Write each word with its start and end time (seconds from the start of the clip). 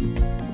When 0.00 0.49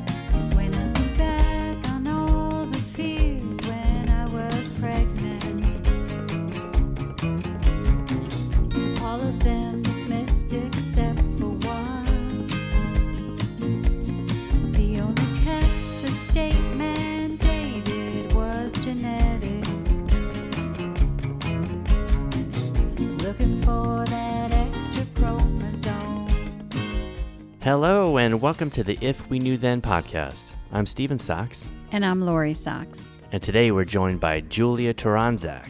Hello, 27.67 28.17
and 28.17 28.41
welcome 28.41 28.71
to 28.71 28.85
the 28.85 28.96
If 29.01 29.29
We 29.29 29.41
Knew 29.41 29.57
Then 29.57 29.82
podcast. 29.82 30.45
I'm 30.71 30.86
Steven 30.86 31.18
Sachs, 31.18 31.68
And 31.90 32.06
I'm 32.06 32.24
Lori 32.24 32.54
Sachs. 32.54 33.00
and 33.32 33.42
today 33.42 33.73
we're 33.73 33.84
joined 33.84 34.20
by 34.20 34.42
Julia 34.42 34.95
Taranzak. 34.95 35.68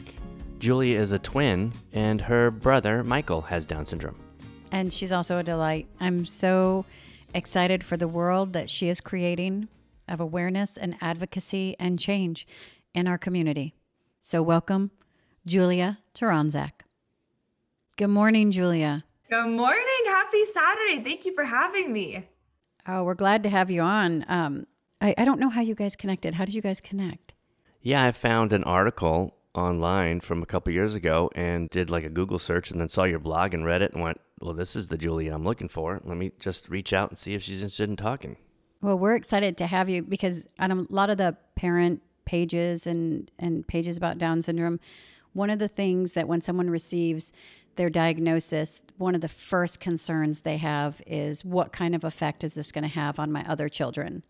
Julia 0.59 0.99
is 0.99 1.11
a 1.11 1.17
twin, 1.17 1.73
and 1.93 2.21
her 2.21 2.51
brother, 2.51 3.03
Michael, 3.03 3.41
has 3.41 3.65
Down 3.65 3.83
syndrome. 3.83 4.19
And 4.71 4.93
she's 4.93 5.11
also 5.11 5.39
a 5.39 5.43
delight. 5.43 5.87
I'm 5.99 6.23
so 6.23 6.85
excited 7.33 7.83
for 7.83 7.97
the 7.97 8.07
world 8.07 8.53
that 8.53 8.69
she 8.69 8.89
is 8.89 9.01
creating 9.01 9.67
of 10.07 10.19
awareness 10.19 10.77
and 10.77 10.97
advocacy 11.01 11.75
and 11.79 11.97
change 11.97 12.45
in 12.93 13.07
our 13.07 13.17
community. 13.17 13.73
So, 14.21 14.43
welcome, 14.43 14.91
Julia 15.47 15.97
Taranzak. 16.13 16.83
Good 17.97 18.09
morning, 18.09 18.51
Julia. 18.51 19.03
Good 19.29 19.49
morning. 19.49 19.83
Happy 20.05 20.45
Saturday. 20.45 21.03
Thank 21.03 21.25
you 21.25 21.33
for 21.33 21.43
having 21.43 21.91
me. 21.91 22.29
Oh, 22.87 23.03
we're 23.03 23.13
glad 23.13 23.43
to 23.43 23.49
have 23.49 23.69
you 23.69 23.81
on. 23.81 24.23
Um, 24.29 24.67
I, 25.01 25.13
I 25.17 25.25
don't 25.25 25.37
know 25.37 25.49
how 25.49 25.59
you 25.59 25.75
guys 25.75 25.97
connected. 25.97 26.35
How 26.35 26.45
did 26.45 26.55
you 26.55 26.61
guys 26.61 26.79
connect? 26.79 27.33
Yeah, 27.81 28.05
I 28.05 28.13
found 28.13 28.53
an 28.53 28.63
article 28.63 29.35
online 29.53 30.21
from 30.21 30.41
a 30.41 30.45
couple 30.45 30.71
years 30.71 30.95
ago 30.95 31.29
and 31.35 31.69
did 31.69 31.89
like 31.89 32.05
a 32.05 32.09
Google 32.09 32.39
search 32.39 32.71
and 32.71 32.79
then 32.79 32.87
saw 32.87 33.03
your 33.03 33.19
blog 33.19 33.53
and 33.53 33.65
read 33.65 33.81
it 33.81 33.91
and 33.91 34.01
went, 34.01 34.21
well, 34.39 34.53
this 34.53 34.77
is 34.77 34.87
the 34.87 34.97
Julia 34.97 35.33
I'm 35.33 35.43
looking 35.43 35.67
for. 35.67 35.99
Let 36.05 36.15
me 36.15 36.31
just 36.39 36.69
reach 36.69 36.93
out 36.93 37.09
and 37.09 37.17
see 37.17 37.33
if 37.33 37.43
she's 37.43 37.61
interested 37.61 37.89
in 37.89 37.97
talking. 37.97 38.37
Well, 38.81 38.97
we're 38.97 39.15
excited 39.15 39.57
to 39.57 39.67
have 39.67 39.89
you 39.89 40.03
because 40.03 40.43
on 40.57 40.71
a 40.71 40.85
lot 40.89 41.09
of 41.09 41.17
the 41.17 41.35
parent 41.55 42.01
pages 42.23 42.87
and, 42.87 43.29
and 43.37 43.67
pages 43.67 43.97
about 43.97 44.19
Down 44.19 44.41
syndrome, 44.41 44.79
one 45.33 45.49
of 45.49 45.59
the 45.59 45.67
things 45.67 46.13
that 46.13 46.29
when 46.29 46.41
someone 46.41 46.69
receives 46.69 47.33
their 47.77 47.89
diagnosis, 47.89 48.81
one 48.97 49.15
of 49.15 49.21
the 49.21 49.27
first 49.27 49.79
concerns 49.79 50.41
they 50.41 50.57
have 50.57 51.01
is 51.07 51.45
what 51.45 51.71
kind 51.71 51.95
of 51.95 52.03
effect 52.03 52.43
is 52.43 52.53
this 52.53 52.71
going 52.71 52.83
to 52.83 52.89
have 52.89 53.19
on 53.19 53.31
my 53.31 53.45
other 53.47 53.69
children? 53.69 54.23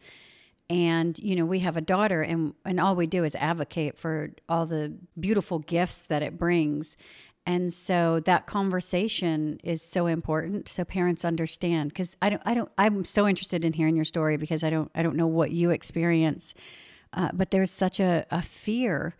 And 0.69 1.17
you 1.19 1.35
know, 1.35 1.45
we 1.45 1.59
have 1.59 1.77
a 1.77 1.81
daughter 1.81 2.21
and 2.21 2.53
and 2.65 2.79
all 2.79 2.95
we 2.95 3.07
do 3.07 3.23
is 3.23 3.35
advocate 3.35 3.97
for 3.97 4.31
all 4.49 4.65
the 4.65 4.93
beautiful 5.19 5.59
gifts 5.59 6.03
that 6.03 6.21
it 6.21 6.37
brings. 6.37 6.97
And 7.45 7.73
so 7.73 8.19
that 8.25 8.45
conversation 8.45 9.61
is 9.63 9.81
so 9.81 10.07
important 10.07 10.67
so 10.67 10.83
parents 10.83 11.23
understand 11.23 11.95
cuz 11.95 12.17
I 12.21 12.29
don't 12.29 12.41
I 12.45 12.53
don't 12.53 12.69
I'm 12.77 13.05
so 13.05 13.27
interested 13.27 13.63
in 13.63 13.73
hearing 13.73 13.95
your 13.95 14.05
story 14.05 14.35
because 14.35 14.63
I 14.63 14.69
don't 14.69 14.91
I 14.93 15.01
don't 15.03 15.15
know 15.15 15.27
what 15.27 15.51
you 15.51 15.71
experience. 15.71 16.53
Uh, 17.13 17.29
but 17.33 17.51
there's 17.51 17.71
such 17.71 18.01
a, 18.01 18.25
a 18.29 18.41
fear 18.41 19.15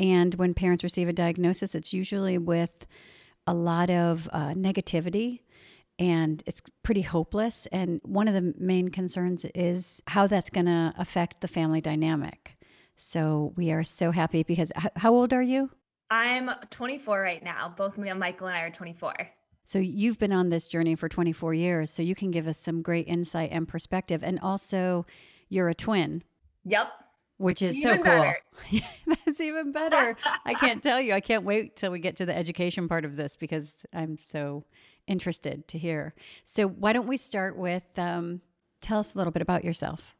and 0.00 0.34
when 0.34 0.54
parents 0.54 0.82
receive 0.82 1.08
a 1.08 1.12
diagnosis 1.12 1.76
it's 1.76 1.92
usually 1.92 2.36
with 2.36 2.84
a 3.48 3.54
lot 3.54 3.88
of 3.90 4.28
uh, 4.32 4.50
negativity 4.54 5.40
and 5.98 6.42
it's 6.46 6.60
pretty 6.82 7.00
hopeless. 7.02 7.66
And 7.72 8.00
one 8.04 8.28
of 8.28 8.34
the 8.34 8.54
main 8.58 8.90
concerns 8.90 9.44
is 9.54 10.00
how 10.06 10.26
that's 10.26 10.50
going 10.50 10.66
to 10.66 10.92
affect 10.96 11.40
the 11.40 11.48
family 11.48 11.80
dynamic. 11.80 12.56
So 12.96 13.52
we 13.56 13.72
are 13.72 13.82
so 13.82 14.10
happy 14.10 14.42
because 14.42 14.70
h- 14.76 14.92
how 14.96 15.14
old 15.14 15.32
are 15.32 15.42
you? 15.42 15.70
I'm 16.10 16.50
24 16.70 17.20
right 17.20 17.42
now. 17.42 17.72
Both 17.76 17.98
me 17.98 18.08
and 18.10 18.20
Michael 18.20 18.46
and 18.48 18.56
I 18.56 18.60
are 18.60 18.70
24. 18.70 19.14
So 19.64 19.78
you've 19.78 20.18
been 20.18 20.32
on 20.32 20.50
this 20.50 20.66
journey 20.68 20.94
for 20.94 21.08
24 21.08 21.54
years. 21.54 21.90
So 21.90 22.02
you 22.02 22.14
can 22.14 22.30
give 22.30 22.46
us 22.46 22.58
some 22.58 22.80
great 22.82 23.08
insight 23.08 23.50
and 23.52 23.66
perspective. 23.66 24.22
And 24.22 24.38
also, 24.40 25.04
you're 25.48 25.68
a 25.68 25.74
twin, 25.74 26.22
Yep. 26.64 26.88
Which 27.38 27.62
is 27.62 27.76
Even 27.76 28.02
so 28.02 28.10
cool. 28.10 28.80
That's 29.24 29.40
even 29.40 29.72
better. 29.72 30.16
I 30.44 30.54
can't 30.54 30.82
tell 30.82 31.00
you. 31.00 31.14
I 31.14 31.20
can't 31.20 31.44
wait 31.44 31.76
till 31.76 31.90
we 31.90 32.00
get 32.00 32.16
to 32.16 32.26
the 32.26 32.36
education 32.36 32.88
part 32.88 33.04
of 33.04 33.16
this 33.16 33.36
because 33.36 33.86
I'm 33.92 34.18
so 34.18 34.64
interested 35.06 35.66
to 35.68 35.78
hear. 35.78 36.14
So 36.44 36.68
why 36.68 36.92
don't 36.92 37.06
we 37.06 37.16
start 37.16 37.56
with 37.56 37.84
um, 37.96 38.42
tell 38.80 38.98
us 38.98 39.14
a 39.14 39.18
little 39.18 39.32
bit 39.32 39.42
about 39.42 39.64
yourself. 39.64 40.14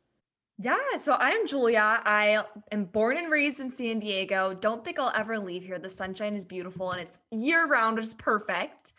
Yeah. 0.61 0.77
So 0.99 1.17
I'm 1.19 1.47
Julia. 1.47 2.01
I 2.05 2.43
am 2.73 2.85
born 2.87 3.17
and 3.17 3.31
raised 3.31 3.61
in 3.61 3.71
San 3.71 4.01
Diego. 4.01 4.55
Don't 4.55 4.85
think 4.85 4.99
I'll 4.99 5.13
ever 5.15 5.39
leave 5.39 5.65
here. 5.65 5.79
The 5.79 5.89
sunshine 5.89 6.35
is 6.35 6.45
beautiful 6.45 6.91
and 6.91 7.01
it's 7.01 7.19
year 7.31 7.67
round, 7.67 7.99
is 7.99 8.15
perfect. 8.15 8.93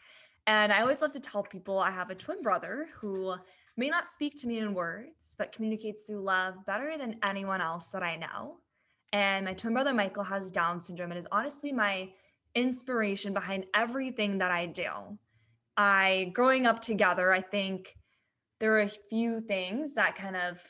And 0.47 0.71
I 0.71 0.81
always 0.81 1.01
love 1.01 1.11
to 1.13 1.19
tell 1.19 1.43
people 1.43 1.79
I 1.79 1.91
have 1.91 2.09
a 2.09 2.15
twin 2.15 2.41
brother 2.41 2.87
who 2.95 3.35
may 3.79 3.89
not 3.89 4.09
speak 4.09 4.37
to 4.41 4.47
me 4.47 4.59
in 4.59 4.73
words, 4.73 5.35
but 5.37 5.53
communicates 5.53 6.05
through 6.05 6.21
love 6.21 6.65
better 6.65 6.97
than 6.97 7.15
anyone 7.23 7.61
else 7.61 7.87
that 7.91 8.03
I 8.03 8.17
know. 8.17 8.57
And 9.13 9.45
my 9.45 9.53
twin 9.53 9.73
brother 9.73 9.93
Michael 9.93 10.23
has 10.23 10.51
Down 10.51 10.81
syndrome 10.81 11.11
and 11.11 11.17
is 11.17 11.27
honestly 11.31 11.71
my 11.71 12.09
inspiration 12.55 13.33
behind 13.33 13.65
everything 13.73 14.37
that 14.39 14.51
I 14.51 14.65
do. 14.65 15.17
I, 15.77 16.31
growing 16.33 16.67
up 16.67 16.81
together, 16.81 17.31
I 17.31 17.39
think 17.39 17.95
there 18.59 18.73
are 18.73 18.81
a 18.81 18.89
few 18.89 19.39
things 19.39 19.95
that 19.95 20.15
kind 20.15 20.35
of, 20.35 20.61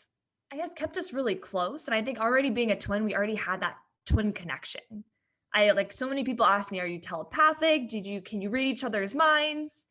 I 0.53 0.57
guess, 0.57 0.73
kept 0.75 0.95
us 0.95 1.11
really 1.11 1.35
close. 1.35 1.87
And 1.87 1.95
I 1.95 2.03
think 2.03 2.19
already 2.19 2.51
being 2.51 2.71
a 2.71 2.77
twin, 2.77 3.03
we 3.05 3.15
already 3.15 3.35
had 3.35 3.61
that 3.61 3.77
twin 4.05 4.33
connection. 4.33 5.03
I 5.51 5.71
like 5.71 5.91
so 5.91 6.07
many 6.07 6.23
people 6.23 6.45
ask 6.45 6.71
me, 6.71 6.79
are 6.79 6.85
you 6.85 6.99
telepathic? 6.99 7.89
Did 7.89 8.05
you, 8.05 8.21
can 8.21 8.39
you 8.39 8.51
read 8.51 8.67
each 8.67 8.83
other's 8.83 9.15
minds? 9.15 9.87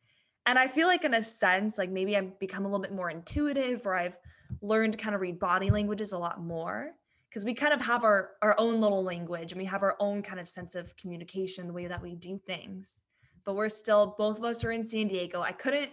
And 0.48 0.58
I 0.58 0.66
feel 0.66 0.86
like, 0.86 1.04
in 1.04 1.12
a 1.12 1.22
sense, 1.22 1.76
like 1.76 1.90
maybe 1.90 2.16
I've 2.16 2.38
become 2.38 2.64
a 2.64 2.68
little 2.68 2.80
bit 2.80 2.94
more 2.94 3.10
intuitive 3.10 3.84
or 3.84 3.94
I've 3.94 4.16
learned 4.62 4.96
kind 4.96 5.14
of 5.14 5.20
read 5.20 5.38
body 5.38 5.70
languages 5.70 6.14
a 6.14 6.18
lot 6.18 6.42
more 6.42 6.92
because 7.28 7.44
we 7.44 7.52
kind 7.52 7.74
of 7.74 7.82
have 7.82 8.02
our, 8.02 8.30
our 8.40 8.54
own 8.56 8.80
little 8.80 9.04
language 9.04 9.52
and 9.52 9.60
we 9.60 9.66
have 9.66 9.82
our 9.82 9.94
own 10.00 10.22
kind 10.22 10.40
of 10.40 10.48
sense 10.48 10.74
of 10.74 10.96
communication, 10.96 11.66
the 11.66 11.72
way 11.74 11.86
that 11.86 12.02
we 12.02 12.14
do 12.14 12.40
things. 12.46 13.08
But 13.44 13.56
we're 13.56 13.68
still, 13.68 14.14
both 14.16 14.38
of 14.38 14.44
us 14.44 14.64
are 14.64 14.72
in 14.72 14.82
San 14.82 15.08
Diego. 15.08 15.42
I 15.42 15.52
couldn't 15.52 15.90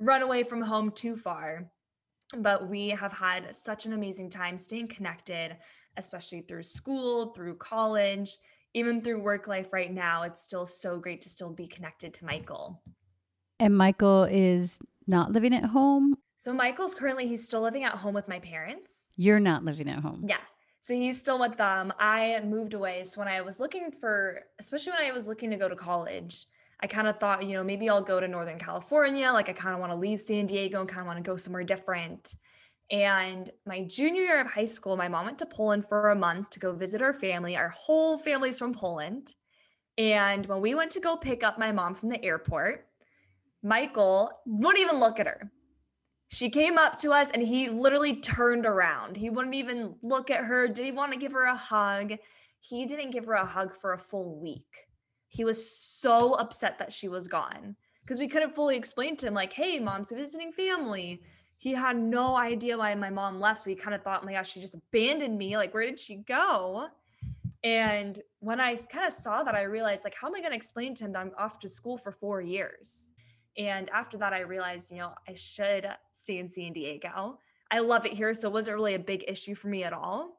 run 0.00 0.22
away 0.22 0.42
from 0.42 0.62
home 0.62 0.90
too 0.90 1.14
far, 1.14 1.70
but 2.38 2.66
we 2.66 2.88
have 2.88 3.12
had 3.12 3.54
such 3.54 3.84
an 3.84 3.92
amazing 3.92 4.30
time 4.30 4.56
staying 4.56 4.88
connected, 4.88 5.54
especially 5.98 6.40
through 6.40 6.62
school, 6.62 7.34
through 7.34 7.56
college, 7.56 8.38
even 8.72 9.02
through 9.02 9.20
work 9.20 9.48
life 9.48 9.70
right 9.70 9.92
now. 9.92 10.22
It's 10.22 10.40
still 10.40 10.64
so 10.64 10.98
great 10.98 11.20
to 11.20 11.28
still 11.28 11.50
be 11.50 11.66
connected 11.66 12.14
to 12.14 12.24
Michael. 12.24 12.80
And 13.60 13.76
Michael 13.76 14.24
is 14.24 14.78
not 15.06 15.32
living 15.32 15.54
at 15.54 15.64
home. 15.64 16.16
So 16.36 16.52
Michael's 16.52 16.94
currently 16.94 17.26
he's 17.26 17.44
still 17.44 17.60
living 17.60 17.84
at 17.84 17.92
home 17.92 18.14
with 18.14 18.28
my 18.28 18.38
parents. 18.38 19.10
You're 19.16 19.40
not 19.40 19.64
living 19.64 19.88
at 19.88 20.00
home. 20.00 20.24
Yeah. 20.26 20.38
So 20.80 20.94
he's 20.94 21.18
still 21.18 21.38
with 21.38 21.56
them. 21.56 21.92
I 21.98 22.40
moved 22.44 22.74
away. 22.74 23.02
So 23.04 23.20
when 23.20 23.28
I 23.28 23.40
was 23.40 23.60
looking 23.60 23.90
for, 23.90 24.40
especially 24.58 24.92
when 24.92 25.02
I 25.02 25.12
was 25.12 25.26
looking 25.26 25.50
to 25.50 25.56
go 25.56 25.68
to 25.68 25.76
college, 25.76 26.46
I 26.80 26.86
kind 26.86 27.08
of 27.08 27.18
thought, 27.18 27.44
you 27.44 27.54
know, 27.54 27.64
maybe 27.64 27.90
I'll 27.90 28.00
go 28.00 28.20
to 28.20 28.28
Northern 28.28 28.58
California. 28.58 29.30
Like 29.32 29.48
I 29.48 29.52
kind 29.52 29.74
of 29.74 29.80
want 29.80 29.92
to 29.92 29.98
leave 29.98 30.20
San 30.20 30.46
Diego 30.46 30.80
and 30.80 30.88
kind 30.88 31.00
of 31.00 31.06
want 31.06 31.18
to 31.18 31.28
go 31.28 31.36
somewhere 31.36 31.64
different. 31.64 32.34
And 32.90 33.50
my 33.66 33.82
junior 33.84 34.22
year 34.22 34.40
of 34.40 34.46
high 34.46 34.64
school, 34.64 34.96
my 34.96 35.08
mom 35.08 35.26
went 35.26 35.38
to 35.40 35.46
Poland 35.46 35.86
for 35.88 36.10
a 36.10 36.16
month 36.16 36.50
to 36.50 36.60
go 36.60 36.72
visit 36.72 37.02
our 37.02 37.12
family. 37.12 37.56
Our 37.56 37.68
whole 37.70 38.16
family's 38.16 38.58
from 38.58 38.72
Poland. 38.72 39.34
And 39.98 40.46
when 40.46 40.60
we 40.60 40.74
went 40.74 40.92
to 40.92 41.00
go 41.00 41.16
pick 41.16 41.42
up 41.42 41.58
my 41.58 41.72
mom 41.72 41.96
from 41.96 42.08
the 42.08 42.24
airport, 42.24 42.87
Michael 43.62 44.30
wouldn't 44.46 44.78
even 44.78 45.00
look 45.00 45.18
at 45.18 45.26
her. 45.26 45.50
She 46.28 46.50
came 46.50 46.76
up 46.76 46.98
to 46.98 47.10
us 47.12 47.30
and 47.30 47.42
he 47.42 47.68
literally 47.68 48.20
turned 48.20 48.66
around. 48.66 49.16
He 49.16 49.30
wouldn't 49.30 49.54
even 49.54 49.94
look 50.02 50.30
at 50.30 50.44
her. 50.44 50.68
Did 50.68 50.84
he 50.84 50.92
want 50.92 51.12
to 51.12 51.18
give 51.18 51.32
her 51.32 51.44
a 51.44 51.56
hug? 51.56 52.12
He 52.60 52.86
didn't 52.86 53.10
give 53.10 53.24
her 53.24 53.32
a 53.32 53.46
hug 53.46 53.72
for 53.74 53.94
a 53.94 53.98
full 53.98 54.38
week. 54.38 54.86
He 55.28 55.44
was 55.44 55.70
so 55.70 56.34
upset 56.34 56.78
that 56.78 56.92
she 56.92 57.08
was 57.08 57.28
gone 57.28 57.76
because 58.02 58.18
we 58.18 58.28
couldn't 58.28 58.54
fully 58.54 58.76
explain 58.76 59.16
to 59.18 59.26
him, 59.26 59.34
like, 59.34 59.52
hey, 59.52 59.78
mom's 59.78 60.10
visiting 60.10 60.52
family. 60.52 61.22
He 61.56 61.72
had 61.72 61.96
no 61.96 62.36
idea 62.36 62.78
why 62.78 62.94
my 62.94 63.10
mom 63.10 63.40
left. 63.40 63.60
So 63.60 63.70
he 63.70 63.76
kind 63.76 63.94
of 63.94 64.02
thought, 64.02 64.20
oh 64.22 64.26
my 64.26 64.32
gosh, 64.32 64.52
she 64.52 64.60
just 64.60 64.74
abandoned 64.76 65.36
me. 65.36 65.56
Like, 65.56 65.74
where 65.74 65.84
did 65.84 65.98
she 65.98 66.16
go? 66.16 66.88
And 67.64 68.20
when 68.38 68.60
I 68.60 68.76
kind 68.76 69.06
of 69.06 69.12
saw 69.12 69.42
that, 69.42 69.54
I 69.54 69.62
realized, 69.62 70.04
like, 70.04 70.14
how 70.14 70.28
am 70.28 70.34
I 70.34 70.40
going 70.40 70.52
to 70.52 70.56
explain 70.56 70.94
to 70.96 71.04
him 71.04 71.12
that 71.12 71.20
I'm 71.20 71.32
off 71.36 71.58
to 71.60 71.68
school 71.68 71.98
for 71.98 72.12
four 72.12 72.40
years? 72.40 73.12
And 73.58 73.90
after 73.90 74.16
that, 74.18 74.32
I 74.32 74.40
realized, 74.40 74.92
you 74.92 74.98
know, 74.98 75.12
I 75.28 75.34
should 75.34 75.86
stay 76.12 76.38
in 76.38 76.48
San 76.48 76.72
Diego. 76.72 77.38
I 77.70 77.80
love 77.80 78.06
it 78.06 78.12
here. 78.12 78.32
So 78.32 78.48
it 78.48 78.52
wasn't 78.52 78.76
really 78.76 78.94
a 78.94 79.00
big 79.00 79.24
issue 79.26 79.56
for 79.56 79.68
me 79.68 79.82
at 79.82 79.92
all. 79.92 80.38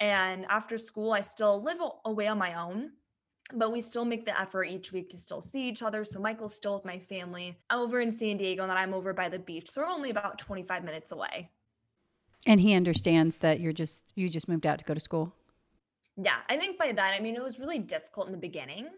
And 0.00 0.44
after 0.48 0.78
school, 0.78 1.12
I 1.12 1.22
still 1.22 1.62
live 1.62 1.78
away 2.04 2.28
on 2.28 2.38
my 2.38 2.54
own, 2.54 2.90
but 3.54 3.72
we 3.72 3.80
still 3.80 4.04
make 4.04 4.24
the 4.24 4.38
effort 4.38 4.64
each 4.64 4.92
week 4.92 5.10
to 5.10 5.18
still 5.18 5.40
see 5.40 5.66
each 5.68 5.82
other. 5.82 6.04
So 6.04 6.20
Michael's 6.20 6.54
still 6.54 6.74
with 6.74 6.84
my 6.84 6.98
family 6.98 7.56
over 7.72 8.00
in 8.00 8.12
San 8.12 8.36
Diego, 8.36 8.62
and 8.62 8.70
then 8.70 8.76
I'm 8.76 8.94
over 8.94 9.12
by 9.12 9.28
the 9.28 9.38
beach. 9.38 9.70
So 9.70 9.80
we're 9.80 9.88
only 9.88 10.10
about 10.10 10.38
25 10.38 10.84
minutes 10.84 11.10
away. 11.10 11.50
And 12.46 12.60
he 12.60 12.74
understands 12.74 13.38
that 13.38 13.58
you're 13.58 13.72
just 13.72 14.12
you 14.14 14.28
just 14.28 14.48
moved 14.48 14.66
out 14.66 14.78
to 14.78 14.84
go 14.84 14.94
to 14.94 15.00
school. 15.00 15.32
Yeah, 16.16 16.36
I 16.48 16.56
think 16.56 16.78
by 16.78 16.92
that, 16.92 17.14
I 17.14 17.20
mean, 17.20 17.34
it 17.34 17.42
was 17.42 17.58
really 17.58 17.78
difficult 17.78 18.26
in 18.26 18.32
the 18.32 18.38
beginning. 18.38 18.88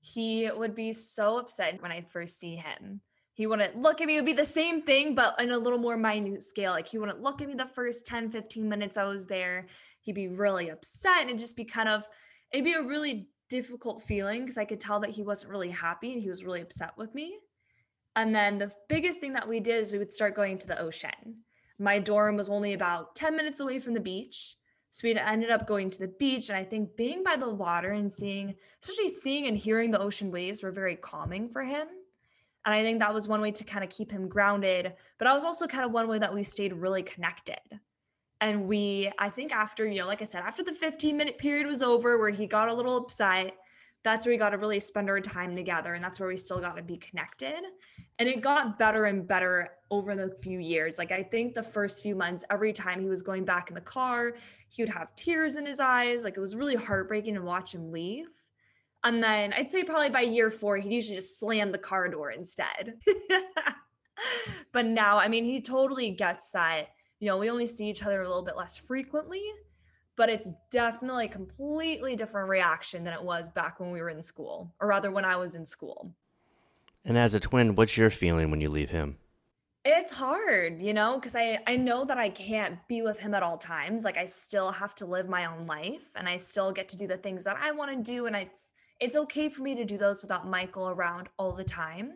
He 0.00 0.50
would 0.50 0.74
be 0.74 0.92
so 0.92 1.38
upset 1.38 1.80
when 1.80 1.92
I 1.92 2.02
first 2.02 2.38
see 2.38 2.56
him. 2.56 3.00
He 3.42 3.46
wouldn't 3.48 3.76
look 3.76 4.00
at 4.00 4.06
me. 4.06 4.14
It 4.14 4.20
would 4.20 4.26
be 4.26 4.34
the 4.34 4.44
same 4.44 4.82
thing, 4.82 5.16
but 5.16 5.34
in 5.42 5.50
a 5.50 5.58
little 5.58 5.80
more 5.80 5.96
minute 5.96 6.44
scale. 6.44 6.70
Like 6.70 6.86
he 6.86 6.96
wouldn't 6.96 7.22
look 7.22 7.42
at 7.42 7.48
me 7.48 7.54
the 7.54 7.66
first 7.66 8.06
10, 8.06 8.30
15 8.30 8.68
minutes 8.68 8.96
I 8.96 9.02
was 9.02 9.26
there. 9.26 9.66
He'd 10.00 10.14
be 10.14 10.28
really 10.28 10.68
upset 10.68 11.22
and 11.22 11.28
it'd 11.28 11.40
just 11.40 11.56
be 11.56 11.64
kind 11.64 11.88
of, 11.88 12.06
it'd 12.52 12.64
be 12.64 12.74
a 12.74 12.82
really 12.82 13.26
difficult 13.50 14.00
feeling 14.00 14.42
because 14.42 14.58
I 14.58 14.64
could 14.64 14.80
tell 14.80 15.00
that 15.00 15.10
he 15.10 15.24
wasn't 15.24 15.50
really 15.50 15.70
happy 15.70 16.12
and 16.12 16.22
he 16.22 16.28
was 16.28 16.44
really 16.44 16.60
upset 16.60 16.92
with 16.96 17.16
me. 17.16 17.36
And 18.14 18.32
then 18.32 18.58
the 18.58 18.70
biggest 18.88 19.18
thing 19.18 19.32
that 19.32 19.48
we 19.48 19.58
did 19.58 19.80
is 19.80 19.92
we 19.92 19.98
would 19.98 20.12
start 20.12 20.36
going 20.36 20.58
to 20.58 20.68
the 20.68 20.80
ocean. 20.80 21.42
My 21.80 21.98
dorm 21.98 22.36
was 22.36 22.48
only 22.48 22.74
about 22.74 23.16
10 23.16 23.36
minutes 23.36 23.58
away 23.58 23.80
from 23.80 23.94
the 23.94 23.98
beach. 23.98 24.54
So 24.92 25.08
we 25.08 25.18
ended 25.18 25.50
up 25.50 25.66
going 25.66 25.90
to 25.90 25.98
the 25.98 26.14
beach. 26.16 26.48
And 26.48 26.56
I 26.56 26.62
think 26.62 26.96
being 26.96 27.24
by 27.24 27.34
the 27.34 27.50
water 27.50 27.90
and 27.90 28.12
seeing, 28.12 28.54
especially 28.84 29.08
seeing 29.08 29.48
and 29.48 29.58
hearing 29.58 29.90
the 29.90 29.98
ocean 29.98 30.30
waves 30.30 30.62
were 30.62 30.70
very 30.70 30.94
calming 30.94 31.48
for 31.48 31.64
him. 31.64 31.88
And 32.64 32.74
I 32.74 32.82
think 32.82 33.00
that 33.00 33.12
was 33.12 33.26
one 33.26 33.40
way 33.40 33.50
to 33.50 33.64
kind 33.64 33.82
of 33.82 33.90
keep 33.90 34.10
him 34.10 34.28
grounded. 34.28 34.92
But 35.18 35.28
I 35.28 35.34
was 35.34 35.44
also 35.44 35.66
kind 35.66 35.84
of 35.84 35.92
one 35.92 36.08
way 36.08 36.18
that 36.18 36.32
we 36.32 36.42
stayed 36.42 36.72
really 36.72 37.02
connected. 37.02 37.60
And 38.40 38.66
we, 38.66 39.10
I 39.18 39.30
think 39.30 39.52
after, 39.52 39.86
you 39.86 40.00
know, 40.00 40.06
like 40.06 40.22
I 40.22 40.24
said, 40.24 40.42
after 40.42 40.62
the 40.64 40.72
15 40.72 41.16
minute 41.16 41.38
period 41.38 41.66
was 41.66 41.82
over 41.82 42.18
where 42.18 42.30
he 42.30 42.46
got 42.46 42.68
a 42.68 42.74
little 42.74 42.96
upset, 42.96 43.54
that's 44.04 44.26
where 44.26 44.32
we 44.32 44.36
got 44.36 44.50
to 44.50 44.58
really 44.58 44.80
spend 44.80 45.08
our 45.08 45.20
time 45.20 45.54
together. 45.54 45.94
And 45.94 46.02
that's 46.02 46.18
where 46.18 46.28
we 46.28 46.36
still 46.36 46.58
got 46.58 46.76
to 46.76 46.82
be 46.82 46.96
connected. 46.96 47.60
And 48.18 48.28
it 48.28 48.40
got 48.40 48.78
better 48.78 49.04
and 49.04 49.26
better 49.26 49.70
over 49.90 50.16
the 50.16 50.30
few 50.42 50.58
years. 50.58 50.98
Like 50.98 51.12
I 51.12 51.22
think 51.22 51.54
the 51.54 51.62
first 51.62 52.02
few 52.02 52.16
months, 52.16 52.44
every 52.50 52.72
time 52.72 53.00
he 53.00 53.08
was 53.08 53.22
going 53.22 53.44
back 53.44 53.68
in 53.68 53.74
the 53.74 53.80
car, 53.80 54.34
he 54.68 54.82
would 54.82 54.92
have 54.92 55.14
tears 55.14 55.56
in 55.56 55.64
his 55.64 55.78
eyes. 55.78 56.24
Like 56.24 56.36
it 56.36 56.40
was 56.40 56.56
really 56.56 56.74
heartbreaking 56.74 57.34
to 57.34 57.42
watch 57.42 57.74
him 57.74 57.92
leave. 57.92 58.26
And 59.04 59.22
then 59.22 59.52
I'd 59.52 59.70
say 59.70 59.82
probably 59.82 60.10
by 60.10 60.20
year 60.20 60.50
four, 60.50 60.76
he'd 60.76 60.92
usually 60.92 61.16
just 61.16 61.38
slam 61.38 61.72
the 61.72 61.78
car 61.78 62.08
door 62.08 62.30
instead. 62.30 62.98
but 64.72 64.86
now, 64.86 65.18
I 65.18 65.28
mean, 65.28 65.44
he 65.44 65.60
totally 65.60 66.10
gets 66.10 66.50
that, 66.52 66.88
you 67.18 67.28
know, 67.28 67.38
we 67.38 67.50
only 67.50 67.66
see 67.66 67.88
each 67.88 68.02
other 68.04 68.22
a 68.22 68.28
little 68.28 68.44
bit 68.44 68.56
less 68.56 68.76
frequently, 68.76 69.42
but 70.16 70.28
it's 70.30 70.52
definitely 70.70 71.26
a 71.26 71.28
completely 71.28 72.14
different 72.14 72.48
reaction 72.48 73.02
than 73.02 73.14
it 73.14 73.22
was 73.22 73.50
back 73.50 73.80
when 73.80 73.90
we 73.90 74.00
were 74.00 74.10
in 74.10 74.22
school, 74.22 74.72
or 74.80 74.88
rather 74.88 75.10
when 75.10 75.24
I 75.24 75.36
was 75.36 75.54
in 75.56 75.66
school. 75.66 76.14
And 77.04 77.18
as 77.18 77.34
a 77.34 77.40
twin, 77.40 77.74
what's 77.74 77.96
your 77.96 78.10
feeling 78.10 78.50
when 78.50 78.60
you 78.60 78.68
leave 78.68 78.90
him? 78.90 79.18
It's 79.84 80.12
hard, 80.12 80.80
you 80.80 80.94
know, 80.94 81.16
because 81.16 81.34
I 81.34 81.58
I 81.66 81.74
know 81.74 82.04
that 82.04 82.16
I 82.16 82.28
can't 82.28 82.78
be 82.86 83.02
with 83.02 83.18
him 83.18 83.34
at 83.34 83.42
all 83.42 83.58
times. 83.58 84.04
Like 84.04 84.16
I 84.16 84.26
still 84.26 84.70
have 84.70 84.94
to 84.96 85.06
live 85.06 85.28
my 85.28 85.46
own 85.46 85.66
life, 85.66 86.12
and 86.14 86.28
I 86.28 86.36
still 86.36 86.70
get 86.70 86.88
to 86.90 86.96
do 86.96 87.08
the 87.08 87.16
things 87.16 87.42
that 87.42 87.56
I 87.60 87.72
want 87.72 87.90
to 87.90 88.12
do, 88.12 88.26
and 88.26 88.36
it's 88.36 88.70
it's 89.02 89.16
okay 89.16 89.48
for 89.48 89.62
me 89.62 89.74
to 89.74 89.84
do 89.84 89.98
those 89.98 90.22
without 90.22 90.48
Michael 90.48 90.88
around 90.88 91.28
all 91.36 91.52
the 91.52 91.64
time. 91.64 92.12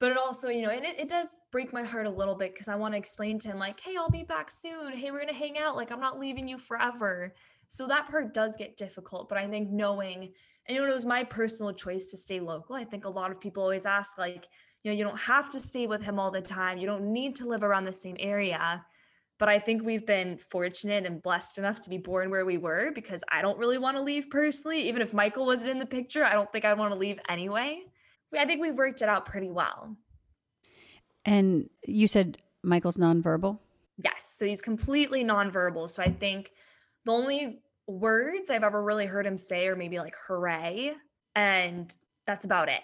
But 0.00 0.10
it 0.10 0.18
also, 0.18 0.48
you 0.48 0.62
know, 0.62 0.70
and 0.70 0.84
it, 0.84 0.98
it 0.98 1.08
does 1.08 1.38
break 1.52 1.72
my 1.72 1.84
heart 1.84 2.06
a 2.06 2.10
little 2.10 2.34
bit 2.34 2.52
because 2.52 2.66
I 2.66 2.74
want 2.74 2.94
to 2.94 2.98
explain 2.98 3.38
to 3.38 3.48
him, 3.48 3.58
like, 3.60 3.78
hey, 3.78 3.94
I'll 3.96 4.10
be 4.10 4.24
back 4.24 4.50
soon. 4.50 4.92
Hey, 4.92 5.12
we're 5.12 5.18
going 5.18 5.28
to 5.28 5.34
hang 5.34 5.58
out. 5.58 5.76
Like, 5.76 5.92
I'm 5.92 6.00
not 6.00 6.18
leaving 6.18 6.48
you 6.48 6.58
forever. 6.58 7.32
So 7.68 7.86
that 7.86 8.10
part 8.10 8.34
does 8.34 8.56
get 8.56 8.76
difficult. 8.76 9.28
But 9.28 9.38
I 9.38 9.46
think 9.46 9.70
knowing, 9.70 10.32
and 10.66 10.74
you 10.74 10.82
know, 10.82 10.90
it 10.90 10.92
was 10.92 11.04
my 11.04 11.22
personal 11.22 11.72
choice 11.72 12.10
to 12.10 12.16
stay 12.16 12.40
local. 12.40 12.74
I 12.74 12.82
think 12.82 13.04
a 13.04 13.08
lot 13.08 13.30
of 13.30 13.40
people 13.40 13.62
always 13.62 13.86
ask, 13.86 14.18
like, 14.18 14.48
you 14.82 14.90
know, 14.90 14.96
you 14.96 15.04
don't 15.04 15.20
have 15.20 15.50
to 15.50 15.60
stay 15.60 15.86
with 15.86 16.02
him 16.02 16.18
all 16.18 16.32
the 16.32 16.42
time. 16.42 16.78
You 16.78 16.86
don't 16.86 17.12
need 17.12 17.36
to 17.36 17.46
live 17.46 17.62
around 17.62 17.84
the 17.84 17.92
same 17.92 18.16
area. 18.18 18.84
But 19.38 19.48
I 19.48 19.58
think 19.58 19.82
we've 19.82 20.06
been 20.06 20.38
fortunate 20.38 21.04
and 21.04 21.20
blessed 21.20 21.58
enough 21.58 21.80
to 21.80 21.90
be 21.90 21.98
born 21.98 22.30
where 22.30 22.44
we 22.44 22.58
were 22.58 22.92
because 22.94 23.24
I 23.30 23.42
don't 23.42 23.58
really 23.58 23.78
want 23.78 23.96
to 23.96 24.02
leave 24.02 24.30
personally. 24.30 24.88
Even 24.88 25.02
if 25.02 25.12
Michael 25.12 25.46
wasn't 25.46 25.70
in 25.70 25.78
the 25.78 25.86
picture, 25.86 26.24
I 26.24 26.32
don't 26.32 26.50
think 26.52 26.64
I'd 26.64 26.78
want 26.78 26.92
to 26.92 26.98
leave 26.98 27.18
anyway. 27.28 27.82
I 28.38 28.44
think 28.44 28.60
we've 28.60 28.74
worked 28.74 29.02
it 29.02 29.08
out 29.08 29.26
pretty 29.26 29.50
well. 29.50 29.96
And 31.24 31.68
you 31.86 32.06
said 32.08 32.38
Michael's 32.62 32.96
nonverbal? 32.96 33.58
Yes. 33.98 34.34
So 34.36 34.46
he's 34.46 34.60
completely 34.60 35.24
nonverbal. 35.24 35.88
So 35.88 36.02
I 36.02 36.10
think 36.10 36.52
the 37.04 37.12
only 37.12 37.60
words 37.86 38.50
I've 38.50 38.64
ever 38.64 38.82
really 38.82 39.06
heard 39.06 39.26
him 39.26 39.38
say 39.38 39.66
are 39.66 39.76
maybe 39.76 39.98
like 39.98 40.14
hooray. 40.26 40.92
And 41.34 41.94
that's 42.26 42.44
about 42.44 42.68
it. 42.68 42.80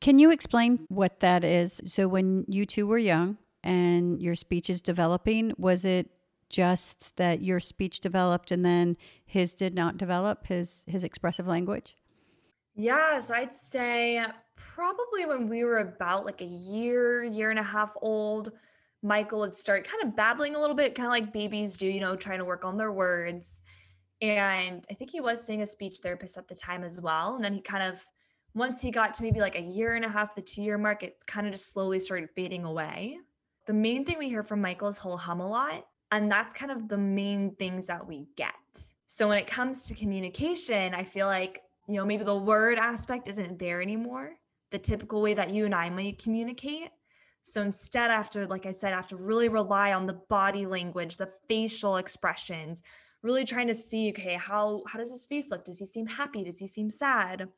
Can 0.00 0.18
you 0.18 0.30
explain 0.30 0.86
what 0.88 1.20
that 1.20 1.44
is? 1.44 1.80
So 1.86 2.06
when 2.06 2.44
you 2.46 2.66
two 2.66 2.86
were 2.86 2.98
young, 2.98 3.36
and 3.68 4.22
your 4.22 4.34
speech 4.34 4.70
is 4.70 4.80
developing, 4.80 5.52
was 5.58 5.84
it 5.84 6.08
just 6.48 7.14
that 7.18 7.42
your 7.42 7.60
speech 7.60 8.00
developed 8.00 8.50
and 8.50 8.64
then 8.64 8.96
his 9.26 9.52
did 9.52 9.74
not 9.74 9.98
develop 9.98 10.46
his 10.46 10.84
his 10.86 11.04
expressive 11.04 11.46
language? 11.46 11.94
Yeah, 12.74 13.20
so 13.20 13.34
I'd 13.34 13.52
say 13.52 14.24
probably 14.56 15.26
when 15.26 15.48
we 15.48 15.64
were 15.64 15.78
about 15.78 16.24
like 16.24 16.40
a 16.40 16.46
year, 16.46 17.24
year 17.24 17.50
and 17.50 17.58
a 17.58 17.62
half 17.62 17.94
old, 18.00 18.52
Michael 19.02 19.40
would 19.40 19.54
start 19.54 19.86
kind 19.86 20.02
of 20.02 20.16
babbling 20.16 20.54
a 20.54 20.60
little 20.60 20.76
bit, 20.76 20.94
kind 20.94 21.06
of 21.06 21.12
like 21.12 21.30
babies 21.30 21.76
do, 21.76 21.86
you 21.86 22.00
know, 22.00 22.16
trying 22.16 22.38
to 22.38 22.46
work 22.46 22.64
on 22.64 22.78
their 22.78 22.92
words. 22.92 23.60
And 24.22 24.86
I 24.90 24.94
think 24.94 25.10
he 25.10 25.20
was 25.20 25.44
seeing 25.44 25.60
a 25.60 25.66
speech 25.66 25.98
therapist 25.98 26.38
at 26.38 26.48
the 26.48 26.54
time 26.54 26.84
as 26.84 27.00
well. 27.00 27.34
And 27.34 27.44
then 27.44 27.52
he 27.52 27.60
kind 27.60 27.82
of, 27.82 28.02
once 28.54 28.80
he 28.80 28.90
got 28.90 29.12
to 29.14 29.22
maybe 29.22 29.40
like 29.40 29.56
a 29.56 29.62
year 29.62 29.94
and 29.94 30.04
a 30.04 30.08
half, 30.08 30.34
the 30.34 30.40
two 30.40 30.62
year 30.62 30.78
mark, 30.78 31.02
it 31.02 31.16
kind 31.26 31.46
of 31.46 31.52
just 31.52 31.72
slowly 31.72 31.98
started 31.98 32.30
fading 32.30 32.64
away 32.64 33.18
the 33.68 33.74
main 33.74 34.02
thing 34.02 34.16
we 34.18 34.30
hear 34.30 34.42
from 34.42 34.62
Michael 34.62 34.88
is 34.88 34.98
he'll 34.98 35.18
hum 35.18 35.40
a 35.40 35.46
lot. 35.46 35.86
And 36.10 36.32
that's 36.32 36.54
kind 36.54 36.72
of 36.72 36.88
the 36.88 36.96
main 36.96 37.54
things 37.56 37.86
that 37.88 38.08
we 38.08 38.26
get. 38.34 38.54
So 39.06 39.28
when 39.28 39.36
it 39.36 39.46
comes 39.46 39.84
to 39.86 39.94
communication, 39.94 40.94
I 40.94 41.04
feel 41.04 41.26
like, 41.26 41.62
you 41.86 41.96
know, 41.96 42.06
maybe 42.06 42.24
the 42.24 42.34
word 42.34 42.78
aspect 42.78 43.28
isn't 43.28 43.58
there 43.58 43.82
anymore, 43.82 44.32
the 44.70 44.78
typical 44.78 45.20
way 45.20 45.34
that 45.34 45.50
you 45.50 45.66
and 45.66 45.74
I 45.74 45.90
might 45.90 46.18
communicate. 46.18 46.88
So 47.42 47.60
instead, 47.60 48.10
after, 48.10 48.46
like 48.46 48.64
I 48.64 48.72
said, 48.72 48.94
I 48.94 48.96
have 48.96 49.08
to 49.08 49.16
really 49.16 49.50
rely 49.50 49.92
on 49.92 50.06
the 50.06 50.20
body 50.30 50.64
language, 50.64 51.18
the 51.18 51.30
facial 51.46 51.98
expressions, 51.98 52.82
really 53.22 53.44
trying 53.44 53.66
to 53.68 53.74
see, 53.74 54.08
okay, 54.10 54.34
how 54.34 54.82
how 54.86 54.98
does 54.98 55.10
his 55.10 55.26
face 55.26 55.50
look? 55.50 55.64
Does 55.66 55.78
he 55.78 55.84
seem 55.84 56.06
happy? 56.06 56.44
Does 56.44 56.58
he 56.58 56.66
seem 56.66 56.88
sad? 56.88 57.48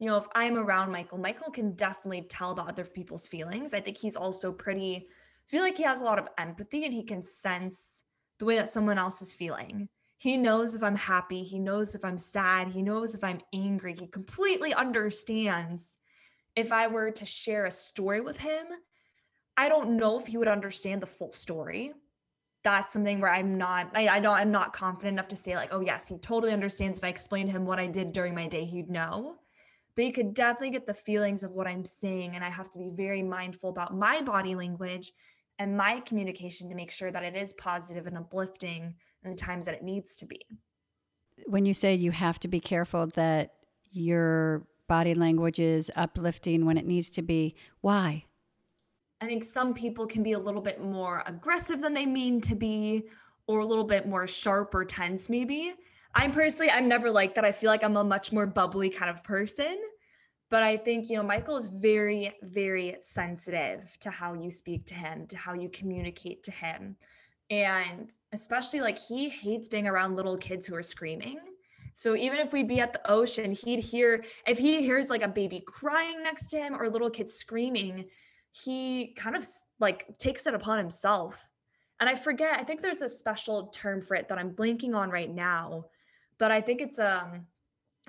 You 0.00 0.06
know, 0.06 0.16
if 0.16 0.26
I'm 0.34 0.56
around 0.56 0.90
Michael, 0.90 1.18
Michael 1.18 1.52
can 1.52 1.74
definitely 1.74 2.22
tell 2.22 2.50
about 2.50 2.68
other 2.68 2.84
people's 2.84 3.28
feelings. 3.28 3.72
I 3.72 3.80
think 3.80 3.98
he's 3.98 4.16
also 4.16 4.50
pretty 4.50 5.06
feel 5.50 5.62
like 5.62 5.76
he 5.76 5.82
has 5.82 6.00
a 6.00 6.04
lot 6.04 6.18
of 6.18 6.28
empathy 6.38 6.84
and 6.84 6.94
he 6.94 7.02
can 7.02 7.22
sense 7.22 8.04
the 8.38 8.44
way 8.44 8.56
that 8.56 8.68
someone 8.68 8.98
else 8.98 9.20
is 9.20 9.32
feeling. 9.32 9.88
He 10.18 10.36
knows 10.36 10.74
if 10.74 10.82
I'm 10.82 10.96
happy, 10.96 11.42
he 11.42 11.58
knows 11.58 11.94
if 11.94 12.04
I'm 12.04 12.18
sad, 12.18 12.68
he 12.68 12.82
knows 12.82 13.14
if 13.14 13.24
I'm 13.24 13.40
angry. 13.52 13.96
He 13.98 14.06
completely 14.06 14.72
understands 14.72 15.98
if 16.54 16.72
I 16.72 16.86
were 16.86 17.10
to 17.10 17.24
share 17.24 17.64
a 17.64 17.70
story 17.70 18.20
with 18.20 18.36
him. 18.36 18.66
I 19.56 19.68
don't 19.68 19.96
know 19.96 20.20
if 20.20 20.26
he 20.26 20.36
would 20.36 20.48
understand 20.48 21.02
the 21.02 21.06
full 21.06 21.32
story. 21.32 21.92
That's 22.62 22.92
something 22.92 23.20
where 23.20 23.32
I'm 23.32 23.56
not, 23.56 23.90
I, 23.94 24.08
I 24.08 24.20
don't, 24.20 24.36
I'm 24.36 24.50
not 24.50 24.72
confident 24.72 25.14
enough 25.14 25.28
to 25.28 25.36
say, 25.36 25.56
like, 25.56 25.70
oh, 25.72 25.80
yes, 25.80 26.06
he 26.06 26.18
totally 26.18 26.52
understands. 26.52 26.98
If 26.98 27.04
I 27.04 27.08
explain 27.08 27.46
to 27.46 27.52
him 27.52 27.64
what 27.64 27.80
I 27.80 27.86
did 27.86 28.12
during 28.12 28.34
my 28.34 28.46
day, 28.46 28.64
he'd 28.66 28.90
know. 28.90 29.36
But 29.96 30.04
he 30.04 30.12
could 30.12 30.34
definitely 30.34 30.70
get 30.70 30.86
the 30.86 30.94
feelings 30.94 31.42
of 31.42 31.52
what 31.52 31.66
I'm 31.66 31.84
saying. 31.84 32.36
And 32.36 32.44
I 32.44 32.50
have 32.50 32.70
to 32.70 32.78
be 32.78 32.90
very 32.90 33.22
mindful 33.22 33.70
about 33.70 33.96
my 33.96 34.20
body 34.20 34.54
language 34.54 35.12
and 35.60 35.76
my 35.76 36.00
communication 36.00 36.70
to 36.70 36.74
make 36.74 36.90
sure 36.90 37.12
that 37.12 37.22
it 37.22 37.36
is 37.36 37.52
positive 37.52 38.06
and 38.06 38.16
uplifting 38.16 38.94
in 39.22 39.30
the 39.30 39.36
times 39.36 39.66
that 39.66 39.74
it 39.74 39.84
needs 39.84 40.16
to 40.16 40.24
be. 40.24 40.40
When 41.46 41.66
you 41.66 41.74
say 41.74 41.94
you 41.94 42.12
have 42.12 42.40
to 42.40 42.48
be 42.48 42.60
careful 42.60 43.08
that 43.14 43.52
your 43.92 44.66
body 44.88 45.14
language 45.14 45.58
is 45.58 45.90
uplifting 45.94 46.64
when 46.64 46.78
it 46.78 46.86
needs 46.86 47.10
to 47.10 47.22
be, 47.22 47.54
why? 47.82 48.24
I 49.20 49.26
think 49.26 49.44
some 49.44 49.74
people 49.74 50.06
can 50.06 50.22
be 50.22 50.32
a 50.32 50.38
little 50.38 50.62
bit 50.62 50.82
more 50.82 51.22
aggressive 51.26 51.80
than 51.80 51.92
they 51.92 52.06
mean 52.06 52.40
to 52.40 52.54
be, 52.54 53.04
or 53.46 53.60
a 53.60 53.66
little 53.66 53.84
bit 53.84 54.08
more 54.08 54.26
sharp 54.26 54.74
or 54.74 54.86
tense, 54.86 55.28
maybe. 55.28 55.74
I'm 56.14 56.30
personally, 56.30 56.70
I'm 56.70 56.88
never 56.88 57.10
like 57.10 57.34
that. 57.34 57.44
I 57.44 57.52
feel 57.52 57.68
like 57.68 57.84
I'm 57.84 57.98
a 57.98 58.04
much 58.04 58.32
more 58.32 58.46
bubbly 58.46 58.88
kind 58.88 59.10
of 59.10 59.22
person. 59.22 59.78
But 60.50 60.64
I 60.64 60.76
think, 60.76 61.08
you 61.08 61.16
know, 61.16 61.22
Michael 61.22 61.56
is 61.56 61.66
very, 61.66 62.34
very 62.42 62.96
sensitive 63.00 63.96
to 64.00 64.10
how 64.10 64.34
you 64.34 64.50
speak 64.50 64.84
to 64.86 64.94
him, 64.94 65.26
to 65.28 65.36
how 65.36 65.54
you 65.54 65.68
communicate 65.68 66.42
to 66.44 66.50
him. 66.50 66.96
And 67.50 68.10
especially 68.32 68.80
like 68.80 68.98
he 68.98 69.28
hates 69.28 69.68
being 69.68 69.86
around 69.86 70.16
little 70.16 70.36
kids 70.36 70.66
who 70.66 70.74
are 70.74 70.82
screaming. 70.82 71.38
So 71.94 72.16
even 72.16 72.38
if 72.38 72.52
we'd 72.52 72.68
be 72.68 72.80
at 72.80 72.92
the 72.92 73.10
ocean, 73.10 73.52
he'd 73.52 73.80
hear, 73.80 74.24
if 74.46 74.58
he 74.58 74.82
hears 74.82 75.08
like 75.08 75.22
a 75.22 75.28
baby 75.28 75.62
crying 75.66 76.22
next 76.22 76.48
to 76.50 76.58
him 76.58 76.74
or 76.74 76.88
little 76.88 77.10
kids 77.10 77.32
screaming, 77.32 78.06
he 78.52 79.14
kind 79.16 79.36
of 79.36 79.46
like 79.78 80.18
takes 80.18 80.46
it 80.46 80.54
upon 80.54 80.78
himself. 80.78 81.54
And 82.00 82.08
I 82.08 82.14
forget, 82.16 82.58
I 82.58 82.64
think 82.64 82.80
there's 82.80 83.02
a 83.02 83.08
special 83.08 83.68
term 83.68 84.02
for 84.02 84.16
it 84.16 84.28
that 84.28 84.38
I'm 84.38 84.50
blanking 84.50 84.96
on 84.96 85.10
right 85.10 85.32
now, 85.32 85.84
but 86.38 86.50
I 86.50 86.60
think 86.60 86.80
it's 86.80 86.98
um 86.98 87.46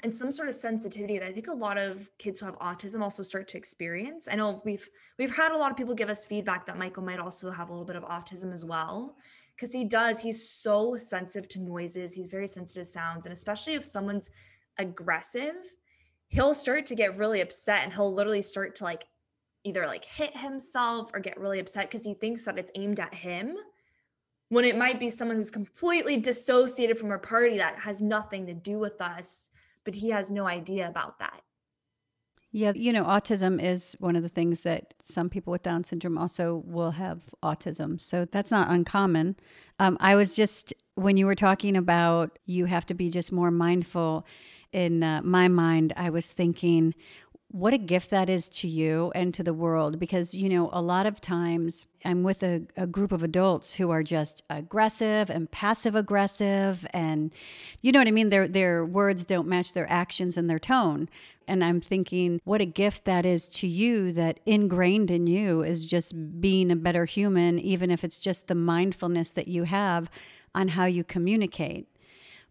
and 0.03 0.13
some 0.13 0.31
sort 0.31 0.47
of 0.47 0.55
sensitivity 0.55 1.19
that 1.19 1.27
I 1.27 1.31
think 1.31 1.47
a 1.47 1.53
lot 1.53 1.77
of 1.77 2.09
kids 2.17 2.39
who 2.39 2.45
have 2.45 2.57
autism 2.59 3.01
also 3.01 3.23
start 3.23 3.47
to 3.49 3.57
experience. 3.57 4.27
I 4.31 4.35
know 4.35 4.61
we've 4.65 4.89
we've 5.17 5.35
had 5.35 5.51
a 5.51 5.57
lot 5.57 5.71
of 5.71 5.77
people 5.77 5.93
give 5.93 6.09
us 6.09 6.25
feedback 6.25 6.65
that 6.65 6.77
Michael 6.77 7.03
might 7.03 7.19
also 7.19 7.51
have 7.51 7.69
a 7.69 7.71
little 7.71 7.85
bit 7.85 7.95
of 7.95 8.03
autism 8.03 8.53
as 8.53 8.65
well 8.65 9.15
because 9.55 9.71
he 9.71 9.83
does. 9.83 10.19
He's 10.19 10.49
so 10.49 10.95
sensitive 10.95 11.47
to 11.49 11.59
noises. 11.59 12.13
He's 12.13 12.27
very 12.27 12.47
sensitive 12.47 12.81
to 12.81 12.89
sounds. 12.89 13.25
And 13.25 13.33
especially 13.33 13.75
if 13.75 13.85
someone's 13.85 14.31
aggressive, 14.79 15.55
he'll 16.29 16.53
start 16.53 16.87
to 16.87 16.95
get 16.95 17.17
really 17.17 17.41
upset 17.41 17.83
and 17.83 17.93
he'll 17.93 18.13
literally 18.13 18.41
start 18.41 18.73
to 18.75 18.83
like 18.83 19.05
either 19.63 19.85
like 19.85 20.03
hit 20.03 20.35
himself 20.35 21.11
or 21.13 21.19
get 21.19 21.39
really 21.39 21.59
upset 21.59 21.89
because 21.89 22.03
he 22.03 22.15
thinks 22.15 22.43
that 22.45 22.57
it's 22.57 22.71
aimed 22.73 22.99
at 22.99 23.13
him 23.13 23.55
when 24.49 24.65
it 24.65 24.77
might 24.77 24.99
be 24.99 25.09
someone 25.09 25.37
who's 25.37 25.51
completely 25.51 26.17
dissociated 26.17 26.97
from 26.97 27.09
our 27.09 27.19
party 27.19 27.57
that 27.57 27.79
has 27.79 28.01
nothing 28.01 28.45
to 28.47 28.53
do 28.53 28.79
with 28.79 28.99
us, 28.99 29.50
but 29.83 29.95
he 29.95 30.09
has 30.09 30.31
no 30.31 30.47
idea 30.47 30.87
about 30.87 31.19
that. 31.19 31.41
Yeah, 32.53 32.73
you 32.75 32.91
know, 32.91 33.05
autism 33.05 33.63
is 33.63 33.95
one 33.99 34.17
of 34.17 34.23
the 34.23 34.29
things 34.29 34.61
that 34.61 34.93
some 35.01 35.29
people 35.29 35.51
with 35.51 35.63
Down 35.63 35.85
syndrome 35.85 36.17
also 36.17 36.63
will 36.65 36.91
have 36.91 37.21
autism. 37.41 37.99
So 38.01 38.25
that's 38.29 38.51
not 38.51 38.69
uncommon. 38.69 39.37
Um, 39.79 39.95
I 40.01 40.15
was 40.15 40.35
just, 40.35 40.73
when 40.95 41.15
you 41.15 41.25
were 41.25 41.35
talking 41.35 41.77
about 41.77 42.39
you 42.45 42.65
have 42.65 42.85
to 42.87 42.93
be 42.93 43.09
just 43.09 43.31
more 43.31 43.51
mindful, 43.51 44.25
in 44.73 45.03
uh, 45.03 45.21
my 45.23 45.47
mind, 45.47 45.93
I 45.95 46.09
was 46.09 46.27
thinking, 46.27 46.93
what 47.49 47.73
a 47.73 47.77
gift 47.77 48.09
that 48.11 48.29
is 48.29 48.47
to 48.47 48.67
you 48.67 49.11
and 49.13 49.33
to 49.33 49.43
the 49.43 49.53
world 49.53 49.99
because 49.99 50.33
you 50.33 50.47
know 50.47 50.69
a 50.71 50.81
lot 50.81 51.05
of 51.05 51.19
times 51.19 51.85
i'm 52.05 52.23
with 52.23 52.43
a, 52.43 52.61
a, 52.77 52.87
group 52.87 53.11
of 53.11 53.23
adults 53.23 53.75
who 53.75 53.89
are 53.89 54.03
just 54.03 54.43
aggressive 54.49 55.29
and 55.29 55.51
passive 55.51 55.95
aggressive 55.95 56.85
and 56.93 57.31
you 57.81 57.91
know 57.91 57.99
what 57.99 58.07
i 58.07 58.11
mean? 58.11 58.29
Their 58.29 58.47
their 58.47 58.85
words 58.85 59.25
don't 59.25 59.47
match 59.47 59.73
their 59.73 59.89
actions 59.91 60.37
and 60.37 60.49
their 60.49 60.59
tone. 60.59 61.09
And 61.47 61.63
i'm 61.63 61.81
thinking 61.81 62.39
what 62.43 62.61
a 62.61 62.65
gift 62.65 63.05
that 63.05 63.25
is 63.25 63.47
to 63.49 63.67
you 63.67 64.11
that 64.13 64.39
ingrained 64.45 65.11
in 65.11 65.27
you 65.27 65.63
is 65.63 65.85
just 65.85 66.39
being 66.39 66.71
a 66.71 66.75
better 66.75 67.05
human 67.05 67.59
even 67.59 67.91
if 67.91 68.03
it's 68.03 68.19
just 68.19 68.47
the 68.47 68.55
mindfulness 68.55 69.29
that 69.29 69.47
you 69.47 69.63
have 69.63 70.09
on 70.53 70.69
how 70.69 70.85
you 70.85 71.03
communicate. 71.03 71.87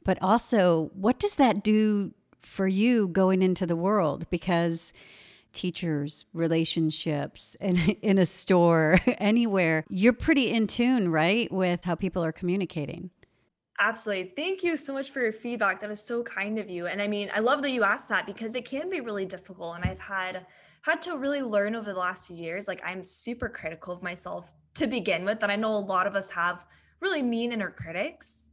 But 0.05 0.19
also 0.21 0.91
what 0.95 1.19
does 1.19 1.35
that 1.37 1.63
do 1.63 2.13
for 2.43 2.67
you 2.67 3.09
going 3.09 3.43
into 3.43 3.67
the 3.67 3.77
world? 3.77 4.29
Because 4.31 4.93
teachers, 5.53 6.27
relationships, 6.33 7.57
and 7.61 7.79
in 8.03 8.19
a 8.19 8.27
store, 8.27 9.01
anywhere, 9.19 9.85
you're 9.89 10.13
pretty 10.13 10.51
in 10.51 10.67
tune, 10.67 11.11
right, 11.11 11.51
with 11.53 11.85
how 11.85 11.95
people 11.95 12.25
are 12.25 12.33
communicating. 12.33 13.11
Absolutely. 13.79 14.33
Thank 14.37 14.63
you 14.63 14.77
so 14.77 14.93
much 14.93 15.11
for 15.11 15.23
your 15.23 15.33
feedback. 15.33 15.81
That 15.81 15.91
is 15.91 16.03
so 16.03 16.23
kind 16.23 16.59
of 16.59 16.69
you. 16.69 16.87
And 16.87 17.01
I 17.01 17.09
mean, 17.09 17.31
I 17.35 17.41
love 17.41 17.63
that 17.63 17.71
you 17.71 17.83
asked 17.83 18.11
that 18.11 18.27
because 18.27 18.55
it 18.55 18.67
can 18.67 18.91
be 18.91 19.01
really 19.01 19.25
difficult. 19.25 19.77
And 19.77 19.85
I've 19.85 19.99
had 19.99 20.47
had 20.83 21.03
to 21.03 21.17
really 21.17 21.43
learn 21.43 21.75
over 21.75 21.93
the 21.93 21.99
last 21.99 22.27
few 22.27 22.37
years. 22.37 22.69
Like 22.69 22.83
I'm 22.85 23.03
super 23.03 23.49
critical 23.49 23.93
of 23.93 24.03
myself 24.03 24.53
to 24.75 24.87
begin 24.87 25.25
with. 25.25 25.43
And 25.43 25.51
I 25.51 25.57
know 25.57 25.75
a 25.75 25.79
lot 25.79 26.07
of 26.07 26.15
us 26.15 26.31
have 26.31 26.67
really 27.01 27.23
mean 27.23 27.53
inner 27.53 27.71
critics. 27.71 28.50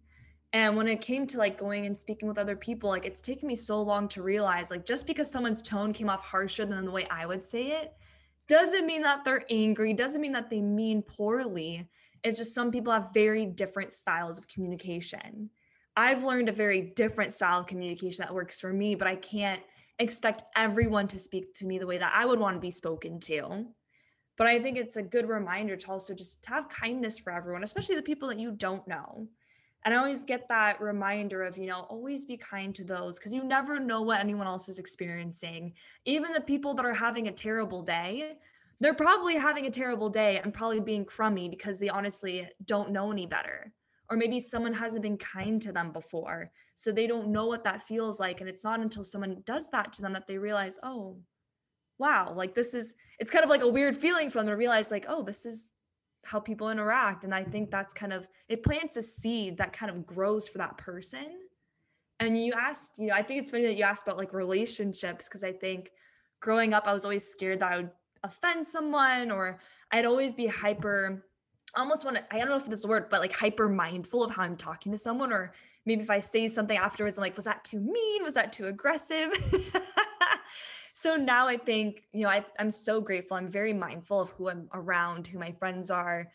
And 0.58 0.76
when 0.76 0.88
it 0.88 1.02
came 1.02 1.28
to 1.28 1.38
like 1.38 1.60
going 1.60 1.86
and 1.86 1.96
speaking 1.96 2.28
with 2.28 2.40
other 2.40 2.56
people, 2.56 2.90
like 2.90 3.06
it's 3.06 3.22
taken 3.22 3.48
me 3.48 3.56
so 3.56 3.80
long 3.80 4.08
to 4.08 4.24
realize 4.24 4.72
like 4.72 4.88
just 4.88 5.06
because 5.06 5.30
someone's 5.30 5.62
tone 5.62 5.94
came 5.94 6.10
off 6.10 6.24
harsher 6.24 6.66
than 6.66 6.84
the 6.84 6.90
way 6.90 7.06
I 7.12 7.28
would 7.28 7.44
say 7.44 7.68
it, 7.68 7.94
doesn't 8.48 8.88
mean 8.88 9.04
that 9.04 9.24
they're 9.24 9.46
angry, 9.52 9.94
doesn't 9.94 10.20
mean 10.20 10.32
that 10.32 10.50
they 10.50 10.60
mean 10.60 11.04
poorly. 11.04 11.88
It's 12.24 12.40
just 12.40 12.56
some 12.56 12.72
people 12.72 12.92
have 12.92 13.10
very 13.14 13.46
different 13.46 13.92
styles 13.92 14.40
of 14.40 14.48
communication. 14.48 15.52
I've 15.96 16.24
learned 16.24 16.50
a 16.50 16.54
very 16.54 16.82
different 16.82 17.34
style 17.34 17.60
of 17.60 17.68
communication 17.68 18.24
that 18.24 18.34
works 18.34 18.60
for 18.60 18.74
me, 18.74 18.96
but 18.96 19.08
I 19.08 19.16
can't 19.16 19.62
expect 20.00 20.42
everyone 20.56 21.08
to 21.10 21.20
speak 21.20 21.54
to 21.60 21.68
me 21.68 21.78
the 21.78 21.86
way 21.86 22.00
that 22.00 22.14
I 22.16 22.26
would 22.26 22.40
want 22.40 22.56
to 22.56 22.60
be 22.60 22.72
spoken 22.72 23.20
to. 23.20 23.68
But 24.40 24.48
I 24.48 24.58
think 24.58 24.80
it's 24.80 24.98
a 24.98 25.04
good 25.04 25.30
reminder 25.30 25.76
to 25.76 25.92
also 25.92 26.16
just 26.16 26.44
have 26.48 26.68
kindness 26.68 27.20
for 27.20 27.32
everyone, 27.32 27.64
especially 27.64 27.96
the 27.96 28.02
people 28.02 28.28
that 28.30 28.40
you 28.40 28.50
don't 28.50 28.88
know 28.88 29.28
and 29.88 29.94
I 29.94 30.00
always 30.00 30.26
get 30.26 30.50
that 30.50 30.82
reminder 30.82 31.44
of, 31.44 31.58
you 31.58 31.66
know, 31.66 31.88
always 31.90 32.26
be 32.26 32.36
kind 32.36 32.76
to 32.76 32.84
those 32.84 33.18
because 33.18 33.34
you 33.34 33.42
never 33.42 33.80
know 33.80 34.02
what 34.02 34.20
anyone 34.20 34.46
else 34.46 34.68
is 34.68 34.80
experiencing. 34.80 35.72
Even 36.04 36.34
the 36.34 36.42
people 36.42 36.74
that 36.74 36.86
are 36.86 36.94
having 36.94 37.30
a 37.30 37.32
terrible 37.32 37.82
day, 37.82 38.34
they're 38.82 38.94
probably 38.94 39.38
having 39.38 39.66
a 39.66 39.72
terrible 39.72 40.10
day 40.10 40.42
and 40.44 40.54
probably 40.54 40.82
being 40.82 41.06
crummy 41.06 41.48
because 41.48 41.80
they 41.80 41.88
honestly 41.88 42.50
don't 42.66 42.92
know 42.92 43.14
any 43.14 43.26
better. 43.26 43.72
Or 44.10 44.18
maybe 44.18 44.42
someone 44.42 44.74
hasn't 44.74 45.04
been 45.04 45.16
kind 45.16 45.62
to 45.62 45.72
them 45.72 45.94
before. 45.94 46.52
So 46.76 46.92
they 46.92 47.08
don't 47.08 47.30
know 47.30 47.46
what 47.46 47.64
that 47.64 47.82
feels 47.82 48.20
like. 48.20 48.42
And 48.42 48.50
it's 48.50 48.66
not 48.66 48.82
until 48.82 49.06
someone 49.06 49.42
does 49.46 49.70
that 49.70 49.94
to 49.94 50.02
them 50.02 50.12
that 50.12 50.28
they 50.28 50.38
realize, 50.38 50.78
oh, 50.84 51.18
wow, 51.98 52.34
like 52.36 52.54
this 52.54 52.74
is, 52.74 52.94
it's 53.20 53.32
kind 53.32 53.46
of 53.46 53.50
like 53.50 53.64
a 53.64 53.70
weird 53.70 53.96
feeling 53.96 54.30
for 54.30 54.40
them 54.40 54.48
to 54.48 54.58
realize, 54.58 54.92
like, 54.92 55.06
oh, 55.08 55.24
this 55.24 55.46
is 55.46 55.72
how 56.28 56.42
people 56.42 56.70
interact 56.70 57.24
and 57.24 57.34
i 57.34 57.42
think 57.42 57.72
that's 57.72 57.94
kind 57.94 58.12
of 58.12 58.28
it 58.50 58.62
plants 58.62 58.98
a 58.98 59.02
seed 59.02 59.58
that 59.58 59.72
kind 59.72 59.90
of 59.90 60.06
grows 60.06 60.48
for 60.48 60.58
that 60.58 60.78
person. 60.78 61.26
And 62.20 62.38
you 62.44 62.54
asked 62.58 63.00
you 63.00 63.08
know 63.08 63.14
i 63.14 63.22
think 63.22 63.40
it's 63.42 63.52
funny 63.52 63.64
that 63.64 63.78
you 63.78 63.84
asked 63.84 64.06
about 64.06 64.18
like 64.18 64.34
relationships 64.34 65.28
because 65.28 65.44
i 65.44 65.52
think 65.52 65.92
growing 66.40 66.74
up 66.74 66.88
i 66.88 66.94
was 66.94 67.06
always 67.06 67.26
scared 67.26 67.60
that 67.60 67.72
i 67.72 67.78
would 67.78 67.92
offend 68.24 68.66
someone 68.66 69.32
or 69.32 69.60
i'd 69.92 70.06
always 70.06 70.34
be 70.34 70.48
hyper 70.48 71.24
almost 71.76 72.04
want 72.04 72.18
to 72.18 72.36
i 72.36 72.40
don't 72.40 72.50
know 72.50 72.58
if 72.58 72.66
this 72.66 72.80
is 72.80 72.86
a 72.86 72.88
word 72.88 73.08
but 73.10 73.22
like 73.22 73.32
hyper 73.32 73.70
mindful 73.70 74.24
of 74.24 74.34
how 74.34 74.44
i'm 74.44 74.58
talking 74.58 74.92
to 74.92 74.98
someone 74.98 75.32
or 75.32 75.54
maybe 75.86 76.02
if 76.02 76.10
i 76.10 76.20
say 76.20 76.48
something 76.48 76.78
afterwards 76.78 77.18
i'm 77.18 77.22
like 77.22 77.36
was 77.36 77.46
that 77.46 77.64
too 77.64 77.80
mean? 77.80 78.24
Was 78.24 78.34
that 78.34 78.52
too 78.52 78.66
aggressive 78.66 79.30
so 81.00 81.16
now 81.16 81.48
I 81.48 81.58
think, 81.58 82.02
you 82.12 82.24
know, 82.24 82.30
I, 82.30 82.44
I'm 82.58 82.72
so 82.72 83.00
grateful. 83.00 83.38
I'm 83.38 83.52
very 83.52 83.72
mindful 83.72 84.20
of 84.20 84.32
who 84.32 84.50
I'm 84.50 84.68
around, 84.74 85.28
who 85.28 85.38
my 85.38 85.52
friends 85.52 85.92
are. 85.92 86.28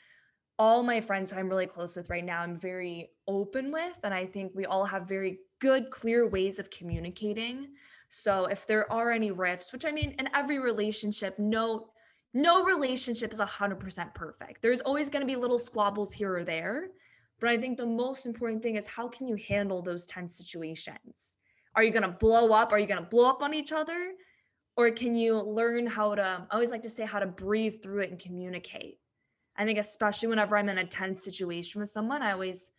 All 0.57 0.85
my 0.85 1.01
friends 1.01 1.33
who 1.33 1.41
I'm 1.41 1.49
really 1.49 1.67
close 1.67 1.97
with 1.97 2.09
right 2.09 2.25
now, 2.25 2.43
I'm 2.43 2.55
very 2.55 3.11
open 3.27 3.73
with. 3.73 3.99
And 4.05 4.15
I 4.15 4.25
think 4.25 4.53
we 4.55 4.65
all 4.65 4.85
have 4.85 5.09
very 5.09 5.41
good, 5.61 5.91
clear 5.91 6.29
ways 6.29 6.61
of 6.61 6.71
communicating. 6.71 7.71
So 8.09 8.45
if 8.45 8.65
there 8.65 8.91
are 8.93 9.11
any 9.11 9.33
rifts, 9.33 9.73
which 9.73 9.85
I 9.85 9.91
mean, 9.91 10.15
in 10.21 10.29
every 10.33 10.61
relationship, 10.61 11.41
no, 11.41 11.89
no 12.33 12.63
relationship 12.63 13.33
is 13.33 13.41
100% 13.41 14.15
perfect. 14.15 14.63
There's 14.63 14.81
always 14.81 15.11
going 15.11 15.23
to 15.23 15.27
be 15.27 15.35
little 15.35 15.59
squabbles 15.59 16.13
here 16.13 16.37
or 16.37 16.45
there. 16.45 16.87
But 17.41 17.51
I 17.51 17.57
think 17.57 17.79
the 17.79 17.87
most 17.87 18.27
important 18.27 18.63
thing 18.63 18.77
is 18.77 18.87
how 18.87 19.09
can 19.09 19.27
you 19.27 19.37
handle 19.49 19.83
those 19.83 20.07
tense 20.07 20.37
situations? 20.37 21.37
Are 21.75 21.83
you 21.83 21.91
going 21.91 22.03
to 22.03 22.17
blow 22.17 22.53
up? 22.53 22.71
Are 22.71 22.79
you 22.79 22.87
going 22.87 23.03
to 23.03 23.11
blow 23.11 23.29
up 23.29 23.43
on 23.43 23.55
each 23.55 23.73
other? 23.73 24.13
Or 24.77 24.91
can 24.91 25.15
you 25.15 25.41
learn 25.41 25.87
how 25.87 26.15
to 26.15 26.47
i 26.51 26.55
always 26.55 26.71
like 26.71 26.83
to 26.83 26.91
say 26.91 27.05
how 27.05 27.19
to 27.19 27.27
breathe 27.27 27.83
through 27.83 28.03
it 28.03 28.11
and 28.11 28.19
communicate. 28.19 28.99
I 29.57 29.65
think 29.65 29.79
especially 29.79 30.29
whenever 30.29 30.57
i'm 30.57 30.69
in 30.69 30.79
a 30.79 30.87
tense 30.87 31.25
situation 31.25 31.81
with 31.81 31.91
someone 31.91 32.23
i 32.23 32.33
always 32.33 32.71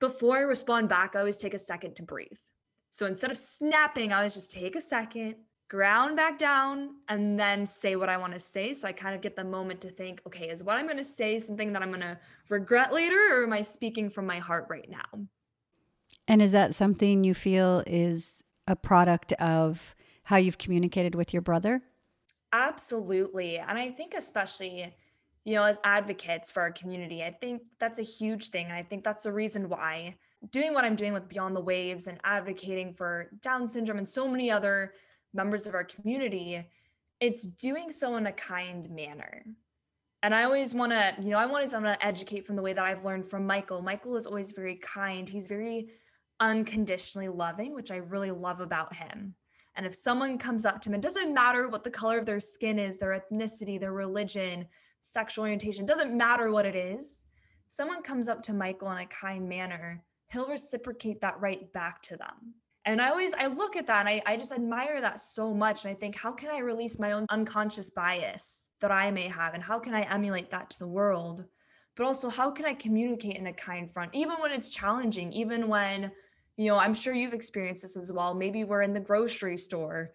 before 0.00 0.38
i 0.38 0.40
respond 0.40 0.88
back 0.88 1.14
i 1.14 1.20
always 1.20 1.38
take 1.38 1.54
a 1.54 1.58
second 1.58 1.94
to 1.96 2.02
breathe. 2.02 2.38
So 2.90 3.06
instead 3.06 3.30
of 3.30 3.38
snapping 3.38 4.12
i 4.12 4.16
always 4.16 4.34
just 4.34 4.52
take 4.52 4.76
a 4.76 4.80
second 4.80 5.36
ground 5.68 6.16
back 6.16 6.38
down 6.38 6.96
and 7.08 7.38
then 7.38 7.66
say 7.66 7.94
what 7.96 8.08
i 8.08 8.16
want 8.16 8.32
to 8.34 8.40
say. 8.40 8.74
So 8.74 8.88
i 8.88 8.92
kind 8.92 9.14
of 9.14 9.20
get 9.20 9.36
the 9.36 9.44
moment 9.44 9.80
to 9.82 9.88
think 9.88 10.20
okay 10.26 10.50
is 10.50 10.62
what 10.62 10.76
i'm 10.76 10.86
going 10.86 10.98
to 10.98 11.04
say 11.04 11.40
something 11.40 11.72
that 11.72 11.82
i'm 11.82 11.90
going 11.90 12.00
to 12.00 12.18
regret 12.48 12.92
later 12.92 13.20
or 13.32 13.44
am 13.44 13.52
i 13.52 13.62
speaking 13.62 14.10
from 14.10 14.26
my 14.26 14.38
heart 14.38 14.66
right 14.68 14.88
now? 14.88 15.26
And 16.26 16.42
is 16.42 16.52
that 16.52 16.74
something 16.74 17.24
you 17.24 17.34
feel 17.34 17.82
is 17.86 18.42
a 18.66 18.76
product 18.76 19.32
of 19.34 19.94
how 20.28 20.36
you've 20.36 20.58
communicated 20.58 21.14
with 21.14 21.32
your 21.32 21.40
brother? 21.40 21.80
Absolutely. 22.52 23.56
And 23.56 23.78
I 23.78 23.88
think, 23.88 24.12
especially, 24.12 24.94
you 25.46 25.54
know, 25.54 25.64
as 25.64 25.80
advocates 25.84 26.50
for 26.50 26.60
our 26.60 26.70
community, 26.70 27.22
I 27.22 27.30
think 27.30 27.62
that's 27.80 27.98
a 27.98 28.02
huge 28.02 28.50
thing. 28.50 28.66
And 28.66 28.74
I 28.74 28.82
think 28.82 29.02
that's 29.02 29.22
the 29.22 29.32
reason 29.32 29.70
why 29.70 30.16
doing 30.50 30.74
what 30.74 30.84
I'm 30.84 30.96
doing 30.96 31.14
with 31.14 31.30
Beyond 31.30 31.56
the 31.56 31.62
Waves 31.62 32.08
and 32.08 32.18
advocating 32.24 32.92
for 32.92 33.30
Down 33.40 33.66
syndrome 33.66 33.96
and 33.96 34.06
so 34.06 34.28
many 34.28 34.50
other 34.50 34.92
members 35.32 35.66
of 35.66 35.74
our 35.74 35.84
community, 35.84 36.62
it's 37.20 37.44
doing 37.44 37.90
so 37.90 38.16
in 38.16 38.26
a 38.26 38.32
kind 38.32 38.90
manner. 38.90 39.46
And 40.22 40.34
I 40.34 40.44
always 40.44 40.74
want 40.74 40.92
to, 40.92 41.14
you 41.22 41.30
know, 41.30 41.38
I 41.38 41.46
want 41.46 41.70
to 41.70 42.06
educate 42.06 42.46
from 42.46 42.56
the 42.56 42.62
way 42.62 42.74
that 42.74 42.84
I've 42.84 43.02
learned 43.02 43.24
from 43.24 43.46
Michael. 43.46 43.80
Michael 43.80 44.14
is 44.14 44.26
always 44.26 44.52
very 44.52 44.76
kind. 44.76 45.26
He's 45.26 45.46
very 45.46 45.88
unconditionally 46.38 47.28
loving, 47.28 47.74
which 47.74 47.90
I 47.90 47.96
really 47.96 48.30
love 48.30 48.60
about 48.60 48.94
him. 48.94 49.34
And 49.78 49.86
if 49.86 49.94
someone 49.94 50.38
comes 50.38 50.66
up 50.66 50.80
to 50.80 50.88
him, 50.88 50.96
it 50.96 51.02
doesn't 51.02 51.32
matter 51.32 51.68
what 51.68 51.84
the 51.84 51.90
color 51.90 52.18
of 52.18 52.26
their 52.26 52.40
skin 52.40 52.80
is, 52.80 52.98
their 52.98 53.18
ethnicity, 53.18 53.78
their 53.78 53.92
religion, 53.92 54.66
sexual 55.02 55.42
orientation, 55.42 55.86
doesn't 55.86 56.14
matter 56.14 56.50
what 56.50 56.66
it 56.66 56.74
is. 56.74 57.26
Someone 57.68 58.02
comes 58.02 58.28
up 58.28 58.42
to 58.42 58.52
Michael 58.52 58.90
in 58.90 58.98
a 58.98 59.06
kind 59.06 59.48
manner, 59.48 60.02
he'll 60.32 60.48
reciprocate 60.48 61.20
that 61.20 61.40
right 61.40 61.72
back 61.72 62.02
to 62.02 62.16
them. 62.16 62.54
And 62.86 63.00
I 63.00 63.10
always 63.10 63.34
I 63.34 63.46
look 63.46 63.76
at 63.76 63.86
that 63.86 64.00
and 64.00 64.08
I, 64.08 64.22
I 64.26 64.36
just 64.36 64.50
admire 64.50 65.00
that 65.00 65.20
so 65.20 65.54
much. 65.54 65.84
And 65.84 65.92
I 65.92 65.94
think, 65.94 66.16
how 66.16 66.32
can 66.32 66.50
I 66.50 66.58
release 66.58 66.98
my 66.98 67.12
own 67.12 67.26
unconscious 67.30 67.88
bias 67.88 68.70
that 68.80 68.90
I 68.90 69.12
may 69.12 69.28
have? 69.28 69.54
And 69.54 69.62
how 69.62 69.78
can 69.78 69.94
I 69.94 70.02
emulate 70.12 70.50
that 70.50 70.70
to 70.70 70.78
the 70.80 70.88
world? 70.88 71.44
But 71.94 72.04
also, 72.04 72.30
how 72.30 72.50
can 72.50 72.64
I 72.64 72.74
communicate 72.74 73.36
in 73.36 73.46
a 73.46 73.52
kind 73.52 73.88
front, 73.88 74.12
even 74.12 74.38
when 74.40 74.50
it's 74.50 74.70
challenging, 74.70 75.32
even 75.32 75.68
when 75.68 76.10
you 76.58 76.66
know, 76.66 76.76
I'm 76.76 76.92
sure 76.92 77.14
you've 77.14 77.34
experienced 77.34 77.82
this 77.82 77.96
as 77.96 78.12
well. 78.12 78.34
Maybe 78.34 78.64
we're 78.64 78.82
in 78.82 78.92
the 78.92 79.00
grocery 79.00 79.56
store 79.56 80.10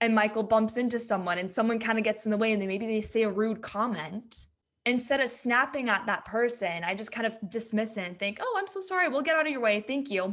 and 0.00 0.14
Michael 0.14 0.44
bumps 0.44 0.76
into 0.76 0.98
someone 0.98 1.38
and 1.38 1.50
someone 1.50 1.80
kind 1.80 1.98
of 1.98 2.04
gets 2.04 2.24
in 2.24 2.30
the 2.30 2.36
way 2.36 2.52
and 2.52 2.62
they 2.62 2.68
maybe 2.68 2.86
they 2.86 3.00
say 3.00 3.24
a 3.24 3.30
rude 3.30 3.60
comment. 3.60 4.46
instead 4.86 5.20
of 5.20 5.28
snapping 5.28 5.90
at 5.90 6.06
that 6.06 6.24
person, 6.24 6.84
I 6.84 6.94
just 6.94 7.12
kind 7.12 7.26
of 7.26 7.36
dismiss 7.50 7.98
it 7.98 8.06
and 8.06 8.18
think, 8.18 8.38
oh, 8.40 8.56
I'm 8.58 8.68
so 8.68 8.80
sorry. 8.80 9.08
We'll 9.08 9.22
get 9.22 9.36
out 9.36 9.44
of 9.44 9.52
your 9.52 9.60
way. 9.60 9.84
Thank 9.86 10.10
you. 10.10 10.32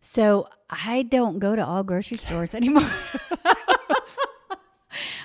So 0.00 0.48
I 0.70 1.02
don't 1.02 1.38
go 1.38 1.54
to 1.54 1.64
all 1.64 1.82
grocery 1.82 2.16
stores 2.16 2.54
anymore. 2.54 2.90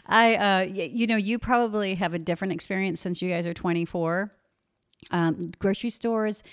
I, 0.06 0.36
uh, 0.36 0.70
you 0.70 1.08
know, 1.08 1.16
you 1.16 1.40
probably 1.40 1.96
have 1.96 2.14
a 2.14 2.20
different 2.20 2.54
experience 2.54 3.00
since 3.00 3.22
you 3.22 3.32
guys 3.32 3.48
are 3.48 3.54
24. 3.54 4.32
Um, 5.12 5.52
grocery 5.58 5.90
stores 5.90 6.44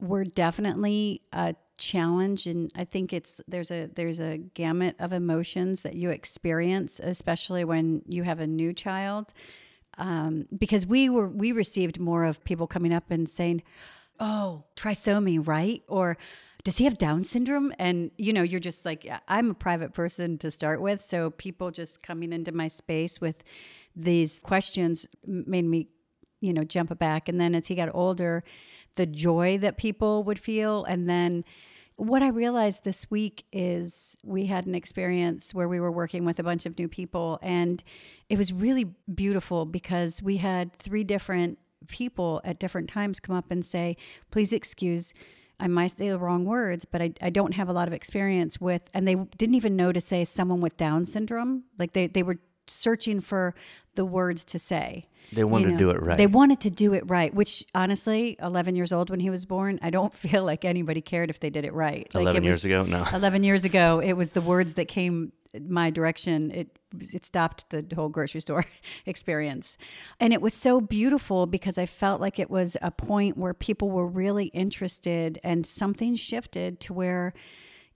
were 0.00 0.24
definitely 0.24 1.22
a 1.32 1.54
challenge, 1.80 2.46
and 2.46 2.70
I 2.76 2.84
think 2.84 3.12
it's 3.12 3.40
there's 3.48 3.70
a 3.70 3.90
there's 3.94 4.20
a 4.20 4.38
gamut 4.38 4.94
of 5.00 5.12
emotions 5.12 5.80
that 5.80 5.94
you 5.94 6.10
experience, 6.10 7.00
especially 7.02 7.64
when 7.64 8.02
you 8.06 8.22
have 8.22 8.38
a 8.38 8.46
new 8.46 8.72
child. 8.72 9.32
Um, 9.98 10.46
because 10.56 10.86
we 10.86 11.08
were 11.08 11.28
we 11.28 11.52
received 11.52 11.98
more 11.98 12.24
of 12.24 12.44
people 12.44 12.66
coming 12.68 12.92
up 12.92 13.10
and 13.10 13.28
saying, 13.28 13.62
"Oh, 14.20 14.64
trisomy, 14.76 15.44
right?" 15.44 15.82
or 15.88 16.16
does 16.64 16.78
he 16.78 16.84
have 16.84 16.98
Down 16.98 17.24
syndrome? 17.24 17.72
And 17.78 18.10
you 18.16 18.32
know, 18.32 18.42
you're 18.42 18.60
just 18.60 18.84
like, 18.84 19.08
I'm 19.28 19.50
a 19.50 19.54
private 19.54 19.94
person 19.94 20.38
to 20.38 20.50
start 20.50 20.80
with, 20.80 21.02
so 21.02 21.30
people 21.30 21.70
just 21.70 22.02
coming 22.02 22.32
into 22.32 22.52
my 22.52 22.68
space 22.68 23.20
with 23.20 23.42
these 23.96 24.40
questions 24.40 25.06
made 25.26 25.64
me, 25.64 25.88
you 26.40 26.52
know, 26.52 26.64
jump 26.64 26.96
back. 26.98 27.28
And 27.28 27.40
then 27.40 27.54
as 27.54 27.66
he 27.66 27.74
got 27.74 27.90
older, 27.94 28.44
the 28.96 29.06
joy 29.06 29.58
that 29.58 29.76
people 29.76 30.24
would 30.24 30.38
feel, 30.38 30.84
and 30.84 31.08
then 31.08 31.44
what 31.96 32.22
I 32.22 32.28
realized 32.28 32.82
this 32.82 33.10
week 33.10 33.44
is 33.52 34.16
we 34.24 34.46
had 34.46 34.64
an 34.64 34.74
experience 34.74 35.52
where 35.52 35.68
we 35.68 35.78
were 35.78 35.92
working 35.92 36.24
with 36.24 36.38
a 36.38 36.42
bunch 36.42 36.64
of 36.64 36.78
new 36.78 36.88
people, 36.88 37.38
and 37.42 37.84
it 38.30 38.38
was 38.38 38.54
really 38.54 38.86
beautiful 39.14 39.66
because 39.66 40.22
we 40.22 40.38
had 40.38 40.72
three 40.78 41.04
different 41.04 41.58
people 41.88 42.40
at 42.42 42.58
different 42.58 42.88
times 42.88 43.20
come 43.20 43.36
up 43.36 43.50
and 43.50 43.66
say, 43.66 43.98
Please 44.30 44.52
excuse. 44.52 45.12
I 45.58 45.66
might 45.66 45.98
say 45.98 46.08
the 46.08 46.18
wrong 46.18 46.46
words, 46.46 46.86
but 46.86 47.02
I, 47.02 47.12
I 47.20 47.28
don't 47.28 47.52
have 47.52 47.68
a 47.68 47.74
lot 47.74 47.86
of 47.86 47.92
experience 47.92 48.58
with, 48.58 48.80
and 48.94 49.06
they 49.06 49.14
didn't 49.14 49.56
even 49.56 49.76
know 49.76 49.92
to 49.92 50.00
say 50.00 50.24
someone 50.24 50.62
with 50.62 50.78
Down 50.78 51.04
syndrome. 51.04 51.64
Like 51.78 51.92
they, 51.92 52.06
they 52.06 52.22
were 52.22 52.38
searching 52.70 53.20
for 53.20 53.54
the 53.94 54.04
words 54.04 54.44
to 54.46 54.58
say. 54.58 55.06
They 55.32 55.44
wanted 55.44 55.66
you 55.66 55.70
to 55.72 55.78
do 55.78 55.90
it 55.90 56.02
right. 56.02 56.16
They 56.16 56.26
wanted 56.26 56.60
to 56.60 56.70
do 56.70 56.92
it 56.92 57.08
right, 57.08 57.32
which 57.32 57.64
honestly, 57.74 58.36
11 58.42 58.74
years 58.74 58.92
old 58.92 59.10
when 59.10 59.20
he 59.20 59.30
was 59.30 59.44
born, 59.44 59.78
I 59.80 59.90
don't 59.90 60.12
feel 60.26 60.44
like 60.44 60.64
anybody 60.64 61.00
cared 61.00 61.30
if 61.30 61.40
they 61.40 61.50
did 61.50 61.64
it 61.64 61.72
right. 61.72 62.08
Like, 62.14 62.22
11 62.22 62.42
it 62.42 62.46
years 62.46 62.54
was- 62.56 62.64
ago? 62.64 62.82
No. 62.84 63.04
11 63.12 63.44
years 63.44 63.64
ago, 63.64 64.00
it 64.00 64.14
was 64.14 64.30
the 64.30 64.40
words 64.40 64.74
that 64.74 64.88
came 64.88 65.32
my 65.68 65.90
direction. 65.90 66.50
It 66.52 66.78
it 67.12 67.26
stopped 67.26 67.68
the 67.70 67.84
whole 67.94 68.08
grocery 68.08 68.40
store 68.40 68.64
experience. 69.06 69.76
And 70.20 70.32
it 70.32 70.40
was 70.40 70.54
so 70.54 70.80
beautiful 70.80 71.46
because 71.46 71.76
I 71.78 71.86
felt 71.86 72.20
like 72.20 72.38
it 72.38 72.50
was 72.50 72.76
a 72.82 72.90
point 72.92 73.36
where 73.36 73.54
people 73.54 73.90
were 73.90 74.06
really 74.06 74.46
interested 74.46 75.40
and 75.42 75.66
something 75.66 76.14
shifted 76.14 76.80
to 76.80 76.92
where 76.92 77.34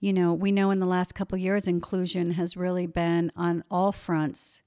you 0.01 0.11
know, 0.13 0.33
we 0.33 0.51
know 0.51 0.69
in 0.71 0.79
the 0.79 0.85
last 0.85 1.15
couple 1.15 1.37
years 1.37 1.67
inclusion 1.67 2.31
has 2.31 2.55
really 2.57 2.85
been 2.85 3.31
on 3.35 3.63
all 3.71 3.91
fronts 3.93 4.61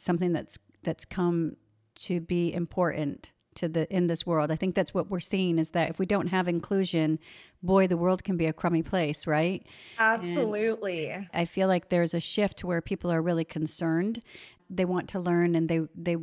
something 0.00 0.32
that's 0.32 0.58
that's 0.82 1.04
come 1.04 1.56
to 1.94 2.20
be 2.20 2.52
important 2.52 3.32
to 3.54 3.68
the 3.68 3.92
in 3.94 4.06
this 4.06 4.26
world. 4.26 4.50
I 4.50 4.56
think 4.56 4.74
that's 4.74 4.94
what 4.94 5.10
we're 5.10 5.20
seeing 5.20 5.58
is 5.58 5.70
that 5.70 5.90
if 5.90 5.98
we 5.98 6.06
don't 6.06 6.28
have 6.28 6.48
inclusion, 6.48 7.18
boy, 7.62 7.86
the 7.86 7.96
world 7.96 8.24
can 8.24 8.36
be 8.36 8.46
a 8.46 8.52
crummy 8.52 8.82
place, 8.82 9.26
right? 9.26 9.66
Absolutely. 9.98 11.28
I 11.32 11.44
feel 11.44 11.68
like 11.68 11.88
there's 11.88 12.14
a 12.14 12.20
shift 12.20 12.64
where 12.64 12.80
people 12.80 13.10
are 13.10 13.22
really 13.22 13.44
concerned. 13.44 14.22
They 14.68 14.84
want 14.84 15.08
to 15.10 15.20
learn 15.20 15.54
and 15.54 15.68
they 15.68 15.80
they 15.94 16.16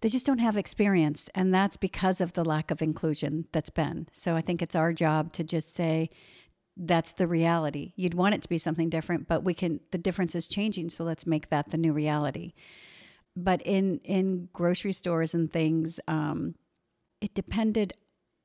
they 0.00 0.08
just 0.08 0.26
don't 0.26 0.38
have 0.38 0.56
experience 0.56 1.28
and 1.34 1.52
that's 1.52 1.76
because 1.76 2.20
of 2.20 2.34
the 2.34 2.44
lack 2.44 2.70
of 2.70 2.82
inclusion 2.82 3.46
that's 3.52 3.70
been. 3.70 4.08
So 4.12 4.34
I 4.34 4.40
think 4.40 4.62
it's 4.62 4.74
our 4.74 4.92
job 4.92 5.32
to 5.34 5.44
just 5.44 5.74
say 5.74 6.10
that's 6.78 7.12
the 7.14 7.26
reality. 7.26 7.92
You'd 7.96 8.14
want 8.14 8.34
it 8.34 8.42
to 8.42 8.48
be 8.48 8.58
something 8.58 8.88
different, 8.88 9.26
but 9.26 9.42
we 9.42 9.52
can 9.52 9.80
the 9.90 9.98
difference 9.98 10.34
is 10.34 10.46
changing, 10.46 10.90
so 10.90 11.04
let's 11.04 11.26
make 11.26 11.50
that 11.50 11.70
the 11.70 11.76
new 11.76 11.92
reality. 11.92 12.52
But 13.36 13.60
in 13.62 13.98
in 14.04 14.48
grocery 14.52 14.92
stores 14.92 15.34
and 15.34 15.52
things, 15.52 15.98
um, 16.06 16.54
it 17.20 17.34
depended 17.34 17.94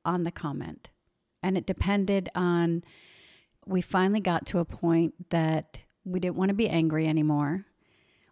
on 0.04 0.24
the 0.24 0.32
comment, 0.32 0.90
and 1.42 1.56
it 1.56 1.66
depended 1.66 2.28
on. 2.34 2.82
We 3.66 3.80
finally 3.80 4.20
got 4.20 4.44
to 4.46 4.58
a 4.58 4.64
point 4.66 5.30
that 5.30 5.80
we 6.04 6.20
didn't 6.20 6.36
want 6.36 6.50
to 6.50 6.54
be 6.54 6.68
angry 6.68 7.06
anymore. 7.06 7.64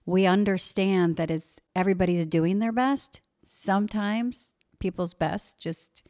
We 0.04 0.26
understand 0.26 1.16
that 1.16 1.30
as 1.30 1.52
everybody's 1.74 2.26
doing 2.26 2.58
their 2.58 2.72
best, 2.72 3.22
sometimes 3.46 4.52
people's 4.78 5.14
best 5.14 5.58
just 5.58 6.02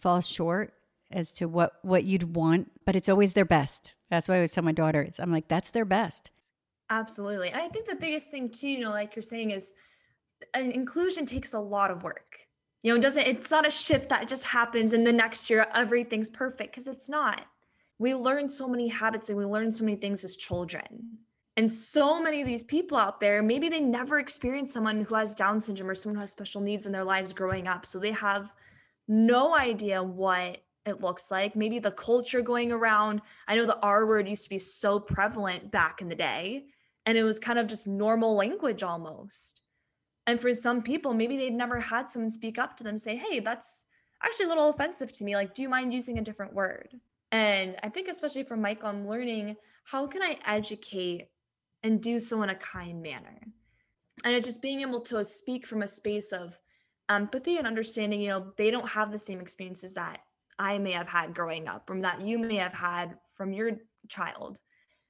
falls 0.00 0.26
short 0.26 0.74
as 1.14 1.32
to 1.34 1.46
what 1.46 1.78
what 1.82 2.06
you'd 2.06 2.34
want, 2.36 2.70
but 2.84 2.96
it's 2.96 3.08
always 3.08 3.32
their 3.32 3.44
best. 3.44 3.94
That's 4.10 4.28
why 4.28 4.34
I 4.34 4.38
always 4.38 4.52
tell 4.52 4.64
my 4.64 4.72
daughter, 4.72 5.08
I'm 5.18 5.32
like, 5.32 5.48
that's 5.48 5.70
their 5.70 5.84
best. 5.84 6.30
Absolutely. 6.90 7.52
I 7.52 7.68
think 7.68 7.86
the 7.86 7.94
biggest 7.94 8.30
thing 8.30 8.50
too, 8.50 8.68
you 8.68 8.80
know, 8.80 8.90
like 8.90 9.16
you're 9.16 9.22
saying 9.22 9.52
is 9.52 9.72
uh, 10.56 10.60
inclusion 10.60 11.24
takes 11.24 11.54
a 11.54 11.58
lot 11.58 11.90
of 11.90 12.02
work. 12.02 12.36
You 12.82 12.92
know, 12.92 12.98
it 12.98 13.02
doesn't 13.02 13.26
it's 13.26 13.50
not 13.50 13.66
a 13.66 13.70
shift 13.70 14.10
that 14.10 14.28
just 14.28 14.44
happens 14.44 14.92
and 14.92 15.06
the 15.06 15.12
next 15.12 15.48
year 15.48 15.66
everything's 15.74 16.28
perfect 16.28 16.72
because 16.72 16.86
it's 16.86 17.08
not. 17.08 17.46
We 17.98 18.14
learn 18.14 18.48
so 18.48 18.68
many 18.68 18.88
habits 18.88 19.30
and 19.30 19.38
we 19.38 19.44
learn 19.44 19.72
so 19.72 19.84
many 19.84 19.96
things 19.96 20.24
as 20.24 20.36
children. 20.36 21.18
And 21.56 21.70
so 21.70 22.20
many 22.20 22.40
of 22.40 22.48
these 22.48 22.64
people 22.64 22.98
out 22.98 23.20
there, 23.20 23.40
maybe 23.40 23.68
they 23.68 23.80
never 23.80 24.18
experienced 24.18 24.74
someone 24.74 25.04
who 25.04 25.14
has 25.14 25.36
Down 25.36 25.60
syndrome 25.60 25.88
or 25.88 25.94
someone 25.94 26.16
who 26.16 26.20
has 26.20 26.32
special 26.32 26.60
needs 26.60 26.86
in 26.86 26.92
their 26.92 27.04
lives 27.04 27.32
growing 27.32 27.68
up. 27.68 27.86
So 27.86 28.00
they 28.00 28.10
have 28.10 28.52
no 29.06 29.56
idea 29.56 30.02
what 30.02 30.63
it 30.86 31.00
looks 31.00 31.30
like. 31.30 31.56
Maybe 31.56 31.78
the 31.78 31.90
culture 31.90 32.42
going 32.42 32.72
around. 32.72 33.22
I 33.48 33.56
know 33.56 33.66
the 33.66 33.80
R 33.80 34.06
word 34.06 34.28
used 34.28 34.44
to 34.44 34.50
be 34.50 34.58
so 34.58 35.00
prevalent 35.00 35.70
back 35.70 36.00
in 36.00 36.08
the 36.08 36.14
day, 36.14 36.64
and 37.06 37.16
it 37.16 37.24
was 37.24 37.38
kind 37.38 37.58
of 37.58 37.66
just 37.66 37.86
normal 37.86 38.34
language 38.34 38.82
almost. 38.82 39.62
And 40.26 40.40
for 40.40 40.52
some 40.54 40.82
people, 40.82 41.12
maybe 41.12 41.36
they'd 41.36 41.52
never 41.52 41.78
had 41.78 42.08
someone 42.08 42.30
speak 42.30 42.58
up 42.58 42.76
to 42.76 42.84
them, 42.84 42.96
say, 42.96 43.16
hey, 43.16 43.40
that's 43.40 43.84
actually 44.22 44.46
a 44.46 44.48
little 44.48 44.70
offensive 44.70 45.12
to 45.12 45.24
me. 45.24 45.36
Like, 45.36 45.54
do 45.54 45.62
you 45.62 45.68
mind 45.68 45.92
using 45.92 46.18
a 46.18 46.22
different 46.22 46.54
word? 46.54 46.94
And 47.30 47.76
I 47.82 47.88
think, 47.88 48.08
especially 48.08 48.44
for 48.44 48.56
Michael, 48.56 48.88
I'm 48.88 49.08
learning 49.08 49.56
how 49.84 50.06
can 50.06 50.22
I 50.22 50.38
educate 50.46 51.28
and 51.82 52.00
do 52.00 52.18
so 52.18 52.42
in 52.42 52.50
a 52.50 52.54
kind 52.54 53.02
manner? 53.02 53.40
And 54.24 54.34
it's 54.34 54.46
just 54.46 54.62
being 54.62 54.80
able 54.80 55.00
to 55.02 55.24
speak 55.24 55.66
from 55.66 55.82
a 55.82 55.86
space 55.86 56.32
of 56.32 56.58
empathy 57.10 57.58
and 57.58 57.66
understanding, 57.66 58.20
you 58.20 58.30
know, 58.30 58.52
they 58.56 58.70
don't 58.70 58.88
have 58.88 59.12
the 59.12 59.18
same 59.18 59.40
experiences 59.40 59.92
that 59.94 60.20
I 60.58 60.78
may 60.78 60.92
have 60.92 61.08
had 61.08 61.34
growing 61.34 61.68
up, 61.68 61.86
from 61.86 62.00
that 62.02 62.20
you 62.20 62.38
may 62.38 62.56
have 62.56 62.72
had 62.72 63.18
from 63.34 63.52
your 63.52 63.72
child. 64.08 64.58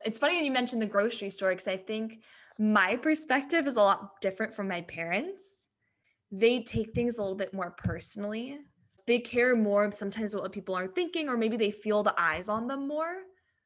It's 0.04 0.18
funny 0.18 0.44
you 0.44 0.50
mentioned 0.50 0.82
the 0.82 0.86
grocery 0.86 1.30
store 1.30 1.50
because 1.50 1.68
I 1.68 1.76
think 1.76 2.22
my 2.58 2.96
perspective 2.96 3.66
is 3.66 3.76
a 3.76 3.82
lot 3.82 4.20
different 4.20 4.54
from 4.54 4.68
my 4.68 4.82
parents. 4.82 5.66
They 6.30 6.62
take 6.62 6.94
things 6.94 7.18
a 7.18 7.22
little 7.22 7.36
bit 7.36 7.54
more 7.54 7.72
personally. 7.72 8.58
They 9.06 9.18
care 9.18 9.54
more 9.54 9.90
sometimes 9.92 10.34
what 10.34 10.52
people 10.52 10.74
are 10.74 10.88
thinking, 10.88 11.28
or 11.28 11.36
maybe 11.36 11.56
they 11.56 11.70
feel 11.70 12.02
the 12.02 12.14
eyes 12.18 12.48
on 12.48 12.66
them 12.66 12.88
more. 12.88 13.14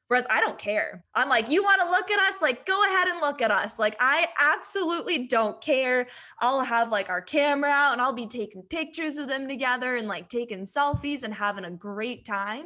Whereas 0.08 0.26
I 0.30 0.40
don't 0.40 0.58
care. 0.58 1.04
I'm 1.14 1.28
like, 1.28 1.50
you 1.50 1.62
want 1.62 1.82
to 1.82 1.90
look 1.90 2.10
at 2.10 2.18
us? 2.18 2.40
Like, 2.40 2.64
go 2.64 2.82
ahead 2.82 3.08
and 3.08 3.20
look 3.20 3.42
at 3.42 3.50
us. 3.50 3.78
Like, 3.78 3.94
I 4.00 4.26
absolutely 4.38 5.26
don't 5.26 5.60
care. 5.60 6.08
I'll 6.40 6.64
have 6.64 6.90
like 6.90 7.10
our 7.10 7.20
camera 7.20 7.70
out 7.70 7.92
and 7.92 8.00
I'll 8.00 8.14
be 8.14 8.26
taking 8.26 8.62
pictures 8.62 9.18
of 9.18 9.28
them 9.28 9.46
together 9.46 9.96
and 9.96 10.08
like 10.08 10.30
taking 10.30 10.64
selfies 10.64 11.24
and 11.24 11.34
having 11.34 11.66
a 11.66 11.70
great 11.70 12.24
time. 12.24 12.64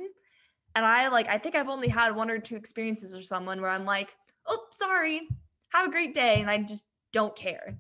And 0.77 0.87
I 0.87 1.09
like, 1.09 1.29
I 1.29 1.39
think 1.39 1.57
I've 1.57 1.69
only 1.69 1.89
had 1.89 2.15
one 2.15 2.31
or 2.31 2.39
two 2.39 2.57
experiences 2.57 3.15
with 3.15 3.27
someone 3.27 3.61
where 3.61 3.71
I'm 3.71 3.85
like, 3.85 4.11
oh, 4.47 4.67
sorry, 4.71 5.23
have 5.71 5.89
a 5.89 5.91
great 5.91 6.15
day. 6.15 6.41
And 6.41 6.49
I 6.49 6.59
just 6.59 6.85
don't 7.13 7.35
care. 7.35 7.77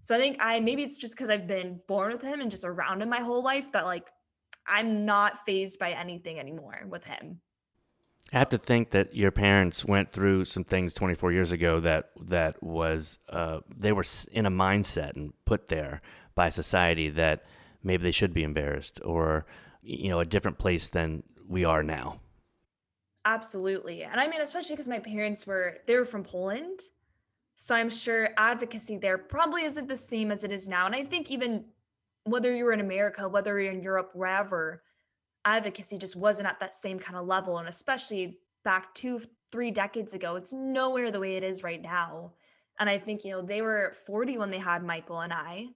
So 0.00 0.14
I 0.14 0.18
think 0.18 0.38
I 0.40 0.60
maybe 0.60 0.82
it's 0.82 0.96
just 0.96 1.14
because 1.14 1.30
I've 1.30 1.46
been 1.46 1.80
born 1.88 2.12
with 2.12 2.22
him 2.22 2.40
and 2.40 2.50
just 2.50 2.64
around 2.64 3.02
him 3.02 3.08
my 3.08 3.20
whole 3.20 3.42
life 3.42 3.72
that 3.72 3.84
like 3.84 4.06
I'm 4.66 5.04
not 5.04 5.44
fazed 5.44 5.78
by 5.78 5.92
anything 5.92 6.38
anymore 6.38 6.84
with 6.88 7.04
him. 7.04 7.40
I 8.34 8.38
have 8.38 8.48
to 8.50 8.58
think 8.58 8.90
that 8.90 9.14
your 9.14 9.30
parents 9.30 9.84
went 9.84 10.10
through 10.10 10.46
some 10.46 10.64
things 10.64 10.92
24 10.92 11.32
years 11.32 11.52
ago 11.52 11.78
that 11.80 12.10
that 12.20 12.60
was 12.62 13.18
uh, 13.28 13.60
they 13.76 13.92
were 13.92 14.04
in 14.32 14.44
a 14.44 14.50
mindset 14.50 15.14
and 15.14 15.32
put 15.44 15.68
there 15.68 16.02
by 16.34 16.48
society 16.48 17.08
that 17.10 17.44
maybe 17.84 18.02
they 18.02 18.10
should 18.10 18.34
be 18.34 18.42
embarrassed 18.42 19.00
or 19.04 19.46
you 19.82 20.08
know 20.08 20.18
a 20.18 20.24
different 20.24 20.58
place 20.58 20.88
than 20.88 21.22
we 21.48 21.64
are 21.64 21.82
now. 21.82 22.20
Absolutely. 23.24 24.02
And 24.02 24.20
I 24.20 24.26
mean, 24.26 24.40
especially 24.40 24.74
because 24.74 24.88
my 24.88 24.98
parents 24.98 25.46
were, 25.46 25.78
they 25.86 25.96
were 25.96 26.04
from 26.04 26.24
Poland. 26.24 26.80
So 27.54 27.74
I'm 27.74 27.88
sure 27.88 28.30
advocacy 28.36 28.98
there 28.98 29.16
probably 29.16 29.62
isn't 29.62 29.88
the 29.88 29.96
same 29.96 30.30
as 30.30 30.44
it 30.44 30.52
is 30.52 30.68
now. 30.68 30.86
And 30.86 30.94
I 30.94 31.04
think 31.04 31.30
even 31.30 31.64
whether 32.24 32.54
you're 32.54 32.72
in 32.72 32.80
America, 32.80 33.28
whether 33.28 33.58
you're 33.58 33.72
in 33.72 33.82
Europe, 33.82 34.10
wherever, 34.12 34.82
advocacy 35.44 35.98
just 35.98 36.16
wasn't 36.16 36.48
at 36.48 36.60
that 36.60 36.74
same 36.74 36.98
kind 36.98 37.16
of 37.16 37.26
level. 37.26 37.58
And 37.58 37.68
especially 37.68 38.38
back 38.64 38.94
two, 38.94 39.20
three 39.52 39.70
decades 39.70 40.14
ago, 40.14 40.36
it's 40.36 40.52
nowhere 40.52 41.10
the 41.10 41.20
way 41.20 41.36
it 41.36 41.44
is 41.44 41.62
right 41.62 41.80
now. 41.80 42.32
And 42.78 42.90
I 42.90 42.98
think, 42.98 43.24
you 43.24 43.32
know, 43.32 43.42
they 43.42 43.62
were 43.62 43.92
40 44.06 44.38
when 44.38 44.50
they 44.50 44.58
had 44.58 44.82
Michael 44.82 45.20
and 45.20 45.32
I. 45.32 45.68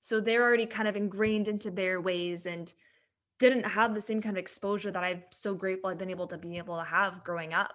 So 0.00 0.20
they're 0.20 0.42
already 0.42 0.66
kind 0.66 0.88
of 0.88 0.96
ingrained 0.96 1.46
into 1.46 1.70
their 1.70 2.00
ways 2.00 2.46
and 2.46 2.72
didn't 3.38 3.66
have 3.66 3.94
the 3.94 4.00
same 4.00 4.20
kind 4.20 4.36
of 4.36 4.40
exposure 4.40 4.90
that 4.90 5.04
I'm 5.04 5.22
so 5.30 5.54
grateful 5.54 5.90
I've 5.90 5.98
been 5.98 6.10
able 6.10 6.26
to 6.28 6.38
be 6.38 6.58
able 6.58 6.76
to 6.78 6.84
have 6.84 7.22
growing 7.24 7.52
up. 7.52 7.72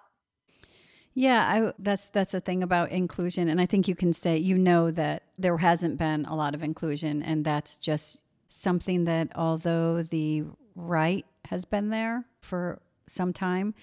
Yeah, 1.14 1.40
I, 1.40 1.72
that's 1.78 2.08
that's 2.08 2.32
the 2.32 2.40
thing 2.40 2.62
about 2.62 2.92
inclusion, 2.92 3.48
and 3.48 3.58
I 3.58 3.64
think 3.64 3.88
you 3.88 3.96
can 3.96 4.12
say 4.12 4.36
you 4.36 4.58
know 4.58 4.90
that 4.90 5.22
there 5.38 5.56
hasn't 5.56 5.96
been 5.96 6.26
a 6.26 6.36
lot 6.36 6.54
of 6.54 6.62
inclusion, 6.62 7.22
and 7.22 7.42
that's 7.42 7.78
just 7.78 8.22
something 8.50 9.04
that 9.04 9.32
although 9.34 10.02
the 10.02 10.44
right 10.76 11.26
has 11.46 11.64
been 11.64 11.88
there 11.88 12.24
for 12.40 12.80
some 13.08 13.32
time, 13.32 13.74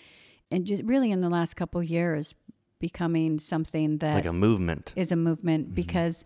and 0.50 0.66
just 0.66 0.84
really 0.84 1.12
in 1.12 1.20
the 1.20 1.30
last 1.30 1.56
couple 1.56 1.82
years, 1.84 2.34
becoming 2.80 3.40
something 3.40 3.98
that 4.00 4.16
like 4.16 4.26
a 4.26 4.34
movement. 4.34 4.94
is 4.96 5.12
a 5.12 5.16
movement 5.16 5.66
mm-hmm. 5.68 5.76
because 5.76 6.24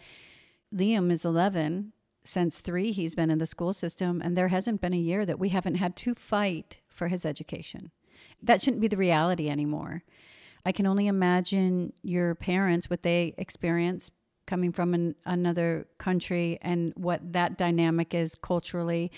Liam 0.73 1.11
is 1.11 1.23
11. 1.25 1.93
Since 2.23 2.59
three, 2.59 2.91
he's 2.91 3.15
been 3.15 3.31
in 3.31 3.37
the 3.37 3.45
school 3.45 3.71
system, 3.71 4.21
and 4.21 4.35
there 4.35 4.49
hasn't 4.49 4.81
been 4.81 4.93
a 4.93 4.97
year 4.97 5.25
that 5.25 5.39
we 5.39 5.49
haven't 5.49 5.75
had 5.75 5.95
to 5.97 6.13
fight 6.13 6.79
for 6.89 7.07
his 7.07 7.25
education. 7.25 7.91
That 8.43 8.61
shouldn't 8.61 8.81
be 8.81 8.89
the 8.89 8.97
reality 8.97 9.49
anymore. 9.49 10.03
I 10.65 10.73
can 10.73 10.85
only 10.85 11.07
imagine 11.07 11.93
your 12.01 12.35
parents, 12.35 12.89
what 12.89 13.03
they 13.03 13.33
experience 13.37 14.11
coming 14.45 14.73
from 14.73 14.93
an, 14.93 15.15
another 15.25 15.87
country, 15.99 16.59
and 16.61 16.91
what 16.97 17.21
that 17.31 17.57
dynamic 17.57 18.13
is 18.13 18.35
culturally, 18.41 19.11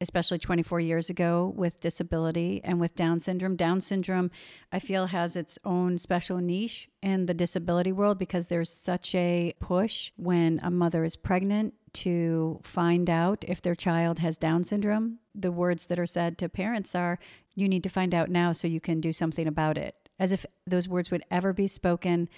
especially 0.00 0.38
24 0.38 0.80
years 0.80 1.08
ago 1.08 1.52
with 1.56 1.80
disability 1.80 2.60
and 2.62 2.78
with 2.78 2.94
Down 2.94 3.18
syndrome. 3.20 3.56
Down 3.56 3.80
syndrome, 3.80 4.30
I 4.70 4.78
feel, 4.78 5.06
has 5.06 5.36
its 5.36 5.58
own 5.64 5.98
special 5.98 6.38
niche 6.38 6.88
in 7.02 7.26
the 7.26 7.34
disability 7.34 7.92
world 7.92 8.18
because 8.18 8.46
there's 8.48 8.72
such 8.72 9.14
a 9.14 9.54
push 9.58 10.12
when 10.16 10.60
a 10.62 10.70
mother 10.70 11.04
is 11.04 11.16
pregnant 11.16 11.74
to 11.94 12.60
find 12.62 13.08
out 13.08 13.44
if 13.48 13.62
their 13.62 13.74
child 13.74 14.18
has 14.18 14.36
Down 14.36 14.64
syndrome. 14.64 15.18
The 15.34 15.52
words 15.52 15.86
that 15.86 15.98
are 15.98 16.06
said 16.06 16.36
to 16.38 16.48
parents 16.48 16.94
are, 16.94 17.18
you 17.54 17.68
need 17.68 17.82
to 17.84 17.88
find 17.88 18.14
out 18.14 18.28
now 18.28 18.52
so 18.52 18.68
you 18.68 18.80
can 18.80 19.00
do 19.00 19.12
something 19.14 19.46
about 19.46 19.78
it, 19.78 19.94
as 20.18 20.30
if 20.30 20.44
those 20.66 20.88
words 20.88 21.10
would 21.10 21.24
ever 21.30 21.54
be 21.54 21.66
spoken 21.66 22.28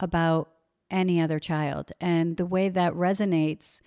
about 0.00 0.50
any 0.90 1.20
other 1.20 1.38
child. 1.38 1.92
And 2.00 2.36
the 2.36 2.46
way 2.46 2.68
that 2.68 2.92
resonates 2.92 3.80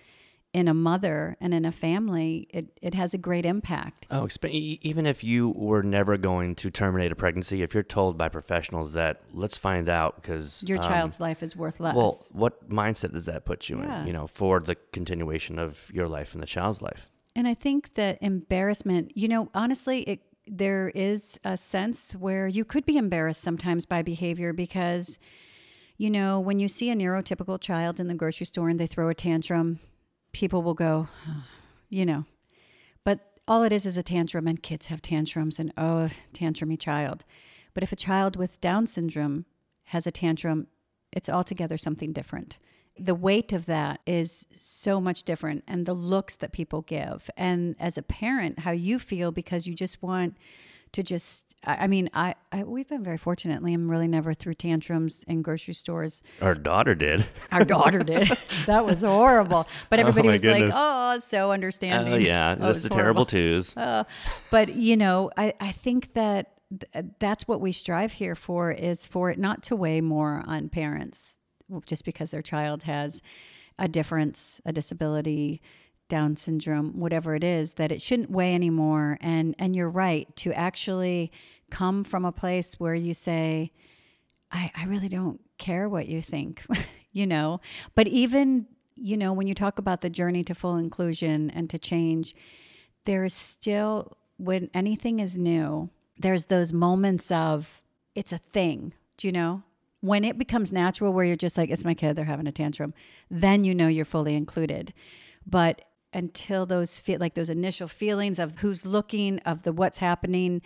in 0.57 0.67
a 0.67 0.73
mother 0.73 1.37
and 1.39 1.53
in 1.53 1.65
a 1.65 1.71
family, 1.71 2.47
it, 2.49 2.79
it 2.81 2.95
has 2.95 3.13
a 3.13 3.17
great 3.19 3.45
impact. 3.45 4.07
Oh, 4.09 4.27
even 4.49 5.05
if 5.05 5.23
you 5.23 5.49
were 5.49 5.83
never 5.83 6.17
going 6.17 6.55
to 6.55 6.71
terminate 6.71 7.11
a 7.11 7.15
pregnancy, 7.15 7.61
if 7.61 7.75
you're 7.75 7.83
told 7.83 8.17
by 8.17 8.27
professionals 8.27 8.93
that 8.93 9.21
let's 9.31 9.55
find 9.55 9.87
out 9.87 10.15
because 10.15 10.65
Your 10.67 10.79
um, 10.79 10.83
child's 10.83 11.19
life 11.19 11.43
is 11.43 11.55
worth 11.55 11.79
less. 11.79 11.95
Well, 11.95 12.25
what 12.31 12.67
mindset 12.71 13.13
does 13.13 13.27
that 13.27 13.45
put 13.45 13.69
you 13.69 13.77
Yeah. 13.77 14.01
in? 14.01 14.07
You 14.07 14.13
know, 14.13 14.25
for 14.25 14.59
the 14.59 14.73
continuation 14.91 15.59
of 15.59 15.91
your 15.93 16.07
life 16.07 16.33
and 16.33 16.41
the 16.41 16.47
child's 16.47 16.81
life. 16.81 17.07
And 17.35 17.47
I 17.47 17.53
think 17.53 17.93
that 17.93 18.17
embarrassment, 18.23 19.15
you 19.15 19.27
know, 19.27 19.49
honestly, 19.53 20.01
it 20.01 20.21
there 20.49 20.89
is 20.95 21.37
a 21.43 21.55
sense 21.55 22.13
where 22.13 22.47
you 22.47 22.65
could 22.65 22.85
be 22.85 22.97
embarrassed 22.97 23.43
sometimes 23.43 23.85
by 23.85 24.01
behavior 24.01 24.53
because 24.53 25.19
you 25.97 26.09
know, 26.09 26.39
when 26.39 26.59
you 26.59 26.67
see 26.67 26.89
a 26.91 26.95
neurotypical 26.95 27.59
child 27.59 27.99
in 27.99 28.07
the 28.07 28.13
grocery 28.13 28.45
store 28.45 28.69
and 28.69 28.79
they 28.79 28.85
throw 28.87 29.09
a 29.09 29.15
tantrum, 29.15 29.79
people 30.31 30.61
will 30.61 30.73
go, 30.73 31.07
you 31.89 32.05
know. 32.05 32.25
But 33.03 33.19
all 33.47 33.63
it 33.63 33.71
is 33.71 33.85
is 33.85 33.97
a 33.97 34.03
tantrum 34.03 34.47
and 34.47 34.61
kids 34.61 34.87
have 34.87 35.01
tantrums 35.01 35.59
and 35.59 35.71
oh, 35.77 36.09
tantrumy 36.33 36.79
child. 36.79 37.23
But 37.73 37.83
if 37.83 37.91
a 37.91 37.97
child 37.97 38.35
with 38.35 38.59
Down 38.59 38.87
syndrome 38.87 39.45
has 39.85 40.07
a 40.07 40.11
tantrum, 40.11 40.67
it's 41.11 41.29
altogether 41.29 41.77
something 41.77 42.11
different. 42.11 42.57
The 42.99 43.15
weight 43.15 43.53
of 43.53 43.67
that 43.67 44.01
is 44.07 44.45
so 44.57 44.99
much 44.99 45.23
different, 45.23 45.63
and 45.67 45.85
the 45.85 45.93
looks 45.93 46.35
that 46.37 46.51
people 46.51 46.81
give. 46.81 47.29
And 47.37 47.75
as 47.79 47.97
a 47.97 48.01
parent, 48.01 48.59
how 48.59 48.71
you 48.71 48.97
feel 48.97 49.31
because 49.31 49.67
you 49.67 49.75
just 49.75 50.01
want 50.01 50.35
to 50.97 51.03
just, 51.03 51.45
I 51.63 51.83
I 51.83 51.87
mean, 51.87 52.09
I, 52.13 52.35
I 52.51 52.63
we've 52.63 52.87
been 52.89 53.03
very 53.03 53.17
fortunate. 53.17 53.61
Liam 53.63 53.89
really 53.89 54.07
never 54.07 54.33
threw 54.33 54.53
tantrums 54.53 55.23
in 55.27 55.41
grocery 55.41 55.73
stores. 55.73 56.21
Our 56.41 56.55
daughter 56.55 56.95
did. 56.95 57.25
Our 57.51 57.63
daughter 57.63 57.99
did. 57.99 58.29
that 58.65 58.85
was 58.85 59.01
horrible. 59.01 59.67
But 59.89 59.99
Oh, 59.99 60.01
everybody 60.01 60.27
my 60.27 60.33
was 60.33 60.41
goodness. 60.41 60.73
like, 60.73 60.83
oh, 60.83 61.19
so 61.27 61.51
understanding. 61.51 62.13
Oh 62.13 62.17
yeah, 62.17 62.55
Oh, 62.59 62.67
that's 62.67 62.83
the 62.83 62.89
terrible 62.89 63.25
twos. 63.25 63.75
Uh, 63.77 64.03
but 64.51 64.75
you 64.75 64.97
know, 64.97 65.31
I, 65.37 65.53
I 65.59 65.71
think 65.71 66.13
that 66.13 66.53
th- 66.93 67.05
that's 67.19 67.47
what 67.47 67.61
we 67.61 67.71
strive 67.71 68.11
here 68.11 68.35
for 68.35 68.71
is 68.71 69.05
for 69.05 69.29
it 69.29 69.39
not 69.39 69.63
to 69.63 69.75
weigh 69.75 70.01
more 70.01 70.43
on 70.47 70.69
parents 70.69 71.35
just 71.85 72.05
because 72.05 72.31
their 72.31 72.41
child 72.41 72.83
has 72.83 73.21
a 73.79 73.87
difference, 73.87 74.59
a 74.65 74.71
disability, 74.73 75.61
Down 76.09 76.35
syndrome, 76.37 76.99
whatever 76.99 77.35
it 77.35 77.43
is, 77.43 77.71
that 77.71 77.91
it 77.91 78.01
shouldn't 78.01 78.31
weigh 78.31 78.55
anymore. 78.55 79.17
And 79.21 79.55
and 79.59 79.75
you're 79.75 79.89
right 79.89 80.33
to 80.37 80.53
actually 80.53 81.31
come 81.69 82.03
from 82.03 82.25
a 82.25 82.31
place 82.31 82.79
where 82.79 82.95
you 82.95 83.13
say, 83.13 83.71
I, 84.51 84.71
I 84.75 84.85
really 84.85 85.09
don't 85.09 85.39
care 85.57 85.89
what 85.89 86.07
you 86.07 86.21
think, 86.21 86.63
you 87.11 87.27
know. 87.27 87.59
But 87.95 88.07
even, 88.07 88.67
you 88.95 89.17
know, 89.17 89.33
when 89.33 89.47
you 89.47 89.53
talk 89.53 89.79
about 89.79 90.01
the 90.01 90.09
journey 90.09 90.43
to 90.45 90.55
full 90.55 90.75
inclusion 90.75 91.49
and 91.49 91.69
to 91.69 91.79
change, 91.79 92.35
there 93.05 93.23
is 93.23 93.33
still, 93.33 94.17
when 94.37 94.69
anything 94.73 95.19
is 95.19 95.37
new, 95.37 95.89
there's 96.17 96.45
those 96.45 96.73
moments 96.73 97.29
of 97.31 97.81
it's 98.15 98.31
a 98.31 98.39
thing, 98.51 98.93
do 99.17 99.27
you 99.27 99.31
know? 99.31 99.63
When 100.01 100.23
it 100.23 100.37
becomes 100.37 100.71
natural, 100.71 101.11
where 101.11 101.25
you're 101.25 101.35
just 101.35 101.57
like, 101.57 101.69
it's 101.69 101.83
my 101.83 101.93
kid, 101.93 102.15
they're 102.15 102.25
having 102.25 102.47
a 102.47 102.51
tantrum, 102.51 102.93
then 103.29 103.63
you 103.63 103.73
know 103.73 103.87
you're 103.87 104.05
fully 104.05 104.35
included. 104.35 104.93
But 105.45 105.81
until 106.17 106.65
those 106.65 106.97
feel 106.97 107.19
like 107.19 107.35
those 107.35 107.49
initial 107.49 107.87
feelings 107.87 108.39
of 108.39 108.57
who's 108.57 108.87
looking, 108.87 109.37
of 109.41 109.63
the 109.63 109.71
what's 109.71 109.99
happening, 109.99 110.63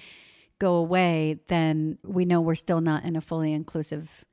go 0.59 0.75
away, 0.75 1.41
then 1.49 1.97
we 2.03 2.23
know 2.23 2.39
we're 2.39 2.55
still 2.55 2.79
not 2.79 3.03
in 3.03 3.17
a 3.17 3.21
fully 3.21 3.51
inclusive 3.51 4.23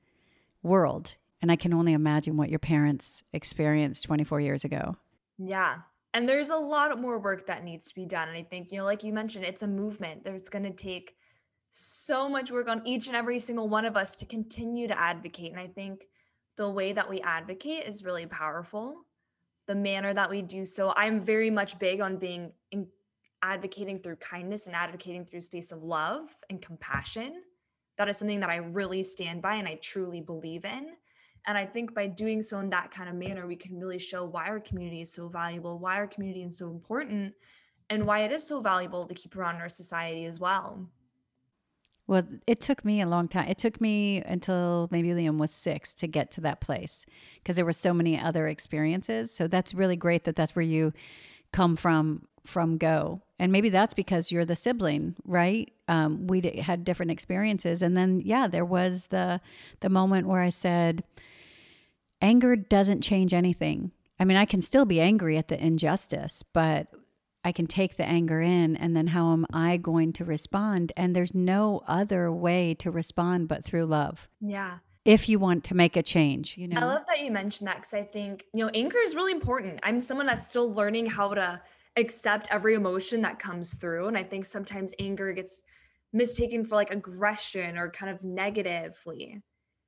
world. 0.63 1.17
And 1.43 1.51
I 1.51 1.57
can 1.57 1.75
only 1.75 1.93
imagine 1.93 2.37
what 2.37 2.51
your 2.51 2.61
parents 2.61 3.25
experienced 3.33 4.05
24 4.05 4.41
years 4.41 4.65
ago. 4.65 4.97
Yeah. 5.39 5.79
And 6.15 6.29
there's 6.29 6.51
a 6.51 6.57
lot 6.57 6.97
more 7.01 7.19
work 7.19 7.49
that 7.49 7.65
needs 7.65 7.89
to 7.89 7.95
be 7.97 8.07
done. 8.07 8.29
And 8.29 8.39
I 8.39 8.45
think, 8.45 8.71
you 8.71 8.79
know, 8.79 8.85
like 8.85 9.03
you 9.03 9.13
mentioned, 9.13 9.45
it's 9.45 9.63
a 9.63 9.67
movement. 9.67 10.23
There's 10.23 10.49
going 10.49 10.65
to 10.65 10.73
take 10.73 11.17
so 11.71 12.29
much 12.29 12.53
work 12.53 12.69
on 12.69 12.87
each 12.87 13.09
and 13.09 13.17
every 13.17 13.41
single 13.41 13.69
one 13.69 13.85
of 13.85 13.97
us 13.97 14.19
to 14.19 14.27
continue 14.27 14.87
to 14.87 15.01
advocate. 15.01 15.51
And 15.51 15.61
I 15.61 15.67
think 15.67 16.07
the 16.57 16.71
way 16.71 16.93
that 16.93 17.11
we 17.11 17.21
advocate 17.21 17.87
is 17.87 18.05
really 18.05 18.27
powerful. 18.27 19.05
The 19.69 19.75
manner 19.75 20.13
that 20.15 20.29
we 20.29 20.43
do 20.43 20.65
so, 20.65 20.93
I'm 20.97 21.21
very 21.21 21.51
much 21.51 21.79
big 21.79 22.01
on 22.01 22.17
being 22.17 22.51
in, 22.73 22.89
advocating 23.43 24.01
through 24.01 24.17
kindness 24.17 24.67
and 24.67 24.75
advocating 24.75 25.25
through 25.25 25.43
space 25.43 25.73
of 25.73 25.83
love 25.83 26.35
and 26.51 26.61
compassion. 26.61 27.43
That 27.99 28.09
is 28.09 28.17
something 28.17 28.41
that 28.41 28.51
I 28.51 28.57
really 28.57 29.03
stand 29.03 29.43
by 29.43 29.55
and 29.57 29.69
I 29.69 29.79
truly 29.83 30.21
believe 30.21 30.65
in. 30.65 30.95
And 31.47 31.57
I 31.57 31.65
think 31.65 31.95
by 31.95 32.07
doing 32.07 32.43
so 32.43 32.59
in 32.61 32.71
that 32.71 32.91
kind 32.91 33.09
of 33.09 33.15
manner, 33.15 33.47
we 33.47 33.57
can 33.57 33.79
really 33.79 33.99
show 33.99 34.25
why 34.25 34.49
our 34.49 34.61
community 34.61 35.03
is 35.03 35.13
so 35.13 35.29
valuable, 35.29 35.79
why 35.79 35.97
our 35.97 36.07
community 36.07 36.43
is 36.43 36.59
so 36.59 36.71
important, 36.71 37.35
and 37.91 38.07
why 38.07 38.21
it 38.21 38.33
is 38.33 38.47
so 38.47 38.61
valuable 38.61 39.05
to 39.07 39.15
keep 39.15 39.37
around 39.37 39.57
our 39.57 39.69
society 39.69 40.25
as 40.25 40.41
well. 40.41 40.89
Well, 42.09 42.23
it 42.47 42.59
took 42.61 42.87
me 42.87 43.03
a 43.03 43.07
long 43.07 43.29
time. 43.29 43.49
It 43.49 43.59
took 43.59 43.83
me 43.83 44.23
until 44.23 44.89
maybe 44.91 45.11
Liam 45.11 45.37
was 45.37 45.51
six 45.51 45.93
to 45.95 46.07
get 46.07 46.31
to 46.33 46.41
that 46.41 46.61
place 46.61 47.05
because 47.37 47.55
there 47.57 47.67
were 47.67 47.73
so 47.75 47.93
many 47.93 48.19
other 48.19 48.49
experiences. 48.49 49.31
So 49.31 49.47
that's 49.47 49.75
really 49.75 49.95
great 49.95 50.25
that 50.25 50.35
that's 50.35 50.57
where 50.57 50.65
you 50.65 50.95
come 51.53 51.77
from 51.77 52.27
from 52.47 52.79
go. 52.79 53.21
And 53.39 53.53
maybe 53.53 53.69
that's 53.69 53.93
because 53.93 54.33
you're 54.33 54.47
the 54.47 54.57
sibling, 54.57 55.17
right? 55.27 55.71
Um, 55.87 56.27
we 56.27 56.41
had 56.41 56.83
different 56.83 57.13
experiences, 57.13 57.83
and 57.83 57.95
then 57.95 58.23
yeah, 58.25 58.49
there 58.49 58.65
was 58.65 59.09
the 59.11 59.41
the 59.81 59.91
moment 59.91 60.27
where 60.27 60.41
I 60.41 60.49
said, 60.49 61.05
anger 62.23 62.57
doesn't 62.57 63.03
change 63.03 63.35
anything. 63.35 63.93
I 64.19 64.25
mean, 64.25 64.39
I 64.39 64.47
can 64.47 64.63
still 64.63 64.87
be 64.87 64.99
angry 65.01 65.37
at 65.37 65.49
the 65.49 65.63
injustice, 65.63 66.43
but 66.55 66.89
I 67.45 67.53
can 67.53 67.67
take 67.67 67.97
the 67.97 68.05
anger 68.05 68.41
in 68.41 68.77
and 68.77 68.97
then 68.97 69.09
how 69.09 69.33
am 69.33 69.47
I 69.53 69.77
going 69.77 70.13
to 70.15 70.25
respond? 70.25 70.93
And 70.97 71.15
there's 71.15 71.35
no 71.35 71.83
other 71.87 72.33
way 72.33 72.75
to 72.75 72.91
respond 72.91 73.49
but 73.49 73.65
through 73.65 73.87
love. 73.87 74.29
Yeah. 74.41 74.79
If 75.05 75.29
you 75.29 75.39
want 75.39 75.65
to 75.65 75.75
make 75.75 75.97
a 75.97 76.03
change, 76.03 76.59
you 76.59 76.69
know. 76.69 76.81
I 76.81 76.85
love 76.85 77.05
that 77.07 77.21
you 77.23 77.31
mentioned 77.31 77.69
that 77.69 77.77
because 77.77 77.95
I 77.95 78.03
think, 78.03 78.45
you 78.53 78.65
know, 78.65 78.71
anger 78.75 78.99
is 79.05 79.15
really 79.15 79.33
important. 79.33 79.81
I'm 79.83 80.01
someone 80.01 80.27
that's 80.27 80.49
still 80.49 80.73
learning 80.73 81.07
how 81.07 81.33
to 81.33 81.61
accept 81.97 82.49
every 82.51 82.75
emotion 82.75 83.23
that 83.23 83.39
comes 83.39 83.75
through. 83.75 84.09
And 84.09 84.19
I 84.19 84.23
think 84.23 84.45
sometimes 84.45 84.93
anger 84.99 85.33
gets 85.33 85.63
mistaken 86.13 86.65
for 86.65 86.75
like 86.75 86.93
aggression 86.93 87.79
or 87.79 87.91
kind 87.91 88.13
of 88.13 88.23
negatively. 88.25 89.41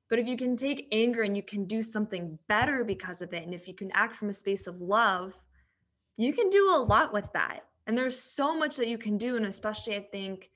But 0.09 0.19
if 0.19 0.27
you 0.27 0.35
can 0.35 0.57
take 0.57 0.87
anger 0.91 1.21
and 1.21 1.37
you 1.37 1.43
can 1.43 1.65
do 1.65 1.81
something 1.81 2.37
better 2.47 2.83
because 2.83 3.21
of 3.21 3.33
it, 3.33 3.43
and 3.43 3.53
if 3.53 3.67
you 3.67 3.73
can 3.73 3.91
act 3.93 4.15
from 4.15 4.29
a 4.29 4.33
space 4.33 4.67
of 4.67 4.81
love, 4.81 5.37
you 6.23 6.33
can 6.33 6.49
do 6.49 6.73
a 6.75 6.83
lot 6.83 7.13
with 7.13 7.31
that. 7.33 7.61
And 7.87 7.97
there's 7.97 8.17
so 8.17 8.55
much 8.55 8.77
that 8.77 8.87
you 8.87 8.97
can 8.97 9.17
do. 9.17 9.37
And 9.37 9.45
especially, 9.45 9.95
I 9.95 10.01
think, 10.11 10.49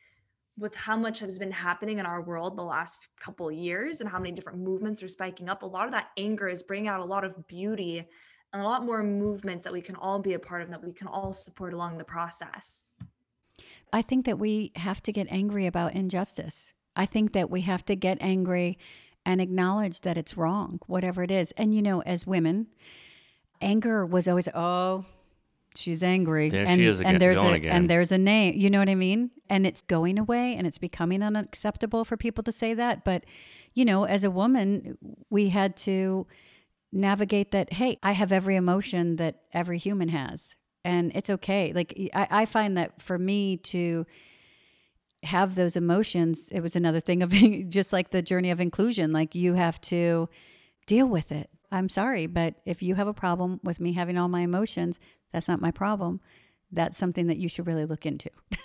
with 0.58 0.76
how 0.76 0.96
much 0.96 1.20
has 1.20 1.38
been 1.38 1.52
happening 1.52 2.00
in 2.00 2.06
our 2.06 2.22
world 2.22 2.56
the 2.56 2.64
last 2.64 3.00
couple 3.20 3.52
years 3.52 4.00
and 4.00 4.10
how 4.10 4.20
many 4.20 4.32
different 4.32 4.60
movements 4.60 5.04
are 5.04 5.08
spiking 5.08 5.50
up, 5.50 5.64
a 5.64 5.66
lot 5.66 5.86
of 5.86 5.92
that 5.92 6.10
anger 6.18 6.48
is 6.48 6.64
bringing 6.64 6.88
out 6.88 7.02
a 7.02 7.06
lot 7.06 7.26
of 7.26 7.48
beauty 7.48 8.08
and 8.54 8.62
a 8.62 8.66
lot 8.66 8.86
more 8.86 9.04
movements 9.04 9.66
that 9.66 9.74
we 9.74 9.82
can 9.82 9.96
all 9.96 10.20
be 10.20 10.34
a 10.34 10.40
part 10.40 10.62
of 10.62 10.70
that 10.70 10.84
we 10.84 10.94
can 10.94 11.08
all 11.08 11.34
support 11.34 11.74
along 11.74 11.98
the 11.98 12.06
process. 12.06 12.92
I 13.92 14.02
think 14.02 14.26
that 14.26 14.40
we 14.40 14.72
have 14.76 15.04
to 15.04 15.12
get 15.12 15.28
angry 15.30 15.66
about 15.66 15.94
injustice. 15.94 16.74
I 16.96 17.06
think 17.06 17.34
that 17.34 17.50
we 17.50 17.62
have 17.62 17.84
to 17.86 17.96
get 17.96 18.18
angry 18.22 18.78
and 19.26 19.42
acknowledge 19.42 20.02
that 20.02 20.18
it's 20.18 20.38
wrong, 20.38 20.80
whatever 20.88 21.24
it 21.24 21.32
is. 21.32 21.52
And 21.58 21.76
you 21.76 21.82
know, 21.82 22.02
as 22.02 22.26
women, 22.26 22.68
anger 23.62 24.06
was 24.06 24.28
always, 24.28 24.48
oh, 24.54 25.06
she's 25.78 26.04
angry. 26.04 26.50
There 26.50 26.66
she 26.66 26.72
and, 26.72 26.82
is 26.82 27.00
again- 27.00 27.14
and 27.14 27.22
there's 27.22 27.38
a 27.38 27.48
again. 27.48 27.76
and 27.76 27.90
there's 27.90 28.12
a 28.12 28.18
name. 28.18 28.56
You 28.56 28.70
know 28.70 28.80
what 28.80 28.90
I 28.90 28.96
mean? 28.96 29.32
And 29.50 29.66
it's 29.66 29.82
going 29.82 30.18
away 30.18 30.56
and 30.56 30.66
it's 30.66 30.78
becoming 30.78 31.22
unacceptable 31.22 32.06
for 32.06 32.18
people 32.18 32.44
to 32.44 32.52
say 32.52 32.74
that. 32.74 33.04
But, 33.06 33.26
you 33.74 33.86
know, 33.86 34.06
as 34.06 34.24
a 34.24 34.32
woman, 34.32 34.98
we 35.30 35.50
had 35.50 35.76
to 35.78 36.28
navigate 36.92 37.52
that, 37.52 37.74
hey, 37.74 38.00
I 38.02 38.14
have 38.14 38.32
every 38.32 38.56
emotion 38.56 39.18
that 39.18 39.42
every 39.54 39.78
human 39.78 40.10
has. 40.10 40.56
And 40.84 41.12
it's 41.16 41.30
okay. 41.30 41.74
Like 41.74 41.94
I, 42.14 42.28
I 42.32 42.46
find 42.46 42.78
that 42.78 43.02
for 43.02 43.18
me 43.18 43.58
to 43.58 44.06
have 45.24 45.56
those 45.56 45.76
emotions, 45.76 46.44
it 46.52 46.62
was 46.62 46.76
another 46.76 47.00
thing 47.00 47.24
of 47.24 47.30
being 47.30 47.70
just 47.70 47.92
like 47.92 48.12
the 48.12 48.22
journey 48.22 48.52
of 48.52 48.62
inclusion. 48.62 49.12
Like 49.12 49.36
you 49.36 49.56
have 49.56 49.82
to 49.82 50.30
deal 50.86 51.08
with 51.08 51.32
it. 51.32 51.50
I'm 51.72 51.90
sorry, 51.90 52.28
but 52.28 52.56
if 52.66 52.84
you 52.84 52.96
have 52.96 53.08
a 53.08 53.14
problem 53.14 53.60
with 53.64 53.80
me 53.80 53.94
having 53.94 54.18
all 54.18 54.28
my 54.28 54.42
emotions, 54.42 55.00
that's 55.36 55.50
not 55.50 55.60
my 55.60 55.72
problem. 55.72 56.22
That's 56.72 56.98
something 56.98 57.28
that 57.28 57.36
you 57.36 57.50
should 57.50 57.68
really 57.68 57.86
look 57.86 58.06
into. 58.06 58.30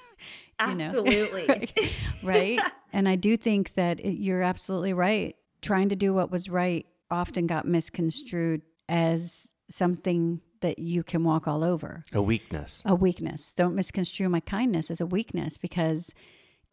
You 0.69 0.75
know? 0.75 0.85
Absolutely. 0.85 1.47
right? 1.49 1.93
right? 2.23 2.61
And 2.93 3.09
I 3.09 3.17
do 3.17 3.37
think 3.39 3.73
that 3.75 3.99
it, 4.01 4.19
you're 4.19 4.43
absolutely 4.43 4.93
right. 4.93 5.35
Trying 5.63 5.89
to 5.89 5.97
do 5.97 6.13
what 6.13 6.31
was 6.31 6.51
right 6.51 6.85
often 7.11 7.47
got 7.47 7.67
misconstrued 7.67 8.61
as 8.87 9.49
something 9.71 10.43
that 10.61 10.79
you 10.79 11.03
can 11.03 11.25
walk 11.25 11.49
all 11.49 11.65
over 11.65 12.03
A 12.13 12.21
weakness. 12.21 12.83
a 12.85 12.95
weakness. 12.95 13.55
Don't 13.55 13.75
misconstrue 13.75 14.29
my 14.29 14.41
kindness 14.41 14.91
as 14.91 15.01
a 15.01 15.07
weakness 15.07 15.57
because 15.57 16.11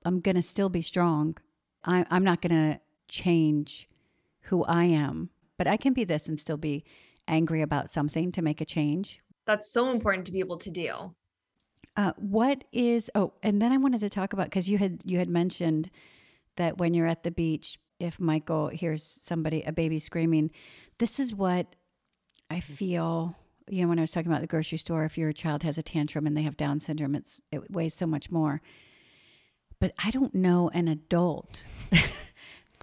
I'm 0.03 0.19
going 0.19 0.35
to 0.35 0.41
still 0.41 0.67
be 0.69 0.81
strong. 0.81 1.37
I, 1.85 2.05
I'm 2.09 2.25
not 2.25 2.41
going 2.41 2.73
to 2.73 2.81
change 3.07 3.87
who 4.49 4.65
I 4.65 4.83
am, 4.83 5.29
but 5.57 5.65
I 5.67 5.77
can 5.77 5.93
be 5.93 6.03
this 6.03 6.27
and 6.27 6.37
still 6.37 6.57
be 6.57 6.83
angry 7.25 7.61
about 7.61 7.89
something 7.89 8.33
to 8.33 8.41
make 8.41 8.59
a 8.59 8.65
change. 8.65 9.21
That's 9.47 9.71
so 9.71 9.89
important 9.89 10.25
to 10.27 10.31
be 10.31 10.39
able 10.39 10.57
to 10.57 10.69
do. 10.69 11.15
Uh, 11.95 12.11
what 12.17 12.63
is 12.71 13.09
oh, 13.15 13.33
and 13.41 13.59
then 13.59 13.71
I 13.71 13.77
wanted 13.77 14.01
to 14.01 14.09
talk 14.09 14.33
about 14.33 14.45
because 14.45 14.69
you 14.69 14.77
had 14.77 14.99
you 15.03 15.17
had 15.17 15.29
mentioned 15.29 15.89
that 16.57 16.77
when 16.77 16.93
you're 16.93 17.07
at 17.07 17.23
the 17.23 17.31
beach, 17.31 17.79
if 17.99 18.19
Michael 18.19 18.67
hears 18.67 19.19
somebody 19.23 19.63
a 19.63 19.71
baby 19.71 19.97
screaming, 19.97 20.51
this 20.99 21.19
is 21.19 21.33
what 21.33 21.75
I 22.51 22.59
feel. 22.59 23.35
You 23.69 23.81
know, 23.81 23.89
when 23.89 23.97
I 23.97 24.01
was 24.01 24.11
talking 24.11 24.31
about 24.31 24.41
the 24.41 24.47
grocery 24.47 24.77
store, 24.77 25.03
if 25.05 25.17
your 25.17 25.33
child 25.33 25.63
has 25.63 25.77
a 25.77 25.83
tantrum 25.83 26.27
and 26.27 26.37
they 26.37 26.43
have 26.43 26.55
Down 26.55 26.79
syndrome, 26.79 27.15
it's 27.15 27.39
it 27.51 27.71
weighs 27.71 27.95
so 27.95 28.05
much 28.05 28.29
more. 28.29 28.61
But 29.79 29.93
I 30.03 30.11
don't 30.11 30.35
know 30.35 30.69
an 30.73 30.87
adult 30.87 31.63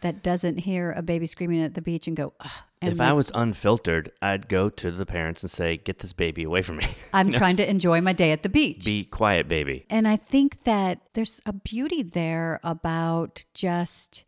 that 0.04 0.22
doesn't 0.22 0.58
hear 0.58 0.92
a 0.92 1.00
baby 1.00 1.26
screaming 1.26 1.62
at 1.62 1.72
the 1.72 1.80
beach 1.80 2.06
and 2.06 2.14
go. 2.14 2.34
Ugh, 2.38 2.50
and 2.82 2.92
if 2.92 3.00
I 3.00 3.14
was 3.14 3.32
unfiltered, 3.34 4.12
I'd 4.20 4.48
go 4.48 4.68
to 4.68 4.90
the 4.90 5.06
parents 5.06 5.42
and 5.42 5.50
say, 5.50 5.78
"Get 5.78 6.00
this 6.00 6.12
baby 6.12 6.42
away 6.42 6.60
from 6.60 6.76
me." 6.76 6.86
I'm 7.14 7.30
trying 7.30 7.56
to 7.56 7.68
enjoy 7.68 8.02
my 8.02 8.12
day 8.12 8.30
at 8.30 8.42
the 8.42 8.50
beach. 8.50 8.84
be 8.84 9.06
quiet, 9.06 9.48
baby. 9.48 9.86
And 9.88 10.06
I 10.06 10.16
think 10.16 10.64
that 10.64 11.00
there's 11.14 11.40
a 11.46 11.54
beauty 11.54 12.02
there 12.02 12.60
about 12.62 13.46
just 13.54 14.24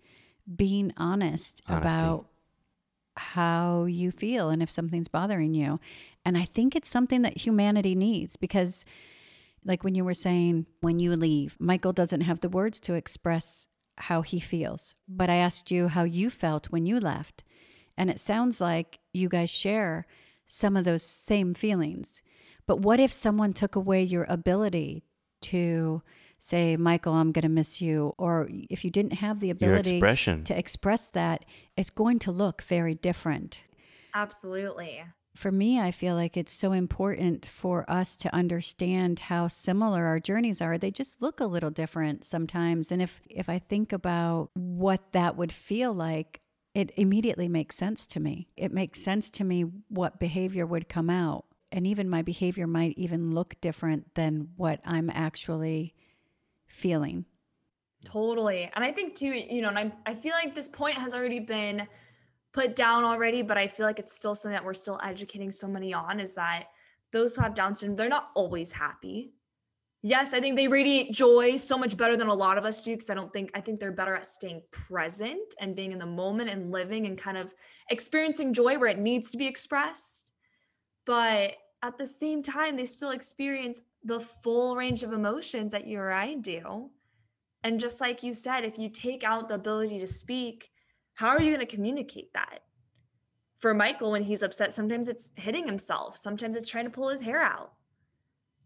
being 0.57 0.95
honest 0.97 1.61
Honesty. 1.69 1.95
about 1.95 2.27
how 3.19 3.85
you 3.85 4.11
feel 4.11 4.49
and 4.49 4.63
if 4.63 4.71
something's 4.71 5.09
bothering 5.09 5.53
you. 5.53 5.79
And 6.25 6.39
I 6.39 6.47
think 6.47 6.75
it's 6.75 6.89
something 6.89 7.21
that 7.21 7.37
humanity 7.37 7.95
needs 7.95 8.37
because, 8.37 8.87
like 9.63 9.85
when 9.85 9.95
you 9.95 10.07
were 10.07 10.15
saying, 10.15 10.65
when 10.81 11.01
you 11.01 11.15
leave, 11.17 11.55
Michael 11.61 11.93
doesn't 11.93 12.23
have 12.23 12.41
the 12.41 12.49
words 12.49 12.81
to 12.81 12.95
express 12.95 13.67
how 13.97 14.23
he 14.23 14.41
feels. 14.41 14.95
But 15.09 15.31
I 15.31 15.37
asked 15.37 15.71
you 15.71 15.89
how 15.89 16.05
you 16.05 16.31
felt 16.31 16.67
when 16.67 16.87
you 16.87 17.01
left. 17.01 17.43
And 17.97 18.11
it 18.11 18.21
sounds 18.21 18.61
like 18.61 18.99
you 19.13 19.29
guys 19.29 19.51
share 19.51 20.07
some 20.47 20.77
of 20.77 20.85
those 20.85 21.03
same 21.03 21.55
feelings. 21.55 22.23
But 22.67 22.81
what 22.81 23.01
if 23.01 23.13
someone 23.13 23.53
took 23.53 23.77
away 23.77 24.03
your 24.03 24.27
ability 24.29 25.05
to 25.43 26.03
say, 26.39 26.77
Michael, 26.77 27.15
I'm 27.15 27.33
going 27.33 27.43
to 27.43 27.49
miss 27.49 27.81
you? 27.81 28.15
Or 28.19 28.49
if 28.51 28.85
you 28.85 28.91
didn't 28.91 29.15
have 29.15 29.41
the 29.41 29.51
ability 29.51 29.97
expression. 29.97 30.45
to 30.45 30.59
express 30.59 31.09
that, 31.09 31.45
it's 31.77 31.91
going 31.91 32.19
to 32.21 32.33
look 32.33 32.63
very 32.63 32.95
different. 32.95 33.61
Absolutely. 34.15 35.03
For 35.37 35.53
me, 35.53 35.79
I 35.79 35.91
feel 35.91 36.15
like 36.15 36.37
it's 36.37 36.53
so 36.53 36.73
important 36.73 37.45
for 37.45 37.89
us 37.91 38.17
to 38.19 38.35
understand 38.35 39.19
how 39.19 39.49
similar 39.49 40.07
our 40.07 40.19
journeys 40.19 40.63
are. 40.63 40.79
They 40.79 40.91
just 40.91 41.21
look 41.21 41.41
a 41.41 41.47
little 41.47 41.71
different 41.71 42.25
sometimes. 42.25 42.91
And 42.91 43.03
if 43.03 43.21
if 43.29 43.51
I 43.51 43.59
think 43.59 43.93
about 43.93 44.51
what 44.55 45.13
that 45.13 45.37
would 45.37 45.53
feel 45.53 45.93
like, 45.93 46.41
it 46.75 46.91
immediately 46.97 47.49
makes 47.49 47.77
sense 47.77 48.07
to 48.07 48.21
me. 48.21 48.49
It 48.57 48.73
makes 48.73 49.03
sense 49.03 49.29
to 49.31 49.45
me 49.45 49.67
what 49.89 50.19
behavior 50.19 50.65
would 50.65 50.89
come 50.89 51.11
out. 51.11 51.45
And 51.71 51.87
even 51.87 52.09
my 52.09 52.23
behavior 52.23 52.67
might 52.67 52.97
even 52.97 53.33
look 53.33 53.61
different 53.61 54.15
than 54.15 54.49
what 54.57 54.81
I'm 54.87 55.11
actually 55.11 55.95
feeling. 56.67 57.27
Totally. 58.07 58.71
And 58.75 58.83
I 58.85 58.91
think 58.91 59.17
too, 59.17 59.35
you 59.35 59.61
know, 59.61 59.69
and 59.69 59.79
I 59.79 59.93
I 60.07 60.15
feel 60.15 60.33
like 60.33 60.55
this 60.55 60.69
point 60.69 60.95
has 60.95 61.13
already 61.13 61.41
been 61.41 61.87
put 62.57 62.75
down 62.75 63.05
already, 63.05 63.43
but 63.43 63.59
I 63.59 63.69
feel 63.69 63.85
like 63.85 63.99
it's 63.99 64.15
still 64.15 64.35
something 64.35 64.55
that 64.55 64.65
we're 64.65 64.73
still 64.73 64.99
educating 65.05 65.53
so 65.53 65.69
many 65.69 65.93
on 65.93 66.19
is 66.19 66.33
that 66.35 66.69
those 67.13 67.37
who 67.37 67.43
have 67.43 67.55
Down 67.55 67.75
syndrome, 67.75 67.97
they're 67.97 68.09
not 68.09 68.31
always 68.35 68.73
happy. 68.73 69.35
Yes, 70.03 70.33
I 70.33 70.41
think 70.41 70.57
they 70.57 70.67
radiate 70.67 71.13
joy 71.13 71.59
so 71.59 71.77
much 71.77 71.99
better 71.99 72.17
than 72.17 72.29
a 72.29 72.35
lot 72.35 72.57
of 72.57 72.65
us 72.65 72.83
do 72.83 72.93
because 72.93 73.11
I 73.11 73.15
don't 73.15 73.31
think 73.31 73.51
I 73.55 73.61
think 73.61 73.79
they're 73.79 73.93
better 73.93 74.15
at 74.15 74.27
staying 74.27 74.63
present 74.71 75.55
and 75.61 75.77
being 75.77 75.93
in 75.93 75.99
the 75.99 76.07
moment 76.07 76.49
and 76.49 76.71
living 76.71 77.07
and 77.07 77.19
kind 77.19 77.37
of 77.37 77.53
experiencing 77.91 78.55
joy 78.55 78.79
where 78.79 78.89
it 78.89 78.99
needs 78.99 79.31
to 79.33 79.37
be 79.37 79.47
expressed. 79.47 80.31
But 81.05 81.55
at 81.83 81.99
the 81.99 82.07
same 82.07 82.43
time, 82.43 82.77
they 82.77 82.87
still 82.87 83.11
experience 83.11 83.83
the 84.03 84.21
full 84.21 84.77
range 84.77 85.03
of 85.03 85.13
emotions 85.13 85.73
that 85.73 85.87
you 85.87 85.99
or 85.99 86.13
I 86.13 86.35
do. 86.35 86.91
And 87.65 87.81
just 87.81 88.01
like 88.01 88.23
you 88.23 88.33
said, 88.33 88.65
if 88.65 88.79
you 88.79 88.89
take 88.89 89.25
out 89.25 89.49
the 89.49 89.55
ability 89.55 89.99
to 89.99 90.07
speak, 90.07 90.71
how 91.17 91.29
are 91.29 91.41
you 91.41 91.51
going 91.51 91.67
to 91.67 91.75
communicate 91.75 92.33
that? 92.35 92.61
For 93.59 93.73
Michael, 93.73 94.13
when 94.13 94.23
he's 94.23 94.43
upset, 94.43 94.75
sometimes 94.75 95.09
it's 95.09 95.33
hitting 95.37 95.67
himself, 95.67 96.17
sometimes 96.17 96.57
it's 96.57 96.69
trying 96.69 96.85
to 96.85 96.91
pull 96.91 97.09
his 97.09 97.23
hair 97.23 97.43
out. 97.43 97.73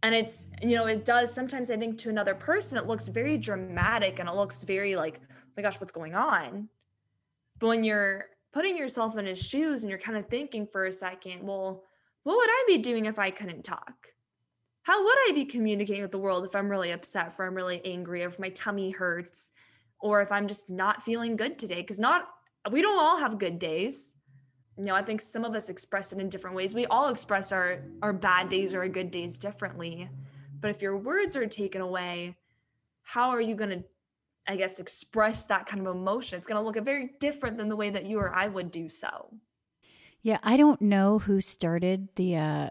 And 0.03 0.15
it's, 0.15 0.51
you 0.61 0.77
know, 0.77 0.87
it 0.87 1.05
does 1.05 1.33
sometimes, 1.33 1.71
I 1.71 1.77
think, 1.77 1.97
to 1.99 2.11
another 2.11 2.35
person, 2.35 2.77
it 2.77 2.87
looks 2.87 3.07
very 3.07 3.39
dramatic 3.39 4.19
and 4.19 4.29
it 4.29 4.35
looks 4.35 4.65
very 4.65 4.97
like, 4.97 5.21
oh 5.31 5.35
my 5.57 5.63
gosh, 5.63 5.79
what's 5.81 5.93
going 5.93 6.15
on? 6.15 6.69
But 7.61 7.69
when 7.69 7.85
you're 7.85 8.25
putting 8.53 8.77
yourself 8.77 9.17
in 9.17 9.27
his 9.27 9.41
shoes 9.41 9.85
and 9.85 9.91
you're 9.91 10.01
kind 10.01 10.19
of 10.19 10.27
thinking 10.27 10.67
for 10.67 10.87
a 10.87 10.93
second, 10.93 11.47
well, 11.47 11.85
what 12.25 12.37
would 12.37 12.51
I 12.51 12.65
be 12.67 12.79
doing 12.79 13.05
if 13.05 13.21
I 13.21 13.31
couldn't 13.31 13.63
talk? 13.63 14.09
How 14.83 15.05
would 15.05 15.19
I 15.29 15.33
be 15.35 15.45
communicating 15.45 16.03
with 16.03 16.11
the 16.11 16.19
world 16.19 16.45
if 16.45 16.57
I'm 16.57 16.69
really 16.69 16.91
upset, 16.91 17.29
if 17.29 17.39
I'm 17.39 17.55
really 17.55 17.81
angry, 17.85 18.25
or 18.25 18.27
if 18.27 18.41
my 18.41 18.49
tummy 18.49 18.91
hurts, 18.91 19.53
or 20.01 20.21
if 20.21 20.33
I'm 20.33 20.49
just 20.49 20.69
not 20.69 21.03
feeling 21.03 21.37
good 21.37 21.61
today? 21.61 21.83
Because 21.83 22.01
not, 22.01 22.27
we 22.71 22.83
don't 22.83 22.99
all 22.99 23.19
have 23.19 23.39
good 23.39 23.59
days. 23.59 24.15
You 24.77 24.85
know, 24.85 24.95
I 24.95 25.03
think 25.03 25.21
some 25.21 25.45
of 25.45 25.55
us 25.55 25.69
express 25.69 26.13
it 26.13 26.19
in 26.19 26.29
different 26.29 26.57
ways. 26.57 26.75
We 26.75 26.87
all 26.87 27.09
express 27.09 27.53
our 27.53 27.83
our 28.03 28.13
bad 28.13 28.49
days 28.49 28.75
or 28.75 28.81
our 28.81 28.89
good 28.89 29.11
days 29.11 29.39
differently. 29.39 30.09
But 30.61 30.71
if 30.71 30.83
your 30.83 30.97
words 30.97 31.37
are 31.37 31.47
taken 31.47 31.81
away, 31.81 32.37
how 33.03 33.31
are 33.31 33.41
you 33.41 33.55
going 33.55 33.71
to, 33.71 33.85
I 34.47 34.57
guess, 34.57 34.79
express 34.79 35.47
that 35.47 35.67
kind 35.67 35.87
of 35.87 35.95
emotion? 35.95 36.39
It's 36.39 36.47
going 36.47 36.61
to 36.61 36.65
look 36.65 36.83
very 36.85 37.11
different 37.19 37.57
than 37.57 37.69
the 37.69 37.77
way 37.77 37.91
that 37.91 38.07
you 38.07 38.19
or 38.19 38.35
I 38.35 38.47
would 38.47 38.71
do 38.71 38.89
so. 38.89 39.31
Yeah, 40.23 40.39
I 40.43 40.57
don't 40.59 40.83
know 40.83 41.19
who 41.19 41.41
started 41.41 42.09
the 42.17 42.37
uh, 42.37 42.71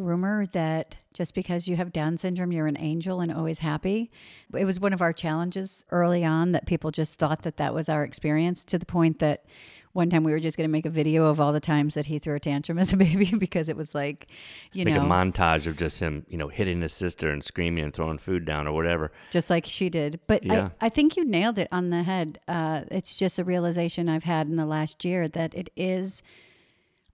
rumor 0.00 0.46
that 0.46 0.96
just 1.12 1.34
because 1.34 1.68
you 1.68 1.76
have 1.76 1.92
Down 1.92 2.16
syndrome, 2.18 2.52
you're 2.52 2.66
an 2.66 2.78
angel 2.78 3.20
and 3.20 3.32
always 3.32 3.60
happy. 3.60 4.10
It 4.54 4.64
was 4.64 4.80
one 4.80 4.92
of 4.92 5.00
our 5.00 5.12
challenges 5.12 5.84
early 5.90 6.24
on 6.24 6.52
that 6.52 6.66
people 6.66 6.90
just 6.90 7.18
thought 7.18 7.42
that 7.42 7.56
that 7.56 7.74
was 7.74 7.88
our 7.88 8.04
experience 8.04 8.64
to 8.64 8.78
the 8.78 8.86
point 8.86 9.18
that 9.18 9.44
one 9.92 10.08
time 10.08 10.22
we 10.22 10.30
were 10.30 10.38
just 10.38 10.56
going 10.56 10.68
to 10.68 10.72
make 10.72 10.86
a 10.86 10.90
video 10.90 11.26
of 11.26 11.40
all 11.40 11.52
the 11.52 11.58
times 11.60 11.94
that 11.94 12.06
he 12.06 12.18
threw 12.20 12.36
a 12.36 12.40
tantrum 12.40 12.78
as 12.78 12.92
a 12.92 12.96
baby 12.96 13.32
because 13.38 13.68
it 13.68 13.76
was 13.76 13.94
like, 13.94 14.28
you 14.72 14.84
know, 14.84 14.92
Like 14.92 15.00
know, 15.00 15.06
a 15.06 15.10
montage 15.10 15.66
of 15.66 15.76
just 15.76 15.98
him, 15.98 16.24
you 16.28 16.38
know, 16.38 16.48
hitting 16.48 16.80
his 16.80 16.92
sister 16.92 17.30
and 17.30 17.42
screaming 17.42 17.82
and 17.84 17.92
throwing 17.92 18.18
food 18.18 18.44
down 18.44 18.68
or 18.68 18.72
whatever. 18.72 19.10
just 19.32 19.50
like 19.50 19.66
she 19.66 19.90
did. 19.90 20.20
But 20.28 20.44
Yeah. 20.44 20.70
I, 20.80 20.86
I 20.86 20.88
think 20.90 21.16
you 21.16 21.24
nailed 21.24 21.58
it 21.58 21.68
on 21.72 21.90
the 21.90 22.04
head. 22.04 22.38
Uh, 22.46 22.82
it's 22.90 23.16
just 23.16 23.38
a 23.38 23.44
realization 23.44 24.08
I've 24.08 24.24
had 24.24 24.46
in 24.46 24.56
the 24.56 24.66
last 24.66 25.04
year 25.04 25.26
that 25.28 25.54
it 25.54 25.70
is 25.76 26.22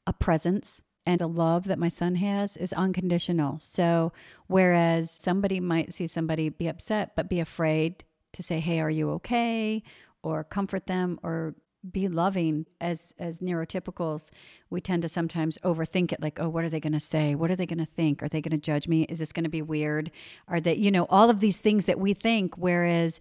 a 0.06 0.12
presence 0.12 0.82
and 1.06 1.22
a 1.22 1.26
love 1.26 1.64
that 1.64 1.78
my 1.78 1.88
son 1.88 2.16
has 2.16 2.56
is 2.56 2.72
unconditional. 2.72 3.58
So, 3.60 4.12
whereas 4.48 5.10
somebody 5.10 5.60
might 5.60 5.94
see 5.94 6.06
somebody 6.06 6.48
be 6.48 6.68
upset, 6.68 7.12
but 7.14 7.28
be 7.28 7.40
afraid 7.40 8.04
to 8.32 8.42
say, 8.42 8.60
Hey, 8.60 8.80
are 8.80 8.90
you 8.90 9.10
okay? 9.12 9.82
or 10.26 10.42
comfort 10.42 10.86
them 10.86 11.20
or 11.22 11.54
be 11.92 12.08
loving 12.08 12.66
as 12.80 13.14
as 13.16 13.38
neurotypicals 13.38 14.30
we 14.70 14.80
tend 14.80 15.02
to 15.02 15.08
sometimes 15.08 15.56
overthink 15.62 16.10
it 16.10 16.20
like 16.20 16.40
oh 16.40 16.48
what 16.48 16.64
are 16.64 16.68
they 16.68 16.80
going 16.80 16.92
to 16.92 16.98
say 16.98 17.36
what 17.36 17.48
are 17.48 17.54
they 17.54 17.64
going 17.64 17.78
to 17.78 17.86
think 17.86 18.24
are 18.24 18.28
they 18.28 18.40
going 18.40 18.50
to 18.50 18.58
judge 18.58 18.88
me 18.88 19.02
is 19.04 19.20
this 19.20 19.30
going 19.30 19.44
to 19.44 19.50
be 19.50 19.62
weird 19.62 20.10
are 20.48 20.58
they 20.60 20.74
you 20.74 20.90
know 20.90 21.06
all 21.10 21.30
of 21.30 21.38
these 21.38 21.58
things 21.58 21.84
that 21.84 22.00
we 22.00 22.12
think 22.12 22.58
whereas 22.58 23.20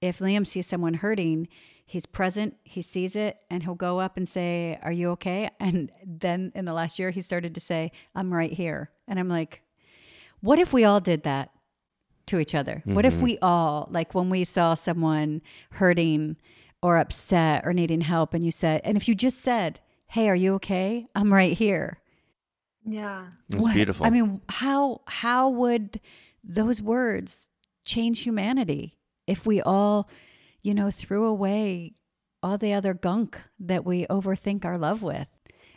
if 0.00 0.18
liam 0.18 0.46
sees 0.46 0.66
someone 0.66 0.94
hurting 0.94 1.48
he's 1.90 2.06
present 2.06 2.54
he 2.62 2.80
sees 2.80 3.16
it 3.16 3.38
and 3.50 3.64
he'll 3.64 3.74
go 3.74 3.98
up 3.98 4.16
and 4.16 4.28
say 4.28 4.78
are 4.80 4.92
you 4.92 5.10
okay? 5.10 5.50
And 5.60 5.90
then 6.06 6.52
in 6.54 6.64
the 6.64 6.72
last 6.72 7.00
year 7.00 7.10
he 7.10 7.20
started 7.20 7.52
to 7.54 7.60
say 7.60 7.90
i'm 8.14 8.32
right 8.32 8.52
here. 8.52 8.90
And 9.08 9.18
i'm 9.18 9.28
like 9.28 9.62
what 10.40 10.60
if 10.60 10.72
we 10.72 10.84
all 10.84 11.00
did 11.00 11.24
that 11.24 11.50
to 12.26 12.38
each 12.38 12.54
other? 12.54 12.80
What 12.84 13.04
if 13.04 13.14
mm-hmm. 13.14 13.22
we 13.24 13.38
all 13.42 13.88
like 13.90 14.14
when 14.14 14.30
we 14.30 14.44
saw 14.44 14.74
someone 14.74 15.42
hurting 15.72 16.36
or 16.80 16.96
upset 16.96 17.66
or 17.66 17.74
needing 17.74 18.00
help 18.00 18.34
and 18.34 18.44
you 18.44 18.52
said 18.52 18.80
and 18.84 18.96
if 18.96 19.08
you 19.08 19.16
just 19.16 19.42
said 19.42 19.80
hey 20.06 20.28
are 20.28 20.36
you 20.36 20.54
okay? 20.54 21.08
I'm 21.16 21.32
right 21.32 21.58
here. 21.58 21.98
Yeah. 22.84 23.26
It's 23.48 23.58
what- 23.58 23.74
beautiful. 23.74 24.06
i 24.06 24.10
mean 24.10 24.40
how 24.48 25.00
how 25.08 25.48
would 25.48 26.00
those 26.44 26.80
words 26.80 27.48
change 27.84 28.20
humanity 28.20 28.99
if 29.30 29.46
we 29.46 29.62
all 29.62 30.08
you 30.62 30.74
know 30.74 30.90
threw 30.90 31.24
away 31.24 31.94
all 32.42 32.58
the 32.58 32.72
other 32.72 32.94
gunk 32.94 33.38
that 33.58 33.84
we 33.84 34.06
overthink 34.06 34.64
our 34.64 34.76
love 34.76 35.02
with 35.02 35.28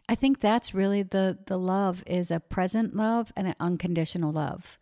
i 0.10 0.16
think 0.16 0.40
that's 0.40 0.74
really 0.74 1.04
the 1.04 1.38
the 1.48 1.58
love 1.58 2.04
is 2.08 2.32
a 2.32 2.40
present 2.40 2.96
love 2.96 3.32
and 3.36 3.48
an 3.48 3.56
unconditional 3.60 4.32
love 4.32 4.78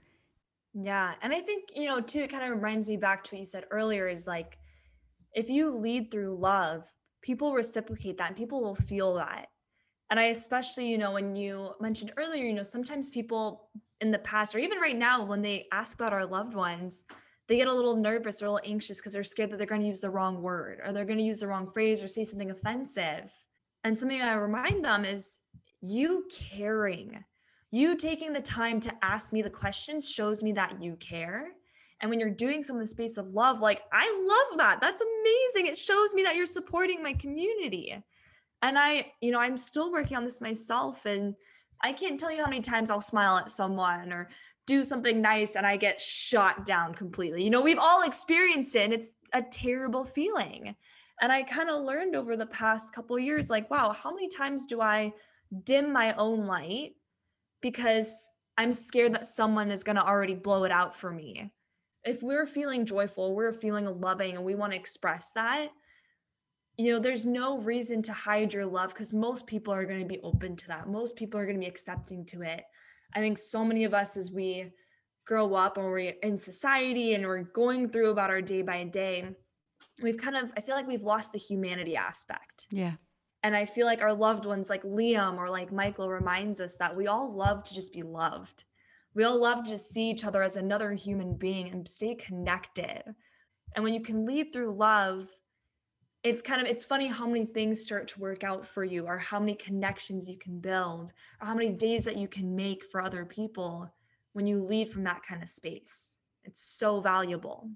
Yeah. 0.73 1.13
And 1.21 1.33
I 1.33 1.41
think, 1.41 1.69
you 1.75 1.87
know, 1.87 1.99
too, 1.99 2.21
it 2.21 2.31
kind 2.31 2.43
of 2.43 2.51
reminds 2.51 2.87
me 2.87 2.97
back 2.97 3.23
to 3.25 3.35
what 3.35 3.39
you 3.39 3.45
said 3.45 3.65
earlier 3.71 4.07
is 4.07 4.25
like, 4.25 4.57
if 5.33 5.49
you 5.49 5.69
lead 5.71 6.11
through 6.11 6.37
love, 6.37 6.85
people 7.21 7.53
reciprocate 7.53 8.17
that 8.17 8.29
and 8.29 8.37
people 8.37 8.61
will 8.61 8.75
feel 8.75 9.15
that. 9.15 9.47
And 10.09 10.19
I 10.19 10.25
especially, 10.25 10.89
you 10.89 10.97
know, 10.97 11.11
when 11.11 11.35
you 11.35 11.71
mentioned 11.79 12.13
earlier, 12.17 12.43
you 12.43 12.53
know, 12.53 12.63
sometimes 12.63 13.09
people 13.09 13.69
in 14.01 14.11
the 14.11 14.19
past 14.19 14.55
or 14.55 14.59
even 14.59 14.79
right 14.79 14.97
now, 14.97 15.23
when 15.23 15.41
they 15.41 15.67
ask 15.71 15.97
about 15.97 16.13
our 16.13 16.25
loved 16.25 16.53
ones, 16.53 17.05
they 17.47 17.57
get 17.57 17.67
a 17.67 17.73
little 17.73 17.95
nervous 17.95 18.41
or 18.41 18.45
a 18.45 18.51
little 18.51 18.69
anxious 18.69 18.97
because 18.97 19.13
they're 19.13 19.23
scared 19.23 19.49
that 19.49 19.57
they're 19.57 19.67
going 19.67 19.81
to 19.81 19.87
use 19.87 20.01
the 20.01 20.09
wrong 20.09 20.41
word 20.41 20.79
or 20.85 20.93
they're 20.93 21.05
going 21.05 21.17
to 21.17 21.23
use 21.23 21.39
the 21.39 21.47
wrong 21.47 21.69
phrase 21.71 22.03
or 22.03 22.07
say 22.07 22.23
something 22.23 22.51
offensive. 22.51 23.31
And 23.83 23.97
something 23.97 24.21
I 24.21 24.33
remind 24.33 24.85
them 24.85 25.05
is 25.05 25.39
you 25.81 26.27
caring 26.31 27.23
you 27.71 27.95
taking 27.95 28.33
the 28.33 28.41
time 28.41 28.79
to 28.81 28.93
ask 29.01 29.31
me 29.31 29.41
the 29.41 29.49
questions 29.49 30.09
shows 30.09 30.43
me 30.43 30.51
that 30.53 30.81
you 30.81 30.97
care. 30.97 31.51
And 32.01 32.09
when 32.09 32.19
you're 32.19 32.29
doing 32.29 32.61
so 32.61 32.73
in 32.73 32.79
the 32.79 32.87
space 32.87 33.17
of 33.17 33.33
love, 33.33 33.61
like 33.61 33.83
I 33.93 34.05
love 34.27 34.57
that. 34.57 34.81
That's 34.81 35.01
amazing. 35.01 35.67
It 35.67 35.77
shows 35.77 36.13
me 36.13 36.23
that 36.23 36.35
you're 36.35 36.45
supporting 36.45 37.01
my 37.01 37.13
community. 37.13 37.95
And 38.61 38.77
I, 38.77 39.11
you 39.21 39.31
know, 39.31 39.39
I'm 39.39 39.57
still 39.57 39.91
working 39.91 40.17
on 40.17 40.25
this 40.25 40.41
myself. 40.41 41.05
And 41.05 41.35
I 41.83 41.93
can't 41.93 42.19
tell 42.19 42.31
you 42.31 42.43
how 42.43 42.49
many 42.49 42.61
times 42.61 42.89
I'll 42.89 43.01
smile 43.01 43.37
at 43.37 43.51
someone 43.51 44.11
or 44.11 44.29
do 44.67 44.83
something 44.83 45.21
nice 45.21 45.55
and 45.55 45.65
I 45.65 45.77
get 45.77 45.99
shot 45.99 46.65
down 46.65 46.93
completely. 46.93 47.43
You 47.43 47.49
know, 47.49 47.61
we've 47.61 47.79
all 47.79 48.03
experienced 48.03 48.75
it 48.75 48.83
and 48.83 48.93
it's 48.93 49.13
a 49.33 49.41
terrible 49.41 50.03
feeling. 50.03 50.75
And 51.21 51.31
I 51.31 51.43
kind 51.43 51.69
of 51.69 51.83
learned 51.83 52.15
over 52.15 52.35
the 52.35 52.45
past 52.47 52.93
couple 52.93 53.17
years 53.19 53.49
like, 53.49 53.69
wow, 53.69 53.91
how 53.91 54.13
many 54.13 54.27
times 54.27 54.65
do 54.65 54.81
I 54.81 55.13
dim 55.65 55.91
my 55.91 56.13
own 56.13 56.45
light 56.45 56.93
because 57.61 58.29
I'm 58.57 58.73
scared 58.73 59.13
that 59.13 59.25
someone 59.25 59.71
is 59.71 59.83
going 59.83 59.95
to 59.95 60.05
already 60.05 60.35
blow 60.35 60.63
it 60.63 60.71
out 60.71 60.95
for 60.95 61.11
me. 61.11 61.51
If 62.03 62.23
we're 62.23 62.45
feeling 62.45 62.85
joyful, 62.85 63.35
we're 63.35 63.51
feeling 63.51 64.01
loving, 64.01 64.35
and 64.35 64.43
we 64.43 64.55
want 64.55 64.73
to 64.73 64.79
express 64.79 65.31
that, 65.33 65.69
you 66.81 66.93
know, 66.93 66.99
there's 66.99 67.25
no 67.25 67.59
reason 67.59 68.01
to 68.01 68.11
hide 68.11 68.53
your 68.53 68.65
love 68.65 68.91
because 68.91 69.13
most 69.13 69.45
people 69.45 69.71
are 69.71 69.85
going 69.85 69.99
to 69.99 70.05
be 70.05 70.19
open 70.21 70.55
to 70.55 70.67
that. 70.69 70.89
Most 70.89 71.15
people 71.15 71.39
are 71.39 71.45
going 71.45 71.57
to 71.57 71.61
be 71.61 71.67
accepting 71.67 72.25
to 72.25 72.41
it. 72.41 72.63
I 73.13 73.19
think 73.19 73.37
so 73.37 73.63
many 73.63 73.83
of 73.83 73.93
us, 73.93 74.17
as 74.17 74.31
we 74.31 74.71
grow 75.27 75.53
up 75.53 75.77
or 75.77 75.91
we're 75.91 76.15
in 76.23 76.39
society 76.39 77.13
and 77.13 77.23
we're 77.25 77.43
going 77.43 77.89
through 77.89 78.09
about 78.09 78.31
our 78.31 78.41
day 78.41 78.63
by 78.63 78.83
day, 78.85 79.29
we've 80.01 80.17
kind 80.17 80.35
of, 80.35 80.51
I 80.57 80.61
feel 80.61 80.73
like 80.73 80.87
we've 80.87 81.03
lost 81.03 81.33
the 81.33 81.37
humanity 81.37 81.95
aspect. 81.95 82.65
yeah 82.71 82.93
And 83.43 83.55
I 83.55 83.65
feel 83.65 83.85
like 83.85 84.01
our 84.01 84.13
loved 84.13 84.47
ones, 84.47 84.67
like 84.67 84.81
Liam 84.81 85.37
or 85.37 85.51
like 85.51 85.71
Michael, 85.71 86.09
reminds 86.09 86.59
us 86.59 86.77
that 86.77 86.95
we 86.95 87.05
all 87.05 87.31
love 87.31 87.63
to 87.65 87.75
just 87.75 87.93
be 87.93 88.01
loved. 88.01 88.63
We 89.13 89.23
all 89.23 89.39
love 89.39 89.65
to 89.65 89.69
just 89.69 89.91
see 89.91 90.09
each 90.09 90.25
other 90.25 90.41
as 90.41 90.57
another 90.57 90.93
human 90.93 91.35
being 91.35 91.69
and 91.69 91.87
stay 91.87 92.15
connected. 92.15 93.03
And 93.75 93.83
when 93.83 93.93
you 93.93 94.01
can 94.01 94.25
lead 94.25 94.51
through 94.51 94.75
love, 94.75 95.27
it's 96.23 96.41
kind 96.41 96.61
of 96.61 96.67
it's 96.67 96.85
funny 96.85 97.07
how 97.07 97.25
many 97.25 97.45
things 97.45 97.81
start 97.81 98.07
to 98.09 98.19
work 98.19 98.43
out 98.43 98.65
for 98.65 98.83
you 98.83 99.07
or 99.07 99.17
how 99.17 99.39
many 99.39 99.55
connections 99.55 100.29
you 100.29 100.37
can 100.37 100.59
build 100.59 101.11
or 101.41 101.47
how 101.47 101.55
many 101.55 101.69
days 101.69 102.05
that 102.05 102.17
you 102.17 102.27
can 102.27 102.55
make 102.55 102.85
for 102.85 103.01
other 103.03 103.25
people 103.25 103.91
when 104.33 104.45
you 104.45 104.59
lead 104.59 104.87
from 104.87 105.03
that 105.03 105.23
kind 105.27 105.41
of 105.41 105.49
space. 105.49 106.15
It's 106.43 106.61
so 106.61 107.01
valuable. 107.01 107.69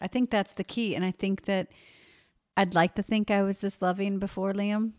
I 0.00 0.08
think 0.08 0.30
that's 0.30 0.52
the 0.52 0.64
key. 0.64 0.94
And 0.94 1.04
I 1.04 1.12
think 1.12 1.44
that 1.44 1.68
I'd 2.56 2.74
like 2.74 2.94
to 2.96 3.02
think 3.02 3.30
I 3.30 3.42
was 3.42 3.58
this 3.58 3.80
loving 3.80 4.18
before 4.18 4.52
Liam 4.52 4.92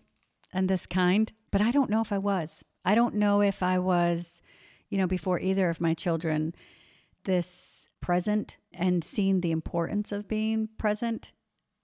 and 0.54 0.70
this 0.70 0.86
kind, 0.86 1.32
but 1.52 1.62
I 1.62 1.72
don't 1.72 1.90
know 1.90 2.02
if 2.02 2.12
I 2.12 2.18
was. 2.18 2.64
I 2.86 2.96
don't 2.96 3.16
know 3.16 3.42
if 3.42 3.62
I 3.62 3.80
was, 3.80 4.42
you 4.90 4.98
know, 4.98 5.08
before 5.08 5.40
either 5.40 5.70
of 5.70 5.82
my 5.82 5.94
children, 5.94 6.56
this 7.26 7.88
present 8.00 8.58
and 8.74 9.04
seeing 9.04 9.42
the 9.42 9.52
importance 9.52 10.12
of 10.12 10.28
being 10.28 10.70
present 10.78 11.32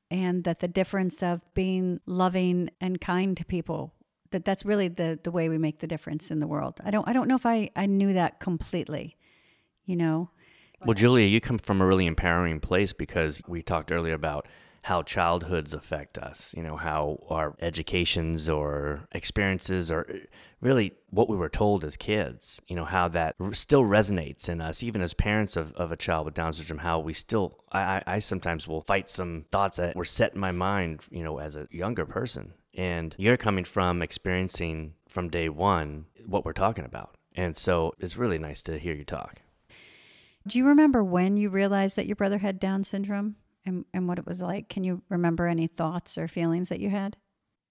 and 0.10 0.44
that 0.44 0.60
the 0.60 0.68
difference 0.68 1.22
of 1.22 1.42
being 1.54 2.00
loving 2.06 2.70
and 2.80 3.02
kind 3.02 3.36
to 3.38 3.46
people 3.46 3.94
that 4.32 4.46
that's 4.46 4.66
really 4.66 4.88
the 4.88 5.20
the 5.24 5.32
way 5.32 5.50
we 5.50 5.58
make 5.58 5.80
the 5.80 5.88
difference 5.88 6.30
in 6.32 6.40
the 6.40 6.48
world. 6.48 6.80
I 6.84 6.92
don't 6.92 7.08
I 7.08 7.14
don't 7.14 7.28
know 7.28 7.36
if 7.36 7.46
I 7.46 7.70
I 7.76 7.86
knew 7.86 8.14
that 8.14 8.40
completely, 8.40 9.18
you 9.86 9.96
know. 9.96 10.30
Well, 10.86 10.94
Julia, 10.94 11.26
you 11.26 11.42
come 11.42 11.58
from 11.58 11.82
a 11.82 11.86
really 11.86 12.06
empowering 12.06 12.60
place 12.60 12.94
because 12.94 13.42
we 13.48 13.64
talked 13.64 13.92
earlier 13.92 14.14
about 14.14 14.48
how 14.88 15.02
childhoods 15.02 15.74
affect 15.74 16.18
us, 16.18 16.54
you 16.56 16.64
know, 16.64 16.78
how 16.78 17.22
our 17.30 17.54
educations 17.60 18.48
or 18.48 19.06
experiences 19.12 19.92
or 19.92 20.08
really 20.62 20.94
what 21.10 21.28
we 21.28 21.36
were 21.36 21.50
told 21.50 21.84
as 21.84 21.98
kids, 21.98 22.62
you 22.70 22.76
know, 22.76 22.86
how 22.86 23.10
that 23.10 23.36
still 23.52 23.84
resonates 23.84 24.48
in 24.48 24.62
us, 24.62 24.82
even 24.82 25.02
as 25.02 25.14
parents 25.14 25.58
of, 25.58 25.74
of 25.74 25.92
a 25.92 25.98
child 25.98 26.24
with 26.24 26.36
Down 26.36 26.54
syndrome, 26.54 26.80
how 26.80 27.00
we 27.00 27.12
still, 27.12 27.60
I, 27.70 28.02
I 28.08 28.20
sometimes 28.20 28.66
will 28.66 28.80
fight 28.80 29.10
some 29.10 29.44
thoughts 29.52 29.76
that 29.76 29.94
were 29.94 30.06
set 30.06 30.36
in 30.36 30.40
my 30.40 30.54
mind, 30.54 31.02
you 31.12 31.22
know, 31.22 31.38
as 31.38 31.58
a 31.58 31.68
younger 31.70 32.06
person. 32.06 32.54
And 32.74 33.14
you're 33.18 33.36
coming 33.36 33.66
from 33.66 34.02
experiencing 34.02 34.94
from 35.10 35.28
day 35.30 35.50
one 35.50 36.06
what 36.26 36.46
we're 36.46 36.54
talking 36.54 36.86
about. 36.86 37.18
And 37.36 37.58
so 37.58 37.94
it's 38.00 38.16
really 38.16 38.40
nice 38.40 38.64
to 38.64 38.80
hear 38.80 38.94
you 38.94 39.04
talk. 39.04 39.42
Do 40.48 40.58
you 40.58 40.66
remember 40.66 41.04
when 41.04 41.36
you 41.36 41.50
realized 41.50 41.98
that 41.98 42.08
your 42.08 42.16
brother 42.16 42.38
had 42.38 42.58
Down 42.58 42.86
syndrome 42.86 43.36
and, 43.68 43.86
and 43.94 44.08
what 44.08 44.18
it 44.18 44.26
was 44.26 44.42
like? 44.42 44.70
Can 44.70 44.84
you 44.84 45.04
remember 45.10 45.46
any 45.46 45.68
thoughts 45.68 46.18
or 46.18 46.28
feelings 46.28 46.70
that 46.70 46.80
you 46.80 46.90
had? 46.90 47.18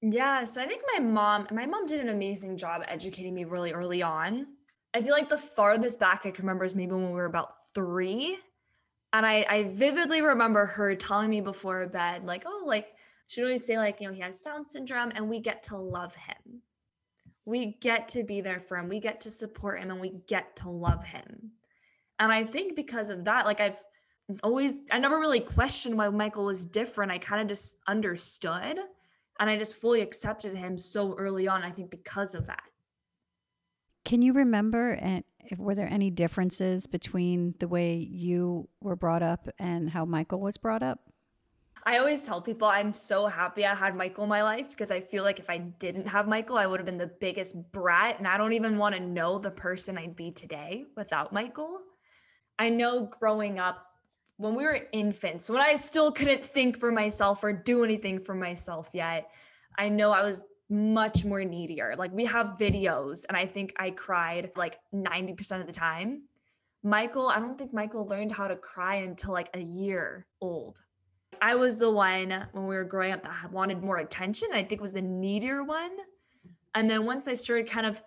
Yeah, 0.03 0.45
so 0.45 0.63
I 0.63 0.67
think 0.67 0.83
my 0.95 1.01
mom, 1.01 1.49
my 1.51 1.67
mom 1.67 1.87
did 1.87 2.01
an 2.01 2.11
amazing 2.11 2.57
job 2.57 2.85
educating 2.87 3.35
me 3.35 3.45
really 3.45 3.73
early 3.73 4.03
on. 4.03 4.47
I 4.95 5.01
feel 5.01 5.13
like 5.13 5.29
the 5.29 5.39
farthest 5.39 5.99
back 5.99 6.21
I 6.25 6.31
can 6.31 6.45
remember 6.45 6.65
is 6.65 6.75
maybe 6.75 6.93
when 6.93 7.07
we 7.07 7.13
were 7.13 7.25
about 7.25 7.55
three. 7.75 8.39
And 9.13 9.25
I, 9.25 9.47
I 9.49 9.63
vividly 9.65 10.21
remember 10.21 10.67
her 10.67 10.95
telling 10.95 11.31
me 11.31 11.41
before 11.41 11.87
bed, 11.87 12.25
like, 12.25 12.45
oh, 12.47 12.65
like, 12.67 12.89
she'd 13.27 13.43
always 13.43 13.65
say, 13.65 13.79
like, 13.79 14.01
you 14.01 14.09
know, 14.09 14.15
he 14.15 14.21
has 14.21 14.41
Down 14.41 14.65
syndrome 14.65 15.13
and 15.15 15.29
we 15.29 15.41
get 15.41 15.63
to 15.65 15.77
love 15.77 16.15
him. 16.15 16.61
We 17.47 17.79
get 17.81 18.09
to 18.11 18.23
be 18.23 18.41
there 18.41 18.61
for 18.61 18.77
him. 18.77 18.89
We 18.89 19.01
get 19.01 19.21
to 19.23 19.31
support 19.31 19.81
him 19.81 19.91
and 19.91 20.01
we 20.01 20.13
get 20.27 20.57
to 20.57 20.69
love 20.69 21.05
him. 21.05 21.53
And 22.19 22.33
I 22.33 22.45
think 22.45 22.77
because 22.77 23.09
of 23.09 23.25
that, 23.25 23.47
like, 23.47 23.61
I've 23.61 23.79
always, 24.43 24.83
I 24.91 24.99
never 24.99 25.19
really 25.19 25.41
questioned 25.41 25.97
why 25.97 26.09
Michael 26.09 26.45
was 26.45 26.65
different. 26.65 27.12
I 27.12 27.19
kind 27.19 27.43
of 27.43 27.49
just 27.49 27.77
understood 27.87 28.79
and 29.39 29.51
I 29.51 29.57
just 29.57 29.75
fully 29.75 30.01
accepted 30.01 30.55
him 30.55 30.79
so 30.79 31.15
early 31.17 31.47
on. 31.47 31.62
I 31.62 31.71
think 31.71 31.91
because 31.91 32.35
of 32.35 32.47
that. 32.47 32.62
Can 34.05 34.23
you 34.23 34.33
remember 34.33 34.93
and 34.93 35.25
if, 35.44 35.59
were 35.59 35.75
there 35.75 35.88
any 35.88 36.11
differences 36.11 36.87
between 36.87 37.55
the 37.59 37.69
way 37.69 37.96
you 37.96 38.69
were 38.81 38.96
brought 38.96 39.23
up 39.23 39.48
and 39.59 39.90
how 39.90 40.05
Michael 40.05 40.40
was 40.40 40.57
brought 40.57 40.83
up? 40.83 41.00
I 41.85 41.98
always 41.98 42.25
tell 42.25 42.40
people 42.40 42.67
I'm 42.67 42.92
so 42.92 43.29
happy 43.29 43.65
I 43.65 43.73
had 43.73 43.94
Michael 43.94 44.25
in 44.25 44.31
my 44.31 44.42
life 44.42 44.71
because 44.71 44.90
I 44.90 45.00
feel 45.00 45.23
like 45.23 45.38
if 45.38 45.48
I 45.48 45.59
didn't 45.59 46.09
have 46.09 46.27
Michael, 46.27 46.59
I 46.59 46.67
would 46.67 46.81
have 46.81 46.87
been 46.87 46.98
the 46.98 47.13
biggest 47.21 47.71
brat. 47.71 48.19
And 48.19 48.27
I 48.27 48.37
don't 48.37 48.55
even 48.55 48.77
want 48.77 48.96
to 48.96 49.00
know 49.00 49.38
the 49.38 49.53
person 49.53 49.96
I'd 49.96 50.17
be 50.17 50.33
today 50.33 50.85
without 50.96 51.33
Michael. 51.33 51.79
I 52.59 52.71
know 52.71 53.07
growing 53.21 53.61
up, 53.61 53.86
when 54.39 54.55
we 54.55 54.65
were 54.65 54.81
infants, 54.93 55.49
when 55.49 55.63
I 55.63 55.77
still 55.77 56.13
couldn't 56.13 56.45
think 56.45 56.79
for 56.79 56.93
myself 56.93 57.43
or 57.43 57.53
do 57.53 57.85
anything 57.85 58.21
for 58.21 58.35
myself 58.35 58.91
yet, 58.93 59.31
I 59.79 59.89
know 59.89 60.13
I 60.13 60.23
was 60.23 60.45
much 60.69 61.25
more 61.25 61.43
needier. 61.45 61.95
Like 61.97 62.13
we 62.13 62.25
have 62.27 62.57
videos, 62.59 63.25
and 63.29 63.37
I 63.37 63.47
think 63.47 63.73
I 63.79 63.91
cried 63.91 64.51
like 64.57 64.79
90% 64.95 65.61
of 65.61 65.67
the 65.67 65.73
time. 65.73 66.23
Michael, 66.83 67.29
I 67.29 67.41
don't 67.41 67.57
think 67.57 67.73
Michael 67.73 68.07
learned 68.07 68.33
how 68.33 68.47
to 68.47 68.57
cry 68.57 68.97
until 68.97 69.33
like 69.33 69.51
a 69.55 69.61
year 69.61 70.27
old. 70.41 70.79
I 71.41 71.55
was 71.55 71.79
the 71.79 71.91
one 71.91 72.47
when 72.53 72.67
we 72.67 72.75
were 72.75 72.85
growing 72.85 73.13
up 73.13 73.23
that 73.23 73.51
wanted 73.51 73.83
more 73.83 73.99
attention. 73.99 74.49
I 74.53 74.63
think 74.63 74.81
was 74.81 74.93
the 74.93 75.03
needier 75.03 75.65
one. 75.65 75.91
And 76.75 76.89
then 76.89 77.05
once 77.05 77.27
I 77.27 77.33
started 77.33 77.69
kind 77.69 77.87
of, 77.87 78.01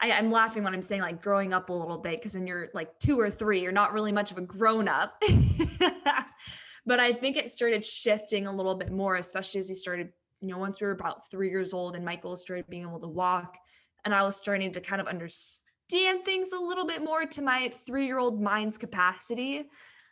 I, 0.00 0.12
I'm 0.12 0.30
laughing 0.30 0.64
when 0.64 0.74
I'm 0.74 0.82
saying 0.82 1.02
like 1.02 1.22
growing 1.22 1.52
up 1.52 1.68
a 1.68 1.72
little 1.72 1.98
bit 1.98 2.20
because 2.20 2.34
when 2.34 2.46
you're 2.46 2.70
like 2.72 2.98
two 2.98 3.20
or 3.20 3.30
three, 3.30 3.60
you're 3.60 3.72
not 3.72 3.92
really 3.92 4.12
much 4.12 4.30
of 4.30 4.38
a 4.38 4.42
grown 4.42 4.88
up. 4.88 5.22
but 6.86 7.00
I 7.00 7.12
think 7.12 7.36
it 7.36 7.50
started 7.50 7.84
shifting 7.84 8.46
a 8.46 8.52
little 8.52 8.74
bit 8.74 8.90
more, 8.90 9.16
especially 9.16 9.58
as 9.58 9.68
we 9.68 9.74
started, 9.74 10.08
you 10.40 10.48
know, 10.48 10.58
once 10.58 10.80
we 10.80 10.86
were 10.86 10.92
about 10.92 11.30
three 11.30 11.50
years 11.50 11.74
old 11.74 11.96
and 11.96 12.04
Michael 12.04 12.34
started 12.36 12.66
being 12.68 12.82
able 12.82 13.00
to 13.00 13.08
walk 13.08 13.58
and 14.04 14.14
I 14.14 14.22
was 14.22 14.36
starting 14.36 14.72
to 14.72 14.80
kind 14.80 15.00
of 15.00 15.06
understand 15.06 16.24
things 16.24 16.52
a 16.52 16.58
little 16.58 16.86
bit 16.86 17.04
more 17.04 17.26
to 17.26 17.42
my 17.42 17.68
three 17.68 18.06
year 18.06 18.18
old 18.18 18.40
mind's 18.40 18.78
capacity. 18.78 19.64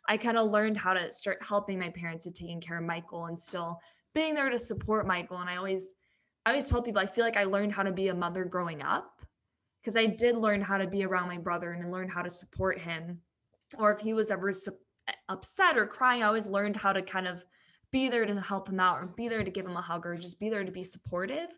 I 0.09 0.17
kind 0.17 0.37
of 0.39 0.51
learned 0.51 0.77
how 0.77 0.95
to 0.95 1.11
start 1.13 1.39
helping 1.43 1.79
my 1.79 1.91
parents 1.91 2.27
and 2.27 2.35
taking 2.35 2.61
care 2.61 2.79
of 2.79 2.85
Michael 2.85 3.27
and 3.27 3.39
still 3.39 3.79
being 4.15 4.35
there 4.35 4.51
to 4.51 4.59
support 4.59 5.07
Michael. 5.07 5.39
And 5.39 5.49
I 5.49 5.57
always, 5.57 5.95
I 6.45 6.51
always 6.51 6.69
tell 6.69 6.83
people 6.83 7.01
I 7.01 7.07
feel 7.07 7.25
like 7.25 7.37
I 7.37 7.45
learned 7.45 7.73
how 7.73 7.83
to 7.83 7.93
be 7.93 8.09
a 8.09 8.15
mother 8.15 8.45
growing 8.45 8.83
up 8.83 9.19
because 9.81 9.97
I 9.97 10.07
did 10.07 10.37
learn 10.37 10.61
how 10.61 10.79
to 10.79 10.87
be 10.87 11.05
around 11.05 11.29
my 11.29 11.39
brother 11.39 11.73
and 11.73 11.93
learn 11.93 12.09
how 12.09 12.23
to 12.23 12.31
support 12.31 12.81
him. 12.81 13.21
Or 13.79 13.93
if 13.93 14.01
he 14.01 14.13
was 14.13 14.31
ever 14.31 14.53
su- 14.53 14.77
uh, 15.09 15.13
upset 15.29 15.77
or 15.77 15.87
crying, 15.87 16.23
I 16.23 16.27
always 16.27 16.47
learned 16.47 16.77
how 16.77 16.93
to 16.93 17.03
kind 17.03 17.27
of 17.27 17.45
be 17.91 18.09
there 18.09 18.27
to 18.27 18.41
help 18.41 18.69
him 18.69 18.81
out 18.81 18.99
or 18.99 19.07
be 19.07 19.29
there 19.29 19.45
to 19.45 19.51
give 19.51 19.67
him 19.67 19.77
a 19.77 19.83
hug 19.83 20.07
or 20.07 20.17
just 20.17 20.41
be 20.41 20.49
there 20.49 20.65
to 20.65 20.73
be 20.73 20.85
supportive. 20.85 21.49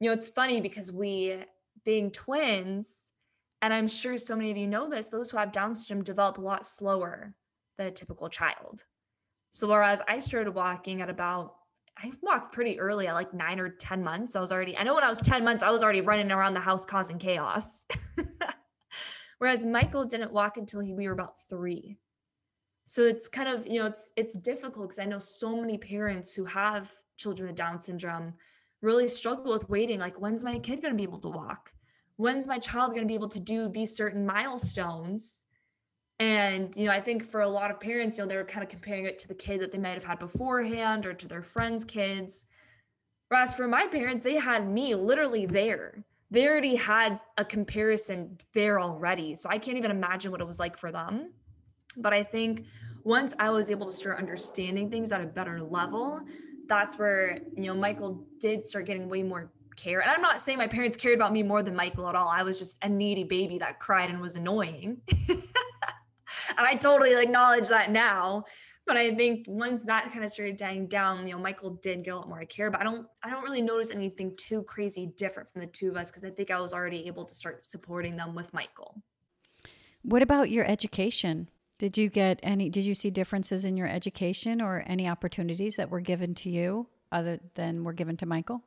You 0.00 0.08
know, 0.08 0.12
it's 0.12 0.28
funny 0.28 0.60
because 0.60 0.92
we, 0.92 1.36
being 1.84 2.10
twins, 2.10 3.10
and 3.62 3.72
I'm 3.72 3.88
sure 3.88 4.18
so 4.18 4.36
many 4.36 4.50
of 4.50 4.56
you 4.56 4.66
know 4.66 4.88
this, 4.88 5.08
those 5.08 5.30
who 5.30 5.38
have 5.38 5.52
Down 5.52 5.74
syndrome 5.74 6.04
develop 6.04 6.38
a 6.38 6.42
lot 6.42 6.66
slower 6.66 7.34
than 7.78 7.86
a 7.86 7.90
typical 7.90 8.28
child. 8.28 8.84
So 9.50 9.66
whereas 9.66 10.02
I 10.06 10.18
started 10.18 10.54
walking 10.54 11.00
at 11.00 11.10
about 11.10 11.55
I 11.98 12.12
walked 12.20 12.52
pretty 12.52 12.78
early 12.78 13.06
at 13.06 13.14
like 13.14 13.32
nine 13.32 13.58
or 13.58 13.70
10 13.70 14.02
months. 14.02 14.36
I 14.36 14.40
was 14.40 14.52
already, 14.52 14.76
I 14.76 14.82
know 14.82 14.94
when 14.94 15.04
I 15.04 15.08
was 15.08 15.20
10 15.20 15.44
months, 15.44 15.62
I 15.62 15.70
was 15.70 15.82
already 15.82 16.02
running 16.02 16.30
around 16.30 16.54
the 16.54 16.60
house 16.60 16.84
causing 16.84 17.18
chaos. 17.18 17.86
Whereas 19.38 19.64
Michael 19.64 20.04
didn't 20.04 20.32
walk 20.32 20.56
until 20.56 20.80
he, 20.80 20.92
we 20.92 21.06
were 21.06 21.14
about 21.14 21.34
three. 21.48 21.98
So 22.86 23.02
it's 23.02 23.28
kind 23.28 23.48
of, 23.48 23.66
you 23.66 23.80
know, 23.80 23.86
it's 23.86 24.12
it's 24.16 24.36
difficult 24.36 24.88
because 24.88 24.98
I 25.00 25.06
know 25.06 25.18
so 25.18 25.60
many 25.60 25.76
parents 25.76 26.34
who 26.34 26.44
have 26.44 26.92
children 27.16 27.48
with 27.48 27.56
Down 27.56 27.78
syndrome 27.78 28.34
really 28.80 29.08
struggle 29.08 29.52
with 29.52 29.68
waiting. 29.68 29.98
Like, 29.98 30.20
when's 30.20 30.44
my 30.44 30.58
kid 30.58 30.82
going 30.82 30.94
to 30.94 30.96
be 30.96 31.02
able 31.02 31.20
to 31.20 31.28
walk? 31.28 31.72
When's 32.16 32.46
my 32.46 32.58
child 32.58 32.90
going 32.90 33.02
to 33.02 33.08
be 33.08 33.14
able 33.14 33.28
to 33.30 33.40
do 33.40 33.68
these 33.68 33.96
certain 33.96 34.24
milestones? 34.24 35.45
And, 36.18 36.74
you 36.76 36.86
know, 36.86 36.92
I 36.92 37.00
think 37.00 37.24
for 37.24 37.42
a 37.42 37.48
lot 37.48 37.70
of 37.70 37.78
parents, 37.78 38.16
you 38.16 38.24
know, 38.24 38.28
they 38.28 38.36
were 38.36 38.44
kind 38.44 38.62
of 38.62 38.70
comparing 38.70 39.04
it 39.04 39.18
to 39.20 39.28
the 39.28 39.34
kid 39.34 39.60
that 39.60 39.70
they 39.70 39.78
might 39.78 39.94
have 39.94 40.04
had 40.04 40.18
beforehand 40.18 41.04
or 41.04 41.12
to 41.12 41.28
their 41.28 41.42
friends' 41.42 41.84
kids. 41.84 42.46
Whereas 43.28 43.54
for 43.54 43.68
my 43.68 43.86
parents, 43.86 44.22
they 44.22 44.36
had 44.36 44.68
me 44.68 44.94
literally 44.94 45.46
there. 45.46 46.04
They 46.30 46.48
already 46.48 46.74
had 46.74 47.20
a 47.36 47.44
comparison 47.44 48.38
there 48.54 48.80
already. 48.80 49.34
So 49.34 49.48
I 49.50 49.58
can't 49.58 49.76
even 49.76 49.90
imagine 49.90 50.30
what 50.30 50.40
it 50.40 50.46
was 50.46 50.58
like 50.58 50.78
for 50.78 50.90
them. 50.90 51.32
But 51.98 52.12
I 52.14 52.22
think 52.22 52.64
once 53.04 53.34
I 53.38 53.50
was 53.50 53.70
able 53.70 53.86
to 53.86 53.92
start 53.92 54.18
understanding 54.18 54.90
things 54.90 55.12
at 55.12 55.20
a 55.20 55.26
better 55.26 55.60
level, 55.60 56.20
that's 56.66 56.98
where, 56.98 57.38
you 57.56 57.64
know, 57.64 57.74
Michael 57.74 58.24
did 58.40 58.64
start 58.64 58.86
getting 58.86 59.08
way 59.08 59.22
more 59.22 59.52
care. 59.76 60.00
And 60.00 60.10
I'm 60.10 60.22
not 60.22 60.40
saying 60.40 60.58
my 60.58 60.66
parents 60.66 60.96
cared 60.96 61.14
about 61.14 61.32
me 61.32 61.42
more 61.42 61.62
than 61.62 61.76
Michael 61.76 62.08
at 62.08 62.14
all. 62.14 62.28
I 62.28 62.42
was 62.42 62.58
just 62.58 62.78
a 62.82 62.88
needy 62.88 63.24
baby 63.24 63.58
that 63.58 63.78
cried 63.78 64.10
and 64.10 64.20
was 64.20 64.36
annoying. 64.36 65.00
and 66.50 66.66
I 66.66 66.74
totally 66.74 67.14
acknowledge 67.20 67.68
that 67.68 67.90
now. 67.90 68.44
But 68.86 68.96
I 68.96 69.12
think 69.14 69.46
once 69.48 69.82
that 69.84 70.12
kind 70.12 70.24
of 70.24 70.30
started 70.30 70.56
dying 70.56 70.86
down, 70.86 71.26
you 71.26 71.34
know, 71.34 71.40
Michael 71.40 71.70
did 71.70 72.04
get 72.04 72.14
a 72.14 72.16
lot 72.18 72.28
more 72.28 72.44
care. 72.44 72.70
But 72.70 72.80
I 72.80 72.84
don't, 72.84 73.06
I 73.24 73.30
don't 73.30 73.42
really 73.42 73.62
notice 73.62 73.90
anything 73.90 74.36
too 74.36 74.62
crazy 74.62 75.12
different 75.16 75.52
from 75.52 75.62
the 75.62 75.66
two 75.66 75.88
of 75.88 75.96
us 75.96 76.10
because 76.10 76.24
I 76.24 76.30
think 76.30 76.52
I 76.52 76.60
was 76.60 76.72
already 76.72 77.06
able 77.08 77.24
to 77.24 77.34
start 77.34 77.66
supporting 77.66 78.16
them 78.16 78.36
with 78.36 78.52
Michael. 78.54 79.02
What 80.02 80.22
about 80.22 80.50
your 80.50 80.64
education? 80.64 81.50
Did 81.78 81.98
you 81.98 82.08
get 82.08 82.38
any? 82.44 82.70
Did 82.70 82.84
you 82.84 82.94
see 82.94 83.10
differences 83.10 83.64
in 83.64 83.76
your 83.76 83.88
education 83.88 84.62
or 84.62 84.84
any 84.86 85.08
opportunities 85.08 85.74
that 85.76 85.90
were 85.90 86.00
given 86.00 86.34
to 86.36 86.48
you 86.48 86.86
other 87.10 87.40
than 87.54 87.82
were 87.82 87.92
given 87.92 88.16
to 88.18 88.26
Michael? 88.26 88.62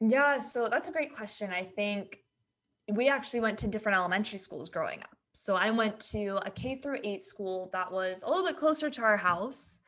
Yeah, 0.00 0.38
so 0.38 0.68
that's 0.70 0.88
a 0.88 0.92
great 0.92 1.16
question. 1.16 1.50
I 1.50 1.64
think 1.64 2.18
we 2.92 3.08
actually 3.08 3.40
went 3.40 3.58
to 3.60 3.68
different 3.68 3.96
elementary 3.96 4.38
schools 4.38 4.68
growing 4.68 5.00
up. 5.00 5.16
So 5.32 5.54
I 5.54 5.70
went 5.70 5.98
to 6.12 6.40
a 6.44 6.50
K 6.50 6.74
through 6.74 7.00
8 7.04 7.22
school 7.22 7.70
that 7.72 7.90
was 7.90 8.22
a 8.22 8.28
little 8.28 8.44
bit 8.44 8.56
closer 8.56 8.90
to 8.90 9.02
our 9.02 9.16
house 9.16 9.80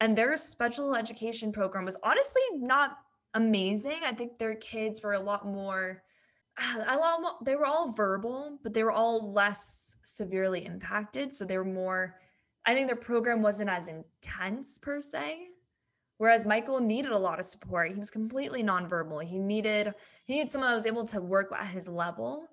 and 0.00 0.16
their 0.16 0.36
special 0.36 0.94
education 0.94 1.52
program 1.52 1.84
was 1.84 1.96
honestly 2.02 2.42
not 2.54 2.98
amazing. 3.34 4.00
I 4.04 4.12
think 4.12 4.38
their 4.38 4.54
kids 4.56 5.02
were 5.02 5.14
a 5.14 5.20
lot 5.20 5.46
more 5.46 6.02
a 6.88 6.96
lot 6.96 7.22
more, 7.22 7.36
they 7.44 7.56
were 7.56 7.66
all 7.66 7.92
verbal, 7.92 8.58
but 8.62 8.74
they 8.74 8.82
were 8.82 8.92
all 8.92 9.32
less 9.32 9.96
severely 10.04 10.64
impacted, 10.66 11.32
so 11.32 11.44
they 11.44 11.58
were 11.58 11.64
more 11.64 12.16
I 12.66 12.74
think 12.74 12.88
their 12.88 12.96
program 12.96 13.40
wasn't 13.40 13.70
as 13.70 13.88
intense 13.88 14.76
per 14.78 15.00
se. 15.00 15.48
Whereas 16.18 16.44
Michael 16.44 16.80
needed 16.80 17.12
a 17.12 17.18
lot 17.18 17.40
of 17.40 17.46
support. 17.46 17.90
He 17.92 17.98
was 17.98 18.10
completely 18.10 18.62
nonverbal. 18.62 19.24
He 19.24 19.38
needed 19.38 19.94
he 20.24 20.34
needed 20.34 20.50
someone 20.50 20.70
that 20.70 20.74
was 20.74 20.86
able 20.86 21.06
to 21.06 21.20
work 21.20 21.50
at 21.52 21.66
his 21.68 21.88
level 21.88 22.46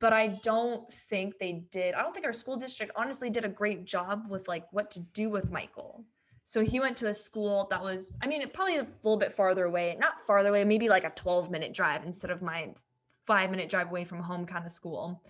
but 0.00 0.12
I 0.12 0.38
don't 0.42 0.90
think 0.92 1.38
they 1.38 1.64
did. 1.70 1.94
I 1.94 2.02
don't 2.02 2.12
think 2.12 2.26
our 2.26 2.32
school 2.32 2.56
district 2.56 2.92
honestly 2.96 3.30
did 3.30 3.44
a 3.44 3.48
great 3.48 3.84
job 3.84 4.26
with 4.28 4.46
like 4.48 4.64
what 4.72 4.90
to 4.92 5.00
do 5.00 5.28
with 5.28 5.50
Michael. 5.50 6.04
So 6.44 6.64
he 6.64 6.80
went 6.80 6.96
to 6.98 7.08
a 7.08 7.14
school 7.14 7.66
that 7.70 7.82
was, 7.82 8.10
I 8.22 8.26
mean, 8.26 8.42
probably 8.54 8.76
a 8.76 8.86
little 9.02 9.18
bit 9.18 9.32
farther 9.32 9.64
away, 9.64 9.96
not 10.00 10.20
farther 10.20 10.48
away, 10.48 10.64
maybe 10.64 10.88
like 10.88 11.04
a 11.04 11.10
12 11.10 11.50
minute 11.50 11.74
drive 11.74 12.04
instead 12.04 12.30
of 12.30 12.40
my 12.40 12.72
five 13.26 13.50
minute 13.50 13.68
drive 13.68 13.90
away 13.90 14.04
from 14.04 14.22
home 14.22 14.46
kind 14.46 14.64
of 14.64 14.70
school. 14.70 15.22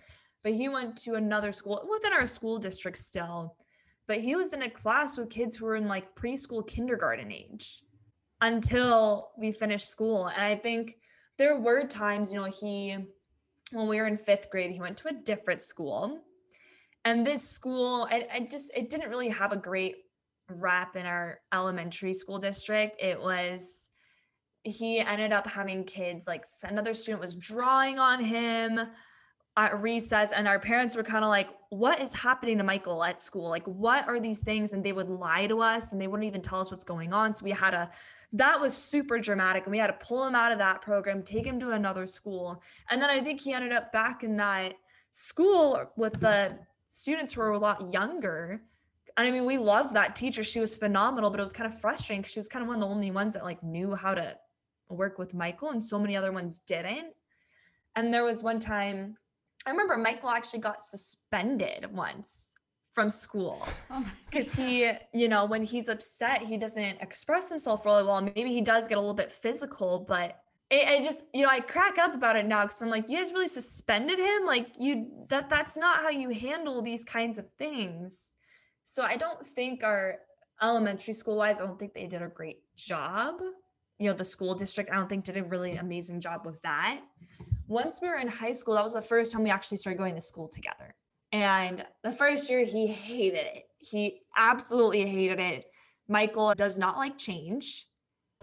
But 0.43 0.53
he 0.53 0.69
went 0.69 0.95
to 0.99 1.15
another 1.15 1.51
school 1.51 1.85
within 1.91 2.13
our 2.13 2.27
school 2.27 2.57
district 2.57 2.97
still. 2.97 3.57
But 4.07 4.21
he 4.21 4.35
was 4.35 4.53
in 4.53 4.61
a 4.61 4.69
class 4.69 5.17
with 5.17 5.29
kids 5.29 5.57
who 5.57 5.65
were 5.65 5.75
in 5.75 5.87
like 5.87 6.15
preschool, 6.15 6.65
kindergarten 6.65 7.31
age 7.31 7.81
until 8.41 9.31
we 9.37 9.51
finished 9.51 9.89
school. 9.89 10.27
And 10.27 10.41
I 10.41 10.55
think 10.55 10.95
there 11.37 11.59
were 11.59 11.85
times, 11.85 12.31
you 12.31 12.39
know, 12.39 12.49
he, 12.49 12.97
when 13.71 13.87
we 13.87 13.97
were 13.97 14.07
in 14.07 14.17
fifth 14.17 14.49
grade, 14.49 14.71
he 14.71 14.79
went 14.79 14.97
to 14.97 15.09
a 15.09 15.13
different 15.13 15.61
school. 15.61 16.21
And 17.05 17.25
this 17.25 17.47
school, 17.47 18.07
I, 18.11 18.27
I 18.33 18.39
just, 18.41 18.71
it 18.75 18.89
didn't 18.89 19.09
really 19.09 19.29
have 19.29 19.51
a 19.51 19.57
great 19.57 19.95
rap 20.49 20.95
in 20.95 21.05
our 21.05 21.39
elementary 21.53 22.13
school 22.13 22.39
district. 22.39 23.01
It 23.01 23.19
was, 23.21 23.89
he 24.63 24.99
ended 24.99 25.31
up 25.31 25.47
having 25.47 25.83
kids, 25.83 26.27
like 26.27 26.45
another 26.63 26.93
student 26.93 27.21
was 27.21 27.35
drawing 27.35 27.99
on 27.99 28.23
him 28.23 28.79
at 29.57 29.81
recess, 29.81 30.31
and 30.31 30.47
our 30.47 30.59
parents 30.59 30.95
were 30.95 31.03
kind 31.03 31.23
of 31.23 31.29
like, 31.29 31.49
What 31.69 32.01
is 32.01 32.13
happening 32.13 32.57
to 32.57 32.63
Michael 32.63 33.03
at 33.03 33.21
school? 33.21 33.49
Like, 33.49 33.65
what 33.65 34.07
are 34.07 34.19
these 34.19 34.39
things? 34.41 34.73
And 34.73 34.83
they 34.83 34.93
would 34.93 35.09
lie 35.09 35.47
to 35.47 35.61
us 35.61 35.91
and 35.91 36.01
they 36.01 36.07
wouldn't 36.07 36.27
even 36.27 36.41
tell 36.41 36.59
us 36.59 36.71
what's 36.71 36.83
going 36.83 37.13
on. 37.13 37.33
So 37.33 37.45
we 37.45 37.51
had 37.51 37.73
a 37.73 37.89
that 38.33 38.59
was 38.59 38.75
super 38.75 39.19
dramatic 39.19 39.63
and 39.63 39.71
we 39.71 39.79
had 39.79 39.87
to 39.87 40.05
pull 40.05 40.25
him 40.25 40.35
out 40.35 40.51
of 40.51 40.59
that 40.59 40.81
program 40.81 41.23
take 41.23 41.45
him 41.45 41.59
to 41.59 41.71
another 41.71 42.05
school. 42.05 42.61
And 42.89 43.01
then 43.01 43.09
i 43.09 43.19
think 43.19 43.41
he 43.41 43.53
ended 43.53 43.73
up 43.73 43.91
back 43.91 44.23
in 44.23 44.37
that 44.37 44.73
school 45.11 45.91
with 45.95 46.19
the 46.19 46.57
students 46.87 47.33
who 47.33 47.41
were 47.41 47.51
a 47.51 47.57
lot 47.57 47.91
younger. 47.91 48.61
And 49.17 49.27
i 49.27 49.31
mean 49.31 49.45
we 49.45 49.57
loved 49.57 49.93
that 49.95 50.15
teacher. 50.15 50.43
She 50.43 50.59
was 50.59 50.75
phenomenal 50.75 51.29
but 51.29 51.39
it 51.39 51.43
was 51.43 51.53
kind 51.53 51.71
of 51.71 51.79
frustrating 51.79 52.21
because 52.21 52.33
she 52.33 52.39
was 52.39 52.49
kind 52.49 52.63
of 52.63 52.67
one 52.67 52.77
of 52.77 52.81
the 52.81 52.87
only 52.87 53.11
ones 53.11 53.33
that 53.33 53.43
like 53.43 53.63
knew 53.63 53.95
how 53.95 54.13
to 54.13 54.35
work 54.89 55.19
with 55.19 55.33
michael 55.33 55.69
and 55.69 55.83
so 55.83 55.99
many 55.99 56.15
other 56.15 56.31
ones 56.31 56.59
didn't. 56.59 57.13
And 57.95 58.13
there 58.13 58.23
was 58.23 58.43
one 58.43 58.59
time 58.59 59.17
i 59.65 59.71
remember 59.71 59.97
michael 59.97 60.29
actually 60.29 60.59
got 60.59 60.81
suspended 60.81 61.91
once 61.91 62.53
from 62.91 63.09
school. 63.09 63.67
Because 64.29 64.57
oh 64.59 64.61
he 64.61 64.91
you 65.13 65.27
know 65.27 65.45
when 65.45 65.63
he's 65.63 65.89
upset 65.89 66.41
he 66.43 66.57
doesn't 66.57 67.01
express 67.01 67.49
himself 67.49 67.85
really 67.85 68.03
well. 68.03 68.21
Maybe 68.21 68.49
he 68.49 68.61
does 68.61 68.87
get 68.87 68.97
a 68.97 69.01
little 69.01 69.13
bit 69.13 69.31
physical 69.31 70.05
but 70.07 70.41
it, 70.69 70.87
it 70.87 71.03
just 71.03 71.25
you 71.33 71.43
know 71.43 71.49
i 71.49 71.59
crack 71.59 71.97
up 71.97 72.13
about 72.13 72.35
it 72.35 72.45
now 72.45 72.61
because 72.61 72.81
i'm 72.81 72.89
like 72.89 73.09
you 73.09 73.17
guys 73.17 73.31
really 73.31 73.47
suspended 73.47 74.19
him? 74.19 74.45
Like 74.45 74.69
you 74.79 75.07
that 75.29 75.49
that's 75.49 75.77
not 75.77 75.97
how 75.97 76.09
you 76.09 76.29
handle 76.29 76.81
these 76.81 77.05
kinds 77.05 77.37
of 77.37 77.45
things. 77.57 78.31
So 78.83 79.03
i 79.03 79.15
don't 79.15 79.45
think 79.45 79.83
our 79.83 80.15
elementary 80.61 81.13
school 81.13 81.37
wise 81.37 81.59
i 81.59 81.65
don't 81.65 81.79
think 81.79 81.93
they 81.93 82.07
did 82.07 82.21
a 82.21 82.27
great 82.27 82.61
job. 82.75 83.35
You 83.99 84.07
know 84.07 84.13
the 84.13 84.23
school 84.23 84.55
district 84.55 84.91
i 84.91 84.95
don't 84.95 85.09
think 85.09 85.25
did 85.25 85.37
a 85.37 85.43
really 85.43 85.75
amazing 85.75 86.21
job 86.21 86.45
with 86.45 86.61
that. 86.63 87.01
Once 87.67 87.99
we 88.01 88.07
were 88.07 88.17
in 88.17 88.27
high 88.27 88.51
school 88.51 88.73
that 88.75 88.83
was 88.83 88.93
the 88.93 89.01
first 89.01 89.31
time 89.31 89.43
we 89.43 89.51
actually 89.51 89.77
started 89.77 89.99
going 89.99 90.15
to 90.15 90.21
school 90.21 90.47
together 90.47 90.95
and 91.31 91.85
the 92.03 92.11
first 92.11 92.49
year, 92.49 92.63
he 92.65 92.87
hated 92.87 93.45
it. 93.45 93.63
He 93.77 94.21
absolutely 94.35 95.05
hated 95.05 95.39
it. 95.39 95.65
Michael 96.07 96.53
does 96.55 96.77
not 96.77 96.97
like 96.97 97.17
change. 97.17 97.87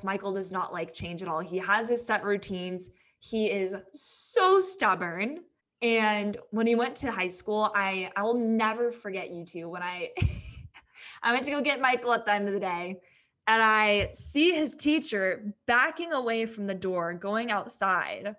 Michael 0.02 0.32
does 0.32 0.52
not 0.52 0.72
like 0.72 0.92
change 0.92 1.22
at 1.22 1.28
all. 1.28 1.40
He 1.40 1.58
has 1.58 1.88
his 1.88 2.06
set 2.06 2.24
routines. 2.24 2.90
He 3.18 3.50
is 3.50 3.74
so 3.92 4.60
stubborn. 4.60 5.40
And 5.82 6.38
when 6.50 6.66
he 6.66 6.74
went 6.74 6.96
to 6.96 7.10
high 7.10 7.28
school, 7.28 7.70
I 7.74 8.10
I 8.16 8.22
will 8.22 8.38
never 8.38 8.92
forget 8.92 9.30
you 9.30 9.44
two. 9.44 9.68
When 9.68 9.82
I 9.82 10.10
I 11.22 11.32
went 11.32 11.44
to 11.44 11.50
go 11.50 11.60
get 11.60 11.80
Michael 11.80 12.12
at 12.12 12.24
the 12.24 12.32
end 12.32 12.48
of 12.48 12.54
the 12.54 12.60
day, 12.60 13.00
and 13.46 13.62
I 13.62 14.10
see 14.12 14.52
his 14.52 14.74
teacher 14.74 15.54
backing 15.66 16.12
away 16.12 16.46
from 16.46 16.66
the 16.66 16.74
door, 16.74 17.14
going 17.14 17.50
outside. 17.50 18.34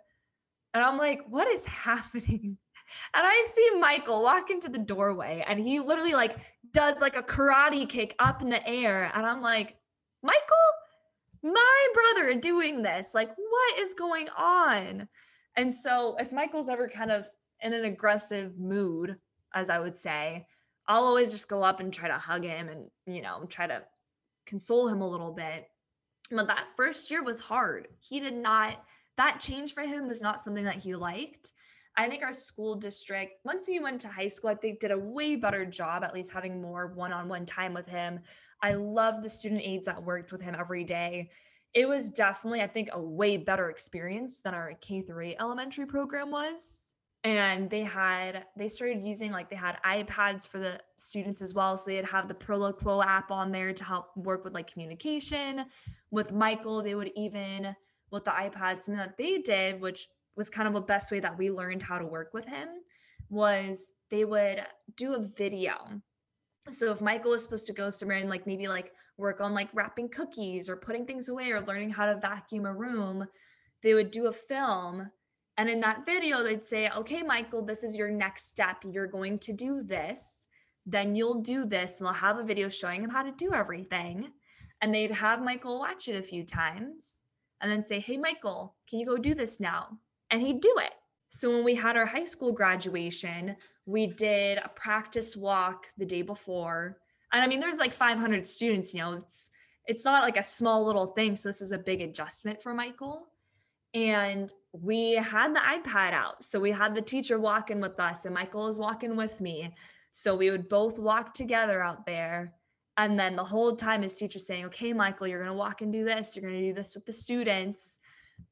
And 0.73 0.83
I'm 0.83 0.97
like, 0.97 1.21
what 1.27 1.47
is 1.47 1.65
happening? 1.65 2.57
And 3.13 3.25
I 3.25 3.47
see 3.51 3.79
Michael 3.79 4.23
walk 4.23 4.49
into 4.49 4.69
the 4.69 4.77
doorway 4.77 5.43
and 5.47 5.59
he 5.59 5.79
literally 5.79 6.13
like 6.13 6.37
does 6.73 7.01
like 7.01 7.15
a 7.15 7.23
karate 7.23 7.87
kick 7.87 8.15
up 8.19 8.41
in 8.41 8.49
the 8.49 8.67
air. 8.67 9.11
And 9.13 9.25
I'm 9.25 9.41
like, 9.41 9.77
Michael, 10.23 10.41
my 11.43 11.87
brother 11.93 12.39
doing 12.39 12.81
this. 12.81 13.13
Like, 13.13 13.29
what 13.29 13.79
is 13.79 13.93
going 13.93 14.29
on? 14.37 15.07
And 15.55 15.73
so 15.73 16.15
if 16.19 16.31
Michael's 16.31 16.69
ever 16.69 16.87
kind 16.87 17.11
of 17.11 17.27
in 17.61 17.73
an 17.73 17.85
aggressive 17.85 18.57
mood, 18.59 19.17
as 19.53 19.69
I 19.69 19.79
would 19.79 19.95
say, 19.95 20.45
I'll 20.87 21.03
always 21.03 21.31
just 21.31 21.49
go 21.49 21.63
up 21.63 21.79
and 21.79 21.91
try 21.91 22.07
to 22.07 22.13
hug 22.13 22.43
him 22.43 22.69
and, 22.69 22.89
you 23.05 23.21
know, 23.21 23.45
try 23.49 23.67
to 23.67 23.83
console 24.45 24.87
him 24.87 25.01
a 25.01 25.07
little 25.07 25.31
bit. 25.31 25.67
But 26.31 26.47
that 26.47 26.67
first 26.75 27.09
year 27.09 27.23
was 27.23 27.39
hard. 27.39 27.87
He 27.99 28.19
did 28.19 28.35
not, 28.35 28.83
that 29.17 29.39
change 29.39 29.73
for 29.73 29.81
him 29.81 30.07
was 30.07 30.21
not 30.21 30.39
something 30.39 30.63
that 30.63 30.75
he 30.75 30.95
liked. 30.95 31.51
I 31.97 32.07
think 32.07 32.23
our 32.23 32.33
school 32.33 32.75
district, 32.75 33.39
once 33.43 33.65
he 33.65 33.79
went 33.79 34.01
to 34.01 34.07
high 34.07 34.27
school, 34.27 34.51
I 34.51 34.55
think 34.55 34.79
did 34.79 34.91
a 34.91 34.97
way 34.97 35.35
better 35.35 35.65
job, 35.65 36.03
at 36.03 36.13
least 36.13 36.31
having 36.31 36.61
more 36.61 36.87
one 36.87 37.11
on 37.11 37.27
one 37.27 37.45
time 37.45 37.73
with 37.73 37.89
him. 37.89 38.19
I 38.61 38.73
love 38.73 39.23
the 39.23 39.29
student 39.29 39.61
aides 39.63 39.87
that 39.87 40.03
worked 40.03 40.31
with 40.31 40.41
him 40.41 40.55
every 40.57 40.83
day. 40.83 41.31
It 41.73 41.89
was 41.89 42.11
definitely, 42.11 42.61
I 42.61 42.67
think, 42.67 42.89
a 42.93 43.01
way 43.01 43.37
better 43.37 43.69
experience 43.69 44.41
than 44.41 44.53
our 44.53 44.73
K 44.79 45.01
3 45.01 45.35
elementary 45.39 45.85
program 45.85 46.31
was 46.31 46.93
and 47.23 47.69
they 47.69 47.83
had 47.83 48.45
they 48.55 48.67
started 48.67 49.05
using 49.05 49.31
like 49.31 49.49
they 49.49 49.55
had 49.55 49.77
ipads 49.83 50.47
for 50.47 50.59
the 50.59 50.79
students 50.97 51.41
as 51.41 51.53
well 51.53 51.75
so 51.75 51.89
they'd 51.89 52.05
have 52.05 52.27
the 52.27 52.33
proloquo 52.33 53.03
app 53.03 53.31
on 53.31 53.51
there 53.51 53.73
to 53.73 53.83
help 53.83 54.15
work 54.15 54.43
with 54.43 54.53
like 54.53 54.71
communication 54.71 55.65
with 56.11 56.31
michael 56.31 56.81
they 56.81 56.95
would 56.95 57.11
even 57.15 57.75
with 58.11 58.23
the 58.23 58.31
ipad 58.31 58.81
something 58.81 58.95
that 58.95 59.17
they 59.17 59.39
did 59.39 59.81
which 59.81 60.07
was 60.37 60.49
kind 60.49 60.67
of 60.67 60.73
the 60.73 60.81
best 60.81 61.11
way 61.11 61.19
that 61.19 61.37
we 61.37 61.51
learned 61.51 61.83
how 61.83 61.97
to 61.97 62.05
work 62.05 62.33
with 62.33 62.47
him 62.47 62.67
was 63.29 63.93
they 64.09 64.23
would 64.23 64.61
do 64.95 65.13
a 65.13 65.21
video 65.21 65.75
so 66.71 66.91
if 66.91 67.01
michael 67.01 67.31
was 67.31 67.43
supposed 67.43 67.67
to 67.67 67.73
go 67.73 67.89
somewhere 67.89 68.17
and 68.17 68.29
like 68.29 68.47
maybe 68.47 68.67
like 68.67 68.91
work 69.17 69.41
on 69.41 69.53
like 69.53 69.69
wrapping 69.73 70.09
cookies 70.09 70.69
or 70.69 70.77
putting 70.77 71.05
things 71.05 71.27
away 71.27 71.51
or 71.51 71.61
learning 71.61 71.89
how 71.89 72.05
to 72.05 72.19
vacuum 72.19 72.65
a 72.65 72.73
room 72.73 73.25
they 73.83 73.93
would 73.93 74.11
do 74.11 74.27
a 74.27 74.31
film 74.31 75.09
and 75.57 75.69
in 75.69 75.79
that 75.81 76.05
video, 76.05 76.43
they'd 76.43 76.63
say, 76.63 76.89
okay, 76.89 77.23
Michael, 77.23 77.65
this 77.65 77.83
is 77.83 77.95
your 77.95 78.09
next 78.09 78.47
step. 78.47 78.77
You're 78.87 79.07
going 79.07 79.39
to 79.39 79.53
do 79.53 79.81
this. 79.83 80.45
Then 80.85 81.15
you'll 81.15 81.41
do 81.41 81.65
this. 81.65 81.99
And 81.99 82.05
they'll 82.05 82.13
have 82.13 82.37
a 82.37 82.43
video 82.43 82.69
showing 82.69 83.03
him 83.03 83.09
how 83.09 83.23
to 83.23 83.31
do 83.31 83.53
everything. 83.53 84.31
And 84.81 84.93
they'd 84.93 85.11
have 85.11 85.41
Michael 85.41 85.79
watch 85.79 86.07
it 86.07 86.15
a 86.15 86.21
few 86.21 86.45
times 86.45 87.23
and 87.59 87.71
then 87.71 87.83
say, 87.83 87.99
hey, 87.99 88.17
Michael, 88.17 88.75
can 88.87 88.99
you 88.99 89.07
go 89.07 89.17
do 89.17 89.33
this 89.33 89.59
now? 89.59 89.97
And 90.31 90.41
he'd 90.41 90.61
do 90.61 90.75
it. 90.79 90.93
So 91.29 91.51
when 91.51 91.63
we 91.63 91.75
had 91.75 91.97
our 91.97 92.05
high 92.05 92.25
school 92.25 92.51
graduation, 92.51 93.55
we 93.85 94.07
did 94.07 94.57
a 94.57 94.69
practice 94.69 95.35
walk 95.35 95.87
the 95.97 96.05
day 96.05 96.21
before. 96.21 96.97
And 97.33 97.43
I 97.43 97.47
mean, 97.47 97.59
there's 97.59 97.79
like 97.79 97.93
500 97.93 98.47
students, 98.47 98.93
you 98.93 99.01
know, 99.01 99.13
it's 99.13 99.49
it's 99.85 100.03
not 100.03 100.23
like 100.23 100.35
a 100.35 100.43
small 100.43 100.85
little 100.85 101.07
thing. 101.07 101.33
So 101.35 101.47
this 101.47 101.61
is 101.61 101.71
a 101.71 101.77
big 101.77 102.01
adjustment 102.01 102.61
for 102.61 102.73
Michael 102.73 103.27
and 103.93 104.51
we 104.73 105.13
had 105.13 105.55
the 105.55 105.59
iPad 105.59 106.13
out. 106.13 106.43
So 106.43 106.59
we 106.59 106.71
had 106.71 106.93
the 106.93 107.01
teacher 107.01 107.39
walking 107.39 107.79
with 107.79 107.99
us, 107.99 108.25
and 108.25 108.33
Michael 108.33 108.65
was 108.65 108.77
walking 108.77 109.15
with 109.15 109.39
me. 109.41 109.73
So 110.11 110.35
we 110.35 110.51
would 110.51 110.69
both 110.69 110.99
walk 110.99 111.33
together 111.33 111.81
out 111.81 112.05
there. 112.05 112.53
And 112.97 113.19
then 113.19 113.35
the 113.35 113.43
whole 113.43 113.75
time, 113.75 114.01
his 114.01 114.15
teacher 114.15 114.39
saying, 114.39 114.65
Okay, 114.65 114.93
Michael, 114.93 115.27
you're 115.27 115.39
going 115.39 115.51
to 115.51 115.57
walk 115.57 115.81
and 115.81 115.91
do 115.91 116.03
this. 116.03 116.35
You're 116.35 116.47
going 116.47 116.61
to 116.61 116.67
do 116.67 116.73
this 116.73 116.95
with 116.95 117.05
the 117.05 117.13
students. 117.13 117.99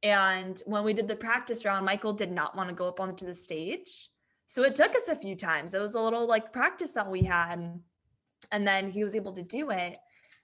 And 0.03 0.61
when 0.65 0.83
we 0.83 0.93
did 0.93 1.07
the 1.07 1.15
practice 1.15 1.65
round, 1.65 1.86
Michael 1.86 2.13
did 2.13 2.31
not 2.31 2.55
want 2.55 2.69
to 2.69 2.75
go 2.75 2.88
up 2.88 2.99
onto 2.99 3.25
the 3.25 3.33
stage. 3.33 4.09
So 4.45 4.63
it 4.63 4.75
took 4.75 4.95
us 4.95 5.07
a 5.07 5.15
few 5.15 5.36
times. 5.36 5.73
It 5.73 5.81
was 5.81 5.95
a 5.95 5.99
little 5.99 6.27
like 6.27 6.53
practice 6.53 6.91
that 6.93 7.09
we 7.09 7.23
had. 7.23 7.79
And 8.51 8.67
then 8.67 8.89
he 8.89 9.03
was 9.03 9.15
able 9.15 9.33
to 9.33 9.41
do 9.41 9.71
it. 9.71 9.97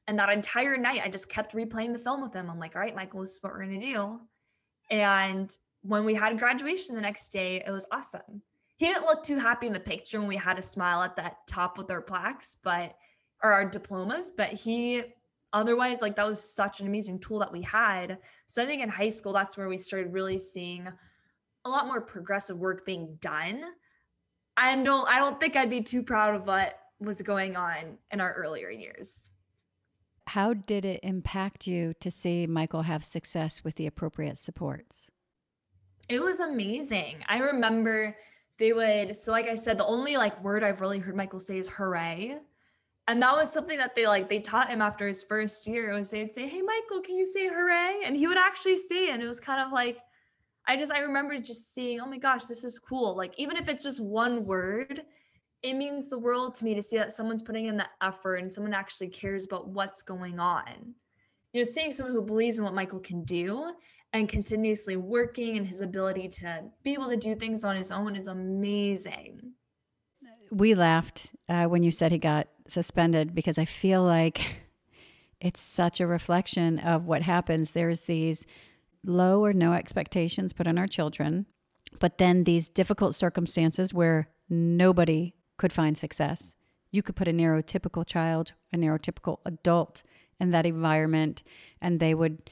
And 0.07 0.17
that 0.17 0.29
entire 0.29 0.77
night, 0.77 1.01
I 1.03 1.09
just 1.09 1.29
kept 1.29 1.53
replaying 1.53 1.93
the 1.93 1.99
film 1.99 2.21
with 2.21 2.33
him. 2.33 2.49
I'm 2.49 2.59
like, 2.59 2.75
All 2.75 2.81
right, 2.81 2.95
Michael, 2.95 3.21
this 3.21 3.35
is 3.35 3.43
what 3.43 3.53
we're 3.53 3.65
going 3.65 3.79
to 3.79 3.93
do. 3.93 4.19
And 4.89 5.55
when 5.83 6.05
we 6.05 6.15
had 6.15 6.39
graduation 6.39 6.95
the 6.95 7.01
next 7.01 7.29
day, 7.29 7.63
it 7.65 7.71
was 7.71 7.85
awesome. 7.91 8.41
He 8.77 8.87
didn't 8.87 9.05
look 9.05 9.21
too 9.21 9.37
happy 9.37 9.67
in 9.67 9.73
the 9.73 9.79
picture 9.79 10.19
when 10.19 10.27
we 10.27 10.37
had 10.37 10.57
a 10.57 10.61
smile 10.63 11.03
at 11.03 11.15
that 11.17 11.37
top 11.47 11.77
with 11.77 11.91
our 11.91 12.01
plaques, 12.01 12.57
but 12.63 12.95
or 13.43 13.53
our 13.53 13.65
diplomas, 13.65 14.31
but 14.35 14.49
he 14.53 15.03
otherwise 15.53 16.01
like 16.01 16.15
that 16.15 16.27
was 16.27 16.43
such 16.43 16.79
an 16.79 16.87
amazing 16.87 17.19
tool 17.19 17.39
that 17.39 17.51
we 17.51 17.61
had. 17.61 18.17
So 18.47 18.63
I 18.63 18.65
think 18.65 18.81
in 18.81 18.89
high 18.89 19.09
school 19.09 19.33
that's 19.33 19.57
where 19.57 19.69
we 19.69 19.77
started 19.77 20.13
really 20.13 20.37
seeing 20.37 20.87
a 21.65 21.69
lot 21.69 21.87
more 21.87 22.01
progressive 22.01 22.57
work 22.57 22.85
being 22.85 23.17
done. 23.19 23.63
I 24.57 24.75
don't 24.81 25.07
I 25.09 25.19
don't 25.19 25.39
think 25.39 25.55
I'd 25.55 25.69
be 25.69 25.81
too 25.81 26.03
proud 26.03 26.35
of 26.35 26.47
what 26.47 26.77
was 26.99 27.21
going 27.21 27.55
on 27.55 27.97
in 28.11 28.21
our 28.21 28.33
earlier 28.33 28.69
years. 28.69 29.29
How 30.27 30.53
did 30.53 30.85
it 30.85 30.99
impact 31.03 31.67
you 31.67 31.93
to 31.99 32.11
see 32.11 32.47
Michael 32.47 32.83
have 32.83 33.03
success 33.03 33.63
with 33.63 33.75
the 33.75 33.87
appropriate 33.87 34.37
supports? 34.37 35.09
It 36.07 36.21
was 36.21 36.39
amazing. 36.39 37.17
I 37.27 37.39
remember 37.39 38.15
they 38.57 38.73
would, 38.73 39.15
so 39.15 39.31
like 39.31 39.47
I 39.47 39.55
said, 39.55 39.77
the 39.77 39.85
only 39.85 40.17
like 40.17 40.43
word 40.43 40.63
I've 40.63 40.81
really 40.81 40.99
heard 40.99 41.15
Michael 41.15 41.39
say 41.39 41.57
is 41.57 41.67
hooray. 41.67 42.37
And 43.07 43.21
that 43.21 43.35
was 43.35 43.51
something 43.51 43.77
that 43.77 43.95
they 43.95 44.07
like, 44.07 44.29
they 44.29 44.39
taught 44.39 44.69
him 44.69 44.81
after 44.81 45.07
his 45.07 45.23
first 45.23 45.67
year. 45.67 45.93
Was 45.93 46.11
they'd 46.11 46.33
say, 46.33 46.47
Hey, 46.47 46.61
Michael, 46.61 47.01
can 47.01 47.15
you 47.15 47.25
say 47.25 47.47
hooray? 47.47 48.01
And 48.05 48.15
he 48.15 48.27
would 48.27 48.37
actually 48.37 48.77
say. 48.77 49.11
And 49.11 49.21
it 49.21 49.27
was 49.27 49.39
kind 49.39 49.59
of 49.59 49.73
like, 49.73 49.97
I 50.67 50.77
just, 50.77 50.91
I 50.91 50.99
remember 50.99 51.37
just 51.39 51.73
seeing, 51.73 51.99
oh 51.99 52.05
my 52.05 52.17
gosh, 52.17 52.45
this 52.45 52.63
is 52.63 52.77
cool. 52.77 53.17
Like, 53.17 53.33
even 53.37 53.57
if 53.57 53.67
it's 53.67 53.83
just 53.83 53.99
one 53.99 54.45
word, 54.45 55.01
it 55.63 55.73
means 55.73 56.09
the 56.09 56.19
world 56.19 56.55
to 56.55 56.65
me 56.65 56.73
to 56.75 56.81
see 56.81 56.97
that 56.97 57.11
someone's 57.11 57.41
putting 57.41 57.65
in 57.65 57.77
the 57.77 57.87
effort 58.01 58.37
and 58.37 58.51
someone 58.51 58.73
actually 58.73 59.09
cares 59.09 59.45
about 59.45 59.67
what's 59.67 60.01
going 60.01 60.39
on. 60.39 60.93
You 61.53 61.61
know, 61.61 61.63
seeing 61.65 61.91
someone 61.91 62.15
who 62.15 62.21
believes 62.21 62.57
in 62.57 62.63
what 62.63 62.73
Michael 62.73 62.99
can 62.99 63.23
do 63.23 63.73
and 64.13 64.29
continuously 64.29 64.95
working 64.95 65.57
and 65.57 65.67
his 65.67 65.81
ability 65.81 66.29
to 66.29 66.63
be 66.83 66.93
able 66.93 67.09
to 67.09 67.17
do 67.17 67.35
things 67.35 67.63
on 67.63 67.75
his 67.75 67.91
own 67.91 68.15
is 68.15 68.27
amazing. 68.27 69.53
We 70.51 70.75
laughed 70.75 71.27
uh, 71.47 71.65
when 71.65 71.81
you 71.81 71.91
said 71.91 72.11
he 72.11 72.17
got 72.17 72.47
suspended 72.67 73.33
because 73.33 73.57
I 73.57 73.65
feel 73.65 74.03
like 74.03 74.41
it's 75.41 75.61
such 75.61 75.99
a 75.99 76.07
reflection 76.07 76.77
of 76.79 77.05
what 77.05 77.21
happens. 77.21 77.71
There's 77.71 78.01
these 78.01 78.45
low 79.05 79.43
or 79.43 79.53
no 79.53 79.73
expectations 79.73 80.53
put 80.53 80.67
on 80.67 80.77
our 80.77 80.87
children, 80.87 81.45
but 81.99 82.17
then 82.17 82.43
these 82.43 82.67
difficult 82.67 83.15
circumstances 83.15 83.93
where 83.93 84.29
nobody 84.49 85.33
could 85.57 85.71
find 85.71 85.97
success. 85.97 86.55
You 86.91 87.01
could 87.01 87.15
put 87.15 87.29
a 87.29 87.33
neurotypical 87.33 88.05
child, 88.05 88.51
a 88.73 88.77
neurotypical 88.77 89.39
adult 89.45 90.03
in 90.39 90.49
that 90.49 90.65
environment, 90.65 91.43
and 91.81 91.99
they 91.99 92.13
would 92.13 92.49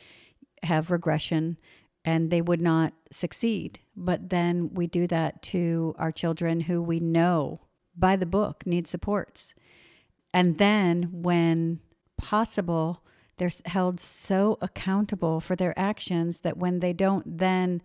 have 0.64 0.90
regression 0.90 1.58
and 2.06 2.32
they 2.32 2.42
would 2.42 2.62
not 2.62 2.94
succeed. 3.12 3.80
But 3.96 4.30
then 4.30 4.74
we 4.74 4.88
do 4.88 5.06
that 5.08 5.42
to 5.44 5.96
our 5.98 6.14
children 6.14 6.62
who 6.62 6.82
we 6.82 7.02
know 7.02 7.60
by 8.00 8.16
the 8.16 8.26
book 8.26 8.66
need 8.66 8.88
supports. 8.88 9.54
And 10.34 10.58
then 10.58 11.10
when 11.12 11.80
possible, 12.18 13.04
they're 13.38 13.52
held 13.66 14.00
so 14.00 14.58
accountable 14.62 15.40
for 15.40 15.56
their 15.56 15.78
actions 15.78 16.40
that 16.40 16.58
when 16.58 16.80
they 16.80 16.94
don't 16.94 17.38
then 17.38 17.82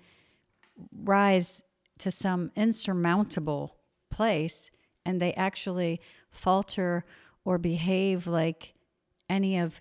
rise 0.92 1.62
to 1.98 2.10
some 2.10 2.50
insurmountable 2.56 3.76
place, 4.10 4.70
and 5.06 5.20
they 5.20 5.32
actually 5.34 6.00
falter 6.30 7.04
or 7.44 7.58
behave 7.58 8.26
like 8.26 8.74
any 9.28 9.58
of 9.58 9.80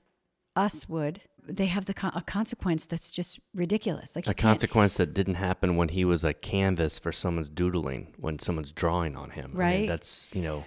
us 0.55 0.87
would, 0.87 1.21
they 1.47 1.65
have 1.67 1.85
the 1.85 1.93
con- 1.93 2.13
a 2.15 2.21
consequence 2.21 2.85
that's 2.85 3.11
just 3.11 3.39
ridiculous. 3.53 4.15
Like 4.15 4.27
a 4.27 4.33
consequence 4.33 4.95
that 4.95 5.13
didn't 5.13 5.35
happen 5.35 5.75
when 5.75 5.89
he 5.89 6.05
was 6.05 6.23
a 6.23 6.33
canvas 6.33 6.99
for 6.99 7.11
someone's 7.11 7.49
doodling, 7.49 8.13
when 8.17 8.39
someone's 8.39 8.71
drawing 8.71 9.15
on 9.15 9.31
him. 9.31 9.51
Right. 9.53 9.67
I 9.67 9.77
mean, 9.79 9.85
that's 9.87 10.31
you 10.33 10.41
know. 10.41 10.65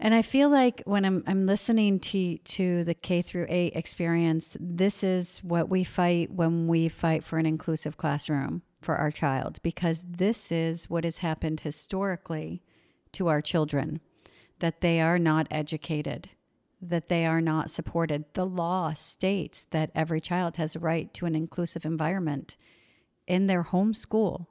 And 0.00 0.12
I 0.12 0.22
feel 0.22 0.48
like 0.48 0.82
when 0.86 1.04
I'm 1.04 1.22
I'm 1.26 1.46
listening 1.46 2.00
to 2.00 2.38
to 2.38 2.84
the 2.84 2.94
K 2.94 3.22
through 3.22 3.46
8 3.48 3.74
experience, 3.74 4.56
this 4.58 5.04
is 5.04 5.38
what 5.38 5.68
we 5.68 5.84
fight 5.84 6.30
when 6.30 6.66
we 6.66 6.88
fight 6.88 7.24
for 7.24 7.38
an 7.38 7.46
inclusive 7.46 7.96
classroom 7.96 8.62
for 8.80 8.96
our 8.96 9.10
child 9.10 9.60
because 9.62 10.04
this 10.06 10.52
is 10.52 10.90
what 10.90 11.04
has 11.04 11.18
happened 11.18 11.60
historically 11.60 12.62
to 13.12 13.28
our 13.28 13.40
children 13.40 14.00
that 14.58 14.80
they 14.80 15.00
are 15.00 15.18
not 15.18 15.46
educated, 15.50 16.30
that 16.88 17.08
they 17.08 17.26
are 17.26 17.40
not 17.40 17.70
supported. 17.70 18.24
The 18.34 18.46
law 18.46 18.92
states 18.94 19.66
that 19.70 19.90
every 19.94 20.20
child 20.20 20.56
has 20.56 20.76
a 20.76 20.80
right 20.80 21.12
to 21.14 21.26
an 21.26 21.34
inclusive 21.34 21.84
environment 21.84 22.56
in 23.26 23.46
their 23.46 23.62
home 23.62 23.94
school 23.94 24.50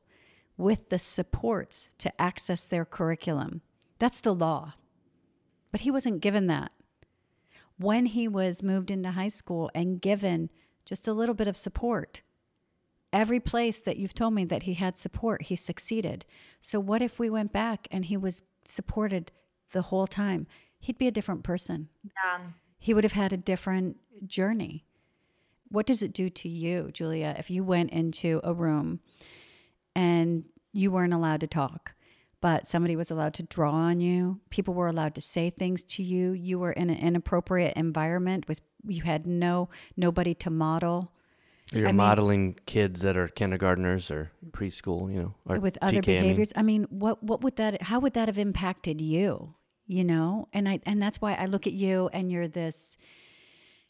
with 0.57 0.89
the 0.89 0.99
supports 0.99 1.89
to 1.99 2.21
access 2.21 2.63
their 2.63 2.85
curriculum. 2.85 3.61
That's 3.99 4.19
the 4.21 4.35
law. 4.35 4.73
But 5.71 5.81
he 5.81 5.91
wasn't 5.91 6.21
given 6.21 6.47
that. 6.47 6.71
when 7.77 8.05
he 8.07 8.27
was 8.27 8.63
moved 8.63 8.91
into 8.91 9.11
high 9.11 9.29
school 9.29 9.69
and 9.73 10.01
given 10.01 10.49
just 10.85 11.07
a 11.07 11.13
little 11.13 11.35
bit 11.35 11.47
of 11.47 11.57
support. 11.57 12.21
Every 13.11 13.39
place 13.39 13.79
that 13.81 13.97
you've 13.97 14.13
told 14.13 14.33
me 14.33 14.45
that 14.45 14.63
he 14.63 14.73
had 14.75 14.97
support, 14.97 15.43
he 15.43 15.55
succeeded. 15.55 16.25
So, 16.61 16.79
what 16.79 17.01
if 17.01 17.19
we 17.19 17.29
went 17.29 17.53
back 17.53 17.87
and 17.91 18.05
he 18.05 18.17
was 18.17 18.43
supported 18.65 19.31
the 19.71 19.83
whole 19.83 20.07
time? 20.07 20.47
He'd 20.83 20.97
be 20.97 21.07
a 21.07 21.11
different 21.11 21.43
person. 21.43 21.87
Yeah. 22.03 22.39
He 22.77 22.93
would 22.93 23.05
have 23.05 23.13
had 23.13 23.31
a 23.31 23.37
different 23.37 23.95
journey. 24.27 24.83
What 25.69 25.85
does 25.85 26.01
it 26.01 26.11
do 26.13 26.29
to 26.29 26.49
you, 26.49 26.89
Julia, 26.91 27.33
if 27.39 27.49
you 27.49 27.63
went 27.63 27.91
into 27.91 28.41
a 28.43 28.53
room 28.53 28.99
and 29.95 30.43
you 30.73 30.91
weren't 30.91 31.13
allowed 31.13 31.39
to 31.39 31.47
talk, 31.47 31.93
but 32.41 32.67
somebody 32.67 32.97
was 32.97 33.09
allowed 33.09 33.33
to 33.35 33.43
draw 33.43 33.71
on 33.71 34.01
you? 34.01 34.41
People 34.49 34.73
were 34.73 34.87
allowed 34.87 35.15
to 35.15 35.21
say 35.21 35.49
things 35.49 35.83
to 35.85 36.03
you. 36.03 36.33
You 36.33 36.59
were 36.59 36.73
in 36.73 36.89
an 36.89 36.97
inappropriate 36.97 37.77
environment 37.77 38.49
with 38.49 38.59
you 38.85 39.03
had 39.03 39.25
no 39.25 39.69
nobody 39.95 40.33
to 40.35 40.49
model 40.49 41.13
You're 41.71 41.87
I 41.87 41.91
mean- 41.91 41.95
modeling 41.95 42.59
kids 42.65 42.99
that 43.03 43.15
are 43.15 43.29
kindergartners 43.29 44.11
or 44.11 44.31
preschool, 44.51 45.09
you 45.09 45.21
know, 45.21 45.35
or 45.45 45.61
with 45.61 45.77
other 45.81 46.01
TK, 46.01 46.09
I 46.09 46.11
mean. 46.11 46.21
behaviors. 46.23 46.51
I 46.57 46.61
mean, 46.61 46.83
what 46.89 47.23
what 47.23 47.41
would 47.41 47.55
that 47.55 47.83
how 47.83 48.01
would 48.01 48.15
that 48.15 48.27
have 48.27 48.37
impacted 48.37 48.99
you? 48.99 49.55
You 49.93 50.03
know, 50.03 50.47
and 50.53 50.67
I 50.67 50.79
and 50.87 50.99
that's 50.99 51.21
why 51.21 51.35
I 51.35 51.45
look 51.45 51.67
at 51.67 51.73
you 51.73 52.09
and 52.13 52.31
you're 52.31 52.47
this. 52.47 52.97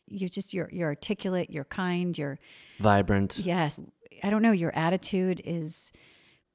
You're 0.06 0.28
just 0.28 0.54
you're 0.54 0.70
you're 0.70 0.90
articulate. 0.90 1.50
You're 1.50 1.64
kind. 1.64 2.18
You're 2.18 2.40
Vibrant. 2.80 3.38
yes. 3.38 3.80
I 4.22 4.30
don't 4.30 4.42
know. 4.42 4.52
Your 4.52 4.76
attitude 4.76 5.42
is 5.46 5.94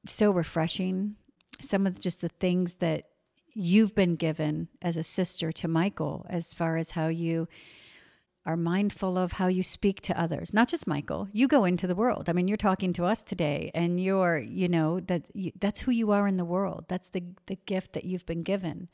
so 0.07 0.31
refreshing. 0.31 1.17
Some 1.63 1.87
of 1.87 1.99
just 1.99 2.21
the 2.21 2.29
things 2.29 2.75
that 2.75 3.05
you've 3.55 3.95
been 3.95 4.17
given 4.17 4.69
as 4.83 4.99
a 4.99 5.03
sister 5.03 5.51
to 5.53 5.67
Michael, 5.67 6.27
as 6.29 6.53
far 6.53 6.77
as 6.77 6.91
how 6.91 7.09
you 7.09 7.49
are 8.45 8.57
mindful 8.57 9.17
of 9.19 9.33
how 9.33 9.47
you 9.47 9.63
speak 9.63 10.01
to 10.01 10.19
others 10.19 10.55
not 10.55 10.67
just 10.69 10.87
michael 10.87 11.29
you 11.33 11.47
go 11.47 11.65
into 11.65 11.87
the 11.87 11.95
world 11.95 12.31
i 12.31 12.33
mean 12.33 12.49
you're 12.49 12.57
talking 12.57 12.95
to 12.95 13.05
us 13.05 13.23
today 13.23 13.71
and 13.75 14.01
you're 14.01 14.39
you 14.39 14.67
know 14.69 15.01
that 15.01 15.23
you, 15.35 15.53
that's 15.61 15.81
who 15.81 15.91
you 15.91 16.11
are 16.13 16.27
in 16.27 16.39
the 16.39 16.47
world 16.47 16.87
that's 16.89 17.11
the 17.11 17.23
the 17.45 17.59
gift 17.67 17.93
that 17.93 18.05
you've 18.05 18.25
been 18.25 18.43
given 18.43 18.89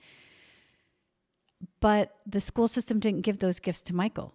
but 1.80 2.16
the 2.26 2.40
school 2.40 2.68
system 2.68 3.00
didn't 3.00 3.22
give 3.22 3.38
those 3.38 3.60
gifts 3.60 3.80
to 3.82 3.94
michael. 3.94 4.34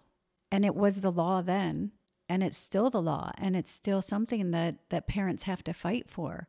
And 0.52 0.64
it 0.64 0.74
was 0.74 1.00
the 1.00 1.12
law 1.12 1.42
then 1.42 1.92
and 2.30 2.44
it's 2.44 2.56
still 2.56 2.90
the 2.90 3.02
law 3.02 3.32
and 3.38 3.56
it's 3.56 3.72
still 3.72 4.00
something 4.00 4.52
that 4.52 4.76
that 4.90 5.08
parents 5.08 5.42
have 5.42 5.64
to 5.64 5.72
fight 5.72 6.08
for. 6.08 6.48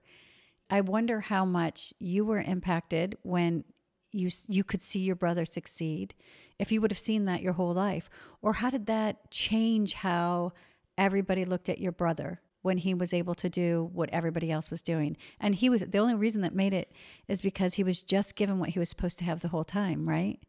I 0.69 0.82
wonder 0.82 1.21
how 1.21 1.43
much 1.43 1.91
you 1.99 2.23
were 2.23 2.39
impacted 2.39 3.17
when 3.23 3.63
you 4.11 4.29
you 4.47 4.63
could 4.63 4.84
see 4.84 4.99
your 4.99 5.15
brother 5.15 5.43
succeed 5.43 6.13
if 6.59 6.71
you 6.71 6.82
would 6.82 6.91
have 6.91 6.99
seen 6.99 7.25
that 7.25 7.41
your 7.41 7.53
whole 7.53 7.73
life. 7.73 8.11
Or 8.43 8.53
how 8.53 8.69
did 8.69 8.86
that 8.86 9.32
change 9.32 9.93
how 9.95 10.53
everybody 10.99 11.45
looked 11.45 11.67
at 11.67 11.79
your 11.79 11.91
brother 11.91 12.41
when 12.61 12.77
he 12.77 12.93
was 12.93 13.11
able 13.11 13.34
to 13.34 13.49
do 13.49 13.89
what 13.91 14.11
everybody 14.11 14.51
else 14.51 14.69
was 14.69 14.84
doing? 14.84 15.17
And 15.39 15.55
he 15.55 15.67
was 15.67 15.82
the 15.82 15.97
only 15.97 16.13
reason 16.13 16.41
that 16.41 16.53
made 16.53 16.75
it 16.75 16.91
is 17.27 17.41
because 17.41 17.73
he 17.73 17.84
was 17.84 18.03
just 18.03 18.36
given 18.36 18.59
what 18.59 18.69
he 18.69 18.79
was 18.79 18.89
supposed 18.89 19.17
to 19.17 19.25
have 19.25 19.41
the 19.41 19.47
whole 19.47 19.63
time 19.63 20.07
right 20.07 20.39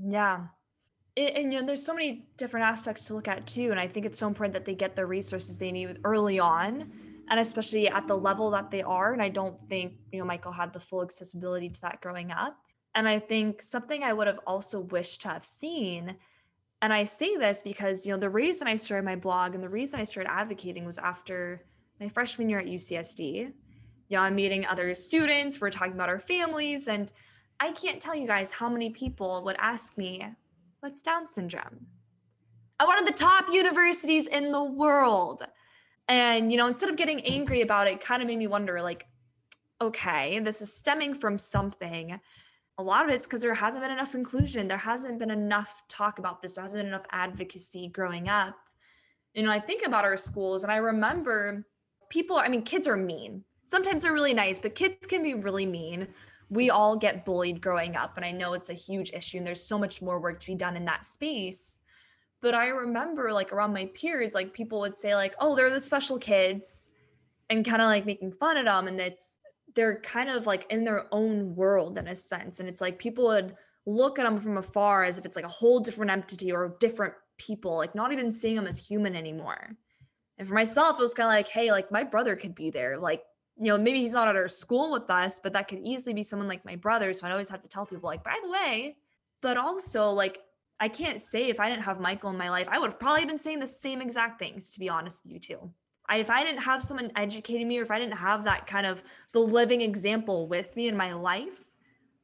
Yeah. 0.00 0.46
It, 1.14 1.34
and 1.36 1.52
you 1.52 1.60
know, 1.60 1.66
there's 1.66 1.84
so 1.84 1.94
many 1.94 2.28
different 2.36 2.66
aspects 2.66 3.06
to 3.06 3.14
look 3.14 3.28
at 3.28 3.46
too. 3.46 3.70
And 3.70 3.80
I 3.80 3.88
think 3.88 4.06
it's 4.06 4.18
so 4.18 4.26
important 4.26 4.52
that 4.54 4.64
they 4.64 4.74
get 4.74 4.96
the 4.96 5.06
resources 5.06 5.58
they 5.58 5.72
need 5.72 5.98
early 6.04 6.38
on, 6.38 6.92
and 7.28 7.40
especially 7.40 7.88
at 7.88 8.06
the 8.06 8.16
level 8.16 8.50
that 8.50 8.70
they 8.70 8.82
are. 8.82 9.12
And 9.12 9.22
I 9.22 9.28
don't 9.28 9.56
think, 9.68 9.94
you 10.12 10.18
know, 10.18 10.24
Michael 10.24 10.52
had 10.52 10.72
the 10.72 10.80
full 10.80 11.02
accessibility 11.02 11.70
to 11.70 11.80
that 11.82 12.00
growing 12.00 12.30
up. 12.30 12.56
And 12.94 13.08
I 13.08 13.18
think 13.18 13.62
something 13.62 14.02
I 14.02 14.12
would 14.12 14.26
have 14.26 14.40
also 14.46 14.80
wished 14.80 15.22
to 15.22 15.28
have 15.28 15.44
seen, 15.44 16.16
and 16.82 16.92
I 16.92 17.04
say 17.04 17.36
this 17.36 17.60
because, 17.62 18.06
you 18.06 18.12
know, 18.12 18.18
the 18.18 18.30
reason 18.30 18.68
I 18.68 18.76
started 18.76 19.04
my 19.04 19.16
blog 19.16 19.54
and 19.54 19.62
the 19.62 19.68
reason 19.68 20.00
I 20.00 20.04
started 20.04 20.30
advocating 20.30 20.84
was 20.84 20.98
after 20.98 21.64
my 22.00 22.08
freshman 22.08 22.48
year 22.48 22.58
at 22.58 22.66
UCSD. 22.66 23.52
Know, 24.10 24.20
I'm 24.20 24.34
meeting 24.34 24.66
other 24.66 24.94
students, 24.94 25.60
we're 25.60 25.70
talking 25.70 25.94
about 25.94 26.08
our 26.08 26.20
families, 26.20 26.86
and 26.86 27.10
I 27.58 27.72
can't 27.72 28.00
tell 28.00 28.14
you 28.14 28.26
guys 28.26 28.50
how 28.50 28.68
many 28.68 28.90
people 28.90 29.42
would 29.44 29.56
ask 29.58 29.96
me, 29.96 30.26
What's 30.80 31.02
Down 31.02 31.26
syndrome? 31.26 31.86
At 32.78 32.86
one 32.86 32.98
of 32.98 33.06
the 33.06 33.12
top 33.12 33.46
universities 33.50 34.26
in 34.26 34.52
the 34.52 34.62
world. 34.62 35.42
And, 36.08 36.52
you 36.52 36.58
know, 36.58 36.68
instead 36.68 36.90
of 36.90 36.96
getting 36.96 37.20
angry 37.22 37.62
about 37.62 37.88
it, 37.88 38.00
kind 38.00 38.22
of 38.22 38.28
made 38.28 38.38
me 38.38 38.46
wonder 38.46 38.82
like, 38.82 39.06
okay, 39.80 40.38
this 40.40 40.60
is 40.60 40.72
stemming 40.72 41.14
from 41.14 41.38
something. 41.38 42.20
A 42.78 42.82
lot 42.82 43.04
of 43.04 43.14
it's 43.14 43.24
because 43.24 43.40
there 43.40 43.54
hasn't 43.54 43.82
been 43.82 43.90
enough 43.90 44.14
inclusion. 44.14 44.68
There 44.68 44.76
hasn't 44.76 45.18
been 45.18 45.30
enough 45.30 45.82
talk 45.88 46.18
about 46.18 46.42
this. 46.42 46.54
There 46.54 46.62
hasn't 46.62 46.82
been 46.82 46.88
enough 46.88 47.06
advocacy 47.10 47.88
growing 47.88 48.28
up. 48.28 48.56
You 49.34 49.42
know, 49.42 49.50
I 49.50 49.58
think 49.58 49.86
about 49.86 50.04
our 50.04 50.16
schools 50.16 50.62
and 50.62 50.72
I 50.72 50.76
remember 50.76 51.66
people, 52.10 52.36
I 52.36 52.48
mean, 52.48 52.62
kids 52.62 52.86
are 52.86 52.96
mean. 52.96 53.42
Sometimes 53.64 54.02
they're 54.02 54.12
really 54.12 54.34
nice, 54.34 54.60
but 54.60 54.74
kids 54.74 55.06
can 55.06 55.22
be 55.22 55.34
really 55.34 55.66
mean 55.66 56.06
we 56.48 56.70
all 56.70 56.96
get 56.96 57.24
bullied 57.24 57.60
growing 57.60 57.96
up 57.96 58.16
and 58.16 58.24
i 58.24 58.30
know 58.30 58.52
it's 58.52 58.70
a 58.70 58.74
huge 58.74 59.12
issue 59.12 59.38
and 59.38 59.46
there's 59.46 59.62
so 59.62 59.78
much 59.78 60.00
more 60.00 60.20
work 60.20 60.38
to 60.40 60.46
be 60.46 60.54
done 60.54 60.76
in 60.76 60.84
that 60.84 61.04
space. 61.04 61.80
But 62.42 62.54
i 62.54 62.68
remember 62.68 63.32
like 63.32 63.52
around 63.52 63.72
my 63.72 63.90
peers 63.94 64.34
like 64.34 64.52
people 64.52 64.80
would 64.80 64.94
say 64.94 65.14
like 65.14 65.34
oh 65.40 65.56
they're 65.56 65.70
the 65.70 65.80
special 65.80 66.18
kids 66.18 66.90
and 67.50 67.64
kind 67.64 67.82
of 67.82 67.88
like 67.88 68.06
making 68.06 68.32
fun 68.32 68.56
of 68.56 68.66
them 68.66 68.86
and 68.86 69.00
it's 69.00 69.38
they're 69.74 70.00
kind 70.00 70.30
of 70.30 70.46
like 70.46 70.66
in 70.70 70.84
their 70.84 71.06
own 71.12 71.54
world 71.56 71.98
in 71.98 72.08
a 72.08 72.16
sense 72.16 72.60
and 72.60 72.68
it's 72.68 72.80
like 72.80 72.98
people 72.98 73.26
would 73.26 73.54
look 73.86 74.18
at 74.18 74.24
them 74.24 74.40
from 74.40 74.58
afar 74.58 75.04
as 75.04 75.18
if 75.18 75.24
it's 75.24 75.36
like 75.36 75.44
a 75.44 75.48
whole 75.48 75.80
different 75.80 76.10
entity 76.10 76.52
or 76.52 76.76
different 76.80 77.14
people 77.38 77.76
like 77.76 77.94
not 77.94 78.12
even 78.12 78.32
seeing 78.32 78.56
them 78.56 78.66
as 78.66 78.78
human 78.78 79.14
anymore. 79.14 79.76
And 80.38 80.46
for 80.46 80.54
myself 80.54 80.98
it 80.98 81.02
was 81.02 81.14
kind 81.14 81.26
of 81.28 81.32
like 81.32 81.48
hey 81.48 81.70
like 81.72 81.90
my 81.90 82.04
brother 82.04 82.36
could 82.36 82.54
be 82.54 82.70
there 82.70 82.98
like 82.98 83.22
you 83.58 83.66
know, 83.66 83.78
maybe 83.78 84.00
he's 84.00 84.12
not 84.12 84.28
at 84.28 84.36
our 84.36 84.48
school 84.48 84.90
with 84.92 85.10
us, 85.10 85.40
but 85.42 85.52
that 85.54 85.68
could 85.68 85.80
easily 85.82 86.12
be 86.14 86.22
someone 86.22 86.48
like 86.48 86.64
my 86.64 86.76
brother. 86.76 87.12
So 87.12 87.26
I 87.26 87.30
always 87.30 87.48
have 87.48 87.62
to 87.62 87.68
tell 87.68 87.86
people, 87.86 88.08
like, 88.08 88.22
by 88.22 88.36
the 88.42 88.50
way, 88.50 88.96
but 89.40 89.56
also, 89.56 90.10
like, 90.10 90.40
I 90.78 90.88
can't 90.88 91.20
say 91.20 91.48
if 91.48 91.58
I 91.58 91.70
didn't 91.70 91.84
have 91.84 91.98
Michael 91.98 92.30
in 92.30 92.36
my 92.36 92.50
life, 92.50 92.68
I 92.70 92.78
would 92.78 92.90
have 92.90 93.00
probably 93.00 93.24
been 93.24 93.38
saying 93.38 93.60
the 93.60 93.66
same 93.66 94.02
exact 94.02 94.38
things, 94.38 94.72
to 94.74 94.80
be 94.80 94.90
honest 94.90 95.24
with 95.24 95.32
you, 95.32 95.40
too. 95.40 95.70
I, 96.08 96.18
if 96.18 96.28
I 96.28 96.44
didn't 96.44 96.60
have 96.62 96.82
someone 96.82 97.10
educating 97.16 97.66
me, 97.66 97.78
or 97.78 97.82
if 97.82 97.90
I 97.90 97.98
didn't 97.98 98.16
have 98.18 98.44
that 98.44 98.66
kind 98.66 98.86
of 98.86 99.02
the 99.32 99.40
living 99.40 99.80
example 99.80 100.46
with 100.48 100.76
me 100.76 100.88
in 100.88 100.96
my 100.96 101.14
life, 101.14 101.64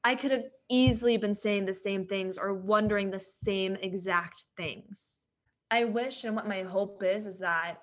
I 0.05 0.15
could 0.15 0.33
have 0.33 0.45
easily 0.69 1.17
been 1.17 1.35
saying 1.35 1.65
the 1.65 1.75
same 1.75 2.07
things 2.07 2.37
or 2.37 2.55
wondering 2.55 3.11
the 3.11 3.19
same 3.19 3.77
exact 3.77 4.45
things. 4.57 5.27
I 5.71 5.85
wish 5.85 6.25
and 6.25 6.37
what 6.37 6.47
my 6.47 6.63
hope 6.63 7.03
is 7.03 7.27
is 7.27 7.39
that 7.39 7.77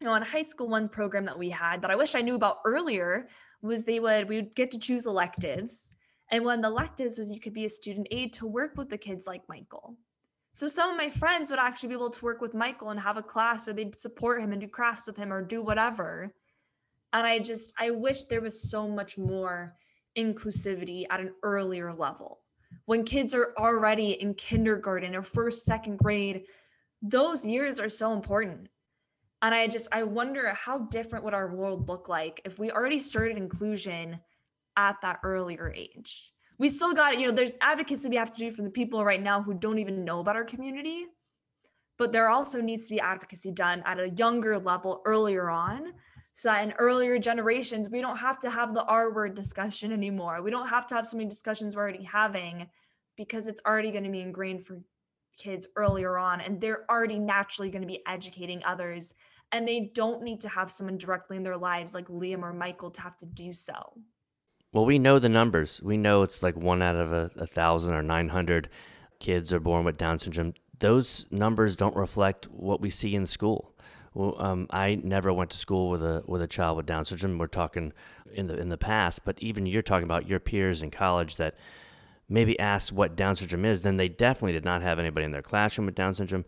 you 0.00 0.06
know, 0.06 0.14
in 0.14 0.22
high 0.22 0.42
school, 0.42 0.68
one 0.68 0.88
program 0.88 1.26
that 1.26 1.38
we 1.38 1.50
had 1.50 1.82
that 1.82 1.90
I 1.90 1.96
wish 1.96 2.14
I 2.14 2.22
knew 2.22 2.34
about 2.34 2.60
earlier 2.64 3.28
was 3.62 3.84
they 3.84 4.00
would 4.00 4.28
we 4.28 4.36
would 4.36 4.54
get 4.54 4.70
to 4.70 4.78
choose 4.78 5.06
electives. 5.06 5.94
And 6.30 6.44
one 6.44 6.60
of 6.60 6.62
the 6.62 6.68
electives 6.68 7.18
was 7.18 7.30
you 7.30 7.40
could 7.40 7.52
be 7.52 7.66
a 7.66 7.68
student 7.68 8.08
aide 8.10 8.32
to 8.34 8.46
work 8.46 8.76
with 8.76 8.88
the 8.88 8.96
kids 8.96 9.26
like 9.26 9.42
Michael. 9.48 9.96
So 10.52 10.66
some 10.66 10.90
of 10.90 10.96
my 10.96 11.10
friends 11.10 11.50
would 11.50 11.58
actually 11.58 11.90
be 11.90 11.94
able 11.94 12.10
to 12.10 12.24
work 12.24 12.40
with 12.40 12.54
Michael 12.54 12.90
and 12.90 13.00
have 13.00 13.16
a 13.16 13.22
class 13.22 13.68
or 13.68 13.72
they'd 13.72 13.96
support 13.96 14.40
him 14.40 14.52
and 14.52 14.60
do 14.60 14.68
crafts 14.68 15.06
with 15.06 15.16
him 15.16 15.32
or 15.32 15.42
do 15.42 15.60
whatever. 15.62 16.32
And 17.12 17.26
I 17.26 17.38
just 17.38 17.74
I 17.78 17.90
wish 17.90 18.24
there 18.24 18.40
was 18.40 18.70
so 18.70 18.88
much 18.88 19.18
more 19.18 19.76
inclusivity 20.16 21.04
at 21.10 21.20
an 21.20 21.32
earlier 21.42 21.92
level. 21.92 22.38
When 22.86 23.04
kids 23.04 23.34
are 23.34 23.52
already 23.58 24.12
in 24.12 24.34
kindergarten 24.34 25.14
or 25.14 25.22
first, 25.22 25.64
second 25.64 25.98
grade, 25.98 26.44
those 27.02 27.46
years 27.46 27.78
are 27.78 27.88
so 27.88 28.12
important 28.12 28.68
and 29.42 29.54
i 29.54 29.66
just 29.66 29.88
i 29.92 30.02
wonder 30.02 30.52
how 30.54 30.78
different 30.78 31.24
would 31.24 31.34
our 31.34 31.54
world 31.54 31.88
look 31.88 32.08
like 32.08 32.40
if 32.44 32.58
we 32.58 32.70
already 32.70 32.98
started 32.98 33.36
inclusion 33.36 34.18
at 34.76 34.96
that 35.02 35.20
earlier 35.22 35.72
age? 35.74 36.32
We 36.58 36.68
still 36.68 36.92
got 36.92 37.18
you 37.18 37.26
know 37.26 37.32
there's 37.32 37.56
advocacy 37.60 38.08
we 38.08 38.16
have 38.16 38.32
to 38.34 38.38
do 38.38 38.50
for 38.50 38.62
the 38.62 38.70
people 38.70 39.04
right 39.04 39.22
now 39.22 39.42
who 39.42 39.54
don't 39.54 39.78
even 39.78 40.04
know 40.04 40.20
about 40.20 40.36
our 40.36 40.44
community. 40.44 41.06
But 41.96 42.12
there 42.12 42.28
also 42.28 42.60
needs 42.62 42.88
to 42.88 42.94
be 42.94 43.00
advocacy 43.00 43.52
done 43.52 43.82
at 43.84 44.00
a 44.00 44.10
younger 44.10 44.58
level 44.58 45.02
earlier 45.04 45.50
on 45.50 45.92
so 46.32 46.48
that 46.48 46.64
in 46.64 46.72
earlier 46.78 47.18
generations 47.18 47.90
we 47.90 48.00
don't 48.00 48.16
have 48.16 48.38
to 48.38 48.50
have 48.50 48.72
the 48.72 48.84
r 48.84 49.12
word 49.12 49.34
discussion 49.34 49.92
anymore. 49.92 50.42
We 50.42 50.50
don't 50.50 50.68
have 50.68 50.86
to 50.88 50.94
have 50.94 51.06
so 51.06 51.16
many 51.16 51.28
discussions 51.28 51.76
we're 51.76 51.82
already 51.82 52.04
having 52.04 52.66
because 53.16 53.48
it's 53.48 53.60
already 53.66 53.90
going 53.90 54.04
to 54.04 54.10
be 54.10 54.20
ingrained 54.20 54.66
for 54.66 54.80
kids 55.36 55.66
earlier 55.76 56.18
on 56.18 56.40
and 56.40 56.60
they're 56.60 56.84
already 56.90 57.18
naturally 57.18 57.70
going 57.70 57.82
to 57.82 57.88
be 57.88 58.02
educating 58.06 58.62
others 58.64 59.14
and 59.52 59.66
they 59.66 59.90
don't 59.94 60.22
need 60.22 60.40
to 60.40 60.48
have 60.48 60.70
someone 60.70 60.98
directly 60.98 61.36
in 61.36 61.42
their 61.42 61.56
lives 61.56 61.94
like 61.94 62.08
Liam 62.08 62.42
or 62.42 62.52
Michael 62.52 62.90
to 62.90 63.00
have 63.02 63.16
to 63.18 63.26
do 63.26 63.52
so. 63.52 63.94
Well, 64.72 64.86
we 64.86 64.98
know 64.98 65.18
the 65.18 65.28
numbers. 65.28 65.80
We 65.82 65.96
know 65.96 66.22
it's 66.22 66.42
like 66.42 66.56
one 66.56 66.80
out 66.80 66.96
of 66.96 67.12
a, 67.12 67.30
a 67.36 67.46
thousand 67.46 67.94
or 67.94 68.02
900 68.02 68.68
kids 69.18 69.52
are 69.52 69.60
born 69.60 69.84
with 69.84 69.96
Down 69.96 70.18
syndrome. 70.18 70.54
Those 70.78 71.26
numbers 71.30 71.76
don't 71.76 71.96
reflect 71.96 72.46
what 72.46 72.80
we 72.80 72.88
see 72.90 73.14
in 73.14 73.26
school. 73.26 73.74
Well, 74.14 74.40
um, 74.40 74.66
I 74.70 74.96
never 74.96 75.32
went 75.32 75.50
to 75.50 75.56
school 75.56 75.90
with 75.90 76.02
a 76.02 76.22
with 76.26 76.42
a 76.42 76.46
child 76.46 76.76
with 76.76 76.86
Down 76.86 77.04
syndrome. 77.04 77.38
We're 77.38 77.46
talking 77.46 77.92
in 78.32 78.46
the 78.46 78.58
in 78.58 78.68
the 78.68 78.78
past, 78.78 79.24
but 79.24 79.38
even 79.40 79.66
you're 79.66 79.82
talking 79.82 80.04
about 80.04 80.28
your 80.28 80.40
peers 80.40 80.82
in 80.82 80.90
college 80.90 81.36
that 81.36 81.56
maybe 82.28 82.58
asked 82.58 82.92
what 82.92 83.16
Down 83.16 83.36
syndrome 83.36 83.64
is, 83.64 83.82
then 83.82 83.96
they 83.96 84.08
definitely 84.08 84.52
did 84.52 84.64
not 84.64 84.82
have 84.82 84.98
anybody 84.98 85.24
in 85.24 85.32
their 85.32 85.42
classroom 85.42 85.86
with 85.86 85.94
Down 85.94 86.14
syndrome. 86.14 86.44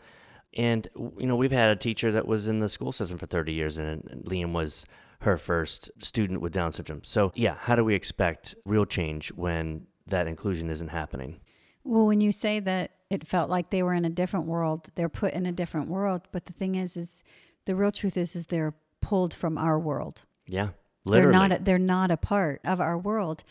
And 0.57 0.89
you 0.95 1.27
know, 1.27 1.37
we've 1.37 1.53
had 1.53 1.71
a 1.71 1.77
teacher 1.77 2.13
that 2.13 2.27
was 2.27 2.49
in 2.49 2.61
the 2.61 2.69
school 2.69 2.93
system 2.93 3.19
for 3.19 3.27
30 3.27 3.53
years, 3.53 3.79
and 3.79 4.03
Liam 4.25 4.53
was 4.53 4.85
her 5.21 5.39
first 5.39 5.91
student 6.01 6.41
with 6.41 6.53
Down 6.53 6.73
syndrome. 6.73 7.05
So, 7.05 7.33
yeah, 7.35 7.55
how 7.59 7.77
do 7.77 7.85
we 7.85 7.95
expect 7.95 8.55
real 8.65 8.85
change 8.85 9.33
when 9.33 9.87
that 10.07 10.27
inclusion 10.27 10.69
isn't 10.69 10.89
happening? 10.89 11.41
Well, 11.85 12.07
when 12.07 12.21
you 12.21 12.33
say 12.33 12.61
that 12.61 12.93
it 13.09 13.27
felt 13.27 13.51
like 13.51 13.71
they 13.71 13.83
were 13.83 13.95
in 13.95 14.05
a 14.05 14.11
different 14.11 14.47
world, 14.47 14.89
they're 14.95 15.09
put 15.09 15.33
in 15.33 15.47
a 15.47 15.53
different 15.53 15.89
world. 15.89 16.23
But 16.33 16.47
the 16.47 16.53
thing 16.53 16.75
is, 16.75 16.97
is 16.97 17.23
the 17.67 17.77
real 17.77 17.93
truth 17.93 18.17
is, 18.17 18.37
is 18.37 18.47
they're 18.47 18.75
pulled 19.01 19.35
from 19.35 19.59
our 19.59 19.79
world. 19.79 20.23
Yeah, 20.47 20.71
literally. 21.05 21.39
They're 21.39 21.49
not. 21.49 21.65
They're 21.65 21.79
not 21.79 22.11
a 22.11 22.17
part 22.17 22.61
of 22.65 22.81
our 22.81 22.99
world. 22.99 23.45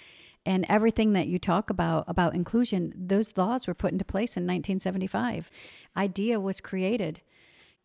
And 0.45 0.65
everything 0.67 1.13
that 1.13 1.27
you 1.27 1.37
talk 1.37 1.69
about 1.69 2.05
about 2.07 2.33
inclusion, 2.33 2.93
those 2.95 3.37
laws 3.37 3.67
were 3.67 3.73
put 3.73 3.91
into 3.91 4.05
place 4.05 4.35
in 4.35 4.43
1975. 4.43 5.51
IDEA 5.95 6.39
was 6.39 6.59
created. 6.59 7.21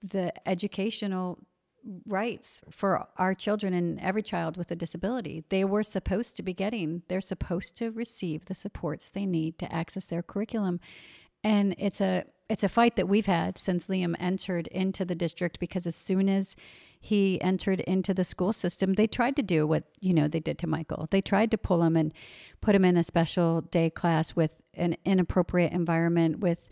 The 0.03 0.33
educational 0.49 1.39
rights 2.07 2.61
for 2.71 3.07
our 3.17 3.35
children 3.35 3.73
and 3.73 4.01
every 4.01 4.23
child 4.23 4.57
with 4.57 4.71
a 4.71 4.77
disability. 4.77 5.45
They 5.49 5.65
were 5.65 5.83
supposed 5.83 6.37
to 6.37 6.43
be 6.43 6.53
getting, 6.53 7.03
they're 7.09 7.21
supposed 7.21 7.77
to 7.79 7.91
receive 7.91 8.47
the 8.47 8.55
supports 8.55 9.09
they 9.09 9.27
need 9.27 9.59
to 9.59 9.73
access 9.73 10.05
their 10.05 10.23
curriculum. 10.23 10.81
And 11.45 11.75
it's 11.79 12.01
a 12.01 12.25
it's 12.49 12.65
a 12.65 12.69
fight 12.69 12.97
that 12.97 13.09
we've 13.09 13.27
had 13.27 13.59
since 13.59 13.87
Liam 13.87 14.15
entered 14.21 14.69
into 14.69 15.05
the 15.05 15.17
district 15.17 15.59
because 15.59 15.87
as 15.87 15.97
soon 15.97 16.29
as 16.29 16.55
he 17.07 17.41
entered 17.41 17.81
into 17.81 18.13
the 18.13 18.25
school 18.25 18.53
system, 18.53 18.95
they 18.95 19.07
tried 19.07 19.37
to 19.37 19.43
do 19.43 19.65
what, 19.65 19.85
you 20.01 20.13
know, 20.13 20.27
they 20.27 20.41
did 20.41 20.59
to 20.59 20.67
Michael. 20.67 21.07
They 21.13 21.21
tried 21.21 21.53
to 21.53 21.59
pull 21.59 21.85
him 21.85 21.97
and 21.97 22.13
put 22.61 22.75
him 22.75 22.85
in 22.85 22.97
a 22.97 23.05
special 23.05 23.61
day 23.61 23.91
class 23.91 24.35
with 24.35 24.57
an 24.75 24.97
inappropriate 25.05 25.73
environment 25.73 26.41
with 26.41 26.69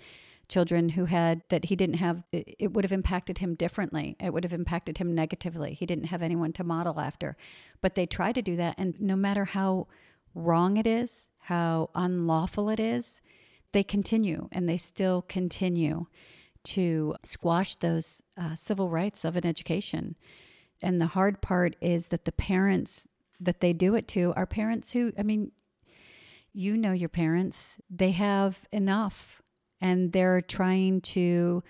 children 0.48 0.88
who 0.90 1.04
had 1.04 1.42
that 1.50 1.66
he 1.66 1.76
didn't 1.76 1.98
have 1.98 2.24
it, 2.32 2.72
would 2.72 2.84
have 2.84 2.92
impacted 2.92 3.38
him 3.38 3.54
differently. 3.54 4.16
It 4.18 4.32
would 4.32 4.42
have 4.42 4.52
impacted 4.52 4.98
him 4.98 5.14
negatively. 5.14 5.72
He 5.72 5.86
didn't 5.86 6.06
have 6.06 6.20
anyone 6.20 6.52
to 6.54 6.64
model 6.64 6.98
after. 6.98 7.36
But 7.80 7.94
they 7.94 8.04
try 8.04 8.32
to 8.32 8.42
do 8.42 8.56
that 8.56 8.74
and 8.76 9.00
no 9.00 9.14
matter 9.14 9.44
how 9.44 9.86
wrong 10.34 10.76
it 10.76 10.86
is 10.86 11.28
how 11.38 11.90
unlawful 11.94 12.68
it 12.70 12.80
is 12.80 13.22
they 13.70 13.84
continue 13.84 14.48
and 14.50 14.68
they 14.68 14.76
still 14.76 15.22
continue 15.22 16.06
to 16.64 17.14
squash 17.24 17.76
those 17.76 18.22
uh, 18.36 18.54
civil 18.56 18.90
rights 18.90 19.24
of 19.24 19.36
an 19.36 19.46
education 19.46 20.16
and 20.82 21.00
the 21.00 21.06
hard 21.06 21.40
part 21.40 21.76
is 21.80 22.08
that 22.08 22.24
the 22.24 22.32
parents 22.32 23.06
that 23.40 23.60
they 23.60 23.72
do 23.72 23.94
it 23.94 24.08
to 24.08 24.32
are 24.36 24.46
parents 24.46 24.92
who 24.92 25.12
i 25.18 25.22
mean 25.22 25.52
you 26.52 26.76
know 26.76 26.92
your 26.92 27.08
parents 27.08 27.76
they 27.90 28.12
have 28.12 28.64
enough 28.72 29.42
and 29.80 30.12
they're 30.12 30.40
trying 30.40 31.00
to 31.00 31.62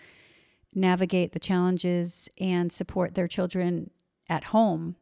navigate 0.74 1.32
the 1.32 1.38
challenges 1.38 2.28
and 2.38 2.72
support 2.72 3.14
their 3.14 3.28
children 3.28 3.90
at 4.28 4.44
home. 4.44 4.96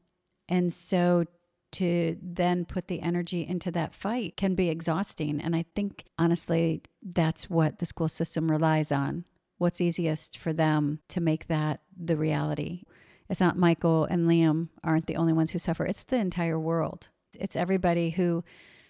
And 0.48 0.72
so 0.72 1.24
to 1.72 2.18
then 2.22 2.64
put 2.66 2.88
the 2.88 3.00
energy 3.00 3.46
into 3.46 3.70
that 3.70 3.94
fight 3.94 4.36
can 4.36 4.54
be 4.54 4.68
exhausting. 4.68 5.40
And 5.40 5.56
I 5.56 5.64
think, 5.74 6.04
honestly, 6.18 6.82
that's 7.02 7.48
what 7.48 7.78
the 7.78 7.86
school 7.86 8.08
system 8.08 8.50
relies 8.50 8.92
on. 8.92 9.24
What's 9.62 9.80
easiest 9.80 10.38
for 10.38 10.52
them 10.52 10.98
to 11.06 11.20
make 11.20 11.46
that 11.46 11.82
the 11.96 12.16
reality? 12.16 12.82
It's 13.30 13.38
not 13.38 13.56
Michael 13.56 14.06
and 14.06 14.28
Liam 14.28 14.70
aren't 14.82 15.06
the 15.06 15.14
only 15.14 15.32
ones 15.32 15.52
who 15.52 15.60
suffer, 15.60 15.84
it's 15.84 16.02
the 16.02 16.16
entire 16.16 16.58
world. 16.58 17.10
It's 17.38 17.54
everybody 17.54 18.10
who 18.10 18.42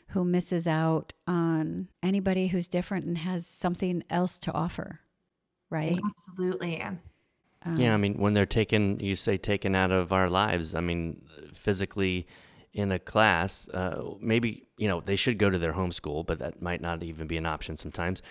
who 0.08 0.24
misses 0.24 0.66
out 0.66 1.12
on 1.26 1.88
anybody 2.02 2.46
who's 2.46 2.68
different 2.68 3.04
and 3.04 3.18
has 3.18 3.46
something 3.46 4.02
else 4.08 4.38
to 4.38 4.52
offer, 4.52 5.00
right? 5.68 6.00
Absolutely. 6.06 6.82
Um, 6.82 7.76
yeah, 7.76 7.92
I 7.92 7.98
mean, 7.98 8.14
when 8.14 8.32
they're 8.32 8.46
taken, 8.46 8.98
you 8.98 9.14
say 9.14 9.36
taken 9.36 9.74
out 9.74 9.92
of 9.92 10.10
our 10.10 10.30
lives. 10.30 10.74
I 10.74 10.80
mean, 10.80 11.20
physically 11.52 12.26
in 12.72 12.92
a 12.92 12.98
class, 12.98 13.68
uh, 13.68 14.14
maybe 14.22 14.64
you 14.78 14.88
know 14.88 15.02
they 15.02 15.16
should 15.16 15.36
go 15.36 15.50
to 15.50 15.58
their 15.58 15.72
home 15.72 15.92
school, 15.92 16.24
but 16.24 16.38
that 16.38 16.62
might 16.62 16.80
not 16.80 17.02
even 17.02 17.26
be 17.26 17.36
an 17.36 17.44
option 17.44 17.76
sometimes. 17.76 18.22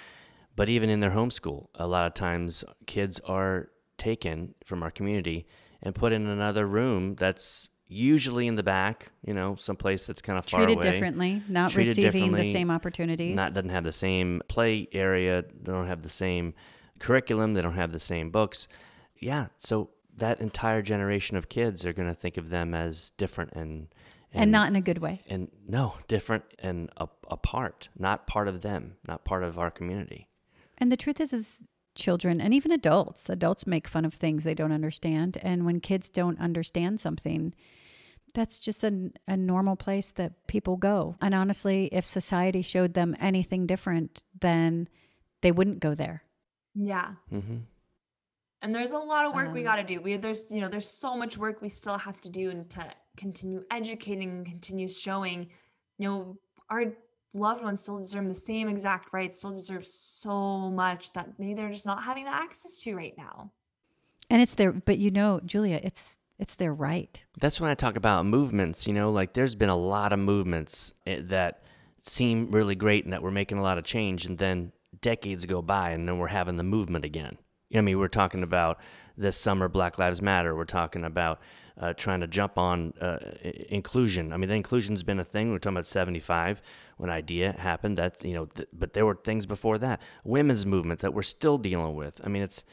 But 0.55 0.69
even 0.69 0.89
in 0.89 0.99
their 0.99 1.11
home 1.11 1.31
school, 1.31 1.69
a 1.75 1.87
lot 1.87 2.07
of 2.07 2.13
times 2.13 2.63
kids 2.85 3.19
are 3.21 3.69
taken 3.97 4.55
from 4.65 4.83
our 4.83 4.91
community 4.91 5.45
and 5.81 5.95
put 5.95 6.11
in 6.11 6.27
another 6.27 6.67
room 6.67 7.15
that's 7.15 7.67
usually 7.87 8.47
in 8.47 8.55
the 8.55 8.63
back, 8.63 9.11
you 9.25 9.33
know, 9.33 9.55
someplace 9.55 10.05
that's 10.05 10.21
kind 10.21 10.39
of 10.39 10.45
far 10.45 10.59
treated 10.61 10.77
away. 10.77 10.91
differently, 10.91 11.43
not 11.49 11.71
Treated 11.71 11.97
receiving 11.97 12.31
the 12.31 12.51
same 12.51 12.71
opportunities. 12.71 13.35
Not 13.35 13.53
doesn't 13.53 13.69
have 13.69 13.83
the 13.83 13.91
same 13.91 14.41
play 14.47 14.87
area. 14.93 15.43
They 15.43 15.71
don't 15.71 15.87
have 15.87 16.01
the 16.01 16.09
same 16.09 16.53
curriculum. 16.99 17.53
They 17.53 17.61
don't 17.61 17.75
have 17.75 17.91
the 17.91 17.99
same 17.99 18.31
books. 18.31 18.67
Yeah, 19.19 19.47
so 19.57 19.89
that 20.17 20.39
entire 20.41 20.81
generation 20.81 21.37
of 21.37 21.49
kids 21.49 21.85
are 21.85 21.93
going 21.93 22.07
to 22.07 22.15
think 22.15 22.37
of 22.37 22.49
them 22.49 22.73
as 22.73 23.11
different 23.17 23.53
and 23.53 23.87
and 24.33 24.49
not 24.51 24.69
in 24.69 24.77
a 24.77 24.81
good 24.81 24.99
way. 24.99 25.21
and 25.27 25.49
no 25.67 25.95
different 26.07 26.45
and 26.59 26.89
a, 26.95 27.07
apart, 27.29 27.89
not 27.97 28.27
part 28.27 28.47
of 28.47 28.61
them, 28.61 28.95
not 29.05 29.25
part 29.25 29.43
of 29.43 29.59
our 29.59 29.69
community. 29.69 30.29
And 30.81 30.91
the 30.91 30.97
truth 30.97 31.21
is, 31.21 31.31
is 31.31 31.59
children 31.95 32.41
and 32.41 32.53
even 32.53 32.71
adults, 32.71 33.29
adults 33.29 33.67
make 33.67 33.87
fun 33.87 34.03
of 34.03 34.13
things 34.13 34.43
they 34.43 34.53
don't 34.55 34.71
understand. 34.71 35.37
And 35.41 35.65
when 35.65 35.79
kids 35.79 36.09
don't 36.09 36.39
understand 36.39 36.99
something, 36.99 37.53
that's 38.33 38.59
just 38.59 38.83
a, 38.83 39.11
a 39.27 39.37
normal 39.37 39.75
place 39.75 40.11
that 40.15 40.47
people 40.47 40.77
go. 40.77 41.15
And 41.21 41.35
honestly, 41.35 41.87
if 41.91 42.05
society 42.05 42.61
showed 42.61 42.93
them 42.93 43.15
anything 43.19 43.67
different, 43.67 44.23
then 44.39 44.89
they 45.41 45.51
wouldn't 45.51 45.81
go 45.81 45.93
there. 45.93 46.23
Yeah. 46.73 47.13
hmm 47.29 47.57
And 48.61 48.73
there's 48.73 48.91
a 48.91 48.97
lot 48.97 49.25
of 49.25 49.33
work 49.33 49.53
we 49.53 49.59
Um, 49.59 49.65
got 49.65 49.75
to 49.75 49.83
do. 49.83 50.01
We 50.01 50.17
there's 50.17 50.51
you 50.51 50.61
know 50.61 50.69
there's 50.69 50.87
so 50.87 51.17
much 51.17 51.37
work 51.37 51.61
we 51.61 51.69
still 51.69 51.97
have 51.97 52.21
to 52.21 52.29
do 52.29 52.49
and 52.49 52.69
to 52.71 52.85
continue 53.17 53.63
educating 53.69 54.29
and 54.29 54.45
continue 54.45 54.87
showing, 54.87 55.49
you 55.97 56.07
know, 56.07 56.37
our 56.69 56.93
loved 57.33 57.63
ones 57.63 57.81
still 57.81 57.97
deserve 57.97 58.27
the 58.27 58.35
same 58.35 58.67
exact 58.67 59.13
rights, 59.13 59.37
still 59.37 59.51
deserve 59.51 59.85
so 59.85 60.69
much 60.69 61.13
that 61.13 61.39
maybe 61.39 61.53
they're 61.53 61.71
just 61.71 61.85
not 61.85 62.03
having 62.03 62.25
the 62.25 62.33
access 62.33 62.77
to 62.81 62.95
right 62.95 63.13
now. 63.17 63.51
And 64.29 64.41
it's 64.41 64.53
their, 64.53 64.71
but 64.71 64.97
you 64.97 65.11
know, 65.11 65.41
Julia, 65.45 65.79
it's 65.83 66.17
it's 66.39 66.55
their 66.55 66.73
right. 66.73 67.21
That's 67.39 67.61
when 67.61 67.69
I 67.69 67.75
talk 67.75 67.95
about 67.95 68.25
movements. 68.25 68.87
You 68.87 68.93
know, 68.93 69.11
like 69.11 69.33
there's 69.33 69.55
been 69.55 69.69
a 69.69 69.77
lot 69.77 70.11
of 70.11 70.19
movements 70.19 70.93
eh, 71.05 71.19
that 71.25 71.63
seem 72.03 72.49
really 72.49 72.75
great 72.75 73.03
and 73.03 73.13
that 73.13 73.21
we're 73.21 73.31
making 73.31 73.59
a 73.59 73.61
lot 73.61 73.77
of 73.77 73.83
change, 73.83 74.25
and 74.25 74.37
then 74.37 74.71
decades 75.01 75.45
go 75.45 75.61
by, 75.61 75.91
and 75.91 76.07
then 76.07 76.17
we're 76.17 76.27
having 76.27 76.57
the 76.57 76.63
movement 76.63 77.05
again. 77.05 77.37
I 77.75 77.81
mean, 77.81 77.99
we're 77.99 78.07
talking 78.07 78.43
about 78.43 78.79
this 79.17 79.37
summer 79.37 79.69
Black 79.69 79.99
Lives 79.99 80.21
Matter. 80.21 80.55
We're 80.55 80.65
talking 80.65 81.03
about 81.03 81.39
uh, 81.79 81.93
trying 81.93 82.19
to 82.21 82.27
jump 82.27 82.57
on 82.57 82.93
uh, 83.01 83.17
inclusion. 83.69 84.33
I 84.33 84.37
mean, 84.37 84.49
the 84.49 84.55
inclusion's 84.55 85.03
been 85.03 85.19
a 85.19 85.23
thing. 85.25 85.51
We're 85.51 85.59
talking 85.59 85.77
about 85.77 85.87
'75 85.87 86.61
when 86.97 87.09
IDEA 87.09 87.53
happened. 87.53 87.97
That 87.97 88.23
you 88.23 88.33
know, 88.33 88.45
th- 88.45 88.69
but 88.73 88.93
there 88.93 89.05
were 89.05 89.15
things 89.15 89.45
before 89.45 89.77
that. 89.79 90.01
Women's 90.23 90.65
movement 90.65 90.99
that 91.01 91.13
we're 91.13 91.21
still 91.23 91.57
dealing 91.57 91.95
with. 91.95 92.19
I 92.23 92.29
mean, 92.29 92.41
it's 92.43 92.63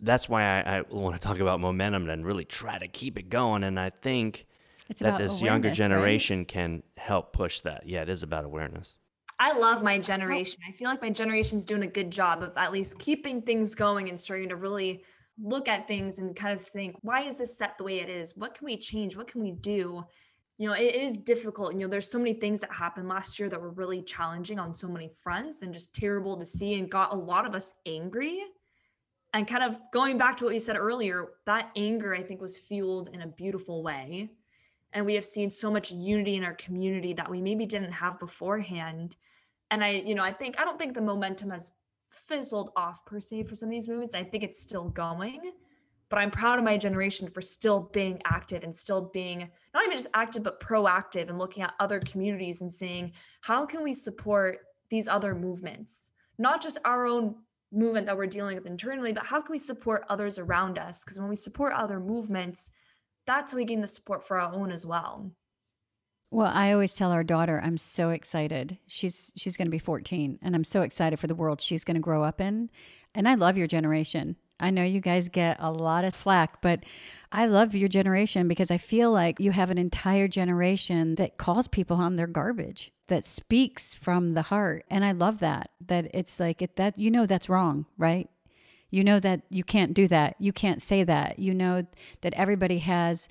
that's 0.00 0.28
why 0.28 0.42
I, 0.60 0.78
I 0.78 0.82
want 0.90 1.14
to 1.14 1.20
talk 1.26 1.38
about 1.38 1.60
momentum 1.60 2.08
and 2.08 2.24
really 2.26 2.44
try 2.44 2.78
to 2.78 2.88
keep 2.88 3.18
it 3.18 3.30
going. 3.30 3.64
And 3.64 3.80
I 3.80 3.90
think 3.90 4.46
It's 4.88 5.00
that 5.00 5.18
this 5.18 5.40
younger 5.40 5.68
awareness, 5.68 5.70
right? 5.70 5.76
generation 5.76 6.44
can 6.44 6.82
help 6.96 7.32
push 7.32 7.60
that. 7.60 7.88
Yeah, 7.88 8.02
it 8.02 8.08
is 8.08 8.22
about 8.22 8.44
awareness. 8.44 8.98
I 9.38 9.52
love 9.58 9.82
my 9.82 9.98
generation. 9.98 10.62
I 10.66 10.72
feel 10.72 10.88
like 10.88 11.02
my 11.02 11.10
generation's 11.10 11.66
doing 11.66 11.82
a 11.82 11.86
good 11.86 12.10
job 12.10 12.42
of 12.42 12.56
at 12.56 12.72
least 12.72 12.98
keeping 12.98 13.42
things 13.42 13.74
going 13.74 14.08
and 14.08 14.18
starting 14.18 14.48
to 14.48 14.56
really 14.56 15.02
look 15.42 15.68
at 15.68 15.86
things 15.86 16.18
and 16.18 16.34
kind 16.34 16.58
of 16.58 16.64
think, 16.64 16.96
why 17.02 17.22
is 17.22 17.38
this 17.38 17.56
set 17.56 17.76
the 17.76 17.84
way 17.84 18.00
it 18.00 18.08
is? 18.08 18.36
What 18.36 18.54
can 18.54 18.64
we 18.64 18.76
change? 18.76 19.16
What 19.16 19.28
can 19.28 19.42
we 19.42 19.52
do? 19.52 20.04
You 20.58 20.68
know, 20.68 20.74
it 20.74 20.94
is 20.94 21.18
difficult. 21.18 21.74
You 21.74 21.80
know, 21.80 21.88
there's 21.88 22.10
so 22.10 22.18
many 22.18 22.32
things 22.32 22.62
that 22.62 22.72
happened 22.72 23.08
last 23.08 23.38
year 23.38 23.48
that 23.50 23.60
were 23.60 23.72
really 23.72 24.02
challenging 24.02 24.58
on 24.58 24.74
so 24.74 24.88
many 24.88 25.10
fronts 25.22 25.60
and 25.60 25.74
just 25.74 25.94
terrible 25.94 26.38
to 26.38 26.46
see 26.46 26.74
and 26.74 26.90
got 26.90 27.12
a 27.12 27.16
lot 27.16 27.46
of 27.46 27.54
us 27.54 27.74
angry. 27.84 28.40
And 29.34 29.46
kind 29.46 29.62
of 29.62 29.78
going 29.92 30.16
back 30.16 30.38
to 30.38 30.46
what 30.46 30.54
you 30.54 30.60
said 30.60 30.78
earlier, 30.78 31.28
that 31.44 31.70
anger, 31.76 32.14
I 32.14 32.22
think, 32.22 32.40
was 32.40 32.56
fueled 32.56 33.10
in 33.12 33.20
a 33.20 33.26
beautiful 33.26 33.82
way. 33.82 34.30
And 34.94 35.04
we 35.04 35.14
have 35.14 35.26
seen 35.26 35.50
so 35.50 35.70
much 35.70 35.92
unity 35.92 36.36
in 36.36 36.44
our 36.44 36.54
community 36.54 37.12
that 37.12 37.30
we 37.30 37.42
maybe 37.42 37.66
didn't 37.66 37.92
have 37.92 38.18
beforehand. 38.18 39.16
And 39.70 39.84
I, 39.84 39.90
you 39.90 40.14
know, 40.14 40.24
I 40.24 40.32
think, 40.32 40.58
I 40.58 40.64
don't 40.64 40.78
think 40.78 40.94
the 40.94 41.02
momentum 41.02 41.50
has 41.50 41.72
fizzled 42.10 42.70
off 42.76 43.04
per 43.04 43.20
se 43.20 43.44
for 43.44 43.54
some 43.54 43.68
of 43.68 43.72
these 43.72 43.88
movements. 43.88 44.14
I 44.14 44.22
think 44.24 44.44
it's 44.44 44.60
still 44.60 44.88
going. 44.88 45.52
But 46.08 46.20
I'm 46.20 46.30
proud 46.30 46.58
of 46.58 46.64
my 46.64 46.76
generation 46.76 47.28
for 47.28 47.42
still 47.42 47.90
being 47.92 48.22
active 48.26 48.62
and 48.62 48.74
still 48.74 49.10
being 49.12 49.48
not 49.74 49.84
even 49.84 49.96
just 49.96 50.08
active, 50.14 50.44
but 50.44 50.60
proactive 50.60 51.28
and 51.28 51.38
looking 51.38 51.64
at 51.64 51.74
other 51.80 51.98
communities 52.00 52.60
and 52.60 52.70
saying, 52.70 53.12
how 53.40 53.66
can 53.66 53.82
we 53.82 53.92
support 53.92 54.58
these 54.88 55.08
other 55.08 55.34
movements? 55.34 56.12
Not 56.38 56.62
just 56.62 56.78
our 56.84 57.06
own 57.06 57.34
movement 57.72 58.06
that 58.06 58.16
we're 58.16 58.26
dealing 58.26 58.54
with 58.54 58.66
internally, 58.66 59.12
but 59.12 59.26
how 59.26 59.40
can 59.40 59.52
we 59.52 59.58
support 59.58 60.04
others 60.08 60.38
around 60.38 60.78
us? 60.78 61.02
Because 61.02 61.18
when 61.18 61.28
we 61.28 61.34
support 61.34 61.72
other 61.72 61.98
movements, 61.98 62.70
that's 63.26 63.50
how 63.50 63.56
we 63.56 63.64
gain 63.64 63.80
the 63.80 63.88
support 63.88 64.22
for 64.22 64.40
our 64.40 64.52
own 64.52 64.70
as 64.70 64.86
well. 64.86 65.32
Well, 66.30 66.50
I 66.52 66.72
always 66.72 66.94
tell 66.94 67.12
our 67.12 67.22
daughter, 67.22 67.60
I'm 67.62 67.78
so 67.78 68.10
excited. 68.10 68.78
She's 68.86 69.32
she's 69.36 69.56
going 69.56 69.66
to 69.66 69.70
be 69.70 69.78
14, 69.78 70.40
and 70.42 70.54
I'm 70.54 70.64
so 70.64 70.82
excited 70.82 71.20
for 71.20 71.28
the 71.28 71.34
world 71.34 71.60
she's 71.60 71.84
going 71.84 71.94
to 71.94 72.00
grow 72.00 72.24
up 72.24 72.40
in. 72.40 72.70
And 73.14 73.28
I 73.28 73.34
love 73.34 73.56
your 73.56 73.68
generation. 73.68 74.36
I 74.58 74.70
know 74.70 74.82
you 74.82 75.00
guys 75.00 75.28
get 75.28 75.58
a 75.60 75.70
lot 75.70 76.04
of 76.04 76.14
flack, 76.14 76.60
but 76.62 76.80
I 77.30 77.46
love 77.46 77.74
your 77.74 77.88
generation 77.88 78.48
because 78.48 78.70
I 78.70 78.78
feel 78.78 79.12
like 79.12 79.38
you 79.38 79.52
have 79.52 79.70
an 79.70 79.78
entire 79.78 80.28
generation 80.28 81.14
that 81.16 81.36
calls 81.36 81.68
people 81.68 81.98
on 81.98 82.16
their 82.16 82.26
garbage, 82.26 82.92
that 83.08 83.26
speaks 83.26 83.94
from 83.94 84.30
the 84.30 84.42
heart, 84.42 84.84
and 84.90 85.04
I 85.04 85.12
love 85.12 85.38
that. 85.40 85.70
That 85.86 86.10
it's 86.12 86.40
like 86.40 86.60
it, 86.60 86.76
that 86.76 86.98
you 86.98 87.10
know 87.10 87.26
that's 87.26 87.48
wrong, 87.48 87.86
right? 87.96 88.28
You 88.90 89.04
know 89.04 89.20
that 89.20 89.42
you 89.50 89.62
can't 89.62 89.94
do 89.94 90.08
that. 90.08 90.36
You 90.40 90.52
can't 90.52 90.82
say 90.82 91.04
that. 91.04 91.38
You 91.38 91.54
know 91.54 91.86
that 92.22 92.34
everybody 92.34 92.78
has 92.78 93.28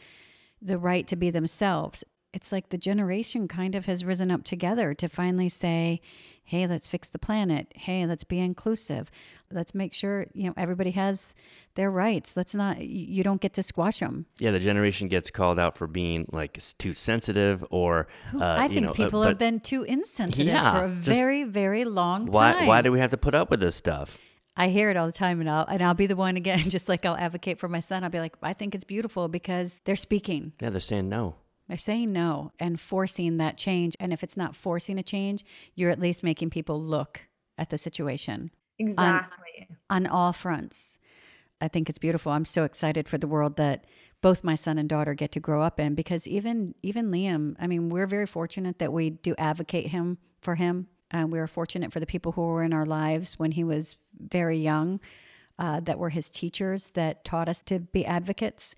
the 0.62 0.78
right 0.78 1.08
to 1.08 1.16
be 1.16 1.30
themselves 1.30 2.04
it's 2.36 2.52
like 2.52 2.70
the 2.70 2.78
generation 2.78 3.48
kind 3.48 3.76
of 3.76 3.86
has 3.86 4.04
risen 4.04 4.30
up 4.30 4.44
together 4.44 4.94
to 4.94 5.08
finally 5.08 5.48
say, 5.48 6.02
hey, 6.44 6.68
let's 6.68 6.86
fix 6.86 7.08
the 7.08 7.18
planet. 7.18 7.72
Hey, 7.74 8.06
let's 8.06 8.26
be 8.26 8.40
inclusive. 8.40 9.10
Let's 9.50 9.74
make 9.74 9.94
sure, 9.94 10.28
you 10.34 10.48
know, 10.48 10.54
everybody 10.58 10.92
has 10.92 11.34
their 11.76 11.90
rights. 11.90 12.36
Let's 12.36 12.54
not, 12.54 12.82
you 12.82 13.24
don't 13.24 13.40
get 13.40 13.54
to 13.54 13.64
squash 13.64 14.00
them. 14.00 14.26
Yeah, 14.38 14.52
the 14.52 14.60
generation 14.60 15.08
gets 15.08 15.32
called 15.32 15.58
out 15.58 15.78
for 15.78 15.88
being 15.88 16.28
like 16.34 16.62
too 16.78 16.92
sensitive 16.92 17.64
or, 17.70 18.08
uh, 18.36 18.44
I 18.44 18.64
you 18.64 18.70
think 18.70 18.82
know, 18.82 18.90
uh, 18.90 18.94
people 18.94 19.22
but 19.22 19.30
have 19.30 19.38
been 19.38 19.62
too 19.62 19.84
insensitive 19.84 20.48
Yeah, 20.48 20.74
for 20.74 20.84
a 20.86 20.90
very, 20.90 21.46
very 21.46 21.86
long 21.86 22.26
Why, 22.26 22.52
time. 22.52 22.68
why 22.68 22.82
do 22.82 22.92
we 22.92 23.00
have 23.00 23.12
to 23.12 23.18
put 23.18 23.34
up 23.34 23.50
with 23.50 23.62
this 23.62 23.76
stuff? 23.76 24.18
I 24.58 24.68
hear 24.68 24.90
it 24.90 24.96
all 24.98 25.06
the 25.06 25.12
time, 25.12 25.42
and 25.42 25.50
I'll 25.50 25.66
and 25.66 25.82
I'll 25.82 25.94
be 25.96 26.08
the 26.08 26.16
one 26.16 26.38
again, 26.38 26.60
just 26.70 26.88
like 26.88 27.06
I'll 27.06 27.18
advocate 27.18 27.60
for 27.60 27.68
my 27.68 27.82
son. 27.82 28.06
I'll 28.06 28.10
be 28.10 28.22
like, 28.22 28.36
I 28.42 28.54
think 28.54 28.74
it's 28.74 28.86
beautiful 28.86 29.28
because 29.28 29.82
they're 29.84 29.98
speaking. 29.98 30.54
Yeah, 30.62 30.70
they're 30.70 30.80
saying 30.80 31.10
no. 31.10 31.36
They're 31.68 31.78
saying 31.78 32.12
no 32.14 32.52
and 32.60 32.80
forcing 32.80 33.38
that 33.38 33.58
change. 33.58 33.96
And 34.00 34.14
if 34.14 34.24
it's 34.24 34.38
not 34.38 34.56
forcing 34.56 35.00
a 35.00 35.04
change, 35.04 35.44
you're 35.74 35.90
at 35.90 36.00
least 36.00 36.24
making 36.24 36.52
people 36.52 36.82
look 36.82 37.22
at 37.58 37.70
the 37.70 37.78
situation 37.78 38.52
Exactly. 38.78 39.68
on 39.90 40.06
all 40.06 40.34
fronts. 40.34 41.00
I 41.62 41.68
think 41.68 41.90
it's 41.90 41.98
beautiful. 41.98 42.32
I'm 42.32 42.46
so 42.46 42.66
excited 42.66 43.08
for 43.08 43.18
the 43.18 43.28
world 43.28 43.56
that 43.56 43.86
both 44.22 44.44
my 44.44 44.56
son 44.56 44.78
and 44.78 44.90
daughter 44.90 45.14
get 45.14 45.32
to 45.34 45.40
grow 45.40 45.62
up 45.62 45.80
in 45.80 45.96
because 45.96 46.28
even 46.28 46.76
even 46.84 47.12
Liam, 47.12 47.56
I 47.60 47.68
mean, 47.68 47.90
we're 47.90 48.08
very 48.08 48.26
fortunate 48.26 48.80
that 48.80 48.92
we 48.92 49.10
do 49.10 49.36
advocate 49.38 49.88
him 49.88 50.18
for 50.42 50.56
him. 50.56 50.88
Uh, 51.14 51.26
we 51.28 51.40
were 51.40 51.48
fortunate 51.48 51.94
for 51.94 52.00
the 52.00 52.06
people 52.06 52.34
who 52.34 52.42
were 52.42 52.64
in 52.64 52.74
our 52.74 52.86
lives 52.86 53.40
when 53.40 53.52
he 53.52 53.64
was 53.64 53.98
very 54.20 54.58
young, 54.58 55.00
uh, 55.60 55.80
that 55.82 56.00
were 56.00 56.10
his 56.10 56.30
teachers 56.30 56.88
that 56.96 57.24
taught 57.24 57.48
us 57.48 57.60
to 57.66 57.80
be 57.80 58.06
advocates. 58.06 58.76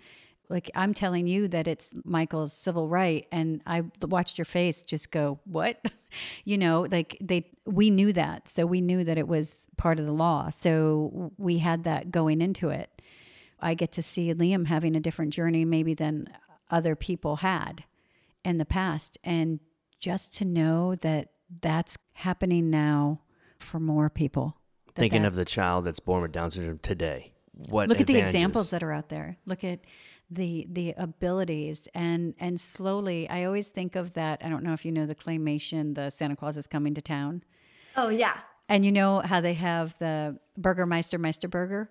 Like 0.50 0.72
I'm 0.76 0.94
telling 0.94 1.28
you 1.28 1.48
that 1.50 1.68
it's 1.68 1.90
Michael's 2.06 2.54
civil 2.54 2.88
right, 2.88 3.28
and 3.32 3.62
I 3.66 3.84
watched 4.02 4.38
your 4.38 4.46
face 4.46 4.82
just 4.82 5.12
go, 5.12 5.40
"What?" 5.46 5.86
you 6.46 6.58
know, 6.58 6.88
like 6.90 7.18
they 7.22 7.52
we 7.66 7.90
knew 7.90 8.14
that, 8.14 8.48
so 8.48 8.66
we 8.66 8.82
knew 8.82 9.04
that 9.04 9.18
it 9.18 9.28
was 9.28 9.58
part 9.76 10.00
of 10.00 10.06
the 10.06 10.14
law, 10.14 10.50
so 10.50 11.32
we 11.38 11.60
had 11.60 11.84
that 11.84 12.12
going 12.12 12.42
into 12.42 12.70
it. 12.70 13.02
I 13.60 13.74
get 13.74 13.92
to 13.94 14.04
see 14.04 14.34
Liam 14.34 14.68
having 14.68 14.96
a 14.96 15.00
different 15.00 15.34
journey 15.34 15.66
maybe 15.66 15.94
than 15.94 16.28
other 16.70 16.96
people 16.96 17.38
had 17.38 17.84
in 18.46 18.58
the 18.58 18.66
past, 18.66 19.18
and 19.24 19.60
just 20.00 20.34
to 20.36 20.46
know 20.46 20.96
that 20.96 21.30
that's 21.62 21.98
happening 22.14 22.70
now 22.70 23.22
for 23.60 23.80
more 23.80 24.10
people. 24.10 24.58
Thinking 24.96 25.26
of 25.26 25.36
the 25.36 25.46
child 25.46 25.86
that's 25.86 26.00
born 26.00 26.22
with 26.22 26.32
Down 26.32 26.52
syndrome 26.52 26.80
today. 26.80 27.34
What 27.54 27.90
look 27.90 28.00
at 28.00 28.08
the 28.08 28.18
examples 28.18 28.70
that 28.70 28.84
are 28.84 28.92
out 28.92 29.10
there 29.10 29.38
look 29.46 29.64
at 29.64 29.80
the 30.30 30.68
the 30.70 30.94
abilities. 30.98 31.88
And 31.94 32.34
and 32.40 32.60
slowly 32.60 33.30
i 33.30 33.44
always 33.46 33.68
think 33.68 33.96
of 33.96 34.14
that 34.14 34.42
i 34.44 34.50
don't 34.50 34.64
know 34.64 34.74
if 34.74 34.86
you 34.86 34.92
know 34.92 35.06
the 35.06 35.16
claymation 35.16 35.96
the 35.96 36.10
santa 36.10 36.36
claus 36.36 36.58
is 36.58 36.68
coming 36.68 36.94
to 36.96 37.02
town. 37.02 37.44
Oh 37.96 38.10
yeah. 38.10 38.38
and 38.70 38.86
you 38.86 38.92
know 38.92 39.20
how 39.20 39.42
they 39.42 39.54
have 39.56 39.98
the 40.00 40.38
burgermeister 40.58 41.18
meister 41.18 41.48
burger? 41.48 41.90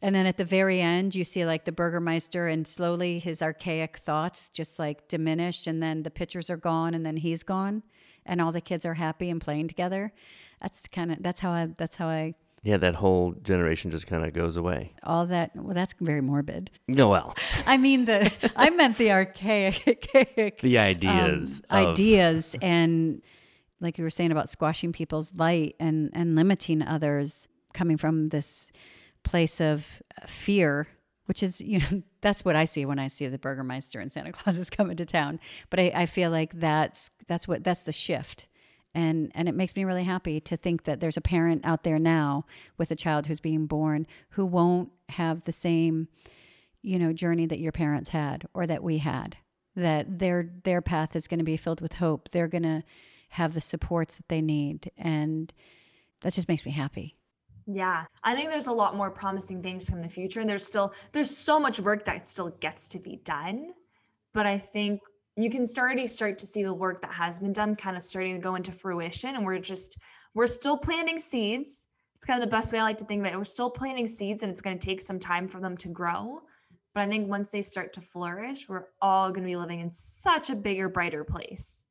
And 0.00 0.14
then 0.14 0.26
at 0.26 0.36
the 0.36 0.44
very 0.44 0.80
end 0.80 1.14
you 1.14 1.24
see 1.24 1.44
like 1.44 1.64
the 1.64 1.72
burgermeister 1.72 2.48
and 2.48 2.66
slowly 2.66 3.18
his 3.18 3.42
archaic 3.42 3.98
thoughts 3.98 4.48
just 4.48 4.78
like 4.78 5.08
diminish 5.08 5.66
and 5.66 5.82
then 5.82 6.02
the 6.02 6.10
pictures 6.10 6.50
are 6.50 6.56
gone 6.56 6.94
and 6.94 7.04
then 7.04 7.16
he's 7.18 7.42
gone 7.42 7.82
and 8.24 8.40
all 8.40 8.52
the 8.52 8.60
kids 8.60 8.84
are 8.84 8.94
happy 8.94 9.30
and 9.30 9.40
playing 9.40 9.68
together. 9.68 10.12
That's 10.62 10.80
kind 10.92 11.12
of 11.12 11.22
that's 11.22 11.40
how 11.40 11.50
i 11.50 11.68
that's 11.76 11.96
how 11.96 12.08
i 12.08 12.34
Yeah, 12.62 12.76
that 12.78 12.96
whole 12.96 13.32
generation 13.42 13.90
just 13.90 14.06
kind 14.08 14.24
of 14.24 14.32
goes 14.32 14.56
away. 14.56 14.92
all 15.04 15.26
that 15.26 15.54
well 15.54 15.74
that's 15.74 15.94
very 16.00 16.20
morbid 16.20 16.70
No, 16.88 17.08
well, 17.08 17.34
I 17.66 17.76
mean 17.76 18.04
the 18.06 18.32
I 18.56 18.70
meant 18.70 18.98
the 18.98 19.12
archaic 19.12 20.10
the 20.60 20.78
um, 20.78 20.84
ideas. 20.84 21.60
of- 21.70 21.88
ideas 21.88 22.56
and 22.60 23.22
like 23.80 23.96
you 23.96 24.02
were 24.04 24.10
saying 24.10 24.32
about 24.32 24.48
squashing 24.48 24.92
people's 24.92 25.32
light 25.34 25.76
and 25.78 26.10
and 26.12 26.34
limiting 26.34 26.82
others 26.82 27.46
coming 27.74 27.96
from 27.96 28.30
this 28.30 28.66
place 29.22 29.60
of 29.60 29.86
fear 30.26 30.88
which 31.26 31.42
is 31.44 31.60
you 31.60 31.78
know 31.78 32.02
that's 32.22 32.44
what 32.44 32.56
I 32.56 32.64
see 32.64 32.84
when 32.84 32.98
I 32.98 33.06
see 33.06 33.28
the 33.28 33.38
Burgermeister 33.38 34.00
and 34.00 34.10
Santa 34.10 34.32
Claus 34.32 34.58
is 34.58 34.68
coming 34.68 34.96
to 34.96 35.06
town 35.06 35.38
but 35.70 35.78
I, 35.78 35.92
I 35.94 36.06
feel 36.06 36.30
like 36.32 36.58
that's 36.58 37.10
that's 37.28 37.46
what 37.46 37.62
that's 37.62 37.84
the 37.84 37.92
shift 37.92 38.47
and 38.94 39.30
and 39.34 39.48
it 39.48 39.54
makes 39.54 39.76
me 39.76 39.84
really 39.84 40.04
happy 40.04 40.40
to 40.40 40.56
think 40.56 40.84
that 40.84 41.00
there's 41.00 41.16
a 41.16 41.22
parent 41.22 41.64
out 41.64 41.84
there 41.84 41.98
now 41.98 42.44
with 42.76 42.90
a 42.90 42.96
child 42.96 43.26
who's 43.26 43.40
being 43.40 43.66
born 43.66 44.06
who 44.30 44.44
won't 44.46 44.90
have 45.10 45.44
the 45.44 45.52
same 45.52 46.08
you 46.82 46.98
know 46.98 47.12
journey 47.12 47.46
that 47.46 47.58
your 47.58 47.72
parents 47.72 48.10
had 48.10 48.46
or 48.54 48.66
that 48.66 48.82
we 48.82 48.98
had 48.98 49.36
that 49.76 50.18
their 50.18 50.50
their 50.64 50.80
path 50.80 51.14
is 51.14 51.28
going 51.28 51.38
to 51.38 51.44
be 51.44 51.56
filled 51.56 51.80
with 51.80 51.94
hope 51.94 52.28
they're 52.30 52.48
going 52.48 52.62
to 52.62 52.82
have 53.30 53.54
the 53.54 53.60
supports 53.60 54.16
that 54.16 54.28
they 54.28 54.40
need 54.40 54.90
and 54.96 55.52
that 56.22 56.32
just 56.32 56.48
makes 56.48 56.64
me 56.64 56.72
happy 56.72 57.14
Yeah. 57.70 58.06
I 58.24 58.34
think 58.34 58.48
there's 58.48 58.66
a 58.66 58.72
lot 58.72 58.96
more 58.96 59.10
promising 59.10 59.62
things 59.62 59.90
from 59.90 60.00
the 60.00 60.08
future. 60.08 60.40
And 60.40 60.48
there's 60.48 60.64
still 60.64 60.94
there's 61.12 61.36
so 61.36 61.60
much 61.60 61.80
work 61.80 62.06
that 62.06 62.26
still 62.26 62.48
gets 62.60 62.88
to 62.88 62.98
be 62.98 63.20
done. 63.24 63.74
But 64.32 64.46
I 64.46 64.56
think 64.56 65.02
you 65.38 65.50
can 65.50 65.66
already 65.78 66.06
start 66.06 66.38
to 66.38 66.46
see 66.46 66.62
the 66.62 66.74
work 66.74 67.00
that 67.02 67.12
has 67.12 67.38
been 67.38 67.52
done 67.52 67.76
kind 67.76 67.96
of 67.96 68.02
starting 68.02 68.34
to 68.34 68.40
go 68.40 68.56
into 68.56 68.72
fruition. 68.72 69.36
And 69.36 69.44
we're 69.44 69.58
just 69.58 69.98
we're 70.34 70.46
still 70.46 70.76
planting 70.76 71.18
seeds. 71.18 71.86
It's 72.16 72.24
kind 72.24 72.42
of 72.42 72.48
the 72.48 72.50
best 72.50 72.72
way 72.72 72.80
I 72.80 72.82
like 72.82 72.98
to 72.98 73.04
think 73.04 73.20
of 73.20 73.32
it. 73.32 73.36
We're 73.36 73.44
still 73.44 73.70
planting 73.70 74.06
seeds 74.06 74.42
and 74.42 74.50
it's 74.50 74.60
going 74.60 74.76
to 74.76 74.84
take 74.84 75.00
some 75.00 75.20
time 75.20 75.46
for 75.46 75.60
them 75.60 75.76
to 75.78 75.88
grow. 75.88 76.40
But 76.94 77.02
I 77.02 77.08
think 77.08 77.28
once 77.28 77.50
they 77.50 77.62
start 77.62 77.92
to 77.92 78.00
flourish, 78.00 78.68
we're 78.68 78.86
all 79.00 79.28
going 79.28 79.44
to 79.44 79.48
be 79.48 79.56
living 79.56 79.80
in 79.80 79.90
such 79.90 80.50
a 80.50 80.56
bigger, 80.56 80.88
brighter 80.88 81.22
place. 81.22 81.84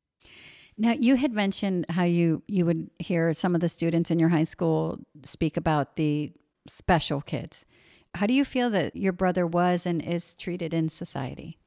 now 0.78 0.92
you 0.92 1.16
had 1.16 1.32
mentioned 1.34 1.86
how 1.90 2.04
you 2.04 2.44
you 2.48 2.66
would 2.66 2.90
hear 3.00 3.34
some 3.34 3.56
of 3.56 3.62
the 3.62 3.70
students 3.70 4.12
in 4.12 4.20
your 4.20 4.30
high 4.30 4.44
school 4.44 5.00
speak 5.24 5.58
about 5.58 5.96
the 5.96 6.32
special 6.68 7.22
kids 7.22 7.66
how 8.14 8.26
do 8.26 8.34
you 8.34 8.44
feel 8.46 8.70
that 8.70 8.96
your 8.96 9.14
brother 9.14 9.48
was 9.48 9.86
and 9.86 10.02
is 10.02 10.36
treated 10.36 10.74
in 10.74 10.90
society 10.90 11.58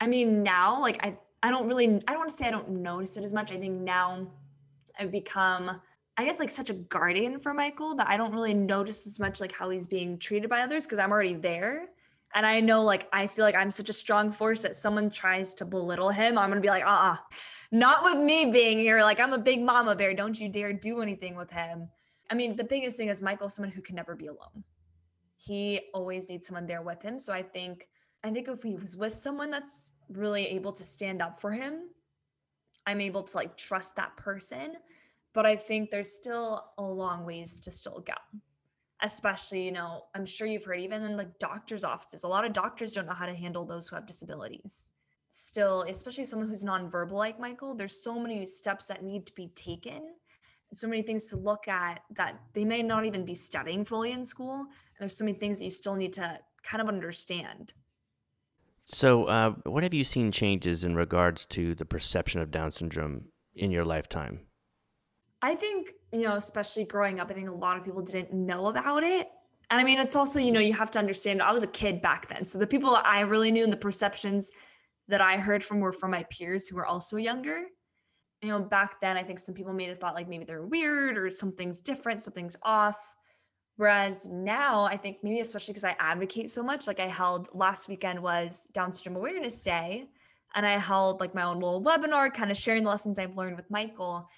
I 0.00 0.06
mean, 0.06 0.42
now, 0.42 0.80
like 0.80 1.04
I, 1.04 1.16
I 1.42 1.50
don't 1.50 1.66
really, 1.66 1.86
I 1.86 2.12
don't 2.12 2.18
want 2.18 2.30
to 2.30 2.36
say 2.36 2.46
I 2.46 2.50
don't 2.50 2.70
notice 2.70 3.16
it 3.16 3.24
as 3.24 3.32
much. 3.32 3.52
I 3.52 3.58
think 3.58 3.80
now 3.80 4.26
I've 4.98 5.10
become, 5.12 5.80
I 6.16 6.24
guess, 6.24 6.38
like 6.38 6.50
such 6.50 6.70
a 6.70 6.74
guardian 6.74 7.38
for 7.38 7.54
Michael 7.54 7.94
that 7.96 8.08
I 8.08 8.16
don't 8.16 8.32
really 8.32 8.54
notice 8.54 9.06
as 9.06 9.20
much 9.20 9.40
like 9.40 9.52
how 9.52 9.70
he's 9.70 9.86
being 9.86 10.18
treated 10.18 10.50
by 10.50 10.60
others 10.60 10.84
because 10.84 10.98
I'm 10.98 11.12
already 11.12 11.34
there. 11.34 11.88
And 12.34 12.44
I 12.44 12.60
know, 12.60 12.82
like, 12.82 13.08
I 13.12 13.26
feel 13.26 13.44
like 13.44 13.56
I'm 13.56 13.70
such 13.70 13.88
a 13.88 13.92
strong 13.92 14.30
force 14.30 14.62
that 14.62 14.74
someone 14.74 15.10
tries 15.10 15.54
to 15.54 15.64
belittle 15.64 16.10
him. 16.10 16.36
I'm 16.36 16.50
gonna 16.50 16.60
be 16.60 16.68
like, 16.68 16.84
uh, 16.84 17.14
uh 17.14 17.16
not 17.70 18.02
with 18.02 18.18
me 18.18 18.46
being 18.46 18.78
here. 18.78 19.00
Like, 19.02 19.20
I'm 19.20 19.32
a 19.32 19.38
big 19.38 19.62
mama 19.62 19.94
bear. 19.94 20.14
Don't 20.14 20.38
you 20.38 20.48
dare 20.48 20.72
do 20.72 21.00
anything 21.00 21.36
with 21.36 21.50
him. 21.50 21.88
I 22.30 22.34
mean, 22.34 22.56
the 22.56 22.64
biggest 22.64 22.96
thing 22.96 23.08
is 23.08 23.22
Michael's 23.22 23.54
someone 23.54 23.72
who 23.72 23.80
can 23.80 23.94
never 23.94 24.14
be 24.14 24.26
alone. 24.26 24.64
He 25.36 25.82
always 25.94 26.28
needs 26.28 26.46
someone 26.46 26.66
there 26.66 26.82
with 26.82 27.02
him. 27.02 27.18
So 27.18 27.32
I 27.32 27.42
think 27.42 27.88
I 28.28 28.30
think 28.30 28.48
if 28.48 28.62
he 28.62 28.74
was 28.74 28.96
with 28.96 29.14
someone 29.14 29.50
that's 29.50 29.92
really 30.10 30.46
able 30.46 30.72
to 30.72 30.84
stand 30.84 31.22
up 31.22 31.40
for 31.40 31.50
him, 31.50 31.88
I'm 32.86 33.00
able 33.00 33.22
to 33.22 33.36
like 33.36 33.56
trust 33.56 33.96
that 33.96 34.16
person. 34.16 34.74
But 35.32 35.46
I 35.46 35.56
think 35.56 35.90
there's 35.90 36.12
still 36.12 36.72
a 36.76 36.82
long 36.82 37.24
ways 37.24 37.60
to 37.60 37.70
still 37.70 38.00
go. 38.00 38.14
Especially, 39.00 39.64
you 39.64 39.72
know, 39.72 40.04
I'm 40.14 40.26
sure 40.26 40.46
you've 40.46 40.64
heard 40.64 40.80
even 40.80 41.02
in 41.04 41.16
like 41.16 41.38
doctors' 41.38 41.84
offices, 41.84 42.24
a 42.24 42.28
lot 42.28 42.44
of 42.44 42.52
doctors 42.52 42.92
don't 42.92 43.06
know 43.06 43.14
how 43.14 43.26
to 43.26 43.34
handle 43.34 43.64
those 43.64 43.88
who 43.88 43.96
have 43.96 44.06
disabilities. 44.06 44.92
Still, 45.30 45.82
especially 45.88 46.24
someone 46.24 46.48
who's 46.48 46.64
nonverbal 46.64 47.12
like 47.12 47.38
Michael, 47.38 47.74
there's 47.74 48.02
so 48.02 48.18
many 48.18 48.44
steps 48.46 48.86
that 48.86 49.04
need 49.04 49.26
to 49.26 49.34
be 49.34 49.48
taken 49.54 50.02
so 50.74 50.86
many 50.86 51.02
things 51.02 51.26
to 51.26 51.36
look 51.36 51.66
at 51.68 52.02
that 52.10 52.38
they 52.52 52.64
may 52.64 52.82
not 52.82 53.04
even 53.04 53.24
be 53.24 53.34
studying 53.34 53.84
fully 53.84 54.12
in 54.12 54.22
school. 54.24 54.60
And 54.60 54.68
there's 55.00 55.16
so 55.16 55.24
many 55.24 55.38
things 55.38 55.58
that 55.58 55.64
you 55.64 55.70
still 55.70 55.94
need 55.94 56.12
to 56.14 56.38
kind 56.62 56.82
of 56.82 56.88
understand. 56.88 57.72
So, 58.90 59.24
uh, 59.24 59.50
what 59.64 59.82
have 59.82 59.92
you 59.92 60.02
seen 60.02 60.32
changes 60.32 60.82
in 60.82 60.96
regards 60.96 61.44
to 61.46 61.74
the 61.74 61.84
perception 61.84 62.40
of 62.40 62.50
Down 62.50 62.72
syndrome 62.72 63.26
in 63.54 63.70
your 63.70 63.84
lifetime? 63.84 64.46
I 65.42 65.56
think, 65.56 65.92
you 66.10 66.22
know, 66.22 66.36
especially 66.36 66.84
growing 66.84 67.20
up, 67.20 67.30
I 67.30 67.34
think 67.34 67.50
a 67.50 67.52
lot 67.52 67.76
of 67.76 67.84
people 67.84 68.00
didn't 68.00 68.32
know 68.32 68.68
about 68.68 69.04
it. 69.04 69.28
And 69.70 69.78
I 69.78 69.84
mean, 69.84 69.98
it's 69.98 70.16
also, 70.16 70.40
you 70.40 70.50
know, 70.50 70.60
you 70.60 70.72
have 70.72 70.90
to 70.92 70.98
understand, 70.98 71.42
I 71.42 71.52
was 71.52 71.62
a 71.62 71.68
kid 71.68 72.00
back 72.00 72.30
then. 72.30 72.46
So 72.46 72.58
the 72.58 72.66
people 72.66 72.98
I 73.04 73.20
really 73.20 73.52
knew 73.52 73.62
and 73.62 73.72
the 73.72 73.76
perceptions 73.76 74.50
that 75.08 75.20
I 75.20 75.36
heard 75.36 75.62
from 75.62 75.80
were 75.80 75.92
from 75.92 76.10
my 76.10 76.24
peers 76.30 76.66
who 76.66 76.76
were 76.76 76.86
also 76.86 77.18
younger. 77.18 77.64
You 78.40 78.48
know, 78.48 78.60
back 78.60 79.02
then 79.02 79.18
I 79.18 79.22
think 79.22 79.38
some 79.38 79.54
people 79.54 79.74
may 79.74 79.84
have 79.84 79.98
thought 79.98 80.14
like 80.14 80.28
maybe 80.28 80.46
they're 80.46 80.64
weird 80.64 81.18
or 81.18 81.30
something's 81.30 81.82
different, 81.82 82.22
something's 82.22 82.56
off. 82.62 82.96
Whereas 83.78 84.26
now, 84.26 84.86
I 84.86 84.96
think 84.96 85.18
maybe 85.22 85.38
especially 85.38 85.72
because 85.72 85.84
I 85.84 85.94
advocate 86.00 86.50
so 86.50 86.64
much, 86.64 86.88
like 86.88 86.98
I 86.98 87.06
held 87.06 87.48
last 87.54 87.88
weekend 87.88 88.20
was 88.20 88.68
Down 88.72 88.92
Syndrome 88.92 89.14
Awareness 89.14 89.62
Day, 89.62 90.08
and 90.56 90.66
I 90.66 90.76
held 90.78 91.20
like 91.20 91.32
my 91.32 91.44
own 91.44 91.60
little 91.60 91.80
webinar, 91.80 92.34
kind 92.34 92.50
of 92.50 92.56
sharing 92.56 92.82
the 92.82 92.90
lessons 92.90 93.20
I've 93.20 93.36
learned 93.36 93.56
with 93.56 93.70
Michael. 93.70 94.28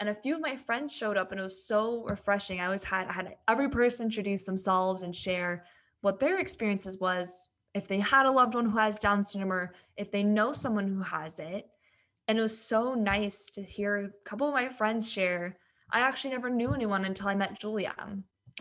And 0.00 0.10
a 0.10 0.14
few 0.14 0.34
of 0.34 0.42
my 0.42 0.54
friends 0.54 0.94
showed 0.94 1.16
up, 1.16 1.30
and 1.30 1.40
it 1.40 1.44
was 1.44 1.66
so 1.66 2.04
refreshing. 2.04 2.60
I 2.60 2.66
always 2.66 2.84
had 2.84 3.06
I 3.06 3.12
had 3.14 3.36
every 3.48 3.70
person 3.70 4.04
introduce 4.04 4.44
themselves 4.44 5.00
and 5.00 5.16
share 5.16 5.64
what 6.02 6.20
their 6.20 6.38
experiences 6.38 6.98
was 7.00 7.48
if 7.72 7.88
they 7.88 8.00
had 8.00 8.26
a 8.26 8.30
loved 8.30 8.54
one 8.54 8.66
who 8.66 8.76
has 8.76 8.98
Down 8.98 9.24
syndrome 9.24 9.52
or 9.52 9.72
if 9.96 10.10
they 10.10 10.22
know 10.22 10.52
someone 10.52 10.86
who 10.86 11.00
has 11.00 11.38
it. 11.38 11.70
And 12.28 12.38
it 12.38 12.42
was 12.42 12.58
so 12.58 12.92
nice 12.92 13.46
to 13.52 13.62
hear 13.62 13.96
a 13.96 14.28
couple 14.28 14.46
of 14.46 14.52
my 14.52 14.68
friends 14.68 15.10
share. 15.10 15.56
I 15.90 16.00
actually 16.00 16.32
never 16.32 16.50
knew 16.50 16.74
anyone 16.74 17.06
until 17.06 17.28
I 17.28 17.34
met 17.34 17.58
Julia 17.58 17.94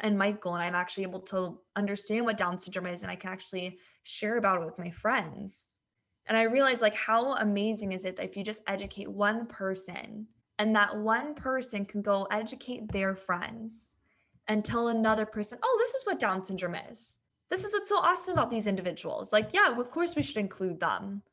and 0.04 0.18
Michael, 0.18 0.56
and 0.56 0.64
I'm 0.64 0.76
actually 0.76 1.04
able 1.04 1.22
to 1.22 1.60
understand 1.76 2.26
what 2.26 2.38
Down 2.38 2.58
syndrome 2.58 2.88
is, 2.88 3.04
and 3.04 3.12
I 3.12 3.16
can 3.16 3.32
actually 3.32 3.80
share 4.04 4.38
about 4.38 4.62
it 4.62 4.66
with 4.66 4.80
my 4.80 4.91
friends. 4.91 5.78
And 6.28 6.38
I 6.38 6.43
realized 6.43 6.82
like 6.82 6.95
how 6.95 7.36
amazing 7.36 7.91
is 7.91 8.06
it 8.06 8.16
that 8.16 8.26
if 8.26 8.38
you 8.38 8.43
just 8.43 8.62
educate 8.68 9.10
one 9.10 9.47
person 9.47 10.28
and 10.60 10.76
that 10.76 10.95
one 10.95 11.34
person 11.34 11.86
can 11.86 12.02
go 12.02 12.28
educate 12.30 12.91
their 12.91 13.16
friends 13.16 13.95
and 14.47 14.64
tell 14.64 14.89
another 14.89 15.26
person, 15.26 15.58
oh, 15.64 15.78
this 15.82 15.95
is 15.95 16.06
what 16.06 16.20
Down 16.20 16.43
syndrome 16.43 16.76
is. 16.76 17.20
This 17.50 17.64
is 17.64 17.74
what's 17.74 17.89
so 17.89 17.97
awesome 17.97 18.34
about 18.34 18.52
these 18.52 18.68
individuals. 18.68 19.34
Like, 19.34 19.50
yeah, 19.54 19.72
of 19.76 19.89
course 19.89 20.16
we 20.16 20.22
should 20.22 20.38
include 20.38 20.80
them. 20.80 21.24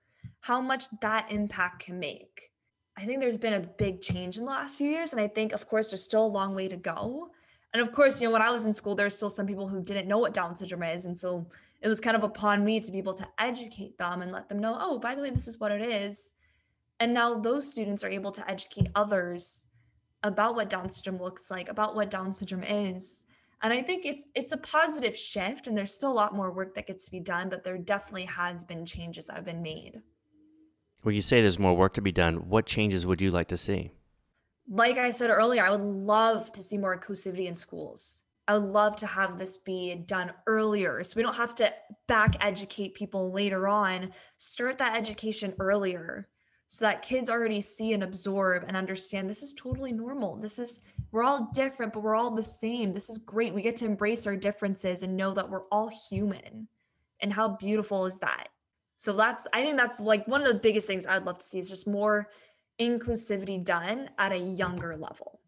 How 0.41 0.61
much 0.61 0.85
that 1.03 1.31
impact 1.31 1.85
can 1.85 1.99
make. 1.99 2.51
I 2.97 3.05
think 3.05 3.21
there's 3.21 3.37
been 3.37 3.53
a 3.53 3.61
big 3.61 4.01
change 4.01 4.39
in 4.39 4.45
the 4.45 4.51
last 4.51 4.79
few 4.79 4.89
years. 4.89 5.13
And 5.13 5.21
I 5.21 5.29
think, 5.29 5.53
of 5.53 5.69
course, 5.69 5.91
there's 5.91 6.03
still 6.03 6.25
a 6.25 6.29
long 6.29 6.55
way 6.55 6.69
to 6.69 6.77
go. 6.77 7.31
And 7.77 7.87
of 7.87 7.93
course, 7.93 8.23
you 8.23 8.27
know, 8.27 8.33
when 8.33 8.41
I 8.41 8.49
was 8.49 8.65
in 8.65 8.73
school, 8.73 8.95
there 8.95 9.05
there's 9.05 9.17
still 9.19 9.29
some 9.29 9.47
people 9.47 9.69
who 9.69 9.83
didn't 9.83 10.09
know 10.09 10.17
what 10.17 10.33
Down 10.33 10.57
syndrome 10.57 10.83
is. 10.85 11.05
And 11.05 11.15
so 11.15 11.47
it 11.83 11.89
was 11.89 12.01
kind 12.01 12.17
of 12.17 12.23
upon 12.23 12.65
me 12.65 12.81
to 12.81 12.91
be 12.91 12.97
able 12.97 13.13
to 13.13 13.29
educate 13.39 13.99
them 13.99 14.23
and 14.23 14.33
let 14.33 14.49
them 14.49 14.61
know, 14.61 14.79
oh, 14.81 14.99
by 14.99 15.15
the 15.15 15.21
way, 15.21 15.29
this 15.29 15.47
is 15.47 15.61
what 15.61 15.71
it 15.71 15.83
is. 15.83 16.33
And 17.01 17.13
now 17.13 17.35
those 17.35 17.69
students 17.69 18.03
are 18.03 18.09
able 18.09 18.33
to 18.33 18.51
educate 18.51 18.89
others 18.95 19.67
about 20.23 20.55
what 20.55 20.71
Down 20.71 20.89
syndrome 20.89 21.23
looks 21.23 21.51
like, 21.51 21.69
about 21.69 21.95
what 21.95 22.09
Down 22.09 22.33
syndrome 22.33 22.65
is. 22.65 23.27
And 23.61 23.75
I 23.75 23.83
think 23.83 24.07
it's 24.07 24.27
it's 24.35 24.53
a 24.53 24.57
positive 24.57 25.15
shift 25.15 25.67
and 25.67 25.77
there's 25.77 25.93
still 25.93 26.13
a 26.13 26.15
lot 26.15 26.35
more 26.35 26.51
work 26.51 26.75
that 26.77 26.87
gets 26.87 27.05
to 27.05 27.11
be 27.11 27.21
done, 27.21 27.51
but 27.51 27.63
there 27.63 27.77
definitely 27.77 28.25
has 28.25 28.65
been 28.65 28.87
changes 28.87 29.27
that 29.27 29.37
have 29.37 29.45
been 29.45 29.61
made. 29.61 30.01
Well, 31.05 31.15
you 31.15 31.21
say 31.21 31.43
there's 31.43 31.59
more 31.59 31.77
work 31.77 31.93
to 31.93 32.01
be 32.01 32.11
done. 32.11 32.49
What 32.49 32.65
changes 32.65 33.05
would 33.05 33.21
you 33.21 33.31
like 33.31 33.49
to 33.49 33.59
see? 33.59 33.91
Like 34.69 34.99
I 34.99 35.11
said 35.11 35.31
earlier, 35.31 35.65
I 35.65 35.71
would 35.71 35.81
love 35.81 36.51
to 36.53 36.63
see 36.63 36.77
more 36.77 36.99
inclusivity 36.99 37.47
in 37.47 37.55
schools. 37.55 38.25
I 38.49 38.59
would 38.59 38.71
love 38.71 38.97
to 38.97 39.07
have 39.07 39.39
this 39.39 39.57
be 39.59 39.95
done 40.07 40.33
earlier 40.47 41.03
so 41.03 41.17
we 41.17 41.23
don't 41.23 41.37
have 41.37 41.55
to 41.57 41.73
back 42.07 42.37
educate 42.41 42.95
people 42.95 43.33
later 43.33 43.67
on. 43.69 44.13
Start 44.37 44.79
that 44.79 44.97
education 44.97 45.53
earlier 45.59 46.29
so 46.69 46.85
that 46.85 47.03
kids 47.03 47.31
already 47.31 47.61
see 47.61 47.93
and 47.93 48.03
absorb 48.03 48.65
and 48.67 48.77
understand 48.77 49.29
this 49.29 49.43
is 49.43 49.55
totally 49.55 49.93
normal. 49.93 50.37
This 50.37 50.59
is, 50.59 50.81
we're 51.13 51.25
all 51.25 51.51
different, 51.55 51.93
but 51.93 52.03
we're 52.03 52.17
all 52.17 52.35
the 52.35 52.43
same. 52.43 52.93
This 52.93 53.09
is 53.09 53.19
great. 53.19 53.55
We 53.55 53.63
get 53.63 53.77
to 53.77 53.85
embrace 53.85 54.27
our 54.27 54.37
differences 54.37 55.03
and 55.03 55.17
know 55.17 55.33
that 55.33 55.49
we're 55.49 55.67
all 55.71 55.91
human. 56.09 56.69
And 57.21 57.33
how 57.33 57.57
beautiful 57.57 58.07
is 58.07 58.19
that? 58.19 58.49
So 58.97 59.13
that's, 59.13 59.47
I 59.53 59.63
think 59.63 59.77
that's 59.77 60.01
like 60.01 60.27
one 60.27 60.41
of 60.41 60.49
the 60.49 60.59
biggest 60.59 60.87
things 60.87 61.07
I'd 61.07 61.25
love 61.25 61.39
to 61.39 61.45
see 61.45 61.59
is 61.59 61.69
just 61.69 61.87
more 61.87 62.29
inclusivity 62.81 63.63
done 63.63 64.11
at 64.19 64.33
a 64.33 64.39
younger 64.39 64.97
level. 64.97 65.41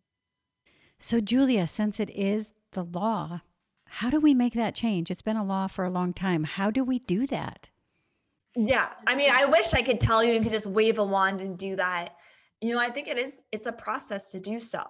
So, 0.98 1.20
Julia, 1.20 1.66
since 1.66 2.00
it 2.00 2.10
is 2.10 2.50
the 2.72 2.82
law, 2.84 3.42
how 3.86 4.10
do 4.10 4.20
we 4.20 4.34
make 4.34 4.54
that 4.54 4.74
change? 4.74 5.10
It's 5.10 5.22
been 5.22 5.36
a 5.36 5.44
law 5.44 5.66
for 5.66 5.84
a 5.84 5.90
long 5.90 6.12
time. 6.12 6.44
How 6.44 6.70
do 6.70 6.84
we 6.84 6.98
do 6.98 7.26
that? 7.28 7.68
Yeah. 8.56 8.88
I 9.06 9.14
mean, 9.14 9.30
I 9.32 9.44
wish 9.44 9.72
I 9.72 9.82
could 9.82 10.00
tell 10.00 10.22
you 10.22 10.34
and 10.34 10.42
could 10.42 10.52
just 10.52 10.66
wave 10.66 10.98
a 10.98 11.04
wand 11.04 11.40
and 11.40 11.56
do 11.56 11.76
that. 11.76 12.16
You 12.60 12.74
know, 12.74 12.80
I 12.80 12.90
think 12.90 13.08
it 13.08 13.18
is, 13.18 13.42
it's 13.52 13.66
a 13.66 13.72
process 13.72 14.32
to 14.32 14.40
do 14.40 14.58
so. 14.58 14.82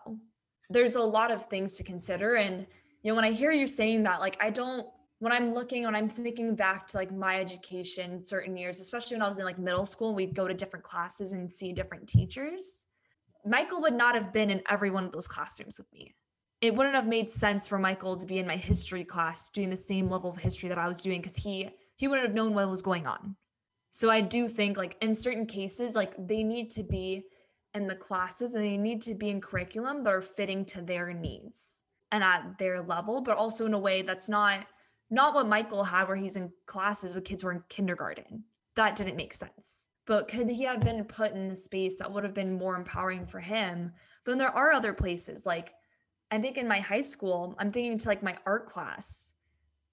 There's 0.71 0.97
a 0.97 1.03
lot 1.03 1.31
of 1.31 1.47
things 1.47 1.77
to 1.77 1.85
consider. 1.85 2.37
And, 2.37 2.67
you 3.03 3.11
know, 3.11 3.15
when 3.15 3.25
I 3.25 3.33
hear 3.33 3.53
you 3.53 3.67
saying 3.67 4.05
that, 4.05 4.21
like, 4.21 4.37
I 4.41 4.51
don't, 4.51 4.87
when 5.21 5.33
I'm 5.33 5.53
looking, 5.53 5.85
when 5.85 5.97
I'm 5.97 6.09
thinking 6.09 6.55
back 6.55 6.87
to 6.89 6.97
like 6.97 7.13
my 7.13 7.41
education, 7.41 8.23
certain 8.23 8.57
years, 8.57 8.79
especially 8.79 9.17
when 9.17 9.23
I 9.23 9.27
was 9.27 9.39
in 9.39 9.45
like 9.45 9.59
middle 9.59 9.87
school, 9.87 10.15
we'd 10.15 10.35
go 10.35 10.47
to 10.47 10.55
different 10.55 10.85
classes 10.85 11.33
and 11.33 11.53
see 11.53 11.73
different 11.73 12.09
teachers. 12.09 12.87
Michael 13.45 13.81
would 13.81 13.95
not 13.95 14.15
have 14.15 14.33
been 14.33 14.51
in 14.51 14.63
every 14.69 14.91
one 14.91 15.05
of 15.05 15.13
those 15.13 15.27
classrooms 15.27 15.79
with 15.79 15.93
me. 15.93 16.15
It 16.61 16.75
wouldn't 16.75 16.95
have 16.95 17.07
made 17.07 17.31
sense 17.31 17.67
for 17.69 17.79
Michael 17.79 18.17
to 18.17 18.27
be 18.27 18.39
in 18.39 18.47
my 18.47 18.57
history 18.57 19.05
class 19.05 19.51
doing 19.51 19.71
the 19.71 19.77
same 19.77 20.11
level 20.11 20.31
of 20.31 20.37
history 20.37 20.69
that 20.69 20.79
I 20.79 20.89
was 20.89 21.01
doing 21.01 21.21
because 21.21 21.37
he 21.37 21.71
he 21.97 22.07
wouldn't 22.07 22.27
have 22.27 22.35
known 22.35 22.55
what 22.55 22.69
was 22.69 22.83
going 22.83 23.07
on. 23.07 23.37
So 23.91 24.11
I 24.11 24.21
do 24.21 24.49
think 24.49 24.77
like 24.77 24.97
in 25.01 25.15
certain 25.15 25.47
cases, 25.47 25.95
like 25.95 26.15
they 26.29 26.43
need 26.43 26.71
to 26.71 26.83
be 26.83 27.25
in 27.75 27.87
the 27.87 27.95
classes 27.95 28.55
and 28.55 28.65
they 28.65 28.77
need 28.77 29.03
to 29.03 29.15
be 29.15 29.31
in 29.31 29.41
curriculum 29.41 30.05
that 30.05 30.13
are 30.13 30.23
fitting 30.23 30.65
to 30.67 30.83
their 30.83 31.13
needs 31.13 31.83
and 32.13 32.23
at 32.23 32.59
their 32.59 32.83
level, 32.83 33.21
but 33.21 33.37
also 33.37 33.67
in 33.67 33.75
a 33.75 33.79
way 33.79 34.03
that's 34.03 34.29
not 34.29 34.67
not 35.11 35.35
what 35.35 35.49
Michael 35.49 35.85
had 35.85 36.09
where 36.09 36.17
he's 36.17 36.37
in 36.37 36.53
classes 36.67 37.15
with 37.15 37.25
kids 37.25 37.43
who 37.43 37.49
are 37.49 37.53
in 37.53 37.63
kindergarten. 37.69 38.45
That 38.77 38.97
didn't 38.97 39.17
make 39.17 39.35
sense. 39.35 39.89
But 40.07 40.29
could 40.29 40.49
he 40.49 40.65
have 40.65 40.81
been 40.81 41.05
put 41.05 41.33
in 41.33 41.49
the 41.49 41.57
space 41.57 41.99
that 41.99 42.11
would 42.11 42.25
have 42.25 42.35
been 42.35 42.59
more 42.59 42.77
empowering 42.77 43.27
for 43.27 43.41
him? 43.41 43.93
But 44.25 44.39
there 44.39 44.55
are 44.55 44.73
other 44.73 44.93
places 44.93 45.45
like 45.45 45.75
I 46.31 46.39
think 46.39 46.59
in 46.59 46.69
my 46.69 46.81
high 46.81 47.01
school, 47.01 47.55
I'm 47.59 47.73
thinking 47.73 47.99
to 47.99 48.09
like 48.09 48.23
my 48.23 48.37
art 48.45 48.69
class. 48.69 49.33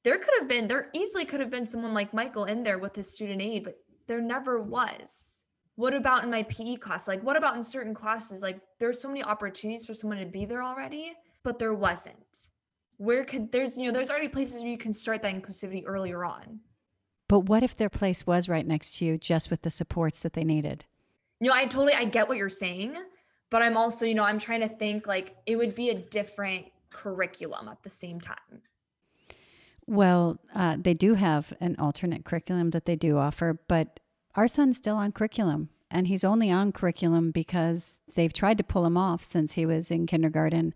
There 0.03 0.17
could 0.17 0.33
have 0.39 0.47
been, 0.47 0.67
there 0.67 0.89
easily 0.93 1.25
could 1.25 1.39
have 1.39 1.49
been 1.49 1.65
someone 1.65 1.93
like 1.93 2.13
Michael 2.13 2.45
in 2.45 2.63
there 2.63 2.77
with 2.77 2.95
his 2.95 3.11
student 3.11 3.41
aide, 3.41 3.63
but 3.63 3.77
there 4.07 4.21
never 4.21 4.61
was. 4.61 5.45
What 5.75 5.93
about 5.93 6.23
in 6.23 6.29
my 6.29 6.43
PE 6.43 6.75
class? 6.75 7.07
Like, 7.07 7.23
what 7.23 7.37
about 7.37 7.55
in 7.55 7.63
certain 7.63 7.93
classes? 7.93 8.41
Like, 8.41 8.59
there's 8.79 9.01
so 9.01 9.07
many 9.07 9.23
opportunities 9.23 9.85
for 9.85 9.93
someone 9.93 10.19
to 10.19 10.25
be 10.25 10.45
there 10.45 10.63
already, 10.63 11.13
but 11.43 11.57
there 11.57 11.73
wasn't. 11.73 12.49
Where 12.97 13.25
could 13.25 13.51
there's, 13.51 13.77
you 13.77 13.85
know, 13.85 13.91
there's 13.91 14.09
already 14.09 14.27
places 14.27 14.61
where 14.61 14.71
you 14.71 14.77
can 14.77 14.93
start 14.93 15.21
that 15.21 15.33
inclusivity 15.33 15.83
earlier 15.85 16.23
on. 16.23 16.59
But 17.27 17.41
what 17.41 17.63
if 17.63 17.75
their 17.75 17.89
place 17.89 18.25
was 18.25 18.47
right 18.47 18.65
next 18.65 18.97
to 18.97 19.05
you 19.05 19.17
just 19.17 19.49
with 19.49 19.63
the 19.63 19.69
supports 19.69 20.19
that 20.19 20.33
they 20.33 20.43
needed? 20.43 20.85
You 21.39 21.49
know, 21.49 21.55
I 21.55 21.65
totally, 21.65 21.93
I 21.93 22.05
get 22.05 22.29
what 22.29 22.37
you're 22.37 22.49
saying, 22.49 22.95
but 23.49 23.61
I'm 23.61 23.77
also, 23.77 24.05
you 24.05 24.15
know, 24.15 24.23
I'm 24.23 24.39
trying 24.39 24.61
to 24.61 24.69
think 24.69 25.07
like 25.07 25.35
it 25.45 25.55
would 25.55 25.75
be 25.75 25.89
a 25.89 25.95
different 25.95 26.65
curriculum 26.91 27.67
at 27.67 27.83
the 27.83 27.89
same 27.89 28.21
time. 28.21 28.61
Well, 29.87 30.39
uh, 30.53 30.77
they 30.79 30.93
do 30.93 31.15
have 31.15 31.53
an 31.59 31.75
alternate 31.77 32.25
curriculum 32.25 32.71
that 32.71 32.85
they 32.85 32.95
do 32.95 33.17
offer, 33.17 33.59
but 33.67 33.99
our 34.35 34.47
son's 34.47 34.77
still 34.77 34.95
on 34.95 35.11
curriculum. 35.11 35.69
And 35.91 36.07
he's 36.07 36.23
only 36.23 36.49
on 36.49 36.71
curriculum 36.71 37.31
because 37.31 37.93
they've 38.15 38.33
tried 38.33 38.57
to 38.57 38.63
pull 38.63 38.85
him 38.85 38.97
off 38.97 39.23
since 39.23 39.53
he 39.53 39.65
was 39.65 39.91
in 39.91 40.07
kindergarten, 40.07 40.73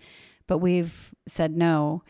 but 0.49 0.57
we've 0.57 1.13
said 1.27 1.55
no 1.55 2.03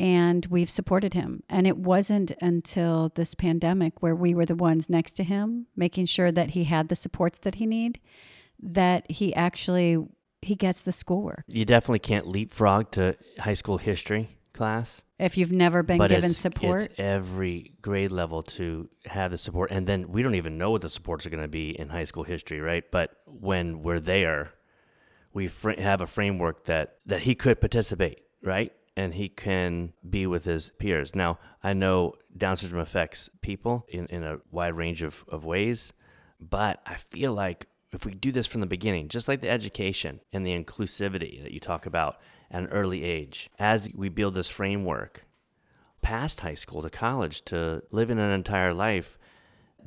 and 0.00 0.46
we've 0.46 0.70
supported 0.70 1.14
him. 1.14 1.44
And 1.48 1.66
it 1.66 1.76
wasn't 1.76 2.32
until 2.40 3.10
this 3.14 3.34
pandemic 3.34 4.02
where 4.02 4.16
we 4.16 4.34
were 4.34 4.46
the 4.46 4.56
ones 4.56 4.88
next 4.88 5.12
to 5.12 5.24
him, 5.24 5.66
making 5.76 6.06
sure 6.06 6.32
that 6.32 6.50
he 6.50 6.64
had 6.64 6.88
the 6.88 6.96
supports 6.96 7.38
that 7.40 7.56
he 7.56 7.66
need, 7.66 8.00
that 8.60 9.08
he 9.10 9.32
actually 9.34 9.98
he 10.40 10.56
gets 10.56 10.82
the 10.82 10.90
schoolwork. 10.90 11.44
You 11.46 11.64
definitely 11.64 12.00
can't 12.00 12.26
leapfrog 12.26 12.90
to 12.92 13.16
high 13.38 13.54
school 13.54 13.78
history 13.78 14.38
class. 14.54 15.02
If 15.20 15.36
you've 15.36 15.52
never 15.52 15.84
been 15.84 15.98
but 15.98 16.08
given 16.08 16.30
it's, 16.30 16.38
support, 16.38 16.80
it's 16.80 16.94
every 16.98 17.74
grade 17.80 18.10
level 18.10 18.42
to 18.42 18.88
have 19.04 19.30
the 19.30 19.38
support. 19.38 19.70
And 19.70 19.86
then 19.86 20.08
we 20.08 20.22
don't 20.22 20.34
even 20.34 20.58
know 20.58 20.72
what 20.72 20.80
the 20.80 20.90
supports 20.90 21.26
are 21.26 21.30
going 21.30 21.42
to 21.42 21.48
be 21.48 21.78
in 21.78 21.90
high 21.90 22.04
school 22.04 22.24
history, 22.24 22.60
right? 22.60 22.82
But 22.90 23.10
when 23.26 23.82
we're 23.82 24.00
there, 24.00 24.52
we 25.32 25.48
fr- 25.48 25.80
have 25.80 26.00
a 26.00 26.06
framework 26.06 26.64
that, 26.64 26.96
that 27.06 27.22
he 27.22 27.34
could 27.34 27.60
participate, 27.60 28.22
right? 28.42 28.72
And 28.96 29.14
he 29.14 29.28
can 29.28 29.92
be 30.08 30.26
with 30.26 30.44
his 30.44 30.70
peers. 30.78 31.14
Now, 31.14 31.38
I 31.62 31.72
know 31.72 32.14
Down 32.36 32.56
syndrome 32.56 32.82
affects 32.82 33.30
people 33.40 33.86
in, 33.88 34.06
in 34.06 34.22
a 34.22 34.38
wide 34.50 34.74
range 34.74 35.02
of, 35.02 35.24
of 35.28 35.44
ways, 35.44 35.92
but 36.40 36.80
I 36.86 36.96
feel 36.96 37.32
like 37.32 37.66
if 37.92 38.04
we 38.04 38.14
do 38.14 38.32
this 38.32 38.46
from 38.46 38.60
the 38.60 38.66
beginning, 38.66 39.08
just 39.08 39.28
like 39.28 39.40
the 39.40 39.50
education 39.50 40.20
and 40.32 40.46
the 40.46 40.58
inclusivity 40.58 41.42
that 41.42 41.52
you 41.52 41.60
talk 41.60 41.86
about 41.86 42.18
at 42.50 42.62
an 42.62 42.68
early 42.68 43.04
age, 43.04 43.50
as 43.58 43.88
we 43.94 44.08
build 44.08 44.34
this 44.34 44.48
framework 44.48 45.24
past 46.00 46.40
high 46.40 46.54
school 46.54 46.82
to 46.82 46.90
college 46.90 47.44
to 47.44 47.82
living 47.90 48.18
an 48.18 48.30
entire 48.30 48.74
life, 48.74 49.18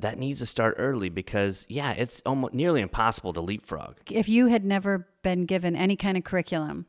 that 0.00 0.18
needs 0.18 0.40
to 0.40 0.46
start 0.46 0.76
early 0.78 1.08
because, 1.08 1.64
yeah, 1.68 1.92
it's 1.92 2.22
almost 2.26 2.54
nearly 2.54 2.80
impossible 2.80 3.32
to 3.34 3.40
leapfrog. 3.40 3.96
if 4.10 4.28
you 4.28 4.46
had 4.46 4.64
never 4.64 5.08
been 5.22 5.46
given 5.46 5.76
any 5.76 5.96
kind 5.96 6.16
of 6.16 6.24
curriculum, 6.24 6.86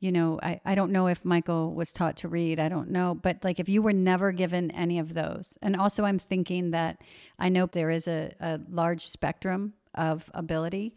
you 0.00 0.12
know, 0.12 0.38
I, 0.42 0.60
I 0.64 0.74
don't 0.74 0.92
know 0.92 1.06
if 1.06 1.24
Michael 1.24 1.72
was 1.72 1.92
taught 1.92 2.18
to 2.18 2.28
read. 2.28 2.60
I 2.60 2.68
don't 2.68 2.90
know. 2.90 3.14
But 3.14 3.42
like 3.42 3.58
if 3.58 3.68
you 3.68 3.80
were 3.80 3.92
never 3.92 4.32
given 4.32 4.70
any 4.72 4.98
of 4.98 5.14
those, 5.14 5.56
and 5.62 5.76
also 5.76 6.04
I'm 6.04 6.18
thinking 6.18 6.72
that 6.72 7.00
I 7.38 7.48
know 7.48 7.66
there 7.66 7.90
is 7.90 8.06
a, 8.06 8.34
a 8.38 8.60
large 8.68 9.06
spectrum 9.06 9.72
of 9.94 10.30
ability, 10.34 10.94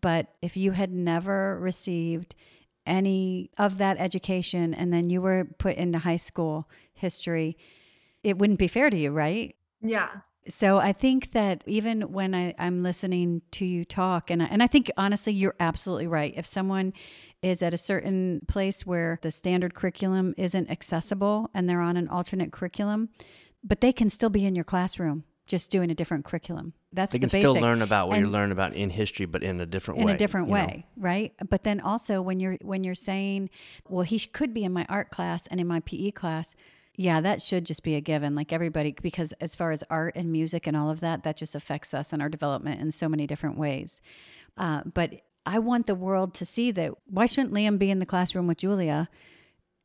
but 0.00 0.28
if 0.40 0.56
you 0.56 0.72
had 0.72 0.90
never 0.90 1.58
received 1.60 2.34
any 2.86 3.50
of 3.58 3.78
that 3.78 3.98
education 3.98 4.72
and 4.72 4.92
then 4.92 5.10
you 5.10 5.20
were 5.20 5.46
put 5.58 5.76
into 5.76 5.98
high 5.98 6.16
school 6.16 6.68
history, 6.94 7.58
it 8.24 8.38
wouldn't 8.38 8.58
be 8.58 8.68
fair 8.68 8.88
to 8.88 8.96
you, 8.96 9.10
right? 9.10 9.54
Yeah. 9.82 10.08
So 10.48 10.78
I 10.78 10.92
think 10.92 11.32
that 11.32 11.62
even 11.66 12.12
when 12.12 12.34
I, 12.34 12.54
I'm 12.58 12.82
listening 12.82 13.42
to 13.52 13.64
you 13.64 13.84
talk, 13.84 14.30
and 14.30 14.42
I, 14.42 14.46
and 14.46 14.62
I 14.62 14.66
think 14.66 14.90
honestly, 14.96 15.32
you're 15.32 15.54
absolutely 15.60 16.06
right. 16.06 16.32
If 16.36 16.46
someone 16.46 16.92
is 17.42 17.62
at 17.62 17.74
a 17.74 17.78
certain 17.78 18.40
place 18.48 18.86
where 18.86 19.18
the 19.22 19.30
standard 19.30 19.74
curriculum 19.74 20.34
isn't 20.38 20.70
accessible 20.70 21.50
and 21.54 21.68
they're 21.68 21.80
on 21.80 21.96
an 21.96 22.08
alternate 22.08 22.52
curriculum, 22.52 23.10
but 23.62 23.80
they 23.80 23.92
can 23.92 24.08
still 24.08 24.30
be 24.30 24.46
in 24.46 24.54
your 24.54 24.64
classroom 24.64 25.24
just 25.46 25.70
doing 25.70 25.90
a 25.90 25.94
different 25.94 26.24
curriculum. 26.24 26.72
That's 26.92 27.12
They 27.12 27.18
the 27.18 27.28
can 27.28 27.28
still 27.28 27.54
learn 27.54 27.82
about 27.82 28.08
what 28.08 28.18
you 28.18 28.26
learn 28.26 28.50
about 28.50 28.74
in 28.74 28.90
history, 28.90 29.26
but 29.26 29.42
in 29.42 29.60
a 29.60 29.66
different 29.66 30.00
in 30.00 30.06
way. 30.06 30.12
a 30.14 30.16
different 30.16 30.48
you 30.48 30.54
know? 30.54 30.60
way 30.60 30.86
right 30.96 31.32
but 31.48 31.62
then 31.62 31.80
also 31.80 32.20
when 32.20 32.40
you're 32.40 32.56
when 32.62 32.82
you're 32.82 32.94
saying 32.96 33.48
well 33.88 34.02
he 34.02 34.18
could 34.18 34.52
be 34.52 34.64
in 34.64 34.72
my 34.72 34.84
art 34.88 35.10
class 35.10 35.46
and 35.48 35.60
in 35.60 35.66
my 35.66 35.80
pe 35.80 36.10
class 36.10 36.54
yeah 37.00 37.20
that 37.20 37.40
should 37.40 37.64
just 37.64 37.82
be 37.82 37.94
a 37.94 38.00
given 38.00 38.34
like 38.34 38.52
everybody 38.52 38.94
because 39.02 39.32
as 39.40 39.54
far 39.54 39.70
as 39.70 39.82
art 39.90 40.14
and 40.16 40.30
music 40.30 40.66
and 40.66 40.76
all 40.76 40.90
of 40.90 41.00
that 41.00 41.22
that 41.22 41.36
just 41.36 41.54
affects 41.54 41.94
us 41.94 42.12
and 42.12 42.20
our 42.20 42.28
development 42.28 42.80
in 42.80 42.90
so 42.90 43.08
many 43.08 43.26
different 43.26 43.56
ways 43.56 44.00
uh, 44.58 44.82
but 44.94 45.14
i 45.46 45.58
want 45.58 45.86
the 45.86 45.94
world 45.94 46.34
to 46.34 46.44
see 46.44 46.70
that 46.70 46.92
why 47.06 47.26
shouldn't 47.26 47.54
liam 47.54 47.78
be 47.78 47.90
in 47.90 47.98
the 47.98 48.06
classroom 48.06 48.46
with 48.46 48.58
julia 48.58 49.08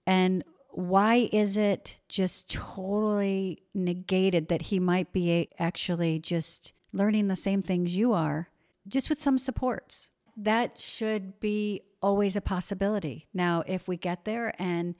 and 0.07 0.43
why 0.75 1.29
is 1.31 1.55
it 1.55 1.99
just 2.09 2.51
totally 2.51 3.63
negated 3.73 4.49
that 4.49 4.63
he 4.63 4.77
might 4.77 5.13
be 5.13 5.47
actually 5.57 6.19
just 6.19 6.73
learning 6.91 7.29
the 7.29 7.35
same 7.37 7.61
things 7.61 7.95
you 7.95 8.11
are, 8.11 8.49
just 8.85 9.09
with 9.09 9.21
some 9.21 9.37
supports? 9.37 10.09
That 10.35 10.77
should 10.77 11.39
be 11.39 11.83
always 12.01 12.35
a 12.35 12.41
possibility. 12.41 13.27
Now, 13.33 13.63
if 13.65 13.87
we 13.87 13.95
get 13.95 14.25
there 14.25 14.53
and, 14.61 14.95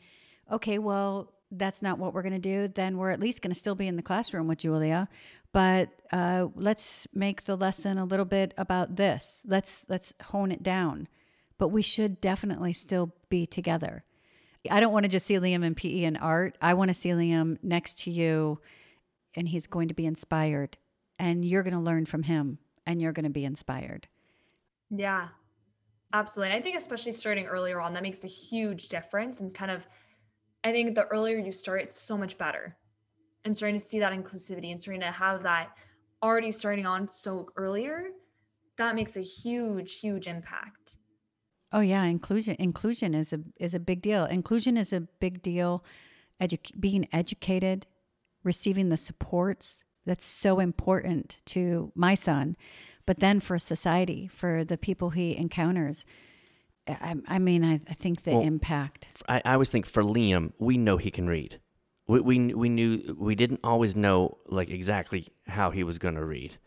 okay, 0.50 0.80
well, 0.80 1.34
that's 1.52 1.82
not 1.82 2.00
what 2.00 2.14
we're 2.14 2.22
going 2.22 2.34
to 2.34 2.40
do, 2.40 2.68
then 2.68 2.98
we're 2.98 3.12
at 3.12 3.20
least 3.20 3.42
going 3.42 3.54
to 3.54 3.60
still 3.60 3.76
be 3.76 3.88
in 3.88 3.96
the 3.96 4.02
classroom 4.02 4.48
with 4.48 4.60
Julia. 4.60 5.08
But 5.52 5.90
uh, 6.12 6.48
let's 6.56 7.08
make 7.14 7.44
the 7.44 7.56
lesson 7.56 7.98
a 7.98 8.06
little 8.06 8.26
bit 8.26 8.54
about 8.58 8.96
this. 8.98 9.42
Let's 9.46 9.86
let's 9.88 10.14
hone 10.22 10.52
it 10.52 10.64
down. 10.64 11.08
But 11.58 11.70
we 11.70 11.82
should 11.82 12.20
definitely 12.20 12.74
still 12.74 13.14
be 13.30 13.46
together. 13.46 14.04
I 14.70 14.80
don't 14.80 14.92
want 14.92 15.04
to 15.04 15.10
just 15.10 15.26
see 15.26 15.36
Liam 15.36 15.64
in 15.64 15.76
PE 15.76 16.04
and 16.04 16.18
art. 16.18 16.58
I 16.62 16.74
want 16.74 16.90
to 16.90 16.94
see 16.94 17.10
Liam 17.10 17.58
next 17.64 18.00
to 18.00 18.12
you 18.12 18.60
and 19.36 19.48
he's 19.48 19.68
going 19.68 19.90
to 19.90 19.94
be 19.94 20.06
inspired 20.06 20.78
and 21.20 21.46
you're 21.46 21.64
going 21.64 21.74
to 21.74 21.80
learn 21.80 22.06
from 22.06 22.24
him 22.24 22.58
and 22.86 23.02
you're 23.02 23.14
going 23.14 23.26
to 23.26 23.30
be 23.30 23.46
inspired. 23.46 24.08
Yeah, 24.90 25.30
absolutely. 26.14 26.56
I 26.56 26.62
think 26.62 26.78
especially 26.78 27.12
starting 27.12 27.46
earlier 27.46 27.80
on, 27.80 27.94
that 27.94 28.04
makes 28.04 28.24
a 28.24 28.28
huge 28.28 28.88
difference. 28.88 29.40
And 29.40 29.54
kind 29.54 29.72
of, 29.72 29.88
I 30.66 30.72
think 30.72 30.96
the 30.96 31.06
earlier 31.06 31.38
you 31.38 31.52
start, 31.52 31.82
it's 31.82 32.02
so 32.02 32.18
much 32.18 32.40
better. 32.40 32.76
And 33.46 33.56
starting 33.56 33.78
to 33.78 33.84
see 33.84 34.00
that 34.00 34.12
inclusivity 34.12 34.72
and 34.72 34.82
starting 34.82 35.02
to 35.02 35.12
have 35.12 35.44
that 35.44 35.70
already 36.24 36.52
starting 36.52 36.88
on 36.88 37.08
so 37.08 37.50
earlier, 37.56 38.08
that 38.78 38.96
makes 38.96 39.16
a 39.16 39.22
huge, 39.22 40.00
huge 40.00 40.28
impact. 40.28 40.98
Oh 41.72 41.82
yeah, 41.82 42.04
inclusion 42.06 42.56
inclusion 42.58 43.14
is 43.14 43.32
a 43.32 43.42
is 43.60 43.76
a 43.76 43.80
big 43.80 44.02
deal. 44.02 44.26
Inclusion 44.26 44.76
is 44.76 44.92
a 44.92 45.02
big 45.02 45.44
deal. 45.44 45.84
Edu- 46.42 46.80
being 46.80 47.08
educated, 47.14 47.86
receiving 48.44 48.90
the 48.90 48.98
supports 48.98 49.84
that's 50.04 50.26
so 50.26 50.60
important 50.60 51.42
to 51.46 51.92
my 51.96 52.16
son, 52.16 52.58
but 53.06 53.20
then 53.20 53.40
for 53.40 53.60
society, 53.60 54.28
for 54.28 54.64
the 54.64 54.78
people 54.78 55.12
he 55.12 55.38
encounters. 55.38 56.06
I, 56.88 57.16
I 57.28 57.40
mean, 57.40 57.64
I, 57.64 57.82
I 57.90 57.94
think 57.94 58.24
the 58.24 58.32
Well, 58.34 58.42
impact. 58.42 59.08
I, 59.28 59.42
I 59.44 59.54
always 59.54 59.70
think 59.70 59.86
for 59.86 60.04
Liam, 60.04 60.54
we 60.60 60.78
know 60.78 60.98
he 60.98 61.12
can 61.12 61.28
read. 61.28 61.60
We, 62.08 62.20
we 62.20 62.54
we 62.54 62.70
knew 62.70 63.16
we 63.18 63.34
didn't 63.34 63.62
always 63.64 63.96
know 63.96 64.38
like 64.48 64.70
exactly 64.70 65.30
how 65.48 65.72
he 65.72 65.84
was 65.84 65.98
going 65.98 66.14
to 66.16 66.24
read, 66.24 66.58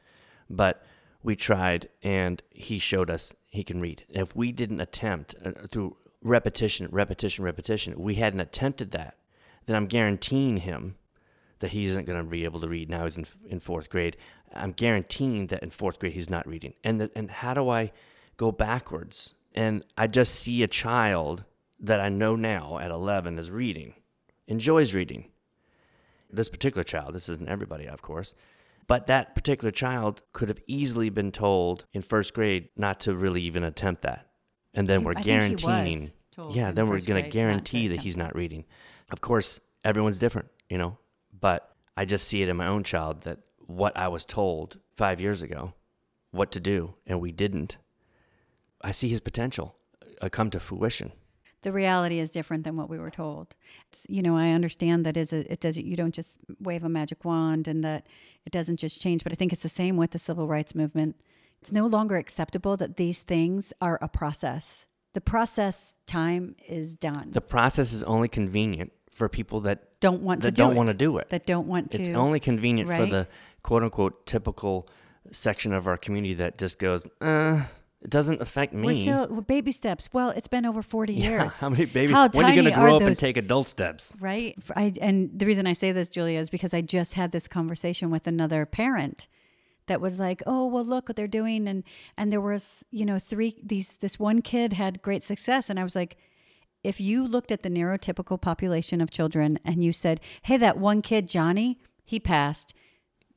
but 0.50 0.84
we 1.22 1.36
tried 1.36 1.88
and 2.02 2.42
he 2.50 2.78
showed 2.80 3.08
us 3.10 3.34
he 3.46 3.62
can 3.62 3.80
read. 3.80 4.04
If 4.08 4.34
we 4.34 4.50
didn't 4.50 4.80
attempt 4.80 5.36
uh, 5.44 5.52
through 5.70 5.96
repetition, 6.22 6.88
repetition, 6.90 7.44
repetition, 7.44 7.94
we 7.96 8.16
hadn't 8.16 8.40
attempted 8.40 8.90
that, 8.90 9.16
then 9.66 9.76
I'm 9.76 9.86
guaranteeing 9.86 10.58
him 10.58 10.96
that 11.60 11.70
he 11.70 11.84
isn't 11.84 12.04
going 12.06 12.18
to 12.18 12.28
be 12.28 12.44
able 12.44 12.60
to 12.60 12.68
read. 12.68 12.90
Now 12.90 13.04
he's 13.04 13.16
in 13.16 13.26
in 13.48 13.60
fourth 13.60 13.88
grade. 13.90 14.16
I'm 14.52 14.72
guaranteeing 14.72 15.48
that 15.48 15.62
in 15.62 15.70
fourth 15.70 16.00
grade 16.00 16.14
he's 16.14 16.30
not 16.30 16.48
reading. 16.48 16.74
And 16.82 17.00
the, 17.00 17.10
and 17.14 17.30
how 17.30 17.54
do 17.54 17.68
I 17.68 17.92
go 18.36 18.50
backwards? 18.50 19.34
And 19.54 19.84
I 19.96 20.06
just 20.06 20.34
see 20.34 20.62
a 20.62 20.68
child 20.68 21.44
that 21.80 22.00
I 22.00 22.08
know 22.08 22.36
now 22.36 22.78
at 22.78 22.90
11 22.90 23.38
is 23.38 23.50
reading, 23.50 23.94
enjoys 24.46 24.94
reading. 24.94 25.26
This 26.30 26.48
particular 26.48 26.84
child, 26.84 27.14
this 27.14 27.28
isn't 27.28 27.48
everybody, 27.48 27.86
of 27.86 28.02
course, 28.02 28.34
but 28.86 29.06
that 29.06 29.34
particular 29.34 29.70
child 29.70 30.22
could 30.32 30.48
have 30.48 30.60
easily 30.66 31.08
been 31.08 31.32
told 31.32 31.86
in 31.92 32.02
first 32.02 32.34
grade 32.34 32.68
not 32.76 33.00
to 33.00 33.14
really 33.14 33.42
even 33.42 33.64
attempt 33.64 34.02
that. 34.02 34.26
And 34.74 34.88
then 34.88 35.00
He- 35.00 35.06
we're 35.06 35.12
I 35.12 35.22
think 35.22 35.24
he 35.26 35.30
was 35.54 35.62
guaranteeing, 35.62 36.10
yeah, 36.54 36.70
then 36.70 36.88
we're 36.88 36.96
going 37.00 37.00
to 37.00 37.04
grade 37.06 37.24
not 37.24 37.30
to 37.30 37.30
guarantee 37.38 37.88
that 37.88 38.00
he's 38.00 38.16
not 38.16 38.34
reading. 38.34 38.64
Of 39.10 39.20
course, 39.22 39.60
everyone's 39.84 40.18
different, 40.18 40.48
you 40.68 40.76
know, 40.76 40.98
but 41.38 41.74
I 41.96 42.04
just 42.04 42.28
see 42.28 42.42
it 42.42 42.48
in 42.48 42.56
my 42.56 42.66
own 42.66 42.84
child 42.84 43.22
that 43.22 43.38
what 43.58 43.96
I 43.96 44.08
was 44.08 44.24
told 44.24 44.78
five 44.96 45.20
years 45.20 45.40
ago, 45.42 45.72
what 46.30 46.52
to 46.52 46.60
do, 46.60 46.94
and 47.06 47.20
we 47.20 47.32
didn't. 47.32 47.78
I 48.80 48.92
see 48.92 49.08
his 49.08 49.20
potential 49.20 49.74
uh, 50.20 50.28
come 50.28 50.50
to 50.50 50.60
fruition. 50.60 51.12
the 51.62 51.72
reality 51.72 52.18
is 52.20 52.30
different 52.30 52.62
than 52.64 52.76
what 52.76 52.88
we 52.88 52.98
were 52.98 53.10
told. 53.10 53.46
It's, 53.90 54.06
you 54.08 54.22
know, 54.22 54.36
I 54.36 54.50
understand 54.50 55.04
that 55.06 55.16
is 55.16 55.32
a, 55.32 55.50
it 55.52 55.60
does 55.60 55.76
you 55.76 55.96
don't 55.96 56.14
just 56.14 56.38
wave 56.60 56.84
a 56.84 56.88
magic 56.88 57.24
wand 57.24 57.66
and 57.66 57.82
that 57.82 58.06
it 58.46 58.52
doesn't 58.52 58.76
just 58.78 59.00
change, 59.00 59.24
but 59.24 59.32
I 59.32 59.36
think 59.36 59.52
it's 59.52 59.62
the 59.64 59.68
same 59.68 59.96
with 59.96 60.12
the 60.12 60.18
civil 60.20 60.46
rights 60.46 60.74
movement. 60.74 61.16
It's 61.60 61.72
no 61.72 61.86
longer 61.86 62.16
acceptable 62.16 62.76
that 62.76 62.96
these 62.96 63.18
things 63.20 63.72
are 63.80 63.98
a 64.00 64.08
process. 64.08 64.86
The 65.14 65.20
process 65.20 65.96
time 66.06 66.54
is 66.68 66.94
done. 66.94 67.30
The 67.32 67.40
process 67.40 67.92
is 67.92 68.04
only 68.04 68.28
convenient 68.28 68.92
for 69.10 69.28
people 69.28 69.60
that 69.62 69.98
don't 70.00 70.22
want 70.22 70.42
to 70.42 70.46
that 70.46 70.54
do 70.54 70.62
don't 70.62 70.72
it. 70.74 70.76
want 70.76 70.88
to 70.88 70.94
do 70.94 71.18
it. 71.18 71.28
That 71.30 71.44
don't 71.44 71.66
want 71.66 71.90
to. 71.90 71.98
Do 71.98 72.04
it. 72.04 72.08
It's 72.08 72.16
only 72.16 72.38
convenient 72.38 72.88
for 72.88 73.06
the 73.06 73.26
quote 73.64 73.82
unquote 73.82 74.26
typical 74.26 74.88
section 75.32 75.72
of 75.72 75.88
our 75.88 75.96
community 75.96 76.34
that 76.34 76.56
just 76.56 76.78
goes, 76.78 77.04
uh, 77.20 77.62
it 78.02 78.10
doesn't 78.10 78.40
affect 78.40 78.72
me. 78.72 78.86
We're 78.86 78.94
still 78.94 79.26
baby 79.42 79.72
steps. 79.72 80.08
Well, 80.12 80.30
it's 80.30 80.46
been 80.48 80.64
over 80.64 80.82
forty 80.82 81.14
yeah, 81.14 81.28
years. 81.30 81.52
how 81.54 81.68
many 81.68 81.84
babies? 81.86 82.14
How 82.14 82.28
when 82.28 82.46
are 82.46 82.50
you 82.54 82.62
going 82.62 82.72
to 82.74 82.80
grow 82.80 82.96
up 82.96 83.02
and 83.02 83.18
take 83.18 83.36
adult 83.36 83.68
steps? 83.68 84.16
right 84.20 84.56
I, 84.76 84.92
and 85.00 85.30
the 85.38 85.46
reason 85.46 85.66
i 85.66 85.72
say 85.72 85.90
this 85.92 86.08
julia 86.08 86.38
is 86.38 86.48
because 86.50 86.72
i 86.72 86.80
just 86.80 87.14
had 87.14 87.32
this 87.32 87.46
conversation 87.48 88.10
with 88.10 88.26
another 88.26 88.64
parent 88.66 89.26
that 89.86 90.00
was 90.00 90.18
like 90.18 90.42
oh 90.46 90.66
well 90.66 90.84
look 90.84 91.08
what 91.08 91.16
they're 91.16 91.26
doing 91.26 91.66
and 91.68 91.82
and 92.16 92.32
there 92.32 92.40
was 92.40 92.84
you 92.90 93.04
know 93.04 93.18
three 93.18 93.56
these 93.64 93.96
this 93.96 94.18
one 94.18 94.42
kid 94.42 94.72
had 94.74 95.02
great 95.02 95.22
success 95.24 95.68
and 95.70 95.78
i 95.80 95.84
was 95.84 95.96
like 95.96 96.16
if 96.84 97.00
you 97.00 97.26
looked 97.26 97.50
at 97.50 97.62
the 97.62 97.68
neurotypical 97.70 98.40
population 98.40 99.00
of 99.00 99.10
children 99.10 99.58
and 99.64 99.82
you 99.82 99.92
said 99.92 100.20
hey 100.42 100.56
that 100.56 100.78
one 100.78 101.02
kid 101.02 101.28
johnny 101.28 101.78
he 102.04 102.20
passed 102.20 102.74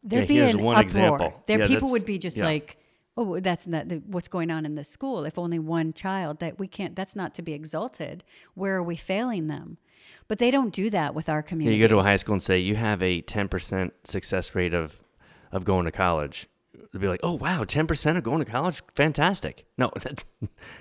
there'd 0.04 0.30
Yeah, 0.30 0.46
be 0.46 0.52
an 0.52 0.64
one 0.64 0.76
uproar. 0.76 0.84
example. 0.84 1.44
there 1.48 1.60
Yeah, 1.60 1.68
people 1.68 1.92
would 1.92 2.06
be 2.06 2.18
just 2.20 2.38
like 2.38 2.78
oh 3.22 3.40
that's 3.40 3.68
not 3.68 3.90
the, 3.90 3.98
what's 4.08 4.28
going 4.28 4.50
on 4.52 4.66
in 4.66 4.76
this 4.76 4.90
school 4.90 5.26
if 5.26 5.38
only 5.38 5.60
one 5.60 5.94
child 5.94 6.40
that 6.40 6.60
we 6.60 6.68
can't 6.68 6.96
that's 6.96 7.16
not 7.16 7.34
to 7.34 7.42
be 7.42 7.54
exalted 7.54 8.24
where 8.54 8.76
are 8.76 8.84
we 8.84 8.96
failing 8.96 9.48
them 9.48 9.78
but 10.28 10.40
they 10.40 10.52
don't 10.52 10.74
do 10.74 10.90
that 10.90 11.14
with 11.14 11.28
our 11.30 11.38
Yeah, 11.38 11.50
community 11.50 11.78
you 11.78 11.88
go 11.88 11.94
to 11.96 12.00
a 12.00 12.04
high 12.04 12.16
school 12.16 12.34
and 12.34 12.44
say 12.44 12.58
you 12.60 12.76
have 12.76 13.02
a 13.02 13.22
10% 13.22 13.92
success 14.04 14.56
rate 14.56 14.74
of 14.74 15.00
of 15.52 15.64
going 15.66 15.86
to 15.86 15.92
college. 15.92 16.48
They'll 16.92 17.02
be 17.02 17.08
like, 17.08 17.20
"Oh 17.24 17.34
wow, 17.34 17.64
10% 17.64 18.18
of 18.18 18.24
going 18.24 18.40
to 18.40 18.50
college, 18.50 18.82
fantastic." 18.94 19.66
No, 19.78 19.92
that, 20.02 20.24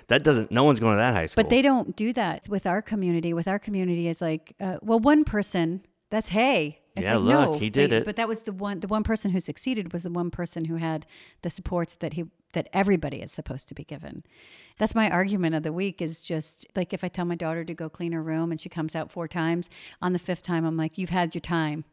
that 0.07 0.23
doesn't. 0.23 0.51
No 0.51 0.63
one's 0.63 0.79
going 0.79 0.93
to 0.93 0.97
that 0.97 1.13
high 1.13 1.25
school. 1.25 1.43
But 1.43 1.49
they 1.49 1.61
don't 1.61 1.95
do 1.95 2.13
that 2.13 2.47
with 2.49 2.65
our 2.65 2.81
community. 2.81 3.33
With 3.33 3.47
our 3.47 3.59
community, 3.59 4.07
is 4.07 4.21
like, 4.21 4.55
uh, 4.59 4.77
well, 4.81 4.99
one 4.99 5.23
person. 5.23 5.85
That's 6.09 6.29
hey. 6.29 6.80
It's 6.95 7.05
Yeah, 7.05 7.15
like, 7.15 7.23
look, 7.35 7.51
no, 7.53 7.59
he 7.59 7.69
did 7.69 7.89
they- 7.91 7.97
it. 7.97 8.05
But 8.05 8.17
that 8.17 8.27
was 8.27 8.41
the 8.41 8.51
one. 8.51 8.79
The 8.81 8.87
one 8.87 9.03
person 9.03 9.31
who 9.31 9.39
succeeded 9.39 9.93
was 9.93 10.03
the 10.03 10.09
one 10.11 10.29
person 10.31 10.65
who 10.65 10.75
had 10.75 11.05
the 11.41 11.49
supports 11.49 11.95
that 11.95 12.13
he 12.13 12.25
that 12.53 12.67
everybody 12.73 13.21
is 13.21 13.31
supposed 13.31 13.69
to 13.69 13.73
be 13.73 13.85
given. 13.85 14.23
That's 14.77 14.93
my 14.93 15.09
argument 15.09 15.55
of 15.55 15.63
the 15.63 15.71
week. 15.71 16.01
Is 16.01 16.21
just 16.21 16.67
like 16.75 16.91
if 16.93 17.03
I 17.03 17.07
tell 17.07 17.23
my 17.25 17.35
daughter 17.35 17.63
to 17.63 17.73
go 17.73 17.87
clean 17.87 18.11
her 18.11 18.21
room 18.21 18.51
and 18.51 18.59
she 18.59 18.67
comes 18.67 18.93
out 18.95 19.09
four 19.11 19.27
times, 19.27 19.69
on 20.01 20.11
the 20.13 20.19
fifth 20.19 20.43
time 20.43 20.65
I'm 20.65 20.75
like, 20.75 20.97
you've 20.97 21.11
had 21.11 21.33
your 21.33 21.41
time. 21.41 21.85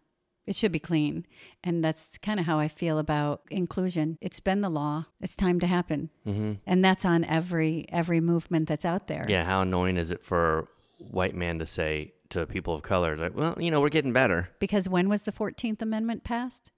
it 0.49 0.57
should 0.57 0.73
be 0.73 0.79
clean. 0.81 1.27
And 1.63 1.85
that's 1.85 2.17
kind 2.23 2.41
of 2.41 2.47
how 2.47 2.59
I 2.59 2.69
feel 2.69 2.99
about 2.99 3.43
inclusion. 3.51 4.17
It's 4.23 4.41
been 4.41 4.63
the 4.63 4.71
law. 4.71 5.05
It's 5.21 5.37
time 5.37 5.61
to 5.61 5.67
happen. 5.67 6.09
hmm 6.25 6.55
And 6.67 6.83
that's 6.85 7.05
on 7.05 7.23
every 7.25 7.87
every 7.91 8.21
movement 8.21 8.67
that's 8.67 8.85
out 8.85 9.07
there. 9.07 9.27
Yeah, 9.29 9.45
how 9.45 9.61
annoying 9.61 9.97
is 9.99 10.11
it 10.11 10.25
for 10.25 10.61
a 10.61 10.65
white 11.05 11.37
man 11.37 11.59
to 11.61 11.67
say 11.67 12.15
to 12.31 12.47
people 12.47 12.75
of 12.75 12.83
color, 12.83 13.17
like, 13.17 13.37
well, 13.37 13.57
you 13.59 13.71
know, 13.71 13.81
we're 13.81 13.89
getting 13.89 14.13
better. 14.13 14.51
Because 14.59 14.89
when 14.89 15.09
was 15.09 15.23
the 15.23 15.33
14th 15.33 15.83
Amendment 15.83 16.25
passed? 16.25 16.71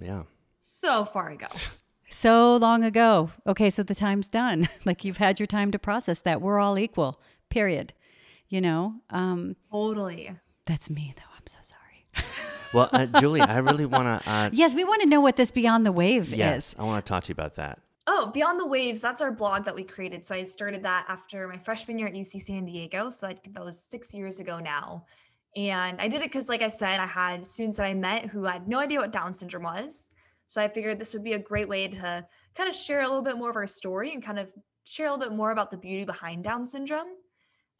Yeah. 0.00 0.22
So 0.58 1.04
far 1.04 1.30
ago. 1.30 1.48
So 2.08 2.56
long 2.56 2.84
ago. 2.84 3.30
Okay, 3.48 3.68
so 3.68 3.82
the 3.82 3.94
time's 3.94 4.28
done. 4.28 4.68
like 4.84 5.04
you've 5.04 5.16
had 5.16 5.40
your 5.40 5.48
time 5.48 5.72
to 5.72 5.78
process 5.78 6.20
that. 6.20 6.40
We're 6.40 6.60
all 6.60 6.78
equal. 6.78 7.20
Period. 7.50 7.92
You 8.48 8.60
know? 8.60 8.94
Um 9.10 9.56
Totally. 9.72 10.30
that's 10.66 10.88
me 10.88 11.14
though. 11.16 11.32
I'm 11.36 11.46
so 11.46 11.58
sorry. 11.62 12.24
Well, 12.72 12.90
uh, 12.92 13.06
Julie, 13.20 13.40
I 13.40 13.58
really 13.58 13.86
want 13.86 14.22
to. 14.22 14.30
Uh, 14.30 14.50
yes, 14.52 14.74
we 14.74 14.84
want 14.84 15.00
to 15.00 15.08
know 15.08 15.20
what 15.20 15.36
this 15.36 15.50
beyond 15.50 15.86
the 15.86 15.92
wave 15.92 16.34
yes, 16.34 16.70
is. 16.70 16.76
I 16.78 16.82
want 16.82 17.02
to 17.02 17.08
talk 17.08 17.24
to 17.24 17.28
you 17.28 17.32
about 17.32 17.54
that. 17.54 17.78
Oh, 18.08 18.30
Beyond 18.32 18.60
the 18.60 18.66
Waves, 18.66 19.00
that's 19.00 19.20
our 19.20 19.32
blog 19.32 19.64
that 19.64 19.74
we 19.74 19.82
created. 19.82 20.24
So 20.24 20.34
I 20.34 20.44
started 20.44 20.82
that 20.84 21.06
after 21.08 21.48
my 21.48 21.58
freshman 21.58 21.98
year 21.98 22.06
at 22.06 22.14
UC 22.14 22.40
San 22.42 22.64
Diego. 22.64 23.10
So 23.10 23.26
I 23.26 23.34
think 23.34 23.54
that 23.54 23.64
was 23.64 23.80
six 23.82 24.14
years 24.14 24.38
ago 24.38 24.60
now. 24.60 25.04
And 25.56 26.00
I 26.00 26.06
did 26.06 26.20
it 26.20 26.30
because, 26.30 26.48
like 26.48 26.62
I 26.62 26.68
said, 26.68 27.00
I 27.00 27.06
had 27.06 27.44
students 27.44 27.78
that 27.78 27.86
I 27.86 27.94
met 27.94 28.26
who 28.26 28.44
had 28.44 28.68
no 28.68 28.78
idea 28.78 29.00
what 29.00 29.10
Down 29.10 29.34
syndrome 29.34 29.64
was. 29.64 30.10
So 30.46 30.62
I 30.62 30.68
figured 30.68 30.98
this 30.98 31.14
would 31.14 31.24
be 31.24 31.32
a 31.32 31.38
great 31.38 31.68
way 31.68 31.88
to 31.88 32.24
kind 32.54 32.68
of 32.68 32.76
share 32.76 33.00
a 33.00 33.08
little 33.08 33.22
bit 33.22 33.38
more 33.38 33.50
of 33.50 33.56
our 33.56 33.66
story 33.66 34.12
and 34.12 34.22
kind 34.22 34.38
of 34.38 34.52
share 34.84 35.06
a 35.06 35.10
little 35.10 35.24
bit 35.24 35.36
more 35.36 35.50
about 35.50 35.70
the 35.70 35.76
beauty 35.76 36.04
behind 36.04 36.44
Down 36.44 36.66
syndrome. 36.66 37.08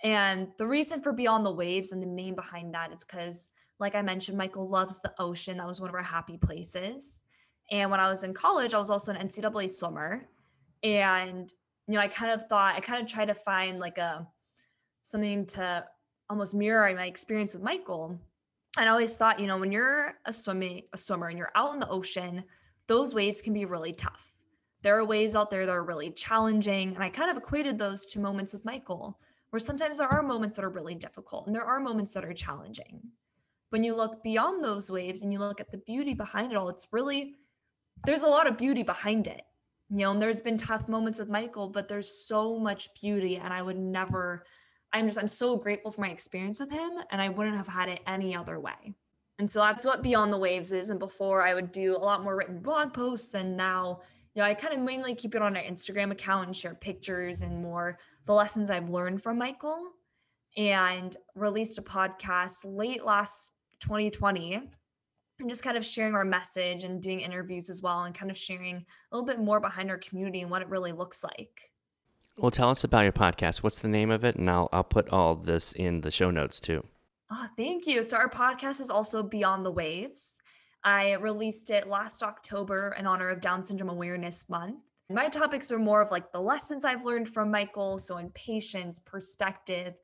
And 0.03 0.49
the 0.59 0.67
reason 0.67 1.01
for 1.01 1.13
Beyond 1.13 1.47
the 1.47 1.53
Waves 1.53 1.93
and 1.93 2.03
the 2.03 2.07
name 2.07 2.35
behind 2.35 2.75
that 2.75 2.93
is 2.93 3.05
because, 3.05 3.51
like 3.79 3.95
I 3.95 4.03
mentioned, 4.03 4.37
Michael 4.37 4.69
loves 4.69 5.01
the 5.01 5.13
ocean. 5.19 5.59
That 5.59 5.69
was 5.69 5.81
one 5.81 5.89
of 5.89 5.95
our 5.95 6.03
happy 6.03 6.37
places. 6.37 7.23
And 7.71 7.91
when 7.91 8.01
I 8.01 8.09
was 8.09 8.23
in 8.23 8.33
college, 8.33 8.75
I 8.75 8.79
was 8.79 8.91
also 8.91 9.13
an 9.13 9.29
NCAA 9.29 9.71
swimmer. 9.71 10.29
And, 10.83 11.53
you 11.89 11.95
know, 11.95 12.01
I 12.01 12.09
kind 12.09 12.33
of 12.33 12.47
thought, 12.49 12.77
I 12.77 12.81
kind 12.81 13.03
of 13.03 13.09
tried 13.09 13.27
to 13.27 13.35
find 13.35 13.79
like 13.79 13.99
a 13.99 14.27
something 15.03 15.47
to 15.47 15.85
almost 16.29 16.55
mirror 16.55 16.93
my 16.95 17.07
experience 17.07 17.55
with 17.55 17.63
Michael. 17.63 18.19
And 18.79 18.89
I 18.89 18.93
always 18.93 19.17
thought, 19.17 19.41
you 19.41 19.47
know, 19.47 19.59
when 19.59 19.73
you're 19.73 20.15
a 20.27 20.33
swimming 20.33 20.83
a 20.93 20.99
swimmer 20.99 21.29
and 21.29 21.39
you're 21.39 21.53
out 21.55 21.75
in 21.75 21.81
the 21.81 21.89
ocean, 21.89 22.45
those 22.87 23.15
waves 23.15 23.41
can 23.41 23.53
be 23.53 23.65
really 23.65 23.93
tough. 23.93 24.33
There 24.83 24.99
are 24.99 25.05
waves 25.05 25.35
out 25.35 25.51
there 25.51 25.65
that 25.65 25.73
are 25.73 25.85
really 25.85 26.11
challenging. 26.11 26.95
And 26.95 27.03
I 27.03 27.09
kind 27.09 27.31
of 27.31 27.37
equated 27.37 27.79
those 27.79 28.07
to 28.07 28.21
moments 28.21 28.53
with 28.53 28.65
Michael, 28.65 29.19
where 29.51 29.61
sometimes 29.61 29.99
there 29.99 30.09
are 30.09 30.23
moments 30.23 30.57
that 30.57 30.65
are 30.65 30.71
really 30.71 30.95
difficult 30.95 31.47
and 31.47 31.55
there 31.55 31.65
are 31.65 31.81
moments 31.81 32.13
that 32.15 32.25
are 32.25 32.33
challenging. 32.33 33.01
When 33.71 33.83
you 33.83 33.97
look 33.97 34.23
beyond 34.23 34.63
those 34.63 34.91
waves 34.91 35.23
and 35.23 35.33
you 35.33 35.39
look 35.39 35.61
at 35.61 35.71
the 35.71 35.79
beauty 35.79 36.15
behind 36.15 36.53
it 36.53 36.57
all, 36.57 36.69
it's 36.69 36.89
really 36.93 37.35
there's 38.05 38.23
a 38.23 38.29
lot 38.29 38.47
of 38.47 38.59
beauty 38.59 38.83
behind 38.83 39.27
it. 39.27 39.43
You 39.89 39.99
know, 39.99 40.11
and 40.11 40.21
there's 40.21 40.41
been 40.41 40.57
tough 40.57 40.89
moments 40.89 41.19
with 41.19 41.29
Michael, 41.29 41.69
but 41.69 41.87
there's 41.87 42.27
so 42.27 42.59
much 42.59 42.89
beauty. 43.01 43.37
And 43.37 43.53
I 43.53 43.63
would 43.63 43.79
never, 43.79 44.45
I'm 44.93 45.07
just, 45.07 45.19
I'm 45.19 45.29
so 45.29 45.57
grateful 45.57 45.93
for 45.93 46.01
my 46.01 46.11
experience 46.11 46.59
with 46.59 46.73
him. 46.73 46.91
And 47.11 47.23
I 47.23 47.29
wouldn't 47.29 47.57
have 47.57 47.69
had 47.69 47.89
it 47.89 48.01
any 48.07 48.35
other 48.35 48.59
way. 48.59 48.95
And 49.39 49.49
so 49.49 49.61
that's 49.61 49.85
what 49.85 50.03
Beyond 50.03 50.33
the 50.33 50.39
Waves 50.39 50.73
is. 50.73 50.91
And 50.91 50.99
before 50.99 51.47
I 51.47 51.55
would 51.55 51.71
do 51.71 51.97
a 51.97 51.99
lot 51.99 52.25
more 52.25 52.37
written 52.37 52.59
blog 52.59 52.95
posts. 52.95 53.35
And 53.35 53.57
now, 53.57 54.01
you 54.35 54.43
know, 54.43 54.49
I 54.49 54.55
kind 54.55 54.75
of 54.75 54.81
mainly 54.81 55.15
keep 55.15 55.35
it 55.35 55.43
on 55.43 55.57
our 55.57 55.63
Instagram 55.63 56.11
account 56.11 56.47
and 56.47 56.57
share 56.57 56.75
pictures 56.75 57.43
and 57.43 57.63
more 57.63 57.99
the 58.25 58.35
lessons 58.35 58.71
I've 58.71 58.91
learned 58.91 59.23
from 59.23 59.39
Michael. 59.39 59.91
And 60.57 61.15
released 61.35 61.79
a 61.79 61.83
podcast 61.83 62.65
late 62.65 63.05
last 63.05 63.53
2020 63.81 64.71
and 65.39 65.49
just 65.49 65.63
kind 65.63 65.77
of 65.77 65.85
sharing 65.85 66.15
our 66.15 66.25
message 66.25 66.85
and 66.85 67.03
doing 67.03 67.21
interviews 67.21 67.69
as 67.69 67.83
well 67.83 68.05
and 68.05 68.15
kind 68.15 68.31
of 68.31 68.37
sharing 68.37 68.77
a 68.77 69.17
little 69.17 69.27
bit 69.27 69.41
more 69.41 69.61
behind 69.61 69.91
our 69.91 69.99
community 69.99 70.41
and 70.41 70.51
what 70.51 70.63
it 70.63 70.69
really 70.69 70.93
looks 70.93 71.23
like. 71.23 71.71
Well, 72.39 72.51
tell 72.51 72.71
us 72.71 72.85
about 72.85 73.03
your 73.03 73.13
podcast. 73.13 73.63
What's 73.63 73.79
the 73.79 73.89
name 73.89 74.11
of 74.11 74.25
it? 74.25 74.37
And 74.37 74.49
I'll, 74.51 74.69
I'll 74.73 74.85
put 74.85 75.09
all 75.11 75.35
this 75.35 75.73
in 75.73 76.03
the 76.03 76.11
show 76.11 76.31
notes 76.31 76.61
too. 76.61 76.85
Oh, 77.31 77.47
thank 77.57 77.87
you. 77.87 78.05
So 78.05 78.17
our 78.17 78.31
podcast 78.31 78.81
is 78.81 78.91
also 78.91 79.23
Beyond 79.23 79.65
the 79.65 79.71
Waves. 79.71 80.39
I 80.85 81.15
released 81.15 81.71
it 81.71 81.89
last 81.89 82.23
October 82.23 82.95
in 82.99 83.07
honor 83.07 83.31
of 83.31 83.41
Down 83.41 83.63
Syndrome 83.63 83.91
Awareness 83.91 84.49
Month. 84.49 84.81
My 85.11 85.29
topics 85.29 85.73
are 85.73 85.79
more 85.79 86.03
of 86.03 86.11
like 86.11 86.31
the 86.31 86.41
lessons 86.41 86.85
I've 86.85 87.05
learned 87.05 87.29
from 87.31 87.51
Michael. 87.51 87.99
So 87.99 88.19
in 88.19 88.31
patience, 88.31 89.01
perspective, 89.01 89.95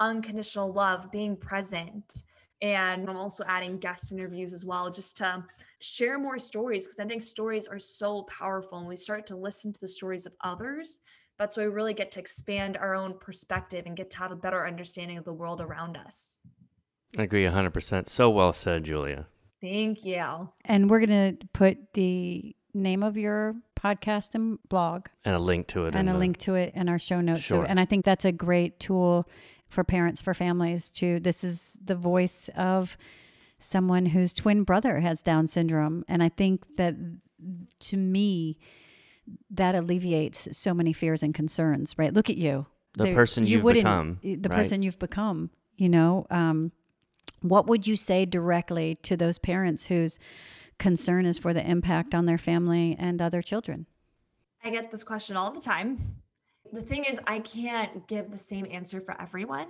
unconditional 0.00 0.72
love, 0.72 1.12
being 1.12 1.36
present. 1.36 2.24
And 2.62 3.10
I'm 3.10 3.16
also 3.16 3.44
adding 3.48 3.76
guest 3.78 4.12
interviews 4.12 4.52
as 4.52 4.64
well, 4.64 4.88
just 4.88 5.16
to 5.18 5.44
share 5.80 6.16
more 6.18 6.38
stories 6.38 6.86
because 6.86 7.00
I 7.00 7.04
think 7.06 7.22
stories 7.24 7.66
are 7.66 7.80
so 7.80 8.22
powerful. 8.22 8.78
And 8.78 8.86
we 8.88 8.96
start 8.96 9.26
to 9.26 9.36
listen 9.36 9.72
to 9.72 9.80
the 9.80 9.88
stories 9.88 10.26
of 10.26 10.32
others. 10.42 11.00
That's 11.38 11.56
why 11.56 11.64
we 11.64 11.70
really 11.72 11.92
get 11.94 12.12
to 12.12 12.20
expand 12.20 12.76
our 12.76 12.94
own 12.94 13.18
perspective 13.18 13.84
and 13.86 13.96
get 13.96 14.10
to 14.10 14.18
have 14.18 14.30
a 14.30 14.36
better 14.36 14.64
understanding 14.64 15.18
of 15.18 15.24
the 15.24 15.32
world 15.32 15.60
around 15.60 15.96
us. 15.96 16.42
I 17.18 17.24
agree 17.24 17.44
100%. 17.44 18.08
So 18.08 18.30
well 18.30 18.52
said, 18.52 18.84
Julia. 18.84 19.26
Thank 19.60 20.04
you. 20.04 20.50
And 20.64 20.88
we're 20.88 21.04
going 21.04 21.36
to 21.38 21.46
put 21.52 21.92
the 21.94 22.54
name 22.74 23.02
of 23.02 23.16
your 23.16 23.56
podcast 23.78 24.34
and 24.34 24.58
blog 24.68 25.06
And 25.24 25.34
a 25.34 25.38
link 25.40 25.66
to 25.68 25.86
it. 25.86 25.94
and 25.96 26.08
a 26.08 26.12
the- 26.12 26.18
link 26.18 26.38
to 26.38 26.54
it 26.54 26.72
in 26.76 26.88
our 26.88 26.98
show 26.98 27.20
notes. 27.20 27.44
So, 27.44 27.56
Sure. 27.56 27.64
and 27.64 27.80
I 27.80 27.84
think 27.86 28.04
that's 28.04 28.24
a 28.24 28.32
great 28.32 28.78
tool 28.78 29.28
for 29.72 29.82
parents, 29.84 30.20
for 30.20 30.34
families 30.34 30.90
to, 30.90 31.18
this 31.20 31.42
is 31.42 31.72
the 31.82 31.94
voice 31.94 32.50
of 32.56 32.96
someone 33.58 34.04
whose 34.06 34.34
twin 34.34 34.64
brother 34.64 35.00
has 35.00 35.22
Down 35.22 35.48
syndrome. 35.48 36.04
And 36.08 36.22
I 36.22 36.28
think 36.28 36.76
that 36.76 36.94
to 37.80 37.96
me, 37.96 38.58
that 39.50 39.74
alleviates 39.74 40.48
so 40.56 40.74
many 40.74 40.92
fears 40.92 41.22
and 41.22 41.32
concerns, 41.34 41.96
right? 41.96 42.12
Look 42.12 42.28
at 42.28 42.36
you. 42.36 42.66
The 42.98 43.04
There- 43.04 43.14
person 43.14 43.44
you 43.46 43.52
you've 43.52 43.64
wouldn't- 43.64 43.84
become, 43.84 44.18
The 44.22 44.48
right? 44.50 44.56
person 44.58 44.82
you've 44.82 44.98
become, 44.98 45.48
you 45.76 45.88
know, 45.88 46.26
um, 46.30 46.72
what 47.40 47.66
would 47.66 47.86
you 47.86 47.96
say 47.96 48.26
directly 48.26 48.96
to 49.04 49.16
those 49.16 49.38
parents 49.38 49.86
whose 49.86 50.18
concern 50.78 51.24
is 51.24 51.38
for 51.38 51.54
the 51.54 51.66
impact 51.66 52.14
on 52.14 52.26
their 52.26 52.36
family 52.38 52.94
and 52.98 53.22
other 53.22 53.40
children? 53.40 53.86
I 54.62 54.70
get 54.70 54.90
this 54.90 55.02
question 55.02 55.36
all 55.36 55.50
the 55.50 55.60
time. 55.60 56.16
The 56.72 56.80
thing 56.80 57.04
is, 57.04 57.20
I 57.26 57.40
can't 57.40 58.08
give 58.08 58.30
the 58.30 58.38
same 58.38 58.66
answer 58.70 59.02
for 59.02 59.20
everyone 59.20 59.68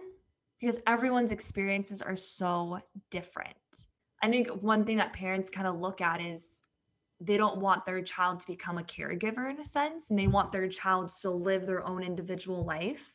because 0.60 0.80
everyone's 0.86 1.32
experiences 1.32 2.00
are 2.00 2.14
so 2.14 2.78
different. 3.10 3.56
I 4.22 4.30
think 4.30 4.48
one 4.48 4.84
thing 4.84 4.98
that 4.98 5.12
parents 5.12 5.50
kind 5.50 5.66
of 5.66 5.80
look 5.80 6.00
at 6.00 6.20
is 6.20 6.62
they 7.20 7.36
don't 7.36 7.60
want 7.60 7.84
their 7.84 8.02
child 8.02 8.38
to 8.40 8.46
become 8.46 8.78
a 8.78 8.84
caregiver 8.84 9.50
in 9.50 9.58
a 9.58 9.64
sense, 9.64 10.10
and 10.10 10.18
they 10.18 10.28
want 10.28 10.52
their 10.52 10.68
child 10.68 11.10
to 11.22 11.30
live 11.30 11.66
their 11.66 11.84
own 11.84 12.04
individual 12.04 12.64
life. 12.64 13.12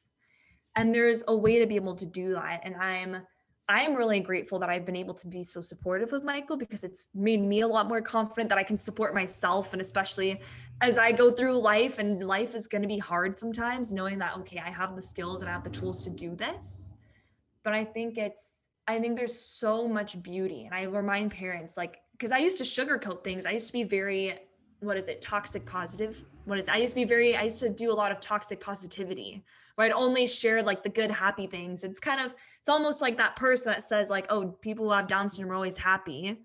And 0.75 0.93
there's 0.93 1.23
a 1.29 1.35
way 1.35 1.59
to 1.59 1.65
be 1.65 1.75
able 1.75 1.95
to 1.95 2.05
do 2.05 2.33
that. 2.33 2.61
And 2.63 2.75
I'm 2.75 3.21
I'm 3.69 3.95
really 3.95 4.21
grateful 4.21 4.59
that 4.59 4.69
I've 4.69 4.85
been 4.85 4.95
able 4.95 5.13
to 5.15 5.27
be 5.27 5.43
so 5.43 5.59
supportive 5.59 6.13
with 6.13 6.23
Michael 6.23 6.55
because 6.55 6.85
it's 6.85 7.09
made 7.13 7.41
me 7.41 7.61
a 7.61 7.67
lot 7.67 7.87
more 7.87 8.01
confident 8.01 8.47
that 8.49 8.57
I 8.57 8.63
can 8.63 8.77
support 8.77 9.13
myself 9.13 9.73
and 9.73 9.81
especially 9.81 10.39
as 10.79 10.97
I 10.97 11.11
go 11.11 11.31
through 11.31 11.59
life 11.59 11.99
and 11.99 12.25
life 12.25 12.55
is 12.55 12.67
going 12.67 12.81
to 12.81 12.87
be 12.87 12.97
hard 12.97 13.37
sometimes 13.37 13.91
knowing 13.91 14.19
that 14.19 14.37
okay 14.37 14.59
I 14.65 14.69
have 14.69 14.95
the 14.95 15.01
skills 15.01 15.41
and 15.41 15.49
I 15.49 15.53
have 15.53 15.65
the 15.65 15.69
tools 15.69 16.03
to 16.05 16.09
do 16.09 16.33
this. 16.33 16.93
But 17.63 17.73
I 17.73 17.83
think 17.83 18.17
it's 18.17 18.69
I 18.87 18.99
think 18.99 19.17
there's 19.17 19.37
so 19.37 19.85
much 19.85 20.21
beauty 20.23 20.63
and 20.63 20.73
I 20.73 20.83
remind 20.83 21.31
parents 21.31 21.75
like 21.75 21.97
because 22.13 22.31
I 22.31 22.37
used 22.37 22.57
to 22.59 22.63
sugarcoat 22.63 23.21
things. 23.21 23.45
I 23.45 23.51
used 23.51 23.67
to 23.67 23.73
be 23.73 23.83
very 23.83 24.39
what 24.79 24.97
is 24.97 25.07
it? 25.07 25.21
Toxic 25.21 25.65
positive. 25.65 26.23
What 26.45 26.59
is 26.59 26.67
it? 26.67 26.73
I 26.73 26.77
used 26.77 26.93
to 26.93 26.95
be 26.95 27.05
very 27.05 27.35
I 27.35 27.43
used 27.43 27.59
to 27.61 27.69
do 27.69 27.91
a 27.91 27.93
lot 27.93 28.11
of 28.11 28.19
toxic 28.19 28.59
positivity 28.59 29.43
where 29.75 29.85
I'd 29.85 29.93
only 29.93 30.27
share 30.27 30.61
like 30.63 30.83
the 30.83 30.89
good 30.89 31.11
happy 31.11 31.47
things. 31.47 31.83
It's 31.83 31.99
kind 31.99 32.21
of 32.21 32.33
it's 32.59 32.69
almost 32.69 33.01
like 33.01 33.17
that 33.17 33.35
person 33.35 33.71
that 33.71 33.83
says 33.83 34.09
like 34.09 34.27
oh 34.29 34.49
people 34.61 34.85
who 34.85 34.91
have 34.91 35.07
down 35.07 35.29
syndrome 35.29 35.51
are 35.51 35.55
always 35.55 35.77
happy. 35.77 36.39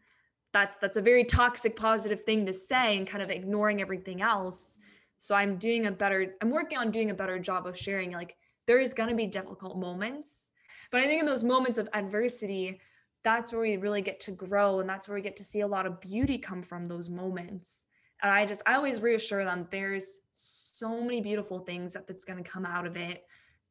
That's 0.53 0.77
that's 0.79 0.97
a 0.97 1.03
very 1.03 1.25
toxic 1.25 1.77
positive 1.77 2.25
thing 2.25 2.47
to 2.47 2.53
say 2.53 2.97
and 2.97 3.07
kind 3.07 3.23
of 3.23 3.31
ignoring 3.31 3.81
everything 3.81 4.23
else. 4.23 4.79
So 5.19 5.35
i'm 5.35 5.57
doing 5.57 5.87
a 5.87 5.93
better 5.93 6.35
i'm 6.41 6.51
working 6.51 6.79
on 6.79 6.91
doing 6.91 7.11
a 7.11 7.15
better 7.15 7.39
job 7.39 7.67
of 7.67 7.79
sharing 7.79 8.13
like 8.13 8.37
there 8.67 8.81
is 8.81 8.95
going 8.95 9.09
to 9.09 9.15
be 9.15 9.27
difficult 9.27 9.79
moments. 9.79 10.51
But 10.91 11.01
i 11.01 11.05
think 11.05 11.21
in 11.21 11.27
those 11.27 11.45
moments 11.45 11.79
of 11.79 11.89
adversity 11.93 12.81
that's 13.25 13.53
where 13.53 13.61
we 13.61 13.77
really 13.77 14.03
get 14.03 14.19
to 14.19 14.33
grow 14.33 14.81
and 14.81 14.89
that's 14.89 15.09
where 15.09 15.15
we 15.15 15.23
get 15.23 15.37
to 15.37 15.45
see 15.45 15.61
a 15.61 15.67
lot 15.67 15.87
of 15.87 16.01
beauty 16.01 16.39
come 16.39 16.63
from 16.63 16.85
those 16.85 17.09
moments 17.09 17.85
and 18.23 18.32
i 18.32 18.44
just 18.44 18.62
i 18.66 18.74
always 18.74 19.01
reassure 19.01 19.44
them 19.44 19.66
there's 19.70 20.23
so 20.32 21.01
many 21.01 21.20
beautiful 21.20 21.59
things 21.59 21.93
that 21.93 22.07
that's 22.07 22.24
going 22.24 22.43
to 22.43 22.49
come 22.49 22.66
out 22.66 22.86
of 22.86 22.97
it 22.97 23.24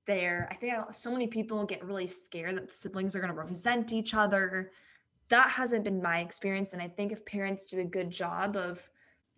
there. 0.07 0.47
I 0.51 0.55
think 0.55 0.73
uh, 0.73 0.91
so 0.91 1.11
many 1.11 1.27
people 1.27 1.63
get 1.65 1.83
really 1.83 2.07
scared 2.07 2.57
that 2.57 2.67
the 2.67 2.73
siblings 2.73 3.15
are 3.15 3.19
going 3.19 3.33
to 3.33 3.39
resent 3.39 3.93
each 3.93 4.13
other. 4.13 4.71
That 5.29 5.49
hasn't 5.49 5.83
been 5.83 6.01
my 6.01 6.19
experience 6.19 6.73
and 6.73 6.81
i 6.81 6.89
think 6.89 7.13
if 7.13 7.25
parents 7.25 7.65
do 7.65 7.79
a 7.79 7.85
good 7.85 8.11
job 8.11 8.57
of 8.57 8.89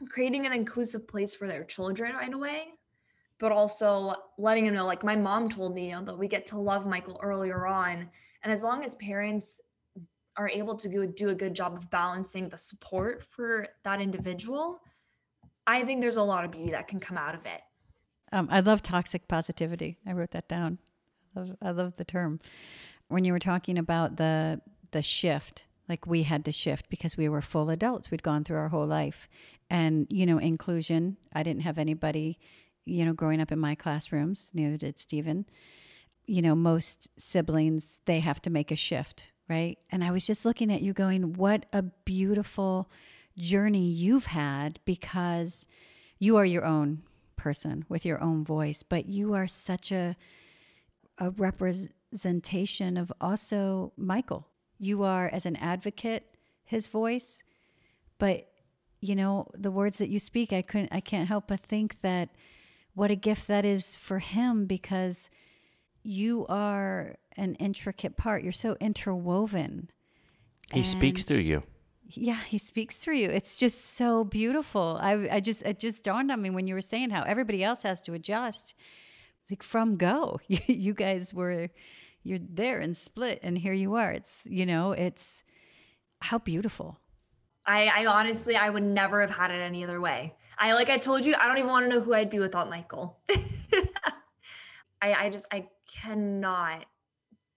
creating 0.10 0.48
an 0.48 0.54
inclusive 0.54 1.08
place 1.08 1.36
for 1.36 1.48
their 1.48 1.64
children 1.64 2.16
right 2.16 2.34
away 2.34 2.70
but 3.38 3.52
also 3.52 4.14
letting 4.40 4.66
them 4.66 4.74
know 4.74 4.88
like 4.88 5.04
my 5.04 5.16
mom 5.16 5.50
told 5.50 5.76
me 5.76 5.90
you 5.90 5.96
know, 5.96 6.04
that 6.04 6.18
we 6.18 6.28
get 6.28 6.48
to 6.48 6.58
love 6.58 6.88
michael 6.88 7.20
earlier 7.22 7.68
on 7.68 8.10
and 8.44 8.52
as 8.52 8.64
long 8.64 8.84
as 8.84 8.96
parents 8.96 9.62
are 10.36 10.50
able 10.50 10.76
to 10.76 11.06
do 11.06 11.30
a 11.30 11.36
good 11.36 11.54
job 11.54 11.76
of 11.76 11.90
balancing 11.90 12.50
the 12.50 12.58
support 12.58 13.24
for 13.24 13.68
that 13.84 14.02
individual, 14.02 14.82
I 15.66 15.84
think 15.84 16.02
there's 16.02 16.18
a 16.18 16.24
lot 16.24 16.46
of 16.46 16.52
beauty 16.52 16.72
that 16.72 16.88
can 16.88 17.00
come 17.00 17.18
out 17.18 17.36
of 17.36 17.46
it. 17.46 17.62
Um, 18.32 18.48
I 18.52 18.60
love 18.62 18.82
toxic 18.82 19.28
positivity. 19.28 19.98
I 20.06 20.14
wrote 20.14 20.32
that 20.32 20.48
down. 20.48 20.80
I 21.36 21.40
love, 21.40 21.56
I 21.62 21.72
love 21.72 21.96
the 21.98 22.04
term. 22.04 22.40
When 23.08 23.26
you 23.26 23.32
were 23.32 23.40
talking 23.40 23.78
about 23.78 24.18
the 24.18 24.62
the 24.92 25.02
shift, 25.02 25.66
like 25.90 26.06
we 26.06 26.24
had 26.24 26.46
to 26.46 26.52
shift 26.52 26.90
because 26.90 27.18
we 27.18 27.30
were 27.30 27.42
full 27.42 27.70
adults. 27.70 28.10
We'd 28.10 28.24
gone 28.24 28.44
through 28.44 28.58
our 28.58 28.70
whole 28.70 28.88
life, 28.88 29.30
and 29.70 30.08
you 30.10 30.26
know, 30.26 30.38
inclusion. 30.38 31.18
I 31.32 31.44
didn't 31.44 31.62
have 31.62 31.78
anybody, 31.78 32.40
you 32.86 33.06
know, 33.06 33.14
growing 33.14 33.42
up 33.42 33.52
in 33.52 33.60
my 33.60 33.76
classrooms. 33.76 34.50
Neither 34.54 34.78
did 34.78 35.00
Stephen. 35.00 35.46
You 36.26 36.42
know, 36.42 36.56
most 36.56 37.10
siblings 37.20 38.00
they 38.06 38.20
have 38.22 38.42
to 38.44 38.50
make 38.50 38.72
a 38.72 38.76
shift, 38.76 39.32
right? 39.50 39.78
And 39.92 40.04
I 40.04 40.12
was 40.12 40.26
just 40.26 40.46
looking 40.46 40.72
at 40.72 40.82
you, 40.82 40.94
going, 40.94 41.34
"What 41.34 41.66
a 41.72 41.84
beautiful 41.84 42.90
journey 43.38 43.88
you've 43.88 44.28
had 44.28 44.80
because 44.86 45.68
you 46.20 46.38
are 46.38 46.46
your 46.46 46.66
own 46.66 47.04
person 47.36 47.86
with 47.90 48.06
your 48.06 48.22
own 48.22 48.44
voice, 48.44 48.84
but 48.84 49.08
you 49.08 49.34
are 49.34 49.48
such 49.48 49.92
a 49.92 50.16
a 51.20 51.30
representation 51.30 52.98
of 52.98 53.14
also 53.22 53.94
Michael. 53.96 54.48
You 54.80 55.04
are 55.04 55.30
as 55.32 55.46
an 55.46 55.56
advocate 55.58 56.24
his 56.64 56.88
voice, 56.88 57.44
but 58.18 58.48
you 59.00 59.16
know, 59.16 59.48
the 59.54 59.70
words 59.70 59.98
that 59.98 60.10
you 60.10 60.20
speak, 60.20 60.54
I 60.54 60.62
couldn't 60.62 60.94
I 60.94 61.02
can't 61.02 61.28
help 61.28 61.48
but 61.48 61.60
think 61.60 62.02
that 62.02 62.30
what 62.96 63.12
a 63.12 63.16
gift 63.16 63.48
that 63.48 63.66
is 63.66 63.98
for 63.98 64.20
him 64.20 64.66
because 64.66 65.30
you 66.04 66.46
are 66.48 67.16
an 67.36 67.56
intricate 67.56 68.18
part. 68.18 68.44
You're 68.44 68.52
so 68.52 68.78
interwoven. 68.80 69.90
He 70.72 70.84
speaks 70.84 71.24
through 71.24 71.40
you. 71.40 71.64
Yeah, 72.10 72.40
he 72.48 72.58
speaks 72.58 72.98
through 72.98 73.18
you. 73.18 73.30
It's 73.30 73.56
just 73.56 73.96
so 73.96 74.24
beautiful. 74.24 75.00
I, 75.02 75.28
I 75.32 75.40
just, 75.40 75.62
it 75.64 75.80
just 75.80 76.04
dawned 76.04 76.32
on 76.32 76.42
me 76.42 76.50
when 76.50 76.68
you 76.68 76.76
were 76.76 76.82
saying 76.82 77.10
how 77.10 77.24
everybody 77.24 77.64
else 77.64 77.84
has 77.84 78.02
to 78.02 78.14
adjust. 78.14 78.76
Like 79.50 79.64
from 79.64 79.98
go, 79.98 80.40
you, 80.48 80.60
you 80.68 80.94
guys 80.94 81.34
were, 81.34 81.70
you're 82.24 82.40
there 82.40 82.80
and 82.80 82.96
split, 82.96 83.40
and 83.44 83.58
here 83.58 83.74
you 83.74 83.96
are. 83.96 84.12
It's, 84.12 84.46
you 84.46 84.66
know, 84.66 84.92
it's 84.92 85.44
how 86.22 86.38
beautiful. 86.38 87.00
I, 87.66 87.92
I 87.94 88.06
honestly, 88.06 88.56
I 88.56 88.70
would 88.70 88.84
never 88.84 89.22
have 89.22 89.32
had 89.32 89.52
it 89.52 89.62
any 89.62 89.84
other 89.84 90.00
way. 90.02 90.36
I 90.58 90.74
like 90.74 90.90
I 90.90 90.98
told 90.98 91.26
you, 91.26 91.36
I 91.40 91.48
don't 91.48 91.58
even 91.58 91.70
want 91.70 91.86
to 91.86 91.90
know 91.90 92.02
who 92.02 92.14
I'd 92.14 92.30
be 92.30 92.40
without 92.40 92.70
Michael. 92.70 93.20
I, 95.02 95.14
I 95.14 95.30
just, 95.30 95.48
I 95.52 95.68
cannot 95.92 96.86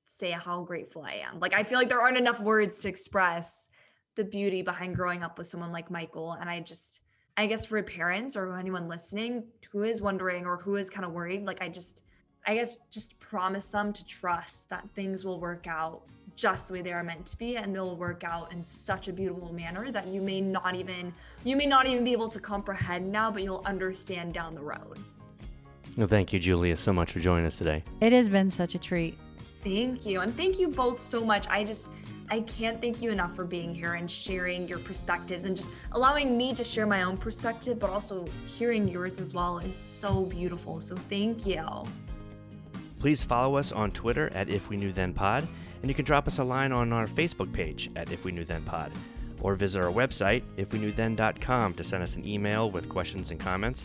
say 0.04 0.30
how 0.30 0.62
grateful 0.62 1.02
I 1.02 1.22
am. 1.28 1.38
Like 1.40 1.54
I 1.54 1.62
feel 1.62 1.78
like 1.78 1.88
there 1.88 2.00
aren't 2.00 2.16
enough 2.16 2.40
words 2.40 2.78
to 2.78 2.88
express 2.88 3.68
the 4.16 4.24
beauty 4.24 4.62
behind 4.62 4.96
growing 4.96 5.22
up 5.22 5.38
with 5.38 5.46
someone 5.46 5.70
like 5.70 5.90
Michael. 5.90 6.32
And 6.40 6.50
I 6.50 6.60
just, 6.60 7.00
I 7.36 7.46
guess 7.46 7.64
for 7.64 7.80
parents 7.82 8.36
or 8.36 8.56
anyone 8.58 8.88
listening 8.88 9.44
who 9.70 9.84
is 9.84 10.02
wondering 10.02 10.44
or 10.46 10.56
who 10.56 10.76
is 10.76 10.90
kind 10.90 11.04
of 11.04 11.12
worried, 11.12 11.44
like 11.46 11.62
I 11.62 11.68
just, 11.68 12.02
I 12.46 12.54
guess 12.54 12.78
just 12.90 13.18
promise 13.20 13.68
them 13.70 13.92
to 13.92 14.06
trust 14.06 14.68
that 14.70 14.88
things 14.94 15.24
will 15.24 15.38
work 15.38 15.66
out 15.68 16.02
just 16.34 16.68
the 16.68 16.74
way 16.74 16.82
they 16.82 16.92
are 16.92 17.02
meant 17.04 17.24
to 17.26 17.38
be 17.38 17.56
and 17.56 17.74
they'll 17.74 17.96
work 17.96 18.22
out 18.24 18.52
in 18.52 18.62
such 18.62 19.08
a 19.08 19.12
beautiful 19.12 19.52
manner 19.52 19.90
that 19.90 20.06
you 20.06 20.20
may 20.20 20.38
not 20.40 20.74
even 20.74 21.12
you 21.44 21.56
may 21.56 21.64
not 21.66 21.86
even 21.86 22.04
be 22.04 22.12
able 22.12 22.28
to 22.28 22.38
comprehend 22.38 23.10
now 23.10 23.30
but 23.30 23.42
you'll 23.42 23.62
understand 23.64 24.34
down 24.34 24.54
the 24.54 24.60
road 24.60 24.98
Well, 25.96 26.06
thank 26.06 26.34
you, 26.34 26.38
Julia, 26.38 26.76
so 26.76 26.92
much 26.92 27.12
for 27.12 27.20
joining 27.20 27.46
us 27.46 27.56
today. 27.56 27.82
It 28.02 28.12
has 28.12 28.28
been 28.28 28.50
such 28.50 28.74
a 28.74 28.78
treat. 28.78 29.16
thank 29.64 30.04
you 30.04 30.20
and 30.20 30.36
thank 30.36 30.58
you 30.60 30.68
both 30.68 30.98
so 30.98 31.24
much 31.24 31.46
i 31.48 31.64
just 31.64 31.90
i 32.30 32.40
can't 32.40 32.80
thank 32.80 33.00
you 33.00 33.10
enough 33.10 33.34
for 33.34 33.44
being 33.44 33.74
here 33.74 33.94
and 33.94 34.10
sharing 34.10 34.66
your 34.68 34.78
perspectives 34.78 35.44
and 35.44 35.56
just 35.56 35.70
allowing 35.92 36.36
me 36.36 36.54
to 36.54 36.64
share 36.64 36.86
my 36.86 37.02
own 37.02 37.16
perspective 37.16 37.78
but 37.78 37.90
also 37.90 38.24
hearing 38.46 38.88
yours 38.88 39.20
as 39.20 39.34
well 39.34 39.58
is 39.58 39.76
so 39.76 40.24
beautiful 40.24 40.80
so 40.80 40.96
thank 41.08 41.46
you 41.46 41.64
Please 42.98 43.22
follow 43.22 43.56
us 43.56 43.72
on 43.72 43.90
Twitter 43.90 44.30
at 44.34 44.48
If 44.48 44.68
We 44.68 44.76
Knew 44.76 44.90
Then 44.90 45.12
Pod, 45.12 45.46
and 45.82 45.90
you 45.90 45.94
can 45.94 46.04
drop 46.04 46.26
us 46.26 46.38
a 46.38 46.44
line 46.44 46.72
on 46.72 46.92
our 46.92 47.06
Facebook 47.06 47.52
page 47.52 47.90
at 47.94 48.10
If 48.10 48.24
We 48.24 48.32
Knew 48.32 48.44
Then 48.44 48.62
Pod, 48.62 48.90
or 49.42 49.54
visit 49.54 49.82
our 49.82 49.92
website, 49.92 50.42
ifweknewthen.com, 50.56 51.74
to 51.74 51.84
send 51.84 52.02
us 52.02 52.16
an 52.16 52.26
email 52.26 52.70
with 52.70 52.88
questions 52.88 53.30
and 53.30 53.38
comments. 53.38 53.84